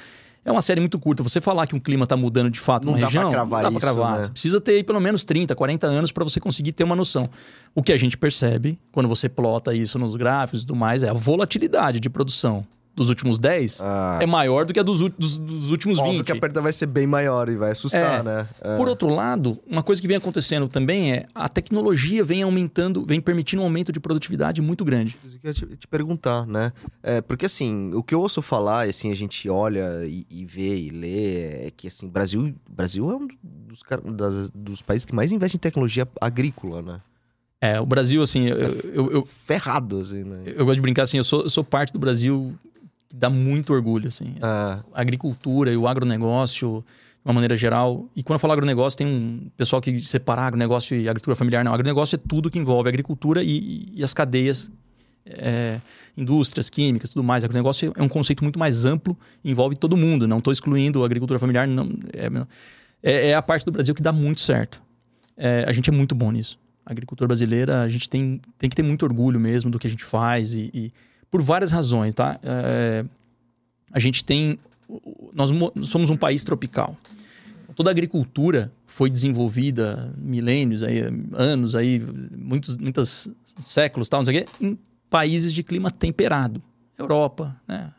É 0.45 0.53
uma 0.53 0.63
série 0.63 0.81
muito 0.81 0.97
curta. 0.99 1.25
Você 1.25 1.41
falar 1.41 1.67
que 1.67 1.75
um 1.75 1.81
clima 1.81 2.05
está 2.05 2.17
mudando 2.17 2.49
de 2.49 2.61
fato 2.61 2.85
Não 2.87 2.93
numa 2.93 3.05
região, 3.05 3.33
não 3.33 3.49
dá 3.49 3.69
isso, 3.69 3.81
cravar. 3.81 4.19
né? 4.19 4.23
Você 4.23 4.31
precisa 4.31 4.61
ter 4.61 4.85
pelo 4.85 5.01
menos 5.01 5.25
30, 5.25 5.57
40 5.57 5.87
anos 5.89 6.13
para 6.13 6.23
você 6.23 6.39
conseguir 6.39 6.73
ter 6.73 6.85
uma 6.85 6.95
noção. 6.95 7.29
O 7.75 7.83
que 7.83 7.93
a 7.93 7.97
gente 7.97 8.17
percebe 8.17 8.79
quando 8.93 9.09
você 9.09 9.29
plota 9.29 9.75
isso 9.75 9.99
nos 9.99 10.15
gráficos 10.15 10.63
e 10.63 10.67
tudo 10.67 10.77
mais 10.77 11.03
é 11.03 11.09
a 11.09 11.13
volatilidade 11.13 11.99
de 11.99 12.09
produção 12.09 12.65
dos 12.97 13.11
últimos 13.11 13.39
10 13.39 13.81
Ah. 13.83 14.19
é 14.23 14.27
maior 14.27 14.65
do 14.65 14.73
que 14.73 14.81
a 14.81 14.83
dos, 14.83 15.01
dos- 15.11 15.37
dos 15.39 15.71
últimos 15.71 15.99
Óbvio 15.99 16.15
20. 16.15 16.25
que 16.25 16.33
a 16.33 16.41
perda 16.41 16.63
vai 16.63 16.73
ser 16.73 16.87
bem 16.87 17.07
maior 17.07 17.49
e 17.51 17.55
vai 17.55 17.71
assustar, 17.73 18.21
É. 18.21 18.23
né? 18.23 18.49
É. 18.63 18.77
Por 18.79 18.89
outro 18.89 19.09
lado, 19.11 19.61
uma 19.67 19.83
coisa 19.83 20.01
que 20.01 20.09
vem 20.09 20.17
acontecendo 20.17 20.67
também 20.67 21.13
é 21.13 21.27
a 21.35 21.47
tecnologia 21.49 22.25
vem 22.25 22.43
aumentando, 22.43 23.05
vem 23.07 23.21
permitindo 23.21 23.61
um 23.61 23.67
aumento 23.67 23.93
de 23.93 24.01
produtividade 24.01 24.63
muito 24.63 24.85
grande. 24.85 25.19
Eu 25.45 25.49
ia 25.51 25.53
te, 25.53 25.67
te 25.77 25.87
perguntar, 25.87 26.47
né? 26.47 26.73
É, 27.03 27.21
porque 27.21 27.45
assim, 27.45 27.93
o 27.93 28.03
que 28.03 28.15
eu 28.15 28.21
ouço 28.21 28.41
falar, 28.41 28.87
e 28.87 28.91
assim, 28.91 29.13
a 29.13 29.15
gente 29.15 29.47
olha 29.51 30.05
e, 30.07 30.25
e 30.31 30.47
vê 30.47 30.77
e 30.77 30.89
lê, 30.89 31.67
é 31.67 31.73
que 31.77 31.89
assim, 31.89 32.09
Brasil, 32.09 32.55
Brasil 32.69 33.11
é 33.11 33.15
um 33.15 33.29
dos, 33.69 33.83
das- 34.17 34.51
dos 34.55 34.81
países 34.81 35.05
que 35.05 35.15
mais 35.15 35.33
investe 35.33 35.59
em 35.59 35.61
tecnologia 35.61 36.09
agrícola, 36.19 36.81
né? 36.81 37.01
É, 37.61 37.81
o 37.81 37.87
Brasil, 37.87 38.23
assim, 38.23 38.47
eu, 38.49 38.57
eu, 38.93 39.11
eu, 39.13 39.25
Ferrado, 39.25 40.01
assim, 40.01 40.25
né? 40.25 40.45
eu 40.47 40.65
gosto 40.65 40.77
de 40.77 40.83
brincar 40.83 41.03
assim, 41.05 41.17
eu 41.17 41.25
sou, 41.25 41.43
eu 41.43 41.49
sou 41.51 41.65
parte 41.65 41.93
do 41.93 41.99
Brasil 41.99 42.55
que 43.09 43.17
dá 43.17 43.29
muito 43.31 43.73
orgulho, 43.73 44.09
assim. 44.09 44.35
Ah, 44.43 44.81
A 44.95 45.01
agricultura 45.01 45.71
e 45.73 45.77
o 45.77 45.87
agronegócio, 45.87 46.85
de 46.87 47.29
uma 47.29 47.35
maneira 47.35 47.57
geral. 47.57 48.09
E 48.15 48.23
quando 48.23 48.35
eu 48.37 48.39
falo 48.41 48.53
agronegócio, 48.53 48.97
tem 48.99 49.07
um 49.07 49.49
pessoal 49.57 49.81
que 49.83 50.01
separa 50.01 50.43
agronegócio 50.43 50.97
e 50.97 51.09
agricultura 51.09 51.37
familiar. 51.37 51.65
Não, 51.65 51.73
agronegócio 51.75 52.17
é 52.17 52.19
tudo 52.29 52.51
que 52.51 52.59
envolve 52.59 52.89
a 52.89 52.91
agricultura 52.91 53.43
e, 53.43 53.89
e 53.95 54.03
as 54.05 54.13
cadeias, 54.15 54.71
é, 55.25 55.81
indústrias, 56.17 56.71
químicas, 56.71 57.11
tudo 57.11 57.23
mais. 57.25 57.43
Agronegócio 57.45 57.93
é 57.97 58.03
um 58.03 58.09
conceito 58.09 58.43
muito 58.45 58.59
mais 58.59 58.85
amplo, 58.85 59.17
envolve 59.45 59.77
todo 59.77 59.97
mundo. 59.97 60.27
Não 60.29 60.39
estou 60.39 60.53
excluindo 60.53 61.03
a 61.03 61.07
agricultura 61.07 61.39
familiar, 61.39 61.67
não. 61.67 61.89
É, 62.13 62.31
é- 63.03 63.29
é 63.31 63.35
a 63.35 63.43
parte 63.43 63.65
do 63.67 63.73
Brasil 63.73 63.95
que 63.95 64.03
dá 64.03 64.13
muito 64.13 64.41
certo. 64.41 64.81
É, 65.37 65.65
a 65.67 65.73
gente 65.73 65.91
é 65.91 65.93
muito 65.93 66.15
bom 66.15 66.31
nisso. 66.33 66.59
A 66.85 66.93
agricultura 66.93 67.27
brasileira, 67.27 67.83
a 67.83 67.89
gente 67.89 68.09
tem, 68.09 68.41
tem 68.57 68.71
que 68.71 68.77
ter 68.77 68.83
muito 68.85 69.03
orgulho 69.05 69.39
mesmo 69.41 69.71
do 69.71 69.79
que 69.79 69.87
a 69.89 69.91
gente 69.91 70.05
faz 70.05 70.55
e, 70.55 70.71
e 70.73 70.93
por 71.37 71.43
várias 71.43 71.71
razões, 71.71 72.15
tá? 72.15 72.41
É, 72.43 73.05
a 73.93 73.99
gente 74.01 74.25
tem. 74.25 74.59
Nós 75.35 75.51
mo- 75.51 75.71
somos 75.83 76.09
um 76.09 76.17
país 76.17 76.43
tropical. 76.43 76.97
Toda 77.75 77.91
a 77.91 77.93
agricultura 77.93 78.73
foi 78.87 79.11
desenvolvida 79.11 80.15
milênios, 80.17 80.83
aí, 80.83 81.03
anos, 81.35 81.75
aí, 81.75 82.01
muitos, 82.35 82.79
muitos 82.79 83.29
séculos, 83.63 84.09
tal, 84.09 84.21
não 84.21 84.25
sei 84.25 84.39
o 84.41 84.45
quê, 84.45 84.49
em 84.59 84.79
países 85.11 85.53
de 85.53 85.63
clima 85.63 85.91
temperado. 85.91 86.63
Europa, 86.97 87.55
né? 87.69 87.93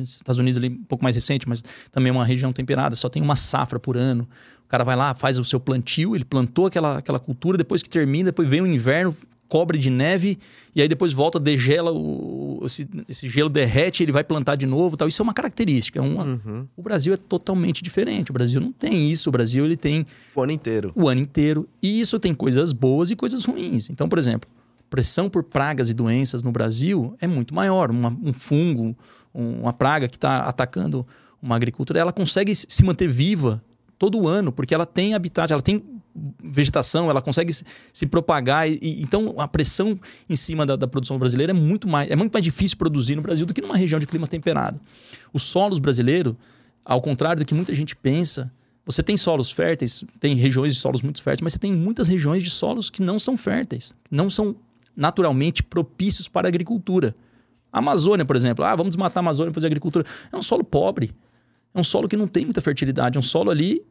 Estados 0.00 0.38
Unidos 0.38 0.56
ali 0.56 0.68
um 0.68 0.84
pouco 0.84 1.04
mais 1.04 1.14
recente, 1.14 1.46
mas 1.46 1.62
também 1.92 2.08
é 2.08 2.12
uma 2.12 2.24
região 2.24 2.52
temperada, 2.54 2.96
só 2.96 3.10
tem 3.10 3.20
uma 3.20 3.36
safra 3.36 3.78
por 3.78 3.98
ano. 3.98 4.26
O 4.64 4.68
cara 4.68 4.82
vai 4.84 4.96
lá, 4.96 5.12
faz 5.12 5.36
o 5.38 5.44
seu 5.44 5.60
plantio, 5.60 6.16
ele 6.16 6.24
plantou 6.24 6.66
aquela, 6.66 6.96
aquela 6.98 7.18
cultura, 7.18 7.58
depois 7.58 7.82
que 7.82 7.90
termina, 7.90 8.26
depois 8.26 8.48
vem 8.48 8.62
o 8.62 8.66
inverno, 8.66 9.14
cobre 9.48 9.78
de 9.78 9.90
neve, 9.90 10.38
e 10.74 10.82
aí 10.82 10.88
depois 10.88 11.12
volta, 11.12 11.38
degela, 11.38 11.92
o, 11.92 12.60
esse, 12.64 12.88
esse 13.08 13.28
gelo 13.28 13.48
derrete, 13.48 14.02
ele 14.02 14.12
vai 14.12 14.24
plantar 14.24 14.56
de 14.56 14.66
novo 14.66 14.96
tal. 14.96 15.06
Isso 15.08 15.22
é 15.22 15.24
uma 15.24 15.32
característica. 15.34 15.98
É 15.98 16.02
uma, 16.02 16.24
uhum. 16.24 16.66
O 16.76 16.82
Brasil 16.82 17.14
é 17.14 17.16
totalmente 17.16 17.82
diferente. 17.82 18.30
O 18.30 18.34
Brasil 18.34 18.60
não 18.60 18.72
tem 18.72 19.10
isso. 19.10 19.28
O 19.28 19.32
Brasil 19.32 19.64
ele 19.64 19.76
tem 19.76 20.04
O 20.34 20.42
ano 20.42 20.52
inteiro. 20.52 20.92
o 20.94 21.08
ano 21.08 21.20
inteiro. 21.20 21.68
E 21.82 22.00
isso 22.00 22.18
tem 22.18 22.34
coisas 22.34 22.72
boas 22.72 23.10
e 23.10 23.16
coisas 23.16 23.44
ruins. 23.44 23.88
Então, 23.88 24.08
por 24.08 24.18
exemplo, 24.18 24.48
pressão 24.90 25.28
por 25.30 25.42
pragas 25.42 25.88
e 25.90 25.94
doenças 25.94 26.42
no 26.42 26.52
Brasil 26.52 27.16
é 27.20 27.26
muito 27.26 27.54
maior. 27.54 27.90
Uma- 27.90 28.16
um 28.22 28.32
fungo, 28.32 28.96
um- 29.34 29.60
uma 29.62 29.72
praga 29.72 30.08
que 30.08 30.16
está 30.16 30.40
atacando 30.40 31.06
uma 31.42 31.54
agricultura, 31.56 32.00
ela 32.00 32.12
consegue 32.12 32.54
se 32.54 32.66
se 32.68 32.82
manter 32.84 33.06
viva 33.08 33.62
todo 33.98 34.26
ano, 34.28 34.50
porque 34.52 34.74
ela 34.74 34.84
tem 34.86 35.14
habitat, 35.14 35.52
ela 35.52 35.62
tem 35.62 35.82
vegetação, 36.42 37.10
ela 37.10 37.20
consegue 37.20 37.52
se, 37.52 38.06
propagar. 38.06 38.68
E, 38.68 39.02
então, 39.02 39.34
a 39.38 39.46
pressão 39.46 39.98
em 40.28 40.36
cima 40.36 40.64
da, 40.64 40.76
da 40.76 40.86
produção 40.86 41.18
brasileira 41.18 41.52
é 41.52 41.54
muito 41.54 41.86
mais 41.86 42.10
é 42.10 42.16
muito 42.16 42.32
mais 42.32 42.44
difícil 42.44 42.76
produzir 42.76 43.16
no 43.16 43.22
Brasil 43.22 43.46
do 43.46 43.52
que 43.52 43.60
numa 43.60 43.76
região 43.76 43.98
de 43.98 44.06
clima 44.06 44.26
temperado. 44.26 44.80
Os 45.32 45.42
solos 45.42 45.78
brasileiros, 45.78 46.34
ao 46.84 47.00
contrário 47.00 47.42
do 47.42 47.46
que 47.46 47.54
muita 47.54 47.74
gente 47.74 47.94
pensa, 47.94 48.50
você 48.84 49.02
tem 49.02 49.16
solos 49.16 49.50
férteis, 49.50 50.04
tem 50.20 50.34
regiões 50.34 50.74
de 50.74 50.80
solos 50.80 51.02
muito 51.02 51.22
férteis, 51.22 51.42
mas 51.42 51.52
você 51.54 51.58
tem 51.58 51.72
muitas 51.72 52.06
regiões 52.06 52.42
de 52.42 52.50
solos 52.50 52.88
que 52.88 53.02
não 53.02 53.18
são 53.18 53.36
férteis, 53.36 53.92
não 54.10 54.30
são 54.30 54.54
naturalmente 54.96 55.62
propícios 55.62 56.28
para 56.28 56.46
a 56.46 56.48
agricultura. 56.48 57.14
A 57.72 57.78
Amazônia, 57.78 58.24
por 58.24 58.36
exemplo, 58.36 58.64
ah, 58.64 58.74
vamos 58.74 58.90
desmatar 58.90 59.18
a 59.18 59.24
Amazônia 59.24 59.50
para 59.50 59.56
fazer 59.56 59.66
agricultura. 59.66 60.06
É 60.32 60.36
um 60.36 60.42
solo 60.42 60.64
pobre. 60.64 61.12
É 61.74 61.78
um 61.78 61.84
solo 61.84 62.08
que 62.08 62.16
não 62.16 62.26
tem 62.26 62.44
muita 62.44 62.62
fertilidade. 62.62 63.18
É 63.18 63.20
um 63.20 63.22
solo 63.22 63.50
ali 63.50 63.82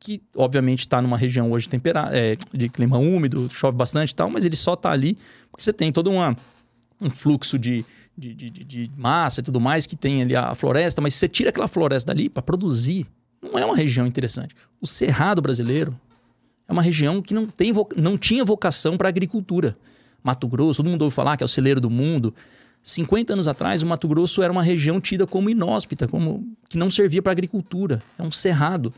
que, 0.00 0.22
obviamente, 0.36 0.80
está 0.80 1.02
numa 1.02 1.16
região 1.18 1.50
hoje 1.50 1.68
temperada, 1.68 2.16
é, 2.16 2.36
de 2.52 2.68
clima 2.68 2.98
úmido, 2.98 3.48
chove 3.50 3.76
bastante 3.76 4.10
e 4.10 4.14
tal, 4.14 4.30
mas 4.30 4.44
ele 4.44 4.56
só 4.56 4.74
está 4.74 4.90
ali 4.90 5.18
porque 5.50 5.62
você 5.64 5.72
tem 5.72 5.90
todo 5.90 6.10
uma, 6.10 6.36
um 7.00 7.10
fluxo 7.10 7.58
de, 7.58 7.84
de, 8.16 8.32
de, 8.34 8.50
de- 8.50 8.90
massa 8.96 9.40
e 9.40 9.42
tudo 9.42 9.60
mais 9.60 9.86
que 9.86 9.96
tem 9.96 10.22
ali 10.22 10.36
a 10.36 10.54
floresta, 10.54 11.00
mas 11.00 11.14
se 11.14 11.20
você 11.20 11.28
tira 11.28 11.50
aquela 11.50 11.66
floresta 11.68 12.14
dali 12.14 12.28
para 12.28 12.42
produzir, 12.42 13.06
não 13.42 13.58
é 13.58 13.64
uma 13.64 13.76
região 13.76 14.06
interessante. 14.06 14.54
O 14.80 14.86
Cerrado 14.86 15.42
brasileiro 15.42 15.98
é 16.68 16.72
uma 16.72 16.82
região 16.82 17.20
que 17.20 17.34
não, 17.34 17.46
tem, 17.46 17.72
não 17.96 18.16
tinha 18.16 18.44
vocação 18.44 18.96
para 18.96 19.08
agricultura. 19.08 19.76
Mato 20.22 20.46
Grosso, 20.46 20.82
todo 20.82 20.90
mundo 20.90 21.02
ouve 21.02 21.14
falar 21.14 21.36
que 21.36 21.42
é 21.42 21.46
o 21.46 21.48
celeiro 21.48 21.80
do 21.80 21.88
mundo. 21.90 22.34
50 22.82 23.32
anos 23.32 23.48
atrás, 23.48 23.82
o 23.82 23.86
Mato 23.86 24.06
Grosso 24.06 24.42
era 24.42 24.52
uma 24.52 24.62
região 24.62 25.00
tida 25.00 25.26
como 25.26 25.50
inóspita, 25.50 26.06
como 26.06 26.46
que 26.68 26.78
não 26.78 26.90
servia 26.90 27.22
para 27.22 27.32
agricultura. 27.32 28.02
É 28.18 28.22
um 28.22 28.30
cerrado. 28.30 28.92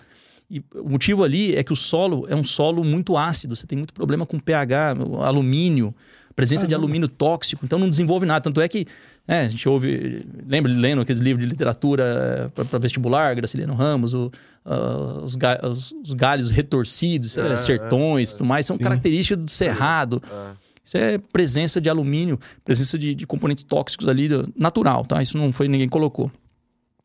E 0.50 0.62
o 0.74 0.88
motivo 0.88 1.22
ali 1.22 1.54
é 1.54 1.62
que 1.62 1.72
o 1.72 1.76
solo 1.76 2.26
é 2.28 2.34
um 2.34 2.44
solo 2.44 2.82
muito 2.82 3.16
ácido, 3.16 3.54
você 3.54 3.66
tem 3.66 3.78
muito 3.78 3.94
problema 3.94 4.26
com 4.26 4.38
pH, 4.38 4.96
alumínio, 5.22 5.94
presença 6.34 6.66
de 6.66 6.74
alumínio 6.74 7.08
tóxico, 7.08 7.64
então 7.64 7.78
não 7.78 7.88
desenvolve 7.88 8.26
nada. 8.26 8.40
Tanto 8.40 8.60
é 8.60 8.66
que 8.68 8.86
né, 9.28 9.42
a 9.42 9.48
gente 9.48 9.68
ouve, 9.68 10.26
lembra 10.48 10.72
lendo 10.72 11.00
aqueles 11.02 11.20
livros 11.20 11.44
de 11.44 11.48
literatura 11.50 12.50
para 12.54 12.78
vestibular, 12.80 13.34
Graciliano 13.36 13.74
Ramos, 13.74 14.12
o, 14.14 14.30
ah, 14.64 15.20
os, 15.22 15.36
ga- 15.36 15.60
os- 15.62 15.92
os 16.02 16.14
galhos 16.14 16.50
retorcidos, 16.50 17.36
eh, 17.36 17.52
É, 17.52 17.56
sertões, 17.56 18.32
tudo 18.32 18.44
mais, 18.46 18.66
são 18.66 18.76
características 18.78 19.38
do 19.44 19.50
cerrado. 19.50 20.20
Ah. 20.32 20.54
Isso 20.82 20.96
é 20.96 21.18
presença 21.18 21.80
de 21.80 21.88
alumínio, 21.88 22.40
presença 22.64 22.98
de, 22.98 23.14
de 23.14 23.26
componentes 23.26 23.62
tóxicos 23.62 24.08
ali, 24.08 24.28
natural, 24.56 25.04
tá? 25.04 25.22
Isso 25.22 25.38
não 25.38 25.52
foi 25.52 25.68
ninguém 25.68 25.88
colocou. 25.88 26.32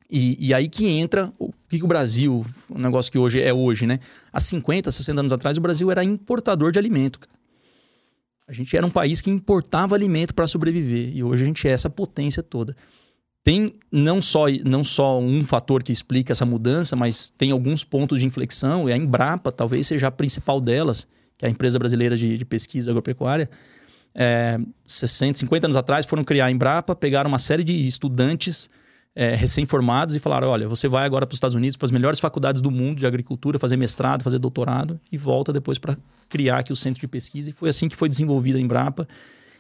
E, 0.10 0.48
e 0.48 0.54
aí 0.54 0.70
que 0.70 0.88
entra 0.88 1.34
o 1.40 1.52
que, 1.70 1.84
o 1.84 1.88
Brasil, 1.88 2.46
um 2.70 2.80
negócio 2.80 3.12
que 3.12 3.18
hoje 3.18 3.42
é 3.42 3.54
hoje, 3.54 3.88
né? 3.88 4.00
Há 4.32 4.40
50, 4.40 4.92
60 4.92 5.20
anos 5.20 5.34
atrás, 5.34 5.58
o 5.58 5.62
Brasil 5.62 5.92
era 5.92 6.04
importador 6.04 6.72
de 6.72 6.80
alimento. 6.80 7.20
A 8.48 8.54
gente 8.54 8.78
era 8.78 8.86
um 8.86 8.92
país 8.92 9.22
que 9.22 9.32
importava 9.32 9.96
alimento 9.96 10.34
para 10.34 10.46
sobreviver. 10.46 11.16
E 11.16 11.24
hoje 11.24 11.44
a 11.44 11.48
gente 11.48 11.68
é 11.68 11.72
essa 11.72 11.90
potência 11.90 12.44
toda. 12.44 12.76
Tem 13.44 13.76
não 13.92 14.22
só, 14.22 14.46
não 14.64 14.84
só 14.84 15.20
um 15.20 15.44
fator 15.44 15.84
que 15.84 15.92
explica 15.92 16.32
essa 16.32 16.46
mudança, 16.46 16.96
mas 16.96 17.30
tem 17.30 17.52
alguns 17.52 17.84
pontos 17.84 18.20
de 18.20 18.26
inflexão, 18.26 18.88
e 18.90 18.94
a 18.94 18.98
Embrapa 18.98 19.52
talvez 19.52 19.88
seja 19.88 20.08
a 20.08 20.12
principal 20.12 20.62
delas, 20.62 21.08
que 21.38 21.46
é 21.46 21.48
a 21.48 21.52
empresa 21.52 21.78
brasileira 21.78 22.16
de, 22.16 22.38
de 22.38 22.46
pesquisa 22.46 22.92
agropecuária, 22.92 23.50
é, 24.16 24.58
60, 24.88 25.40
50 25.40 25.68
anos 25.68 25.78
atrás 25.78 26.06
foram 26.06 26.24
criar 26.24 26.46
a 26.46 26.52
Embrapa, 26.52 26.96
pegaram 26.96 27.28
uma 27.28 27.38
série 27.38 27.64
de 27.64 27.86
estudantes 27.86 28.70
é, 29.16 29.34
recém-formados 29.34 30.16
e 30.16 30.20
falaram: 30.20 30.50
olha, 30.50 30.68
você 30.68 30.88
vai 30.88 31.06
agora 31.06 31.26
para 31.26 31.34
os 31.34 31.38
Estados 31.38 31.56
Unidos, 31.56 31.78
para 31.78 31.86
as 31.86 31.92
melhores 31.92 32.20
faculdades 32.20 32.62
do 32.62 32.70
mundo 32.70 33.00
de 33.00 33.06
agricultura, 33.06 33.58
fazer 33.58 33.78
mestrado, 33.78 34.24
fazer 34.24 34.40
doutorado 34.40 35.00
e 35.12 35.18
volta 35.18 35.54
depois 35.54 35.80
para 35.80 35.98
criar 36.28 36.60
aqui 36.60 36.74
o 36.74 36.76
centro 36.76 37.00
de 37.00 37.08
pesquisa. 37.08 37.50
E 37.50 37.54
foi 37.54 37.70
assim 37.70 37.88
que 37.88 37.96
foi 37.96 38.10
desenvolvida 38.10 38.58
a 38.58 38.62
Embrapa 38.62 39.08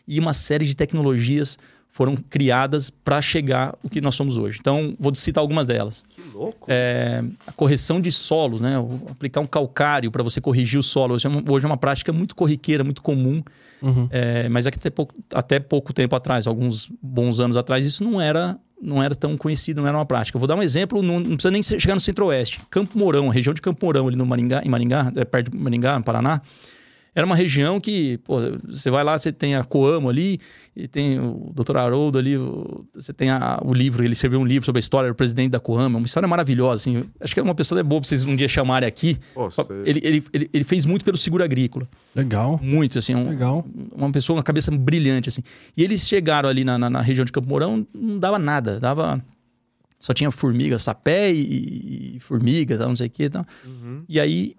e 0.07 0.19
uma 0.19 0.33
série 0.33 0.65
de 0.65 0.75
tecnologias 0.75 1.57
foram 1.95 2.17
criadas 2.17 2.89
para 2.89 3.21
chegar 3.21 3.73
o 3.81 3.89
que 3.89 4.01
nós 4.01 4.15
somos 4.15 4.35
hoje. 4.35 4.57
Então, 4.59 4.93
vou 4.99 5.15
citar 5.15 5.41
algumas 5.41 5.65
delas. 5.65 6.03
Que 6.09 6.21
louco. 6.33 6.67
É, 6.69 7.23
a 7.47 7.53
correção 7.53 8.01
de 8.01 8.11
solos, 8.11 8.59
né? 8.59 8.75
Aplicar 9.09 9.39
um 9.39 9.47
calcário 9.47 10.11
para 10.11 10.21
você 10.21 10.41
corrigir 10.41 10.77
o 10.77 10.83
solo. 10.83 11.13
Hoje 11.13 11.25
é, 11.25 11.29
uma, 11.29 11.41
hoje 11.49 11.63
é 11.63 11.69
uma 11.69 11.77
prática 11.77 12.11
muito 12.11 12.35
corriqueira, 12.35 12.83
muito 12.83 13.01
comum. 13.01 13.41
Uhum. 13.81 14.09
É, 14.11 14.49
mas 14.49 14.65
é 14.65 14.69
até 14.69 14.89
pouco, 14.89 15.15
até 15.33 15.57
pouco 15.57 15.93
tempo 15.93 16.13
atrás, 16.17 16.45
alguns 16.47 16.91
bons 17.01 17.39
anos 17.39 17.55
atrás, 17.55 17.85
isso 17.85 18.03
não 18.03 18.19
era, 18.19 18.57
não 18.81 19.01
era 19.01 19.15
tão 19.15 19.37
conhecido, 19.37 19.81
não 19.81 19.87
era 19.87 19.97
uma 19.97 20.05
prática. 20.05 20.37
Vou 20.37 20.47
dar 20.47 20.55
um 20.55 20.63
exemplo, 20.63 21.01
não, 21.01 21.19
não 21.19 21.35
precisa 21.35 21.51
nem 21.51 21.63
chegar 21.63 21.93
no 21.93 21.99
centro-oeste. 21.99 22.61
Campo 22.69 22.97
Mourão, 22.97 23.29
região 23.29 23.53
de 23.53 23.61
Campo 23.61 23.85
Mourão, 23.85 24.07
ali 24.07 24.15
no 24.15 24.25
Maringá, 24.25 24.61
em 24.63 24.69
Maringá, 24.69 25.11
é, 25.15 25.25
perto 25.25 25.51
de 25.51 25.57
Maringá, 25.57 25.97
no 25.97 26.03
Paraná, 26.03 26.41
era 27.15 27.25
uma 27.25 27.35
região 27.35 27.79
que, 27.79 28.17
pô, 28.19 28.35
você 28.67 28.91
vai 28.91 29.03
lá, 29.03 29.17
você 29.17 29.31
tem 29.31 29.55
a 29.55 29.63
Coamo 29.63 30.09
ali, 30.09 30.37
e 30.75 30.85
tem 30.87 31.17
o 31.17 31.51
Dr. 31.55 31.77
Haroldo 31.77 32.17
ali, 32.19 32.37
o- 32.37 32.85
você 32.93 33.13
tem 33.13 33.29
a- 33.29 33.57
o 33.63 33.73
livro, 33.73 34.03
ele 34.03 34.11
escreveu 34.11 34.39
um 34.39 34.45
livro 34.45 34.65
sobre 34.65 34.79
a 34.79 34.81
história 34.81 35.09
do 35.09 35.15
presidente 35.15 35.51
da 35.51 35.59
Coamo, 35.59 35.95
é 35.95 35.99
uma 35.99 36.05
história 36.05 36.27
maravilhosa, 36.27 36.75
assim. 36.75 37.03
Acho 37.21 37.33
que 37.33 37.39
é 37.39 37.43
uma 37.43 37.55
pessoa 37.55 37.79
é 37.79 37.83
boa 37.83 38.01
pra 38.01 38.07
vocês 38.09 38.25
um 38.25 38.35
dia 38.35 38.49
chamarem 38.49 38.85
aqui. 38.85 39.17
Pô, 39.33 39.49
Ele, 39.85 40.01
ele, 40.03 40.23
ele, 40.33 40.49
ele 40.53 40.63
fez 40.65 40.85
muito 40.85 41.05
pelo 41.05 41.17
seguro 41.17 41.41
agrícola. 41.43 41.87
Legal. 42.13 42.59
Muito, 42.61 42.99
assim. 42.99 43.15
Um, 43.15 43.29
Legal. 43.29 43.65
uma 43.95 44.11
pessoa, 44.11 44.35
uma 44.37 44.43
cabeça 44.43 44.69
brilhante, 44.71 45.29
assim. 45.29 45.41
E 45.77 45.83
eles 45.83 46.05
chegaram 46.05 46.49
ali 46.49 46.65
na, 46.65 46.77
na, 46.77 46.89
na 46.89 47.01
região 47.01 47.23
de 47.23 47.31
Campo 47.31 47.47
Mourão, 47.47 47.87
não 47.93 48.19
dava 48.19 48.37
nada, 48.37 48.79
dava... 48.79 49.23
Só 49.97 50.13
tinha 50.13 50.29
formiga, 50.29 50.77
sapé 50.77 51.31
e, 51.33 52.15
e 52.17 52.19
formiga, 52.19 52.77
tal, 52.77 52.89
não 52.89 52.95
sei 52.95 53.07
o 53.07 53.09
que 53.09 53.23
e 53.23 53.29
tal. 53.29 53.45
Uhum. 53.65 54.03
E 54.09 54.19
aí 54.19 54.53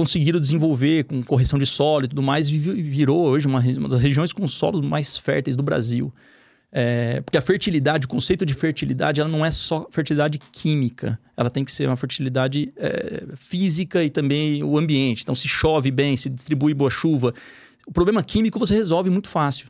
conseguiram 0.00 0.40
desenvolver 0.40 1.04
com 1.04 1.22
correção 1.22 1.58
de 1.58 1.66
solo 1.66 2.06
e 2.06 2.08
tudo 2.08 2.22
mais, 2.22 2.48
vi- 2.48 2.80
virou 2.80 3.28
hoje 3.28 3.46
uma, 3.46 3.60
uma 3.60 3.88
das 3.88 4.00
regiões 4.00 4.32
com 4.32 4.46
solos 4.46 4.80
mais 4.80 5.18
férteis 5.18 5.56
do 5.56 5.62
Brasil. 5.62 6.10
É, 6.72 7.20
porque 7.20 7.36
a 7.36 7.42
fertilidade, 7.42 8.06
o 8.06 8.08
conceito 8.08 8.46
de 8.46 8.54
fertilidade, 8.54 9.20
ela 9.20 9.28
não 9.28 9.44
é 9.44 9.50
só 9.50 9.86
fertilidade 9.90 10.40
química, 10.52 11.18
ela 11.36 11.50
tem 11.50 11.64
que 11.64 11.72
ser 11.72 11.86
uma 11.86 11.96
fertilidade 11.96 12.72
é, 12.76 13.24
física 13.36 14.02
e 14.02 14.08
também 14.08 14.62
o 14.64 14.78
ambiente. 14.78 15.22
Então, 15.22 15.34
se 15.34 15.48
chove 15.48 15.90
bem, 15.90 16.16
se 16.16 16.30
distribui 16.30 16.72
boa 16.72 16.90
chuva. 16.90 17.34
O 17.86 17.92
problema 17.92 18.22
químico 18.22 18.58
você 18.58 18.74
resolve 18.74 19.10
muito 19.10 19.28
fácil. 19.28 19.68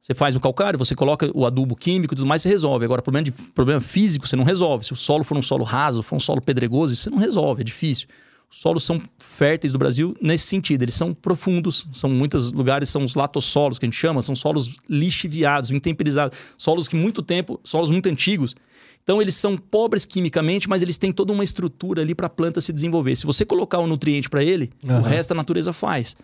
Você 0.00 0.14
faz 0.14 0.36
o 0.36 0.40
calcário, 0.40 0.78
você 0.78 0.94
coloca 0.94 1.30
o 1.34 1.46
adubo 1.46 1.74
químico 1.74 2.12
e 2.12 2.16
tudo 2.16 2.26
mais, 2.26 2.42
você 2.42 2.48
resolve. 2.50 2.84
Agora, 2.84 3.00
problema, 3.02 3.24
de, 3.24 3.32
problema 3.32 3.80
físico, 3.80 4.28
você 4.28 4.36
não 4.36 4.44
resolve. 4.44 4.84
Se 4.84 4.92
o 4.92 4.96
solo 4.96 5.24
for 5.24 5.36
um 5.36 5.42
solo 5.42 5.64
raso, 5.64 6.02
for 6.02 6.14
um 6.14 6.20
solo 6.20 6.42
pedregoso, 6.42 6.94
você 6.94 7.08
não 7.10 7.18
resolve, 7.18 7.62
é 7.62 7.64
difícil. 7.64 8.06
Os 8.54 8.60
solos 8.60 8.84
são 8.84 9.02
férteis 9.18 9.72
do 9.72 9.78
Brasil 9.80 10.14
nesse 10.22 10.46
sentido, 10.46 10.82
eles 10.82 10.94
são 10.94 11.12
profundos, 11.12 11.88
são 11.90 12.08
muitos 12.08 12.52
lugares, 12.52 12.88
são 12.88 13.02
os 13.02 13.16
latossolos 13.16 13.80
que 13.80 13.84
a 13.84 13.88
gente 13.88 13.98
chama, 13.98 14.22
são 14.22 14.36
solos 14.36 14.76
lixiviados, 14.88 15.72
intemperizados, 15.72 16.38
solos 16.56 16.86
que 16.86 16.94
muito 16.94 17.20
tempo, 17.20 17.58
solos 17.64 17.90
muito 17.90 18.08
antigos. 18.08 18.54
Então 19.02 19.20
eles 19.20 19.34
são 19.34 19.58
pobres 19.58 20.04
quimicamente, 20.04 20.68
mas 20.68 20.82
eles 20.82 20.96
têm 20.96 21.10
toda 21.10 21.32
uma 21.32 21.42
estrutura 21.42 22.00
ali 22.00 22.14
para 22.14 22.28
a 22.28 22.30
planta 22.30 22.60
se 22.60 22.72
desenvolver. 22.72 23.16
Se 23.16 23.26
você 23.26 23.44
colocar 23.44 23.80
o 23.80 23.88
nutriente 23.88 24.30
para 24.30 24.44
ele, 24.44 24.70
o 24.84 24.92
Aham. 24.92 25.00
resto 25.00 25.32
a 25.32 25.34
natureza 25.34 25.72
faz. 25.72 26.16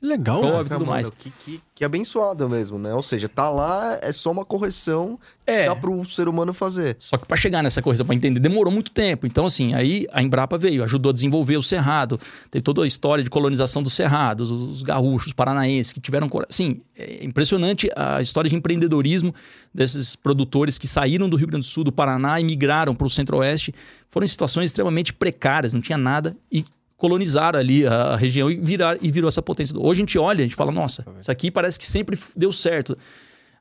Que 0.00 0.06
legal. 0.06 0.40
Chove 0.42 0.60
e 0.60 0.62
tudo 0.64 0.72
mano, 0.80 0.86
mais. 0.86 1.10
Que, 1.10 1.30
que, 1.30 1.60
que 1.74 1.84
abençoado 1.84 2.48
mesmo, 2.48 2.78
né? 2.78 2.94
Ou 2.94 3.02
seja, 3.02 3.28
tá 3.28 3.48
lá, 3.50 3.98
é 4.00 4.12
só 4.12 4.30
uma 4.30 4.44
correção 4.44 5.18
É. 5.44 5.62
que 5.62 5.68
dá 5.68 5.74
pro 5.74 6.04
ser 6.04 6.28
humano 6.28 6.52
fazer. 6.54 6.96
Só 7.00 7.16
que 7.16 7.26
para 7.26 7.36
chegar 7.36 7.62
nessa 7.64 7.82
correção, 7.82 8.06
para 8.06 8.14
entender, 8.14 8.38
demorou 8.38 8.72
muito 8.72 8.92
tempo. 8.92 9.26
Então, 9.26 9.44
assim, 9.46 9.74
aí 9.74 10.06
a 10.12 10.22
Embrapa 10.22 10.56
veio, 10.56 10.84
ajudou 10.84 11.10
a 11.10 11.12
desenvolver 11.12 11.56
o 11.56 11.62
Cerrado. 11.62 12.18
Teve 12.48 12.62
toda 12.62 12.82
a 12.82 12.86
história 12.86 13.24
de 13.24 13.28
colonização 13.30 13.82
dos 13.82 13.92
Cerrados, 13.92 14.50
os 14.52 14.84
gaúchos, 14.84 15.28
os 15.28 15.32
paranaenses 15.32 15.92
que 15.92 16.00
tiveram. 16.00 16.28
cora- 16.28 16.46
Sim, 16.48 16.80
é 16.96 17.24
impressionante 17.24 17.90
a 17.96 18.20
história 18.20 18.48
de 18.48 18.54
empreendedorismo 18.54 19.34
desses 19.74 20.14
produtores 20.14 20.78
que 20.78 20.86
saíram 20.86 21.28
do 21.28 21.36
Rio 21.36 21.48
Grande 21.48 21.66
do 21.66 21.70
Sul, 21.70 21.82
do 21.82 21.90
Paraná 21.92 22.40
e 22.40 22.44
migraram 22.44 22.94
para 22.94 23.06
o 23.06 23.10
Centro-Oeste. 23.10 23.74
Foram 24.10 24.24
em 24.24 24.28
situações 24.28 24.70
extremamente 24.70 25.12
precárias, 25.12 25.72
não 25.72 25.80
tinha 25.80 25.98
nada 25.98 26.36
e 26.52 26.64
colonizaram 26.98 27.58
ali 27.58 27.86
a 27.86 28.16
região 28.16 28.50
e, 28.50 28.56
virar, 28.56 28.98
e 29.00 29.10
virou 29.10 29.28
essa 29.28 29.40
potência. 29.40 29.74
Hoje 29.78 30.00
a 30.00 30.02
gente 30.02 30.18
olha, 30.18 30.40
a 30.40 30.42
gente 30.42 30.54
fala, 30.56 30.70
nossa, 30.70 31.02
isso 31.20 31.30
aqui 31.30 31.50
parece 31.50 31.78
que 31.78 31.86
sempre 31.86 32.18
deu 32.36 32.52
certo 32.52 32.98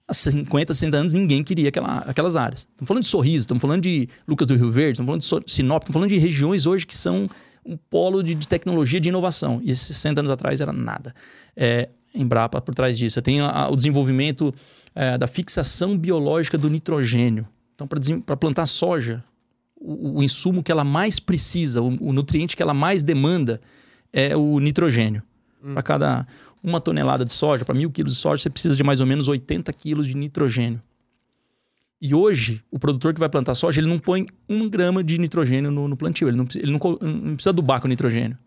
há 0.08 0.14
50, 0.14 0.74
60 0.74 0.98
anos 0.98 1.14
ninguém 1.14 1.44
queria 1.44 1.70
aquela, 1.70 2.00
aquelas 2.00 2.36
áreas. 2.36 2.62
Estamos 2.62 2.88
falando 2.88 3.04
de 3.04 3.10
Sorriso, 3.10 3.42
estamos 3.44 3.62
falando 3.62 3.82
de 3.84 4.10
Lucas 4.28 4.48
do 4.48 4.56
Rio 4.56 4.72
Verde, 4.72 4.94
estamos 4.94 5.08
falando 5.08 5.22
de 5.22 5.28
So- 5.28 5.44
Sinop, 5.46 5.84
estamos 5.84 5.94
falando 5.94 6.10
de 6.10 6.18
regiões 6.18 6.66
hoje 6.66 6.86
que 6.86 6.98
são 6.98 7.30
um 7.66 7.78
polo 7.78 8.24
de, 8.24 8.34
de 8.34 8.48
tecnologia, 8.48 9.00
de 9.00 9.10
inovação. 9.10 9.60
E 9.64 9.70
esses 9.72 9.86
60 9.88 10.22
anos 10.22 10.32
atrás 10.32 10.60
era 10.60 10.74
nada. 10.74 11.14
É, 11.56 11.90
Embrapa 12.16 12.60
por 12.62 12.74
trás 12.74 12.98
disso. 12.98 13.22
Tem 13.22 13.42
a- 13.42 13.50
a- 13.50 13.70
o 13.70 13.76
desenvolvimento 13.76 14.52
é, 14.96 15.16
da 15.18 15.28
fixação 15.28 15.96
biológica 15.96 16.58
do 16.58 16.70
nitrogênio. 16.70 17.46
Então, 17.76 17.86
para 18.26 18.36
plantar 18.36 18.66
soja, 18.66 19.24
o, 19.80 20.20
o 20.20 20.24
insumo 20.24 20.62
que 20.64 20.72
ela 20.72 20.84
mais 20.84 21.20
precisa, 21.20 21.82
o, 21.82 22.10
o 22.10 22.14
nutriente 22.14 22.56
que 22.56 22.64
ela 22.64 22.74
mais 22.74 23.04
demanda 23.04 23.62
é 24.12 24.36
o 24.36 24.60
nitrogênio. 24.60 25.22
Para 25.74 25.82
cada 25.84 26.28
uma 26.64 26.80
tonelada 26.82 27.24
de 27.26 27.32
soja, 27.32 27.64
para 27.66 27.76
mil 27.76 27.90
quilos 27.92 28.14
de 28.14 28.20
soja, 28.20 28.42
você 28.44 28.50
precisa 28.50 28.76
de 28.76 28.84
mais 28.84 29.00
ou 29.00 29.06
menos 29.08 29.28
80 29.28 29.72
quilos 29.74 30.08
de 30.08 30.16
nitrogênio. 30.16 30.82
E 32.02 32.14
hoje, 32.14 32.64
o 32.70 32.78
produtor 32.78 33.14
que 33.14 33.20
vai 33.20 33.28
plantar 33.30 33.56
soja, 33.56 33.82
ele 33.82 33.88
não 33.88 33.98
põe 33.98 34.28
um 34.48 34.70
grama 34.70 35.04
de 35.04 35.18
nitrogênio 35.18 35.72
no, 35.72 35.88
no 35.88 35.98
plantio. 35.98 36.28
Ele 36.28 36.38
não, 36.38 36.46
precisa- 36.46 36.64
ele 36.64 36.72
não, 36.72 36.80
não 37.02 37.34
precisa 37.36 37.50
adubar 37.50 37.82
com 37.82 37.88
nitrogênio. 37.88 38.38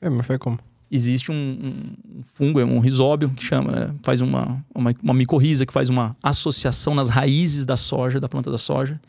É, 0.00 0.08
mas 0.08 0.24
foi 0.26 0.38
como? 0.38 0.58
Existe 0.90 1.32
um, 1.32 1.34
um- 1.34 2.18
um 2.18 2.22
fungo, 2.22 2.60
é 2.60 2.64
um 2.64 2.78
risóbio, 2.78 3.30
que 3.30 3.44
chama, 3.44 3.72
é, 3.76 3.90
faz 4.02 4.20
uma, 4.20 4.64
uma, 4.72 4.94
uma 5.02 5.14
micorriza, 5.14 5.66
que 5.66 5.72
faz 5.72 5.88
uma 5.88 6.16
associação 6.22 6.94
nas 6.94 7.08
raízes 7.08 7.66
da 7.66 7.76
soja, 7.76 8.20
da 8.20 8.28
planta 8.28 8.48
da 8.50 8.58
soja. 8.58 9.00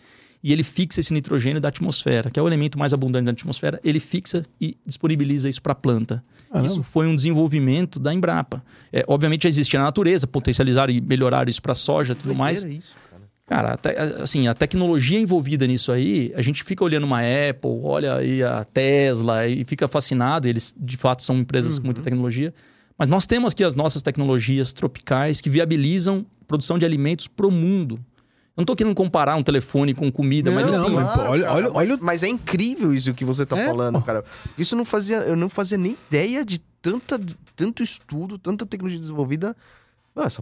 E 0.47 0.53
ele 0.53 0.61
fixa 0.61 0.99
esse 0.99 1.11
nitrogênio 1.11 1.59
da 1.59 1.69
atmosfera, 1.69 2.29
que 2.29 2.39
é 2.39 2.43
o 2.43 2.45
elemento 2.47 2.77
mais 2.77 2.93
abundante 2.93 3.25
da 3.25 3.31
atmosfera. 3.31 3.79
Ele 3.83 3.99
fixa 3.99 4.45
e 4.61 4.77
disponibiliza 4.85 5.49
isso 5.49 5.59
para 5.59 5.71
a 5.71 5.75
planta. 5.75 6.23
Caramba. 6.51 6.67
Isso 6.67 6.83
foi 6.83 7.07
um 7.07 7.15
desenvolvimento 7.15 7.99
da 7.99 8.13
Embrapa. 8.13 8.63
É, 8.93 9.03
obviamente 9.07 9.41
já 9.43 9.49
existia 9.49 9.79
na 9.79 9.85
natureza, 9.85 10.27
potencializar 10.27 10.87
e 10.91 11.01
melhorar 11.01 11.49
isso 11.49 11.59
para 11.59 11.73
soja 11.73 12.13
e 12.13 12.15
tudo 12.15 12.35
mais. 12.35 12.61
Isso, 12.61 12.93
cara. 13.09 13.23
Cara, 13.47 13.73
a 13.73 13.77
te- 13.77 14.21
assim, 14.21 14.47
a 14.47 14.53
tecnologia 14.53 15.19
envolvida 15.19 15.65
nisso 15.65 15.91
aí, 15.91 16.31
a 16.35 16.43
gente 16.43 16.63
fica 16.63 16.83
olhando 16.83 17.05
uma 17.05 17.21
Apple, 17.21 17.79
olha 17.83 18.15
aí 18.17 18.43
a 18.43 18.63
Tesla 18.63 19.47
e 19.47 19.65
fica 19.65 19.87
fascinado. 19.87 20.47
Eles, 20.47 20.75
de 20.79 20.95
fato, 20.95 21.23
são 21.23 21.39
empresas 21.39 21.79
com 21.79 21.85
muita 21.85 22.03
tecnologia. 22.03 22.53
Mas 22.95 23.07
nós 23.07 23.25
temos 23.25 23.51
aqui 23.53 23.63
as 23.63 23.73
nossas 23.73 24.03
tecnologias 24.03 24.71
tropicais 24.71 25.41
que 25.41 25.49
viabilizam 25.49 26.23
produção 26.47 26.77
de 26.77 26.85
alimentos 26.85 27.27
pro 27.27 27.49
mundo. 27.49 27.99
Eu 28.57 28.61
não 28.61 28.65
tô 28.65 28.75
querendo 28.75 28.95
comparar 28.95 29.35
um 29.35 29.43
telefone 29.43 29.93
com 29.93 30.09
comida, 30.11 30.49
mas 30.49 30.65
Não, 30.67 30.85
assim... 30.85 30.95
mas, 30.95 31.13
pô, 31.13 31.21
olha- 31.23 31.51
olha- 31.51 31.71
mas, 31.73 31.91
olha- 31.91 31.97
mas 32.01 32.23
é 32.23 32.27
incrível 32.29 32.93
isso 32.93 33.13
que 33.13 33.25
você 33.25 33.45
tá 33.45 33.57
É, 33.57 33.65
falando, 33.67 34.01
cara. 34.01 34.23
Isso 34.57 34.75
não 34.77 34.85
fazia, 34.85 35.17
eu 35.17 35.35
não 35.35 35.49
fazia 35.49 35.77
nem 35.77 35.97
ideia 36.09 36.45
de 36.45 36.59
tanta, 36.81 37.19
de 37.19 37.35
tanto 37.55 37.83
estudo, 37.83 38.37
tanta 38.37 38.65
tecnologia 38.65 38.99
desenvolvida. 38.99 39.55
Essa 40.15 40.41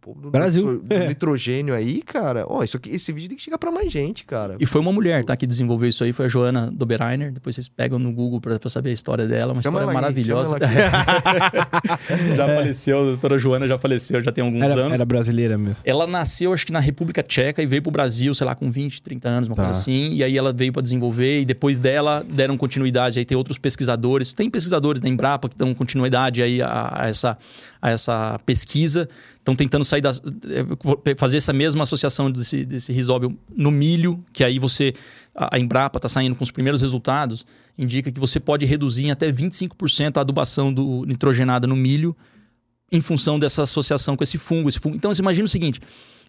pô, 0.00 0.14
pô, 0.14 0.20
do, 0.20 0.30
Brasil. 0.30 0.82
do 0.82 0.98
nitrogênio 1.08 1.74
aí, 1.74 2.02
cara. 2.02 2.44
Ó, 2.48 2.62
isso 2.62 2.76
aqui, 2.76 2.90
esse 2.90 3.12
vídeo 3.12 3.28
tem 3.28 3.36
que 3.36 3.42
chegar 3.42 3.58
pra 3.58 3.70
mais 3.70 3.90
gente, 3.90 4.24
cara. 4.24 4.56
E 4.60 4.66
foi 4.66 4.80
uma 4.80 4.92
mulher, 4.92 5.24
tá? 5.24 5.36
Que 5.36 5.46
desenvolveu 5.46 5.88
isso 5.88 6.04
aí, 6.04 6.12
foi 6.12 6.26
a 6.26 6.28
Joana 6.28 6.70
Doberainer. 6.70 7.32
Depois 7.32 7.54
vocês 7.54 7.68
pegam 7.68 7.98
no 7.98 8.12
Google 8.12 8.40
pra, 8.40 8.58
pra 8.58 8.70
saber 8.70 8.90
a 8.90 8.92
história 8.92 9.26
dela. 9.26 9.52
Uma 9.52 9.62
Chama 9.62 9.80
história 9.80 9.84
ela 9.84 9.92
aí, 9.92 9.94
maravilhosa. 9.94 10.56
ela 10.56 10.66
já 12.36 12.46
faleceu, 12.48 13.00
a 13.00 13.04
doutora 13.04 13.38
Joana 13.38 13.66
já 13.66 13.78
faleceu, 13.78 14.22
já 14.22 14.32
tem 14.32 14.44
alguns 14.44 14.62
Era, 14.62 14.74
anos. 14.80 14.92
era 14.94 15.04
brasileira 15.04 15.58
mesmo. 15.58 15.76
Ela 15.84 16.06
nasceu, 16.06 16.52
acho 16.52 16.66
que 16.66 16.72
na 16.72 16.80
República 16.80 17.22
Tcheca 17.22 17.62
e 17.62 17.66
veio 17.66 17.82
pro 17.82 17.90
Brasil, 17.90 18.32
sei 18.34 18.46
lá, 18.46 18.54
com 18.54 18.70
20, 18.70 19.02
30 19.02 19.28
anos, 19.28 19.48
uma 19.48 19.56
Tá. 19.56 19.64
coisa 19.64 19.78
assim. 19.80 20.12
E 20.14 20.22
aí 20.24 20.36
ela 20.36 20.52
veio 20.52 20.72
para 20.72 20.82
desenvolver 20.82 21.40
e 21.40 21.44
depois 21.44 21.78
dela 21.78 22.24
deram 22.28 22.56
continuidade. 22.56 23.18
Aí 23.18 23.24
tem 23.24 23.36
outros 23.36 23.58
pesquisadores, 23.58 24.32
tem 24.32 24.48
pesquisadores 24.50 25.00
da 25.00 25.08
Embrapa 25.08 25.48
que 25.48 25.56
dão 25.56 25.74
continuidade 25.74 26.42
aí 26.42 26.60
a, 26.62 26.90
a 27.02 27.08
essa, 27.08 27.36
a 27.82 27.90
essa 27.90 28.38
pesquisa. 28.46 29.08
Estão 29.38 29.56
tentando 29.56 29.84
sair 29.84 30.00
das, 30.00 30.22
eh, 30.24 31.14
fazer 31.16 31.38
essa 31.38 31.52
mesma 31.52 31.82
associação 31.82 32.30
desse, 32.30 32.64
desse 32.64 32.92
risóbio 32.92 33.36
no 33.54 33.72
milho, 33.72 34.24
que 34.32 34.44
aí 34.44 34.60
você, 34.60 34.94
a 35.34 35.58
Embrapa 35.58 35.98
está 35.98 36.08
saindo 36.08 36.36
com 36.36 36.44
os 36.44 36.50
primeiros 36.52 36.80
resultados, 36.80 37.44
indica 37.76 38.12
que 38.12 38.20
você 38.20 38.38
pode 38.38 38.64
reduzir 38.64 39.06
em 39.06 39.10
até 39.10 39.32
25% 39.32 40.16
a 40.16 40.20
adubação 40.20 40.72
do 40.72 41.04
nitrogenada 41.04 41.66
no 41.66 41.74
milho 41.74 42.16
em 42.92 43.00
função 43.00 43.38
dessa 43.38 43.62
associação 43.62 44.16
com 44.16 44.22
esse 44.22 44.38
fungo. 44.38 44.68
Esse 44.68 44.78
fungo. 44.78 44.94
Então, 44.94 45.12
você 45.12 45.20
imagina 45.20 45.46
o 45.46 45.48
seguinte: 45.48 45.80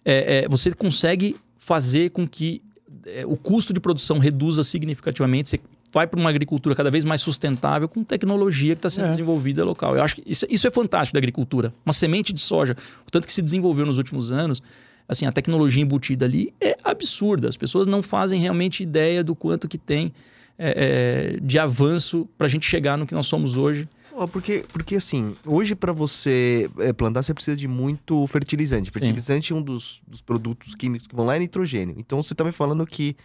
é, 0.04 0.44
é, 0.44 0.48
você 0.48 0.72
consegue 0.72 1.36
fazer 1.56 2.10
com 2.10 2.26
que 2.26 2.62
é, 3.06 3.24
o 3.26 3.36
custo 3.36 3.72
de 3.72 3.78
produção 3.78 4.18
reduza 4.18 4.64
significativamente, 4.64 5.50
você 5.50 5.60
vai 5.94 6.06
para 6.06 6.18
uma 6.20 6.28
agricultura 6.28 6.74
cada 6.74 6.90
vez 6.90 7.04
mais 7.04 7.20
sustentável 7.20 7.88
com 7.88 8.02
tecnologia 8.02 8.74
que 8.74 8.80
está 8.80 8.90
sendo 8.90 9.06
É. 9.06 9.08
desenvolvida 9.10 9.64
local. 9.64 9.96
Eu 9.96 10.02
acho 10.02 10.16
que 10.16 10.22
isso, 10.26 10.44
isso 10.50 10.66
é 10.66 10.70
fantástico 10.70 11.14
da 11.14 11.18
agricultura. 11.20 11.72
Uma 11.86 11.92
semente 11.92 12.32
de 12.32 12.40
soja, 12.40 12.76
o 13.06 13.10
tanto 13.10 13.26
que 13.26 13.32
se 13.32 13.40
desenvolveu 13.40 13.86
nos 13.86 13.96
últimos 13.96 14.32
anos, 14.32 14.60
assim, 15.08 15.24
a 15.24 15.32
tecnologia 15.32 15.82
embutida 15.82 16.24
ali 16.24 16.52
é 16.60 16.76
absurda. 16.82 17.48
As 17.48 17.56
pessoas 17.56 17.86
não 17.86 18.02
fazem 18.02 18.40
realmente 18.40 18.82
ideia 18.82 19.22
do 19.22 19.34
quanto 19.36 19.68
que 19.68 19.78
tem 19.78 20.12
é, 20.58 21.36
é, 21.36 21.40
de 21.40 21.58
avanço 21.58 22.28
para 22.36 22.46
a 22.46 22.50
gente 22.50 22.66
chegar 22.66 22.98
no 22.98 23.06
que 23.06 23.14
nós 23.14 23.26
somos 23.26 23.56
hoje. 23.56 23.88
Porque, 24.30 24.64
porque 24.72 24.96
assim, 24.96 25.34
hoje 25.44 25.74
pra 25.74 25.92
você 25.92 26.70
é, 26.78 26.92
plantar, 26.92 27.22
você 27.22 27.34
precisa 27.34 27.56
de 27.56 27.66
muito 27.66 28.24
fertilizante. 28.28 28.90
Fertilizante 28.90 29.52
é 29.52 29.56
um 29.56 29.62
dos, 29.62 30.00
dos 30.06 30.22
produtos 30.22 30.74
químicos 30.74 31.08
que 31.08 31.16
vão 31.16 31.26
lá 31.26 31.34
é 31.36 31.40
nitrogênio. 31.40 31.96
Então 31.98 32.22
você 32.22 32.32
tá 32.34 32.44
me 32.44 32.52
falando 32.52 32.86
que 32.86 33.16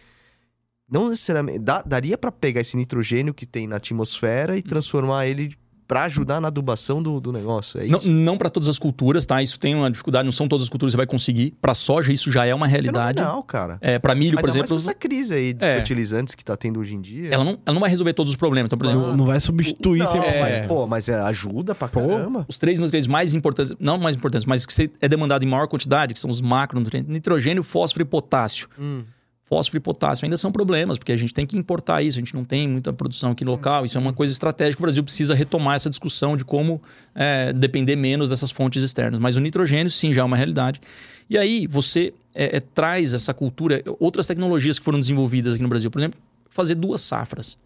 não 0.90 1.08
necessariamente. 1.08 1.58
dá- 1.60 1.82
daria 1.84 2.18
pra 2.18 2.32
pegar 2.32 2.60
esse 2.60 2.76
nitrogênio 2.76 3.32
que 3.34 3.46
tem 3.46 3.66
na 3.66 3.76
atmosfera 3.76 4.56
e 4.56 4.62
transformar 4.62 5.26
ele 5.26 5.54
pra 5.86 6.04
ajudar 6.04 6.40
na 6.40 6.46
adubação 6.46 7.02
do, 7.02 7.20
do 7.20 7.32
negócio. 7.32 7.80
É 7.80 7.86
Não, 7.88 7.98
isso? 7.98 8.08
não 8.08 8.38
para 8.38 8.48
todas 8.48 8.68
as 8.68 8.78
culturas, 8.78 9.26
tá? 9.26 9.42
Isso 9.42 9.58
tem 9.58 9.74
uma 9.74 9.90
dificuldade, 9.90 10.24
não 10.24 10.30
são 10.30 10.46
todas 10.46 10.62
as 10.62 10.68
culturas 10.68 10.92
que 10.92 10.94
você 10.94 10.96
vai 10.98 11.06
conseguir. 11.06 11.52
Para 11.60 11.74
soja, 11.74 12.12
isso 12.12 12.30
já 12.30 12.46
é 12.46 12.54
uma 12.54 12.68
realidade. 12.68 13.18
Fenomenal, 13.18 13.42
cara. 13.42 13.76
É, 13.80 13.98
para 13.98 14.14
milho, 14.14 14.38
por 14.38 14.48
Ainda 14.48 14.58
mais 14.60 14.70
exemplo, 14.70 14.84
com 14.84 14.88
essa 14.90 14.94
crise 14.94 15.34
aí 15.34 15.52
de 15.52 15.64
É. 15.64 15.74
fertilizantes 15.78 16.36
que 16.36 16.44
tá 16.44 16.56
tendo 16.56 16.78
hoje 16.78 16.94
em 16.94 17.00
dia. 17.00 17.34
ela 17.34 17.42
não, 17.44 17.58
ela 17.66 17.74
não 17.74 17.80
vai 17.80 17.90
resolver 17.90 18.12
todos 18.12 18.30
os 18.30 18.36
problemas. 18.36 18.68
Então, 18.68 18.78
por 18.78 18.86
exemplo, 18.86 19.08
Não, 19.08 19.16
não 19.16 19.24
vai 19.24 19.40
substituir 19.40 19.98
não, 19.98 20.06
100%. 20.06 20.22
É. 20.22 20.40
mas, 20.60 20.66
pô, 20.68 20.86
mas 20.86 21.08
é, 21.08 21.14
ajuda 21.22 21.74
pra 21.74 21.88
caramba. 21.88 22.46
os 22.48 22.56
três 22.56 22.78
nutrientes 22.78 23.08
mais 23.08 23.34
importantes, 23.34 23.74
não 23.80 23.98
mais 23.98 24.14
importantes, 24.14 24.46
mas 24.46 24.64
que 24.64 24.90
é 25.00 25.08
demandado 25.08 25.42
em 25.42 25.48
maior 25.48 25.66
quantidade, 25.66 26.14
que 26.14 26.20
são 26.20 26.30
os 26.30 26.40
macronutrientes, 26.40 27.10
nitrogênio, 27.12 27.64
fósforo 27.64 28.02
e 28.02 28.04
potássio. 28.06 28.68
Hum. 28.78 29.02
Fósforo 29.50 29.78
e 29.78 29.80
potássio 29.80 30.24
ainda 30.24 30.36
são 30.36 30.52
problemas, 30.52 30.96
porque 30.96 31.10
a 31.10 31.16
gente 31.16 31.34
tem 31.34 31.44
que 31.44 31.58
importar 31.58 32.02
isso, 32.02 32.16
a 32.16 32.20
gente 32.20 32.36
não 32.36 32.44
tem 32.44 32.68
muita 32.68 32.92
produção 32.92 33.32
aqui 33.32 33.44
local, 33.44 33.84
isso 33.84 33.98
é 33.98 34.00
uma 34.00 34.12
coisa 34.12 34.32
estratégica, 34.32 34.80
o 34.80 34.84
Brasil 34.84 35.02
precisa 35.02 35.34
retomar 35.34 35.74
essa 35.74 35.90
discussão 35.90 36.36
de 36.36 36.44
como 36.44 36.80
é, 37.16 37.52
depender 37.52 37.96
menos 37.96 38.28
dessas 38.28 38.52
fontes 38.52 38.80
externas. 38.80 39.18
Mas 39.18 39.34
o 39.34 39.40
nitrogênio, 39.40 39.90
sim, 39.90 40.14
já 40.14 40.20
é 40.20 40.24
uma 40.24 40.36
realidade. 40.36 40.80
E 41.28 41.36
aí 41.36 41.66
você 41.66 42.14
é, 42.32 42.58
é, 42.58 42.60
traz 42.60 43.12
essa 43.12 43.34
cultura, 43.34 43.82
outras 43.98 44.24
tecnologias 44.28 44.78
que 44.78 44.84
foram 44.84 45.00
desenvolvidas 45.00 45.54
aqui 45.54 45.62
no 45.64 45.68
Brasil, 45.68 45.90
por 45.90 45.98
exemplo, 45.98 46.20
fazer 46.48 46.76
duas 46.76 47.00
safras. 47.00 47.58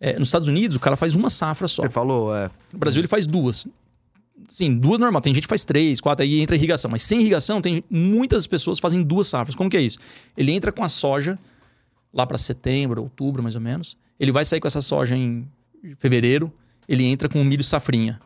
É, 0.00 0.18
nos 0.18 0.28
Estados 0.28 0.48
Unidos, 0.48 0.76
o 0.76 0.80
cara 0.80 0.96
faz 0.96 1.14
uma 1.14 1.30
safra 1.30 1.68
só. 1.68 1.82
Você 1.82 1.90
falou, 1.90 2.34
é. 2.34 2.50
No 2.72 2.78
Brasil 2.80 3.00
ele 3.00 3.08
faz 3.08 3.24
duas. 3.24 3.68
Sim, 4.48 4.76
duas 4.76 4.98
normal. 4.98 5.20
Tem 5.20 5.34
gente 5.34 5.44
que 5.44 5.48
faz 5.48 5.64
três, 5.64 6.00
quatro, 6.00 6.22
aí 6.24 6.40
entra 6.40 6.56
irrigação. 6.56 6.90
Mas 6.90 7.02
sem 7.02 7.20
irrigação, 7.20 7.60
tem 7.60 7.84
muitas 7.90 8.46
pessoas 8.46 8.78
fazem 8.78 9.02
duas 9.02 9.26
safras. 9.26 9.54
Como 9.54 9.70
que 9.70 9.76
é 9.76 9.80
isso? 9.80 9.98
Ele 10.36 10.52
entra 10.52 10.72
com 10.72 10.82
a 10.82 10.88
soja 10.88 11.38
lá 12.12 12.26
para 12.26 12.38
setembro, 12.38 13.02
outubro, 13.02 13.42
mais 13.42 13.54
ou 13.54 13.60
menos. 13.60 13.96
Ele 14.18 14.32
vai 14.32 14.44
sair 14.44 14.60
com 14.60 14.66
essa 14.66 14.80
soja 14.80 15.16
em 15.16 15.48
fevereiro. 15.98 16.52
Ele 16.88 17.04
entra 17.04 17.28
com 17.28 17.40
o 17.40 17.44
milho 17.44 17.62
safrinha. 17.62 18.20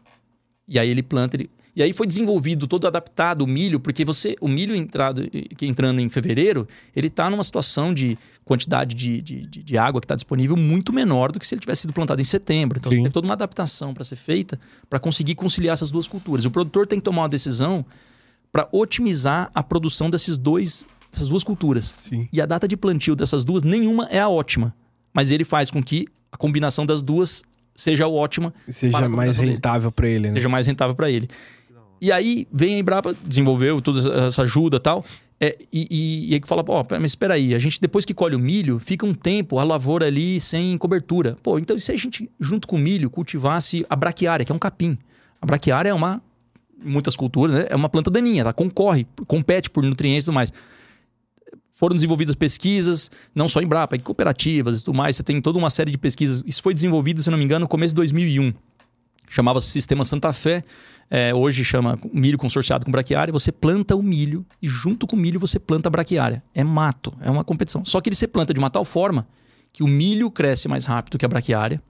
E 0.66 0.78
aí 0.78 0.88
ele 0.88 1.02
planta. 1.02 1.36
Ele... 1.36 1.50
E 1.76 1.82
aí 1.82 1.92
foi 1.92 2.06
desenvolvido, 2.06 2.66
todo 2.68 2.86
adaptado 2.86 3.42
o 3.42 3.46
milho, 3.46 3.80
porque 3.80 4.04
você, 4.04 4.36
o 4.40 4.46
milho 4.46 4.76
entrado, 4.76 5.28
que 5.56 5.66
entrando 5.66 6.00
em 6.00 6.08
fevereiro, 6.08 6.68
ele 6.94 7.08
está 7.08 7.28
numa 7.28 7.42
situação 7.42 7.92
de 7.92 8.16
quantidade 8.44 8.94
de, 8.94 9.20
de, 9.20 9.46
de- 9.46 9.62
de 9.62 9.78
água 9.78 10.00
que 10.00 10.04
está 10.04 10.14
disponível 10.14 10.56
muito 10.56 10.92
menor 10.92 11.32
do 11.32 11.40
que 11.40 11.46
se 11.46 11.54
ele 11.54 11.60
tivesse 11.60 11.82
sido 11.82 11.92
plantado 11.92 12.20
em 12.20 12.24
setembro. 12.24 12.78
Então 12.78 12.90
Sim. 12.92 12.98
você 12.98 13.02
teve 13.02 13.12
toda 13.12 13.26
uma 13.26 13.34
adaptação 13.34 13.92
para 13.92 14.04
ser 14.04 14.16
feita 14.16 14.60
para 14.88 15.00
conseguir 15.00 15.34
conciliar 15.34 15.72
essas 15.72 15.90
duas 15.90 16.06
culturas. 16.06 16.44
O 16.44 16.50
produtor 16.50 16.86
tem 16.86 16.98
que 17.00 17.04
tomar 17.04 17.22
uma 17.22 17.28
decisão 17.28 17.84
para 18.52 18.68
otimizar 18.70 19.50
a 19.52 19.62
produção 19.62 20.08
desses 20.08 20.36
dois, 20.36 20.86
dessas 21.10 21.26
duas 21.26 21.42
culturas. 21.42 21.96
Sim. 22.08 22.28
E 22.32 22.40
a 22.40 22.46
data 22.46 22.68
de 22.68 22.76
plantio 22.76 23.16
dessas 23.16 23.44
duas, 23.44 23.64
nenhuma 23.64 24.06
é 24.12 24.20
a 24.20 24.28
ótima. 24.28 24.72
Mas 25.12 25.30
ele 25.32 25.42
faz 25.44 25.72
com 25.72 25.82
que 25.82 26.06
a 26.30 26.36
combinação 26.36 26.86
das 26.86 27.02
duas 27.02 27.42
seja 27.76 28.06
ótima 28.06 28.54
Seja 28.68 28.96
Para 28.96 29.08
mais 29.08 29.36
rentável 29.36 29.90
pra 29.90 30.06
ele, 30.08 30.28
né? 30.28 30.30
seja 30.34 30.48
mais 30.48 30.64
rentável 30.68 30.94
para 30.94 31.10
ele. 31.10 31.28
E 32.05 32.12
aí 32.12 32.46
vem 32.52 32.74
a 32.74 32.78
Embrapa, 32.80 33.16
desenvolveu 33.24 33.80
toda 33.80 34.26
essa 34.26 34.42
ajuda 34.42 34.78
tal. 34.78 35.07
é, 35.40 35.57
e, 35.72 35.88
e, 35.90 36.30
e 36.30 36.34
aí 36.34 36.40
que 36.40 36.46
fala, 36.46 36.62
ó, 36.68 36.84
mas 36.90 37.12
espera 37.12 37.32
aí, 37.32 37.55
a 37.55 37.59
gente 37.59 37.80
depois 37.80 38.05
que 38.05 38.12
colhe 38.12 38.36
o 38.36 38.38
milho, 38.38 38.78
fica 38.78 39.07
um 39.07 39.14
tempo 39.14 39.59
a 39.59 39.64
lavoura 39.64 40.05
ali 40.05 40.38
sem 40.38 40.76
cobertura. 40.76 41.38
Pô, 41.42 41.59
então 41.59 41.74
e 41.74 41.80
se 41.80 41.92
a 41.92 41.96
gente, 41.96 42.30
junto 42.38 42.68
com 42.68 42.76
o 42.76 42.78
milho, 42.78 43.09
cultivasse 43.09 43.86
a 43.88 43.96
braquiária, 43.96 44.44
que 44.44 44.52
é 44.52 44.55
um 44.55 44.59
capim? 44.59 44.98
A 45.40 45.46
braquiária 45.46 45.88
é 45.88 45.94
uma, 45.94 46.22
muitas 46.84 47.16
culturas, 47.16 47.57
né, 47.57 47.66
é 47.70 47.74
uma 47.74 47.88
planta 47.88 48.11
daninha, 48.11 48.42
ela 48.42 48.52
concorre, 48.52 49.07
compete 49.26 49.70
por 49.70 49.82
nutrientes 49.82 50.24
e 50.24 50.26
tudo 50.26 50.34
mais. 50.34 50.52
Foram 51.72 51.94
desenvolvidas 51.94 52.34
pesquisas, 52.34 53.11
não 53.34 53.48
só 53.48 53.62
em 53.62 53.64
Embrapa, 53.64 53.96
em 53.96 54.00
cooperativas 54.00 54.80
e 54.80 54.84
tudo 54.84 54.94
mais, 54.94 55.16
você 55.16 55.22
tem 55.22 55.40
toda 55.40 55.59
uma 55.59 55.70
série 55.70 55.90
de 55.90 55.96
pesquisas. 55.96 56.44
Isso 56.46 56.62
foi 56.62 56.74
desenvolvido, 56.74 57.22
se 57.22 57.30
não 57.30 57.38
me 57.38 57.44
engano, 57.44 57.62
no 57.62 57.68
começo 57.68 57.94
de 57.94 57.96
2001 57.96 58.52
chamava-se 59.34 59.68
Sistema 59.68 60.05
Santa 60.05 60.32
Fé, 60.32 60.64
é, 61.11 61.34
hoje 61.34 61.64
chama 61.64 61.98
milho 62.12 62.38
consorciado 62.38 62.84
com 62.84 62.90
braquiária, 62.90 63.32
você 63.32 63.52
planta 63.52 63.94
o 63.94 64.02
milho 64.02 64.44
e 64.61 64.66
junto 64.68 65.07
com 65.07 65.14
o 65.16 65.18
milho 65.18 65.38
você 65.38 65.59
planta 65.59 65.88
a 65.88 65.90
braquiária. 65.90 66.42
É 66.55 66.64
mato, 66.64 67.12
é 67.20 67.30
uma 67.30 67.44
competição. 67.44 67.84
Só 67.84 68.00
que 68.00 68.09
ele 68.09 68.16
se 68.16 68.26
planta 68.26 68.52
de 68.52 68.59
uma 68.59 68.70
tal 68.70 68.84
forma 68.84 69.26
que 69.72 69.82
o 69.82 69.88
milho 69.88 70.30
cresce 70.30 70.68
mais 70.68 70.84
rápido 70.84 71.18
que 71.18 71.24
a 71.24 71.28
braquiária 71.28 71.80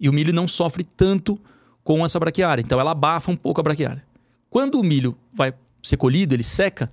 e 0.00 0.08
o 0.08 0.12
milho 0.12 0.32
não 0.32 0.46
sofre 0.48 0.84
tanto 0.84 1.38
com 1.82 2.04
essa 2.04 2.18
braquiária. 2.18 2.60
Então 2.62 2.80
ela 2.80 2.90
abafa 2.92 3.30
um 3.30 3.36
pouco 3.36 3.60
a 3.60 3.64
braquiária. 3.64 4.02
Quando 4.50 4.78
o 4.80 4.84
milho 4.84 5.16
vai 5.32 5.52
ser 5.82 5.96
colhido, 5.96 6.34
ele 6.34 6.42
seca, 6.44 6.90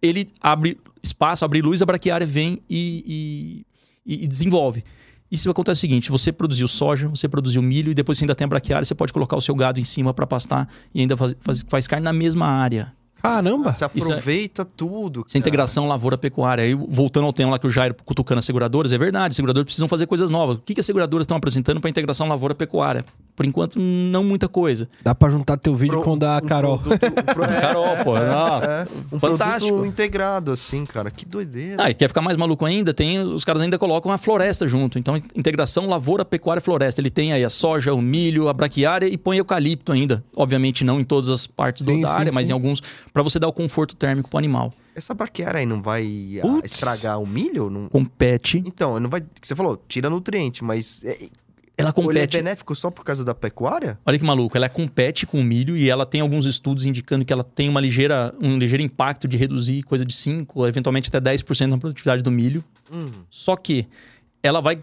ele 0.00 0.28
abre 0.40 0.78
espaço, 1.02 1.44
abre 1.44 1.60
luz, 1.62 1.82
a 1.82 1.86
braquiária 1.86 2.26
vem 2.26 2.62
e, 2.68 3.64
e- 4.06 4.14
e- 4.14 4.24
e 4.24 4.26
desenvolve. 4.28 4.84
Isso 5.30 5.48
acontece 5.50 5.78
o 5.78 5.80
seguinte: 5.80 6.10
você 6.10 6.32
produziu 6.32 6.66
soja, 6.66 7.08
você 7.08 7.28
produziu 7.28 7.62
milho 7.62 7.90
e 7.90 7.94
depois 7.94 8.18
você 8.18 8.24
ainda 8.24 8.34
tem 8.34 8.44
a 8.44 8.48
braquiária, 8.48 8.84
você 8.84 8.94
pode 8.94 9.12
colocar 9.12 9.36
o 9.36 9.40
seu 9.40 9.54
gado 9.54 9.78
em 9.78 9.84
cima 9.84 10.12
para 10.12 10.26
pastar 10.26 10.68
e 10.94 11.00
ainda 11.00 11.16
faz, 11.16 11.36
faz, 11.40 11.66
faz 11.68 11.86
carne 11.86 12.04
na 12.04 12.12
mesma 12.12 12.46
área. 12.46 12.92
Caramba! 13.22 13.72
Você 13.72 13.86
Isso 13.94 14.10
é- 14.10 14.14
aproveita 14.14 14.64
tudo. 14.64 15.24
Essa 15.26 15.38
integração 15.38 15.86
lavoura-pecuária. 15.88 16.64
Aí, 16.64 16.74
voltando 16.74 17.26
ao 17.26 17.32
tema 17.32 17.52
lá 17.52 17.58
que 17.58 17.66
o 17.66 17.70
Jairo 17.70 17.94
cutucando 18.04 18.38
as 18.38 18.44
seguradoras, 18.44 18.92
é 18.92 18.98
verdade, 18.98 19.30
as 19.32 19.36
seguradoras 19.36 19.64
precisam 19.64 19.88
fazer 19.88 20.06
coisas 20.06 20.30
novas. 20.30 20.56
O 20.56 20.58
que, 20.60 20.74
que 20.74 20.80
as 20.80 20.86
seguradoras 20.86 21.24
estão 21.24 21.36
apresentando 21.36 21.80
para 21.80 21.90
integração 21.90 22.28
lavoura-pecuária? 22.28 23.04
Por 23.36 23.46
enquanto, 23.46 23.78
não 23.78 24.22
muita 24.22 24.48
coisa. 24.48 24.86
Dá 25.02 25.14
pra 25.14 25.30
juntar 25.30 25.56
teu 25.56 25.74
vídeo 25.74 25.94
Pro- 25.94 26.02
com 26.02 26.12
o 26.12 26.16
da 26.18 26.40
um 26.42 26.46
Carol. 26.46 26.78
produto- 26.78 27.06
um 27.06 27.10
pro- 27.34 27.44
é, 27.44 27.60
Carol, 27.60 27.96
pô, 28.04 28.16
é, 28.18 28.86
um 29.12 29.18
Fantástico. 29.18 29.84
integrado, 29.86 30.52
assim, 30.52 30.84
cara. 30.84 31.10
Que 31.10 31.24
doideira. 31.24 31.76
Ah, 31.82 31.90
e 31.90 31.94
quer 31.94 32.08
ficar 32.08 32.20
mais 32.20 32.36
maluco 32.36 32.66
ainda? 32.66 32.92
Tem, 32.92 33.18
os 33.18 33.42
caras 33.44 33.62
ainda 33.62 33.78
colocam 33.78 34.12
a 34.12 34.18
floresta 34.18 34.68
junto. 34.68 34.98
Então, 34.98 35.16
integração 35.34 35.86
lavoura, 35.88 36.22
pecuária, 36.22 36.60
floresta. 36.60 37.00
Ele 37.00 37.08
tem 37.08 37.32
aí 37.32 37.42
a 37.42 37.48
soja, 37.48 37.94
o 37.94 38.02
milho, 38.02 38.48
a 38.48 38.52
braquiária 38.52 39.06
e 39.06 39.16
põe 39.16 39.38
eucalipto 39.38 39.90
ainda. 39.92 40.22
Obviamente 40.36 40.84
não 40.84 41.00
em 41.00 41.04
todas 41.04 41.30
as 41.30 41.46
partes 41.46 41.82
do- 41.82 41.92
Sim, 41.92 42.02
da 42.02 42.08
sim, 42.08 42.14
área, 42.14 42.32
mas 42.32 42.46
sim. 42.48 42.52
em 42.52 42.54
alguns, 42.54 42.82
para 43.12 43.22
você 43.22 43.38
dar 43.38 43.48
o 43.48 43.52
conforto 43.52 43.96
térmico 43.96 44.28
pro 44.28 44.38
animal. 44.38 44.72
Essa 44.94 45.14
braquiária 45.14 45.60
aí 45.60 45.66
não 45.66 45.80
vai 45.80 46.40
ah, 46.42 46.60
estragar 46.64 47.20
o 47.20 47.26
milho? 47.26 47.70
Não... 47.70 47.88
Compete. 47.88 48.62
Então, 48.66 48.98
não 48.98 49.08
vai. 49.08 49.22
Você 49.40 49.54
falou, 49.54 49.82
tira 49.88 50.10
nutriente, 50.10 50.64
mas. 50.64 51.04
É, 51.04 51.08
Ela 51.08 51.28
ele 51.78 51.88
é 51.88 51.92
compete. 51.92 52.36
benéfico 52.36 52.74
só 52.74 52.90
por 52.90 53.04
causa 53.04 53.24
da 53.24 53.34
pecuária? 53.34 53.98
Olha 54.04 54.18
que 54.18 54.24
maluco, 54.24 54.56
ela 54.56 54.68
compete 54.68 55.26
com 55.26 55.40
o 55.40 55.44
milho 55.44 55.76
e 55.76 55.88
ela 55.88 56.04
tem 56.04 56.20
alguns 56.20 56.44
estudos 56.44 56.86
indicando 56.86 57.24
que 57.24 57.32
ela 57.32 57.44
tem 57.44 57.68
uma 57.68 57.80
ligeira, 57.80 58.34
um 58.40 58.58
ligeiro 58.58 58.82
impacto 58.82 59.26
de 59.26 59.36
reduzir 59.36 59.82
coisa 59.84 60.04
de 60.04 60.14
5, 60.14 60.66
eventualmente 60.66 61.08
até 61.08 61.20
10% 61.32 61.66
na 61.66 61.78
produtividade 61.78 62.22
do 62.22 62.30
milho. 62.30 62.62
Hum. 62.92 63.10
Só 63.30 63.56
que 63.56 63.86
ela 64.42 64.60
vai, 64.60 64.82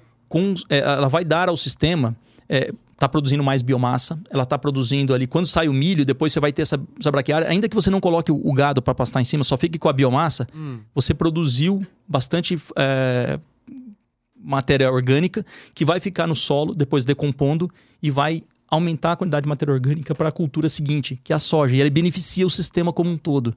é, 0.69 0.77
ela 0.79 1.09
vai 1.09 1.23
dar 1.23 1.49
ao 1.49 1.57
sistema. 1.57 2.15
É, 2.49 2.71
tá 2.97 3.07
produzindo 3.07 3.43
mais 3.43 3.61
biomassa, 3.61 4.19
ela 4.29 4.45
tá 4.45 4.57
produzindo 4.57 5.13
ali. 5.13 5.27
Quando 5.27 5.45
sai 5.45 5.67
o 5.67 5.73
milho, 5.73 6.03
depois 6.03 6.33
você 6.33 6.39
vai 6.39 6.51
ter 6.51 6.63
essa, 6.63 6.79
essa 6.99 7.11
braquiária. 7.11 7.47
Ainda 7.47 7.69
que 7.69 7.75
você 7.75 7.89
não 7.89 7.99
coloque 7.99 8.31
o, 8.31 8.41
o 8.43 8.53
gado 8.53 8.81
para 8.81 8.95
pastar 8.95 9.21
em 9.21 9.23
cima, 9.23 9.43
só 9.43 9.55
fique 9.57 9.77
com 9.77 9.87
a 9.89 9.93
biomassa, 9.93 10.47
Hum. 10.55 10.79
você 10.95 11.13
produziu 11.13 11.85
bastante 12.07 12.57
é, 12.75 13.39
matéria 14.39 14.91
orgânica 14.91 15.45
que 15.73 15.85
vai 15.85 15.99
ficar 15.99 16.25
no 16.27 16.35
solo, 16.35 16.73
depois 16.73 17.05
decompondo 17.05 17.69
e 18.01 18.09
vai 18.09 18.43
aumentar 18.69 19.13
a 19.13 19.15
quantidade 19.15 19.43
de 19.43 19.49
matéria 19.49 19.73
orgânica 19.73 20.13
para 20.15 20.29
a 20.29 20.31
cultura 20.31 20.67
seguinte, 20.67 21.19
que 21.23 21.31
é 21.31 21.35
a 21.35 21.39
soja. 21.39 21.75
E 21.75 21.79
ele 21.81 21.89
beneficia 21.89 22.45
o 22.45 22.49
sistema 22.49 22.91
como 22.91 23.09
um 23.09 23.17
todo. 23.17 23.55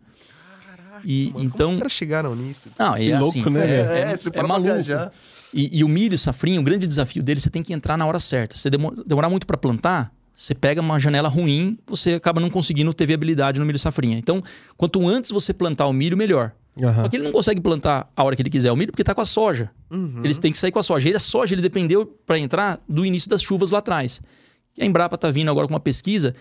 E, 1.05 1.31
Mano, 1.33 1.45
então. 1.45 1.67
Como 1.67 1.73
os 1.73 1.79
caras 1.79 1.93
chegaram 1.93 2.37
nisso? 2.37 2.69
Não, 2.79 2.95
é 2.95 2.99
Que 3.01 3.13
louco, 3.15 3.39
assim, 3.41 3.51
né, 3.51 3.67
é, 3.67 4.13
é, 4.13 4.17
você 4.17 4.29
é 4.29 4.33
para 4.33 4.41
pra 4.45 4.49
maluco. 4.49 4.73
viajar. 4.73 5.13
E, 5.53 5.79
e 5.79 5.85
o 5.85 5.89
milho 5.89 6.17
safrinho, 6.19 6.61
o 6.61 6.65
grande 6.65 6.87
desafio 6.87 7.23
dele, 7.23 7.41
você 7.41 7.51
tem 7.51 7.63
que 7.63 7.73
entrar 7.73 7.97
na 7.97 8.07
hora 8.07 8.19
certa. 8.19 8.57
Se 8.57 8.71
demo- 8.71 8.95
demorar 9.05 9.29
muito 9.29 9.47
para 9.47 9.57
plantar, 9.57 10.13
você 10.35 10.55
pega 10.55 10.81
uma 10.81 10.99
janela 10.99 11.29
ruim, 11.29 11.77
você 11.87 12.15
acaba 12.15 12.41
não 12.41 12.49
conseguindo 12.49 12.93
ter 12.95 13.07
viabilidade 13.07 13.59
no 13.61 13.67
milho 13.67 13.79
safrinha. 13.79 14.17
Então, 14.17 14.41
quanto 14.77 15.07
antes 15.09 15.31
você 15.31 15.53
plantar 15.53 15.87
o 15.87 15.93
milho, 15.93 16.17
melhor. 16.17 16.53
Aham. 16.81 17.03
Só 17.03 17.09
que 17.09 17.17
ele 17.17 17.25
não 17.25 17.33
consegue 17.33 17.61
plantar 17.61 18.09
a 18.17 18.23
hora 18.25 18.37
que 18.37 18.43
ele 18.43 18.49
quiser 18.49 18.71
o 18.71 18.77
milho 18.77 18.93
porque 18.93 19.03
tá 19.05 19.15
com 19.15 19.21
a 19.21 19.25
soja. 19.25 19.71
Uhum. 19.91 20.23
Eles 20.25 20.39
têm 20.39 20.53
que 20.53 20.57
sair 20.59 20.71
com 20.71 20.79
a 20.79 20.83
soja. 20.83 21.09
E 21.11 21.15
a 21.15 21.19
soja 21.19 21.55
ele 21.55 21.61
dependeu 21.63 22.07
para 22.25 22.39
entrar 22.39 22.79
do 22.89 23.05
início 23.05 23.29
das 23.29 23.43
chuvas 23.43 23.71
lá 23.73 23.81
atrás. 23.81 24.21
E 24.79 24.83
a 24.83 24.87
Embrapa 24.87 25.19
tá 25.19 25.31
vindo 25.31 25.51
agora 25.51 25.67
com 25.67 25.75
uma 25.75 25.81
pesquisa 25.81 26.35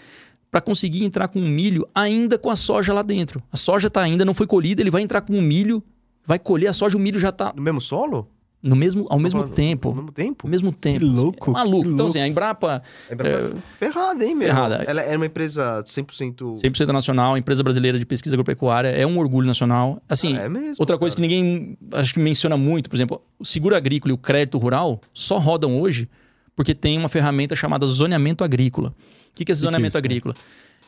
para 0.52 0.62
conseguir 0.62 1.04
entrar 1.04 1.28
com 1.28 1.40
o 1.40 1.44
milho 1.48 1.86
ainda 1.94 2.38
com 2.38 2.50
a 2.50 2.56
soja 2.56 2.94
lá 2.94 3.02
dentro. 3.02 3.42
A 3.52 3.58
soja 3.58 3.90
tá 3.90 4.02
ainda 4.02 4.24
não 4.24 4.34
foi 4.36 4.46
colhida, 4.48 4.82
ele 4.82 4.92
vai 4.92 5.02
entrar 5.02 5.22
com 5.22 5.38
o 5.38 5.42
milho, 5.42 5.84
vai 6.26 6.40
colher 6.40 6.68
a 6.68 6.74
soja, 6.74 6.96
o 6.96 7.00
milho 7.00 7.20
já 7.20 7.32
tá 7.32 7.52
No 7.56 7.62
mesmo 7.62 7.82
solo? 7.82 8.30
No 8.62 8.76
mesmo, 8.76 9.08
ao 9.10 9.18
mesmo 9.18 9.40
Ao 9.42 9.48
tempo. 9.48 9.90
Ao 9.90 9.96
mesmo 9.96 10.12
tempo? 10.12 10.46
Ao 10.46 10.52
mesmo 10.52 10.72
tempo. 10.74 11.00
Que 11.00 11.06
louco, 11.06 11.52
É 11.52 11.54
maluco. 11.54 11.84
que 11.84 11.88
Então, 11.88 12.06
louco. 12.06 12.10
assim, 12.10 12.20
a 12.20 12.28
Embrapa, 12.28 12.84
A 13.10 13.14
Embrapa 13.14 13.38
é 13.38 13.52
ferrada, 13.78 14.26
hein, 14.26 14.36
meu? 14.36 14.48
Ferrada. 14.50 14.84
Ela 14.86 15.02
é 15.02 15.16
uma 15.16 15.26
empresa 15.26 15.82
100%... 15.86 16.62
100% 16.62 16.88
nacional, 16.92 17.38
empresa 17.38 17.64
brasileira 17.64 17.98
de 17.98 18.06
pesquisa 18.06 18.36
agropecuária, 18.36 18.90
é 18.90 19.08
um 19.08 19.18
orgulho 19.18 19.48
nacional. 19.48 20.02
Assim, 20.10 20.36
é 20.38 20.50
mesmo, 20.50 20.76
outra 20.78 20.98
coisa 20.98 21.16
que 21.16 21.22
ninguém 21.22 21.78
acho 21.94 22.14
que 22.14 22.20
menciona 22.20 22.58
muito, 22.58 22.90
por 22.90 22.98
exemplo, 22.98 23.22
o 23.40 23.46
seguro 23.46 23.76
agrícola 23.76 24.12
e 24.12 24.14
o 24.14 24.18
crédito 24.18 24.58
rural 24.58 25.00
só 25.14 25.38
rodam 25.38 25.80
hoje 25.80 26.10
porque 26.54 26.76
tem 26.76 26.98
uma 26.98 27.08
ferramenta 27.08 27.56
chamada 27.56 27.88
zoneamento 27.88 28.44
agrícola. 28.44 28.90
O 28.90 28.94
que, 29.36 29.46
que 29.46 29.52
é 29.52 29.54
esse 29.54 29.62
Que 29.62 29.68
que 29.68 29.68
é 29.68 29.90
zoneamento 29.90 29.98
isso, 29.98 30.28
né? 30.28 30.34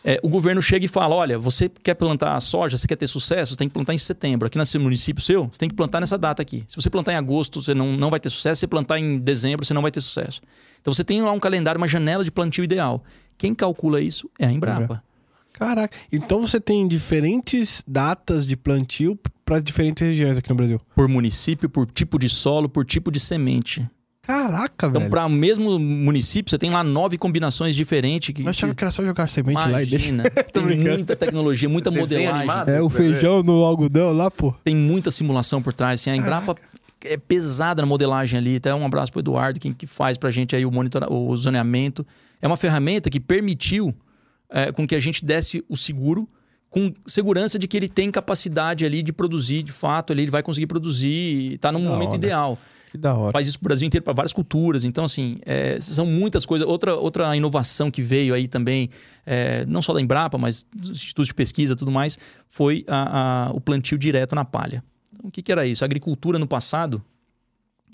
É, 0.04 0.20
o 0.24 0.30
governo 0.30 0.62
chega 0.62 0.86
e 0.86 0.88
fala: 0.88 1.16
olha, 1.16 1.38
você 1.38 1.70
quer 1.70 1.94
plantar 1.94 2.40
soja, 2.40 2.78
você 2.78 2.88
quer 2.88 2.96
ter 2.96 3.08
sucesso, 3.08 3.54
você 3.54 3.58
tem 3.58 3.68
que 3.68 3.74
plantar 3.74 3.94
em 3.94 3.98
setembro. 3.98 4.48
Aqui 4.48 4.58
nesse 4.58 4.78
município 4.78 5.22
seu, 5.22 5.48
você 5.48 5.60
tem 5.60 5.70
que 5.70 5.76
plantar 5.76 6.00
nessa 6.00 6.18
data 6.18 6.42
aqui. 6.42 6.64
Se 6.68 6.76
você 6.76 6.90
plantar 6.90 7.14
em 7.14 7.16
agosto, 7.16 7.62
você 7.62 7.74
não, 7.74 7.96
não 7.96 8.10
vai 8.10 8.20
ter 8.20 8.30
sucesso. 8.30 8.56
Se 8.56 8.60
você 8.62 8.68
plantar 8.68 9.00
em 9.00 9.20
dezembro, 9.20 9.66
você 9.66 9.74
não 9.74 9.82
vai 9.82 9.92
ter 9.92 10.02
sucesso. 10.02 10.42
Então 10.82 10.94
você 10.94 11.04
tem 11.04 11.22
lá 11.22 11.32
um 11.32 11.40
calendário, 11.40 11.80
uma 11.80 11.88
janela 11.88 12.24
de 12.24 12.32
plantio 12.32 12.64
ideal. 12.64 13.04
Quem 13.38 13.54
calcula 13.54 14.02
isso 14.02 14.30
é 14.40 14.46
a 14.46 14.52
Embrapa. 14.52 15.04
Caraca. 15.54 15.96
Então 16.12 16.42
você 16.42 16.60
tem 16.60 16.88
diferentes 16.88 17.84
datas 17.88 18.48
de 18.48 18.58
plantio 18.58 19.20
para 19.46 19.60
diferentes 19.60 20.02
regiões 20.02 20.38
aqui 20.38 20.50
no 20.50 20.56
Brasil. 20.56 20.82
Por 20.96 21.08
município, 21.08 21.70
por 21.70 21.86
tipo 21.86 22.18
de 22.18 22.30
solo, 22.30 22.68
por 22.68 22.86
tipo 22.86 23.12
de 23.12 23.20
semente. 23.20 23.88
Caraca, 24.24 24.88
Então, 24.88 25.00
velho. 25.02 25.10
para 25.10 25.26
o 25.26 25.30
mesmo 25.30 25.80
município, 25.80 26.52
você 26.52 26.58
tem 26.58 26.70
lá 26.70 26.84
nove 26.84 27.18
combinações 27.18 27.76
diferentes. 27.76 28.34
Que, 28.34 28.44
Eu 28.44 28.50
achava 28.50 28.72
que- 28.72 28.78
que 28.78 28.84
era 28.84 28.92
só 28.92 29.04
jogar 29.04 29.28
semente 29.30 29.56
lá 29.58 29.82
e 29.82 29.86
deixa. 29.86 30.10
Imagina, 30.10 30.24
tem 30.54 30.64
muita 30.78 31.16
tecnologia, 31.16 31.68
muita 31.68 31.90
Desenho 31.90 32.22
modelagem, 32.22 32.50
animado? 32.50 32.70
É 32.70 32.82
o 32.82 32.88
feijão 32.90 33.42
no 33.42 33.64
algodão 33.66 34.14
lá, 34.14 34.30
pô. 34.30 34.54
tem 34.64 34.76
muita 34.76 35.10
simulação 35.10 35.62
por 35.62 35.74
trás. 35.74 36.00
Assim, 36.00 36.12
a 36.12 36.16
Embrapa 36.16 36.56
é 37.04 37.18
pesada 37.18 37.82
na 37.82 37.88
modelagem 37.88 38.38
ali. 38.40 38.58
Até 38.58 38.74
um 38.76 38.86
abraço 38.86 39.12
pro 39.12 39.22
Eduardo, 39.22 39.60
quem 39.60 39.74
que 39.74 39.88
faz 39.88 40.18
pra 40.18 40.30
gente 40.30 40.56
aí 40.56 40.66
o, 40.68 40.72
monitora, 40.72 41.12
o 41.12 41.36
zoneamento. 41.36 42.06
É 42.40 42.48
uma 42.48 42.58
ferramenta 42.58 43.10
que 43.10 43.20
permitiu 43.20 43.94
é, 44.52 44.72
com 44.72 44.86
que 44.88 44.94
a 44.96 45.00
gente 45.00 45.26
desse 45.26 45.64
o 45.68 45.76
seguro 45.76 46.30
com 46.70 46.94
segurança 47.06 47.58
de 47.60 47.68
que 47.68 47.76
ele 47.76 47.90
tem 47.90 48.10
capacidade 48.12 48.86
ali 48.86 49.02
de 49.04 49.12
produzir, 49.12 49.62
de 49.64 49.72
fato, 49.74 50.14
ali 50.14 50.22
ele 50.22 50.32
vai 50.32 50.42
conseguir 50.42 50.68
produzir, 50.68 51.56
está 51.56 51.70
no 51.72 51.80
momento 51.80 52.10
hora. 52.10 52.16
ideal. 52.18 52.58
Que 52.92 52.98
da 52.98 53.16
hora. 53.16 53.32
faz 53.32 53.48
isso 53.48 53.58
pro 53.58 53.70
Brasil 53.70 53.88
inteiro, 53.88 54.04
para 54.04 54.14
várias 54.14 54.34
culturas. 54.34 54.84
Então, 54.84 55.06
assim, 55.06 55.40
é, 55.46 55.80
são 55.80 56.06
muitas 56.06 56.46
coisas. 56.46 56.68
Outra, 56.68 56.96
outra 56.96 57.36
inovação 57.36 57.90
que 57.90 58.02
veio 58.02 58.34
aí 58.34 58.48
também, 58.48 58.90
é, 59.26 59.66
não 59.66 59.82
só 59.82 59.94
da 59.94 60.02
Embrapa, 60.02 60.38
mas 60.38 60.66
dos 60.76 60.90
institutos 60.90 61.28
de 61.28 61.34
pesquisa 61.34 61.74
e 61.74 61.76
tudo 61.76 61.90
mais, 61.92 62.20
foi 62.50 62.84
a- 62.88 63.48
a- 63.48 63.52
o 63.54 63.62
plantio 63.62 63.98
direto 63.98 64.36
na 64.36 64.44
palha. 64.44 64.84
Então, 65.14 65.30
o 65.30 65.32
que, 65.32 65.42
que 65.42 65.52
era 65.52 65.66
isso? 65.66 65.84
A 65.84 65.86
agricultura 65.86 66.38
no 66.38 66.46
passado, 66.48 67.02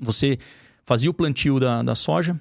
você 0.01 0.37
fazia 0.85 1.09
o 1.09 1.13
plantio 1.13 1.59
da, 1.59 1.83
da 1.83 1.93
soja, 1.93 2.39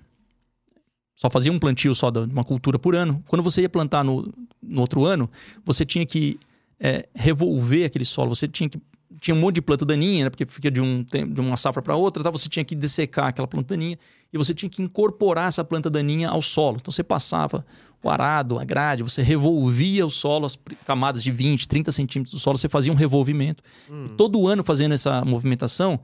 só 1.14 1.30
fazia 1.30 1.50
um 1.52 1.58
plantio 1.58 1.94
só 1.94 2.10
de 2.10 2.20
uma 2.20 2.44
cultura 2.44 2.78
por 2.78 2.94
ano. 2.94 3.22
Quando 3.26 3.42
você 3.42 3.62
ia 3.62 3.68
plantar 3.68 4.04
no, 4.04 4.32
no 4.62 4.80
outro 4.80 5.04
ano, 5.04 5.30
você 5.64 5.84
tinha 5.84 6.04
que 6.04 6.38
é, 6.78 7.08
revolver 7.14 7.86
aquele 7.86 8.04
solo, 8.04 8.34
você 8.34 8.46
tinha 8.46 8.68
que 8.68 8.78
tinha 9.20 9.34
um 9.34 9.38
monte 9.40 9.56
de 9.56 9.62
planta 9.62 9.84
daninha, 9.84 10.24
né? 10.24 10.30
Porque 10.30 10.44
fica 10.46 10.70
de, 10.70 10.80
um, 10.80 11.02
de 11.04 11.40
uma 11.40 11.56
safra 11.56 11.80
para 11.82 11.94
outra, 11.96 12.22
tá? 12.22 12.30
você 12.30 12.48
tinha 12.48 12.64
que 12.64 12.74
dessecar 12.74 13.26
aquela 13.28 13.46
planta 13.48 13.74
daninha 13.74 13.98
e 14.32 14.38
você 14.38 14.52
tinha 14.54 14.68
que 14.68 14.82
incorporar 14.82 15.48
essa 15.48 15.64
planta 15.64 15.88
daninha 15.88 16.28
ao 16.28 16.42
solo. 16.42 16.78
Então 16.80 16.90
você 16.92 17.02
passava 17.04 17.64
o 18.02 18.10
arado, 18.10 18.58
a 18.58 18.64
grade, 18.64 19.02
você 19.02 19.22
revolvia 19.22 20.06
o 20.06 20.10
solo, 20.10 20.46
as 20.46 20.56
camadas 20.84 21.22
de 21.24 21.30
20, 21.30 21.66
30 21.66 21.90
centímetros 21.92 22.34
do 22.34 22.38
solo, 22.40 22.56
você 22.56 22.68
fazia 22.68 22.92
um 22.92 22.96
revolvimento. 22.96 23.62
E 23.90 24.08
todo 24.16 24.46
ano 24.46 24.62
fazendo 24.62 24.92
essa 24.92 25.24
movimentação, 25.24 25.98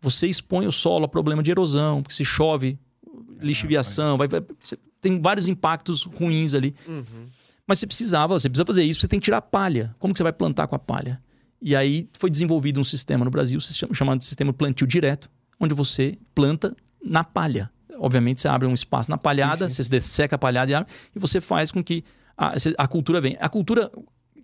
você 0.00 0.26
expõe 0.26 0.66
o 0.66 0.72
solo 0.72 1.04
a 1.04 1.08
problema 1.08 1.42
de 1.42 1.50
erosão, 1.50 2.02
porque 2.02 2.14
se 2.14 2.24
chove, 2.24 2.78
lixiviação, 3.40 4.16
vai, 4.16 4.28
vai- 4.28 4.42
você 4.62 4.76
tem 5.00 5.20
vários 5.20 5.48
impactos 5.48 6.04
ruins 6.04 6.54
ali. 6.54 6.74
Uhum. 6.86 7.26
Mas 7.66 7.78
você 7.78 7.86
precisava, 7.86 8.38
você 8.38 8.48
precisa 8.48 8.64
fazer 8.66 8.84
isso, 8.84 9.00
você 9.00 9.08
tem 9.08 9.18
que 9.20 9.24
tirar 9.24 9.38
a 9.38 9.42
palha. 9.42 9.94
Como 9.98 10.12
que 10.12 10.18
você 10.18 10.22
vai 10.22 10.32
plantar 10.32 10.66
com 10.66 10.74
a 10.76 10.78
palha? 10.78 11.20
E 11.60 11.74
aí 11.74 12.08
foi 12.18 12.30
desenvolvido 12.30 12.80
um 12.80 12.84
sistema 12.84 13.24
no 13.24 13.30
Brasil 13.30 13.58
chamado 13.92 14.18
de 14.18 14.24
sistema 14.24 14.52
plantio 14.52 14.86
direto, 14.86 15.30
onde 15.58 15.74
você 15.74 16.18
planta 16.34 16.76
na 17.04 17.24
palha. 17.24 17.70
Obviamente 17.98 18.40
você 18.40 18.48
abre 18.48 18.68
um 18.68 18.74
espaço 18.74 19.10
na 19.10 19.16
palhada, 19.16 19.70
você 19.70 19.82
desseca 19.88 20.36
a 20.36 20.38
palhada 20.38 20.70
e 20.70 20.74
abre, 20.74 20.92
e 21.14 21.18
você 21.18 21.40
faz 21.40 21.70
com 21.70 21.82
que 21.82 22.04
a, 22.36 22.52
a 22.76 22.86
cultura 22.86 23.20
venha. 23.20 23.38
A 23.40 23.48
cultura 23.48 23.90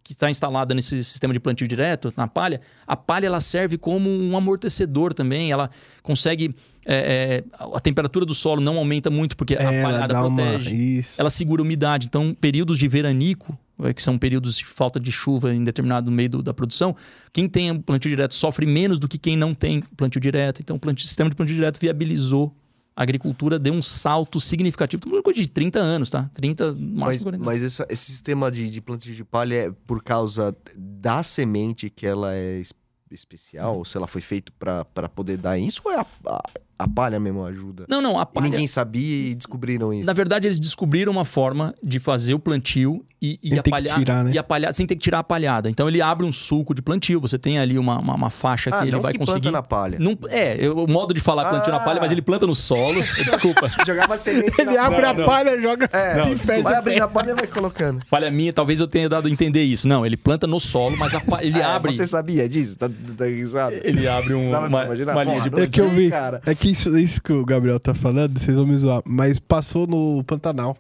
que 0.03 0.13
está 0.13 0.31
instalada 0.31 0.75
nesse 0.75 1.05
sistema 1.05 1.33
de 1.33 1.39
plantio 1.39 1.69
direto, 1.69 2.13
na 2.17 2.27
palha, 2.27 2.61
a 2.87 2.97
palha 2.97 3.27
ela 3.27 3.41
serve 3.41 3.79
como 3.79 4.11
um 4.11 4.37
amortecedor 4.37 5.15
também, 5.15 5.53
ela 5.53 5.71
consegue... 6.03 6.55
é, 6.85 7.45
é, 7.45 7.45
a 7.73 7.79
temperatura 7.79 8.27
do 8.27 8.35
solo 8.35 8.61
não 8.61 8.79
aumenta 8.79 9.11
muito 9.11 9.37
porque 9.37 9.55
a 9.55 9.63
É, 9.63 9.81
ela 9.81 9.93
palhada 9.93 10.27
uma... 10.27 10.43
protege 10.43 10.75
Isso. 10.75 11.21
ela 11.21 11.31
segura 11.31 11.63
a 11.63 11.65
umidade. 11.65 12.07
Então, 12.07 12.35
períodos 12.35 12.79
de 12.79 12.89
veranico, 12.89 13.57
que 13.95 14.03
são 14.03 14.19
períodos 14.19 14.57
de 14.57 14.65
falta 14.67 15.01
de 15.01 15.11
chuva 15.11 15.55
em 15.55 15.65
determinado 15.65 16.11
meio 16.11 16.29
do- 16.29 16.43
da 16.43 16.53
produção, 16.53 16.95
quem 17.33 17.49
tem 17.49 17.81
plantio 17.81 18.11
direto 18.11 18.35
sofre 18.35 18.67
menos 18.67 18.99
do 18.99 19.09
que 19.09 19.17
quem 19.19 19.37
não 19.37 19.55
tem 19.55 19.81
plantio 19.97 20.21
direto. 20.21 20.61
Então, 20.61 20.77
o 20.77 20.79
plantio- 20.79 21.07
sistema 21.07 21.31
de 21.31 21.37
plantio 21.37 21.55
direto 21.55 21.79
viabilizou 21.81 22.55
a 22.95 23.03
agricultura, 23.03 23.59
deu 23.59 23.73
um 23.73 23.81
salto 23.81 24.39
significativo. 24.39 24.99
Estamos 24.99 25.23
falando 25.23 25.35
de 25.37 25.49
30 25.49 25.79
anos, 25.79 26.11
tá? 26.11 26.31
30, 26.35 26.75
máximo 26.75 27.01
Mas, 27.07 27.23
40 27.23 27.45
mas 27.45 27.63
essa- 27.63 27.87
esse 27.89 28.05
sistema 28.05 28.51
de, 28.51 28.71
de 28.71 28.81
plantio 28.83 29.15
de 29.15 29.25
palha 29.25 29.55
é 29.55 29.71
por 29.87 30.03
causa 30.03 30.55
da 30.77 31.23
semente 31.23 31.89
que 31.89 32.07
ela 32.07 32.35
é 32.35 32.59
es- 32.61 32.75
especial? 33.11 33.79
Ou 33.79 33.85
se 33.85 33.97
ela 33.97 34.07
foi 34.07 34.21
feito 34.21 34.53
pra 34.53 34.85
poder 35.09 35.37
dar 35.39 35.59
isso? 35.59 35.81
Ou 35.85 35.93
é 35.93 35.97
a, 36.01 36.07
a, 36.27 36.43
a 36.83 36.89
palha 36.89 37.19
mesmo 37.21 37.45
ajuda? 37.45 37.85
Não, 37.89 38.01
não, 38.01 38.19
a 38.19 38.23
E 38.23 38.27
palha... 38.27 38.45
ninguém 38.51 38.67
sabia 38.67 39.31
e 39.31 39.35
descobriram 39.35 39.93
isso. 39.93 40.05
Na 40.05 40.13
verdade, 40.13 40.47
eles 40.47 40.59
descobriram 40.61 41.13
uma 41.13 41.25
forma 41.25 41.75
de 41.83 41.99
fazer 41.99 42.35
o 42.35 42.39
plantio 42.39 43.05
e, 43.21 43.39
e 43.43 43.49
Sem 43.51 43.57
ter 43.59 43.63
que 43.63 43.71
apalhar, 43.71 43.99
tirar, 43.99 44.25
né? 44.25 44.31
e 44.35 44.39
apalhar 44.39 44.75
sem 44.75 44.85
ter 44.87 44.97
que 44.97 45.01
tirar 45.03 45.21
a 45.21 45.25
palhada. 45.25 45.71
Então 45.71 45.89
ele 45.89 46.03
abre 46.03 46.27
um 46.27 46.33
sulco 46.33 46.75
de 46.75 46.83
plantio. 46.83 47.21
Você 47.21 47.39
tem 47.39 47.59
ali 47.59 47.79
uma, 47.79 47.99
uma, 48.01 48.15
uma 48.15 48.31
faixa 48.31 48.71
ah, 48.71 48.79
que 48.79 48.85
ele 48.85 48.91
não 48.93 49.01
vai 49.01 49.13
que 49.13 49.19
conseguir. 49.19 49.43
planta 49.43 49.57
na 49.57 49.63
palha. 49.63 49.97
Não, 50.01 50.19
é, 50.29 50.57
eu- 50.59 50.77
o 50.77 50.89
modo 50.91 51.15
de 51.15 51.21
falar 51.21 51.49
plantio 51.49 51.71
na 51.71 51.77
Ah. 51.79 51.81
palha, 51.81 52.01
mas 52.01 52.11
ele 52.11 52.21
planta 52.23 52.47
no 52.47 52.55
solo. 52.55 53.01
Desculpa. 53.25 53.71
Jogava 53.87 54.19
semente 54.19 54.61
Ele 54.61 54.73
na 54.73 54.85
abre 54.87 54.97
palha. 55.03 55.09
a 55.11 55.15
não. 55.15 55.25
palha, 55.27 55.61
joga 55.61 55.89
É, 55.93 56.31
e 56.31 56.35
desculpa, 56.35 56.63
vai 56.63 56.75
abrir 56.77 57.01
a 57.01 57.07
palha 57.09 57.31
e 57.31 57.35
vai 57.35 57.47
colocando. 57.47 58.01
Falha 58.07 58.31
minha, 58.31 58.53
talvez 58.53 58.81
eu 58.81 58.89
tenha 58.89 59.09
dado 59.09 59.29
a 59.29 59.31
entender 59.31 59.63
isso. 59.63 59.87
Não, 59.87 60.05
ele 60.05 60.17
planta 60.17 60.47
no 60.47 60.59
solo, 60.59 60.97
mas 60.97 61.15
a 61.15 61.21
pa- 61.21 61.45
ele 61.45 61.59
É, 61.61 61.65
abre. 61.65 61.93
Você 61.93 62.07
sabia 62.07 62.49
disso? 62.49 62.77
Tá, 62.77 62.91
tá 63.17 63.27
risado? 63.27 63.77
Ele 63.85 64.09
abre 64.09 64.35
um- 64.35 64.49
uma, 64.51 64.67
uma 64.67 65.25
linha 65.25 65.41
de 65.43 65.51
não 65.51 65.59
É 65.61 65.67
que 65.69 65.81
eu 65.81 65.89
vi. 65.89 66.11
cara. 66.11 66.41
É 66.45 66.55
que 66.57 66.72
isso, 66.73 66.97
isso 66.99 67.23
que 67.23 67.33
o 67.33 67.45
Gabriel 67.45 67.79
tá 67.79 67.95
falando, 67.95 68.39
vocês 68.39 68.57
vão 68.57 68.67
me 68.67 68.77
zoar. 68.77 69.03
Mas 69.05 69.39
passou 69.39 69.87
no 69.87 70.23
Pantanal. 70.25 70.77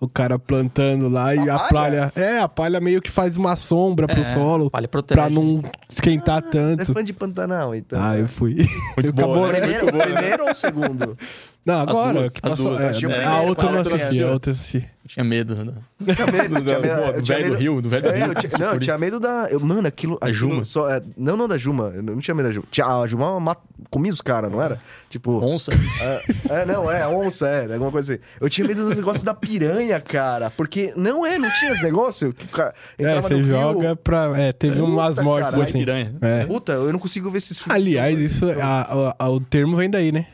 O 0.00 0.08
cara 0.08 0.38
plantando 0.38 1.08
lá 1.08 1.34
e 1.34 1.48
A 1.48 1.54
a 1.54 1.58
palha? 1.60 1.70
palha. 1.70 2.12
É, 2.16 2.38
a 2.40 2.48
palha 2.48 2.80
meio 2.80 3.00
que 3.00 3.10
faz 3.10 3.36
uma 3.38 3.56
sombra 3.56 4.06
pro 4.06 4.20
É, 4.20 4.24
solo. 4.24 4.68
palha 4.70 4.88
protege. 4.88 5.18
Pra 5.18 5.30
não 5.30 5.62
esquentar 5.88 6.42
Você 6.42 6.48
é 6.48 6.76
tanto. 6.76 6.92
fã 6.92 7.02
de 7.02 7.12
Pantanal, 7.12 7.74
então. 7.74 8.02
Ah, 8.02 8.18
eu 8.18 8.28
fui. 8.28 8.54
Muito 8.96 9.14
né? 9.14 9.22
né? 9.52 9.60
Primeiro, 9.60 9.86
primeiro 9.98 10.44
ou 10.48 10.54
segundo? 10.54 11.16
Não, 11.64 11.80
agora. 11.80 12.12
duas, 12.18 12.32
que 12.32 12.40
as 12.42 12.50
passou, 12.50 12.68
duas. 12.70 12.82
é, 12.82 12.86
Assistiu 12.88 13.08
né? 13.08 13.24
a 13.24 13.40
outra 13.40 13.66
eu 13.68 13.72
não 13.72 13.80
assisti, 13.80 13.96
assistiu? 14.02 14.28
a 14.28 14.32
outra 14.32 14.52
assisti. 14.52 14.88
Tinha 15.06 15.24
medo. 15.24 15.54
né? 15.64 15.72
Tinha 16.14 16.26
medo, 16.26 16.60
tinha 16.64 16.78
medo. 16.78 16.96
do 17.20 17.24
velho 17.26 17.44
do 17.44 17.48
medo- 17.50 17.54
Rio, 17.56 17.82
do 17.82 17.88
velho 17.88 18.02
do 18.02 18.08
É, 18.10 18.16
Rio. 18.18 18.34
não, 18.58 18.72
eu 18.74 18.80
tinha 18.80 18.98
medo 18.98 19.20
da. 19.20 19.48
eu- 19.50 19.60
mano, 19.60 19.86
aquilo. 19.88 20.18
A 20.20 20.30
Juma. 20.30 20.64
Só, 20.64 20.90
é, 20.90 21.02
não, 21.16 21.36
não 21.38 21.48
da 21.48 21.56
Juma. 21.56 21.92
Eu 21.94 22.02
não 22.02 22.18
tinha 22.18 22.34
medo 22.34 22.46
da 22.48 22.52
Juma. 22.52 22.66
Tinha, 22.70 22.86
a 22.86 23.06
Juma 23.06 23.38
mat- 23.40 23.60
comia 23.90 24.12
os 24.12 24.20
caras, 24.20 24.50
não 24.52 24.60
era? 24.62 24.78
Tipo. 25.08 25.42
Onça. 25.44 25.72
É, 26.00 26.24
é, 26.62 26.66
não, 26.66 26.90
é, 26.90 27.06
onça, 27.08 27.46
é, 27.48 27.72
alguma 27.72 27.90
coisa 27.90 28.14
assim. 28.14 28.22
Eu 28.40 28.50
tinha 28.50 28.66
medo 28.66 28.88
do 28.88 28.94
negócio 28.94 29.24
da 29.24 29.32
piranha, 29.34 29.98
cara. 30.00 30.50
Porque 30.50 30.92
não 30.96 31.24
é, 31.24 31.38
não 31.38 31.50
tinha 31.50 31.72
esse 31.72 31.82
negócio. 31.82 32.32
Que 32.32 32.44
o 32.44 32.48
cara 32.48 32.74
É, 32.98 33.02
entrava 33.02 33.22
você 33.22 33.42
joga 33.42 33.96
pra. 33.96 34.32
É, 34.36 34.52
teve 34.52 34.80
umas 34.80 35.18
mortes 35.18 35.58
assim. 35.58 35.78
Piranha. 35.80 36.14
É. 36.20 36.44
Puta, 36.46 36.72
eu 36.72 36.92
não 36.92 36.98
consigo 36.98 37.30
ver 37.30 37.38
esses 37.38 37.58
filmes. 37.58 37.74
Aliás, 37.74 38.18
isso, 38.18 38.44
a- 38.50 38.82
a- 38.82 39.16
a- 39.18 39.30
o 39.30 39.40
termo 39.40 39.76
vem 39.76 39.88
daí, 39.90 40.12
né? 40.12 40.26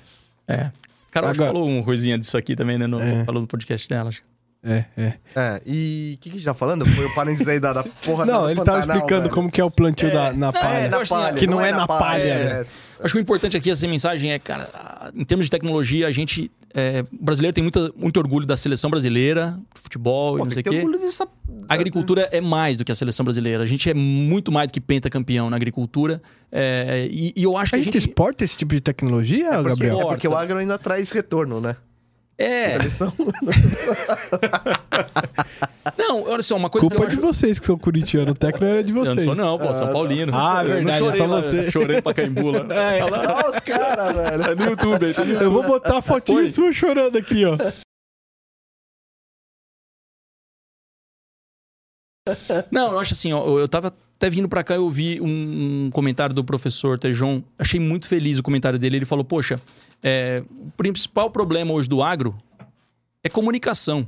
É. 0.49 0.71
Carol 1.11 1.31
Agora- 1.31 1.53
falou 1.53 1.69
uma 1.69 1.83
coisinha 1.83 2.19
disso 2.19 2.37
aqui 2.37 2.55
também, 2.57 2.79
né? 2.79 2.87
No, 2.87 3.01
É. 3.01 3.25
Falou 3.25 3.41
no 3.43 3.47
podcast 3.49 3.89
dela. 3.89 4.09
acho. 4.11 4.23
É, 4.63 4.85
é. 4.97 5.15
É, 5.35 5.63
e 5.65 6.13
o 6.17 6.19
que, 6.23 6.29
que 6.29 6.37
a 6.37 6.39
gente 6.39 6.45
tá 6.45 6.53
falando? 6.53 6.85
Foi 6.85 7.07
o 7.07 7.15
parênteses 7.15 7.49
aí 7.49 7.59
da, 7.59 7.73
da 7.73 7.83
porra 7.83 8.27
Não, 8.27 8.43
do 8.43 8.51
ele 8.51 8.63
tava 8.63 8.81
explicando 8.81 9.23
velho. 9.23 9.31
como 9.35 9.51
que 9.51 9.59
é 9.59 9.65
o 9.65 9.71
plantio 9.71 10.13
da, 10.13 10.33
na 10.35 10.47
Não, 10.47 10.53
palha. 10.53 10.67
é, 10.77 10.89
na 10.89 10.99
assim, 11.01 11.15
palha, 11.15 11.35
que 11.35 11.47
não 11.47 11.61
é 11.65 11.73
na 11.73 11.87
palha, 11.87 12.23
é, 12.23 12.45
né? 12.45 12.61
é. 12.63 12.67
Acho 13.03 13.15
que 13.15 13.19
o 13.19 13.23
importante 13.23 13.57
aqui, 13.57 13.71
essa 13.71 13.87
mensagem 13.89 14.31
é, 14.33 14.39
cara, 14.39 14.69
em 15.15 15.25
termos 15.25 15.47
de 15.47 15.51
tecnologia, 15.51 16.07
a 16.07 16.13
gente. 16.13 16.51
É, 16.73 17.05
o 17.13 17.25
brasileiro 17.25 17.55
tem 17.55 17.63
muita, 17.63 17.93
muito 17.97 18.17
orgulho 18.19 18.47
da 18.47 18.57
seleção 18.57 18.91
brasileira, 18.91 19.59
de 19.75 19.81
futebol 19.81 20.37
e 20.37 20.39
Pô, 20.39 20.45
não 20.45 20.51
sei 20.53 20.61
o 20.61 20.65
quê. 20.65 20.77
orgulho 20.79 20.99
dessa... 20.99 21.27
A 21.69 21.75
agricultura 21.75 22.29
é 22.33 22.41
mais 22.41 22.79
do 22.79 22.85
que 22.85 22.93
a 22.93 22.95
seleção 22.95 23.25
brasileira. 23.25 23.63
A 23.63 23.67
gente 23.67 23.89
é 23.91 23.95
muito 23.95 24.51
mais 24.53 24.69
do 24.69 24.73
que 24.73 24.81
pentacampeão 24.81 25.51
na 25.51 25.57
agricultura. 25.57 26.23
É, 26.51 27.09
e, 27.11 27.33
e 27.37 27.43
eu 27.43 27.57
acho 27.57 27.71
que 27.71 27.77
A 27.77 27.79
a 27.79 27.83
gente 27.83 27.95
gente. 27.95 28.09
exporta 28.09 28.45
esse 28.45 28.57
tipo 28.57 28.75
de 28.75 28.81
tecnologia, 28.81 29.47
É 29.49 29.57
porque, 29.63 29.69
Gabriel? 29.71 30.01
é 30.01 30.07
porque 30.07 30.29
o 30.29 30.35
agro 30.37 30.59
ainda 30.59 30.79
traz 30.79 31.11
retorno, 31.11 31.61
né? 31.61 31.77
É, 32.41 32.71
Seleção. 32.79 33.13
Não, 35.99 36.23
olha 36.23 36.41
só, 36.41 36.57
uma 36.57 36.71
coisa 36.71 36.89
Culpa 36.89 37.05
que 37.05 37.15
de 37.15 37.21
vocês 37.21 37.59
que 37.59 37.67
são 37.67 37.77
corintianos. 37.77 38.31
O 38.31 38.35
técnico 38.35 38.65
era 38.65 38.83
de 38.83 38.95
vocês. 38.95 39.27
Eu 39.27 39.27
não 39.27 39.35
sou 39.37 39.45
não, 39.45 39.59
pô, 39.59 39.75
São 39.75 39.93
Paulino. 39.93 40.33
Ah, 40.35 40.63
Eu 40.65 40.69
verdade, 40.69 41.01
não 41.01 41.11
é 41.11 41.13
só 41.13 41.19
chorei 41.19 41.27
lá, 41.27 41.43
você. 41.43 41.71
Chorei 41.71 42.01
pra 42.03 42.15
Caimbu 42.15 42.51
lá. 42.51 42.61
É. 42.75 43.05
Olha 43.05 43.17
lá. 43.17 43.35
Olha 43.37 43.51
os 43.51 43.59
caras, 43.61 44.17
velho. 44.17 44.43
É 44.43 44.55
no 44.55 44.71
YouTube 44.71 45.05
aí. 45.05 45.13
tá 45.13 45.23
no 45.23 45.35
Eu 45.35 45.51
vou 45.51 45.63
botar 45.63 45.99
a 45.99 46.03
fotinha 46.03 46.49
sua 46.49 46.73
chorando 46.73 47.19
aqui, 47.19 47.45
ó. 47.45 47.59
Não, 52.71 52.93
eu 52.93 52.99
acho 52.99 53.13
assim, 53.13 53.35
ó, 53.35 53.59
eu 53.59 53.69
tava 53.69 53.93
até 54.21 54.29
vindo 54.29 54.51
pra 54.51 54.63
cá, 54.63 54.75
eu 54.75 54.85
ouvi 54.85 55.19
um, 55.19 55.87
um 55.87 55.91
comentário 55.91 56.35
do 56.35 56.45
professor 56.45 56.99
Tejon, 56.99 57.43
achei 57.59 57.81
muito 57.81 58.07
feliz 58.07 58.37
o 58.37 58.43
comentário 58.43 58.79
dele. 58.79 58.97
Ele 58.97 59.07
falou: 59.07 59.25
Poxa, 59.25 59.59
é, 60.03 60.45
o 60.47 60.71
principal 60.77 61.31
problema 61.31 61.73
hoje 61.73 61.89
do 61.89 62.03
agro 62.03 62.37
é 63.25 63.31
comunicação. 63.31 64.07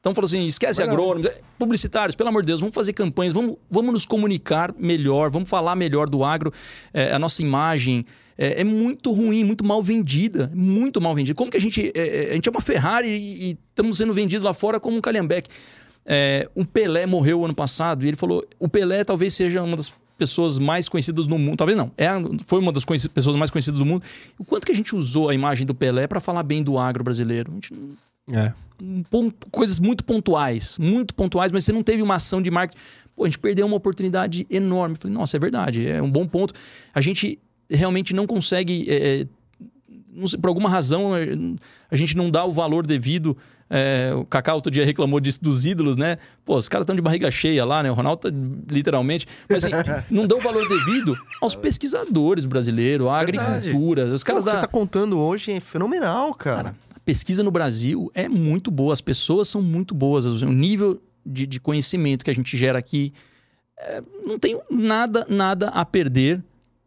Então 0.00 0.12
falou 0.12 0.26
assim: 0.26 0.44
esquece 0.44 0.78
Verdade. 0.78 1.00
agrônomos, 1.00 1.28
é, 1.28 1.40
publicitários, 1.56 2.16
pelo 2.16 2.30
amor 2.30 2.42
de 2.42 2.48
Deus, 2.48 2.58
vamos 2.58 2.74
fazer 2.74 2.94
campanhas, 2.94 3.32
vamos, 3.32 3.54
vamos 3.70 3.92
nos 3.92 4.04
comunicar 4.04 4.74
melhor, 4.76 5.30
vamos 5.30 5.48
falar 5.48 5.76
melhor 5.76 6.08
do 6.10 6.24
agro, 6.24 6.52
é, 6.92 7.12
a 7.12 7.18
nossa 7.18 7.40
imagem. 7.40 8.04
É, 8.36 8.62
é 8.62 8.64
muito 8.64 9.12
ruim, 9.12 9.44
muito 9.44 9.64
mal 9.64 9.80
vendida. 9.80 10.50
Muito 10.52 11.00
mal 11.00 11.14
vendida. 11.14 11.36
Como 11.36 11.48
que 11.48 11.56
a 11.56 11.60
gente. 11.60 11.92
é, 11.94 12.24
é, 12.24 12.30
a 12.30 12.34
gente 12.34 12.48
é 12.48 12.50
uma 12.50 12.60
Ferrari 12.60 13.08
e, 13.08 13.50
e 13.50 13.58
estamos 13.70 13.98
sendo 13.98 14.12
vendidos 14.12 14.44
lá 14.44 14.52
fora 14.52 14.80
como 14.80 14.96
um 14.96 15.00
Calhambeque. 15.00 15.48
É, 16.06 16.48
o 16.54 16.64
Pelé 16.64 17.06
morreu 17.06 17.44
ano 17.44 17.54
passado 17.54 18.04
e 18.04 18.08
ele 18.08 18.16
falou: 18.16 18.44
o 18.58 18.68
Pelé 18.68 19.04
talvez 19.04 19.32
seja 19.34 19.62
uma 19.62 19.76
das 19.76 19.92
pessoas 20.18 20.58
mais 20.58 20.88
conhecidas 20.88 21.26
no 21.26 21.38
mundo. 21.38 21.56
Talvez 21.56 21.76
não. 21.76 21.90
É, 21.96 22.08
foi 22.46 22.60
uma 22.60 22.70
das 22.70 22.84
pessoas 23.12 23.36
mais 23.36 23.50
conhecidas 23.50 23.78
do 23.78 23.84
mundo. 23.86 24.02
O 24.38 24.44
quanto 24.44 24.64
que 24.66 24.72
a 24.72 24.74
gente 24.74 24.94
usou 24.94 25.28
a 25.28 25.34
imagem 25.34 25.66
do 25.66 25.74
Pelé 25.74 26.06
para 26.06 26.20
falar 26.20 26.42
bem 26.42 26.62
do 26.62 26.78
agro 26.78 27.02
brasileiro? 27.02 27.50
A 27.50 27.54
gente 27.54 27.72
É. 28.32 28.52
ponto- 29.10 29.46
coisas 29.50 29.80
muito 29.80 30.04
pontuais, 30.04 30.78
muito 30.78 31.14
pontuais, 31.14 31.50
mas 31.50 31.64
você 31.64 31.72
não 31.72 31.82
teve 31.82 32.02
uma 32.02 32.14
ação 32.14 32.40
de 32.40 32.50
marketing. 32.50 32.80
Pô, 33.16 33.24
a 33.24 33.26
gente 33.26 33.38
perdeu 33.38 33.66
uma 33.66 33.76
oportunidade 33.76 34.46
enorme. 34.50 34.94
Eu 34.96 35.00
falei, 35.00 35.16
nossa, 35.16 35.36
é 35.36 35.40
verdade, 35.40 35.88
é 35.88 36.02
um 36.02 36.10
bom 36.10 36.26
ponto. 36.26 36.52
A 36.92 37.00
gente 37.00 37.38
realmente 37.70 38.12
não 38.14 38.26
consegue, 38.26 38.86
é, 38.88 39.20
é, 39.22 39.26
não 40.12 40.26
sei, 40.26 40.38
por 40.38 40.48
alguma 40.48 40.68
razão, 40.68 41.10
a 41.90 41.96
gente 41.96 42.16
não 42.16 42.30
dá 42.30 42.44
o 42.44 42.52
valor 42.52 42.86
devido. 42.86 43.36
É, 43.68 44.12
o 44.14 44.24
Kaká 44.24 44.54
outro 44.54 44.70
dia 44.70 44.84
reclamou 44.84 45.18
disso 45.20 45.42
dos 45.42 45.64
ídolos, 45.64 45.96
né? 45.96 46.18
Pô, 46.44 46.56
os 46.56 46.68
caras 46.68 46.84
estão 46.84 46.94
de 46.94 47.02
barriga 47.02 47.30
cheia 47.30 47.64
lá, 47.64 47.82
né? 47.82 47.90
O 47.90 47.94
Ronaldo 47.94 48.30
tá 48.30 48.36
literalmente. 48.70 49.26
Mas 49.48 49.64
assim, 49.64 49.74
não 50.10 50.26
dá 50.26 50.36
o 50.36 50.40
valor 50.40 50.68
devido 50.68 51.16
aos 51.40 51.54
pesquisadores 51.54 52.44
brasileiros, 52.44 53.06
à 53.08 53.24
Verdade. 53.24 53.68
agricultura. 53.68 54.04
Os 54.06 54.22
Cara, 54.22 54.36
caras 54.36 54.42
o 54.42 54.44
que 54.44 54.52
da... 54.52 54.60
você 54.60 54.66
tá 54.66 54.72
contando 54.72 55.18
hoje 55.18 55.52
é 55.52 55.60
fenomenal, 55.60 56.32
cara. 56.34 56.56
Cara, 56.56 56.76
a 56.94 57.00
pesquisa 57.00 57.42
no 57.42 57.50
Brasil 57.50 58.10
é 58.14 58.28
muito 58.28 58.70
boa, 58.70 58.92
as 58.92 59.00
pessoas 59.00 59.48
são 59.48 59.62
muito 59.62 59.94
boas, 59.94 60.26
o 60.26 60.46
nível 60.46 61.00
de, 61.24 61.46
de 61.46 61.58
conhecimento 61.58 62.24
que 62.24 62.30
a 62.30 62.34
gente 62.34 62.56
gera 62.56 62.78
aqui 62.78 63.12
é, 63.76 64.02
não 64.26 64.38
tem 64.38 64.58
nada, 64.70 65.26
nada 65.28 65.68
a 65.68 65.84
perder 65.84 66.42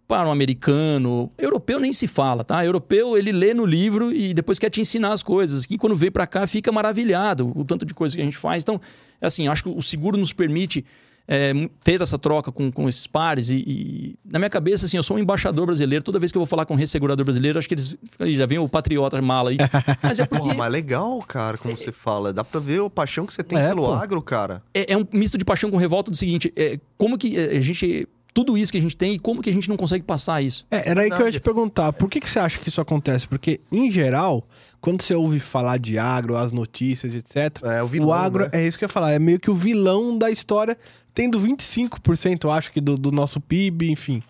para 0.07 0.27
um 0.27 0.31
americano. 0.31 1.31
Europeu 1.37 1.79
nem 1.79 1.91
se 1.91 2.07
fala, 2.07 2.43
tá? 2.43 2.63
Europeu, 2.65 3.17
ele 3.17 3.31
lê 3.31 3.53
no 3.53 3.65
livro 3.65 4.13
e 4.13 4.33
depois 4.33 4.57
quer 4.57 4.69
te 4.69 4.79
ensinar 4.79 5.11
as 5.11 5.21
coisas. 5.21 5.65
Que 5.65 5.77
quando 5.77 5.95
vem 5.95 6.09
para 6.09 6.25
cá 6.25 6.47
fica 6.47 6.71
maravilhado 6.71 7.51
o 7.55 7.65
tanto 7.65 7.85
de 7.85 7.93
coisa 7.93 8.15
que 8.15 8.21
a 8.21 8.25
gente 8.25 8.37
faz. 8.37 8.63
Então, 8.63 8.79
é 9.19 9.27
assim, 9.27 9.47
acho 9.47 9.63
que 9.63 9.69
o 9.69 9.81
seguro 9.81 10.17
nos 10.17 10.31
permite 10.31 10.85
é, 11.27 11.51
ter 11.83 12.01
essa 12.01 12.17
troca 12.17 12.51
com, 12.53 12.71
com 12.71 12.87
esses 12.87 13.05
pares. 13.05 13.49
E, 13.49 13.55
e, 13.55 14.15
na 14.23 14.39
minha 14.39 14.49
cabeça, 14.49 14.85
assim, 14.85 14.95
eu 14.95 15.03
sou 15.03 15.17
um 15.17 15.19
embaixador 15.19 15.65
brasileiro. 15.65 16.03
Toda 16.03 16.19
vez 16.19 16.31
que 16.31 16.37
eu 16.37 16.39
vou 16.39 16.45
falar 16.47 16.65
com 16.65 16.73
um 16.73 16.77
ressegurador 16.77 17.25
brasileiro, 17.25 17.59
acho 17.59 17.67
que 17.67 17.73
eles 17.73 17.97
aí 18.17 18.35
já 18.35 18.45
vem 18.45 18.57
o 18.59 18.69
patriota 18.69 19.21
mala 19.21 19.49
aí. 19.49 19.57
Mas 20.01 20.19
é 20.21 20.25
porque 20.25 20.37
Porra, 20.43 20.53
mas 20.53 20.71
legal, 20.71 21.19
cara, 21.23 21.57
como 21.57 21.75
você 21.75 21.91
fala. 21.91 22.31
Dá 22.31 22.43
pra 22.43 22.61
ver 22.61 22.81
a 22.81 22.89
paixão 22.89 23.25
que 23.25 23.33
você 23.33 23.43
tem 23.43 23.57
É, 23.59 23.67
pelo 23.69 23.83
pô. 23.83 23.93
agro, 23.93 24.21
cara. 24.21 24.63
é, 24.73 24.93
é 24.93 24.97
um 24.97 25.05
misto 25.11 25.37
de 25.37 25.43
paixão 25.43 25.69
com 25.69 25.75
revolta 25.75 26.09
do 26.09 26.15
seguinte: 26.15 26.53
é, 26.55 26.79
como 26.97 27.17
que 27.17 27.37
é, 27.37 27.57
a 27.57 27.59
gente. 27.59 28.07
Tudo 28.37 28.55
isso 28.55 28.71
que 28.71 28.77
a 28.77 28.81
gente 28.81 28.95
tem 28.95 29.15
e 29.15 29.19
como 29.19 29.41
que 29.41 29.49
a 29.49 29.53
gente 29.53 29.67
não 29.67 29.75
consegue 29.75 30.03
passar 30.03 30.43
isso? 30.43 30.63
É, 30.69 30.91
era 30.91 31.01
aí 31.01 31.09
que 31.09 31.19
eu 31.19 31.25
ia 31.25 31.31
te 31.31 31.39
perguntar, 31.39 31.91
por 31.91 32.07
que, 32.07 32.19
que 32.19 32.29
você 32.29 32.37
acha 32.37 32.59
que 32.59 32.69
isso 32.69 32.79
acontece? 32.79 33.27
Porque, 33.27 33.59
em 33.71 33.91
geral, 33.91 34.47
quando 34.79 35.01
você 35.01 35.15
ouve 35.15 35.39
falar 35.39 35.79
de 35.79 35.97
agro, 35.97 36.37
as 36.37 36.51
notícias, 36.51 37.15
etc., 37.15 37.63
É, 37.63 37.81
o 37.81 37.87
vilão, 37.87 38.09
o 38.09 38.13
agro, 38.13 38.43
né? 38.43 38.49
é 38.53 38.67
isso 38.67 38.77
que 38.77 38.83
eu 38.83 38.87
ia 38.87 38.93
falar, 38.93 39.11
é 39.11 39.17
meio 39.17 39.39
que 39.39 39.49
o 39.49 39.55
vilão 39.55 40.15
da 40.15 40.29
história, 40.29 40.77
tendo 41.15 41.41
25%, 41.41 42.43
eu 42.43 42.51
acho 42.51 42.71
que, 42.71 42.79
do, 42.79 42.95
do 42.95 43.11
nosso 43.11 43.41
PIB, 43.41 43.89
enfim. 43.89 44.21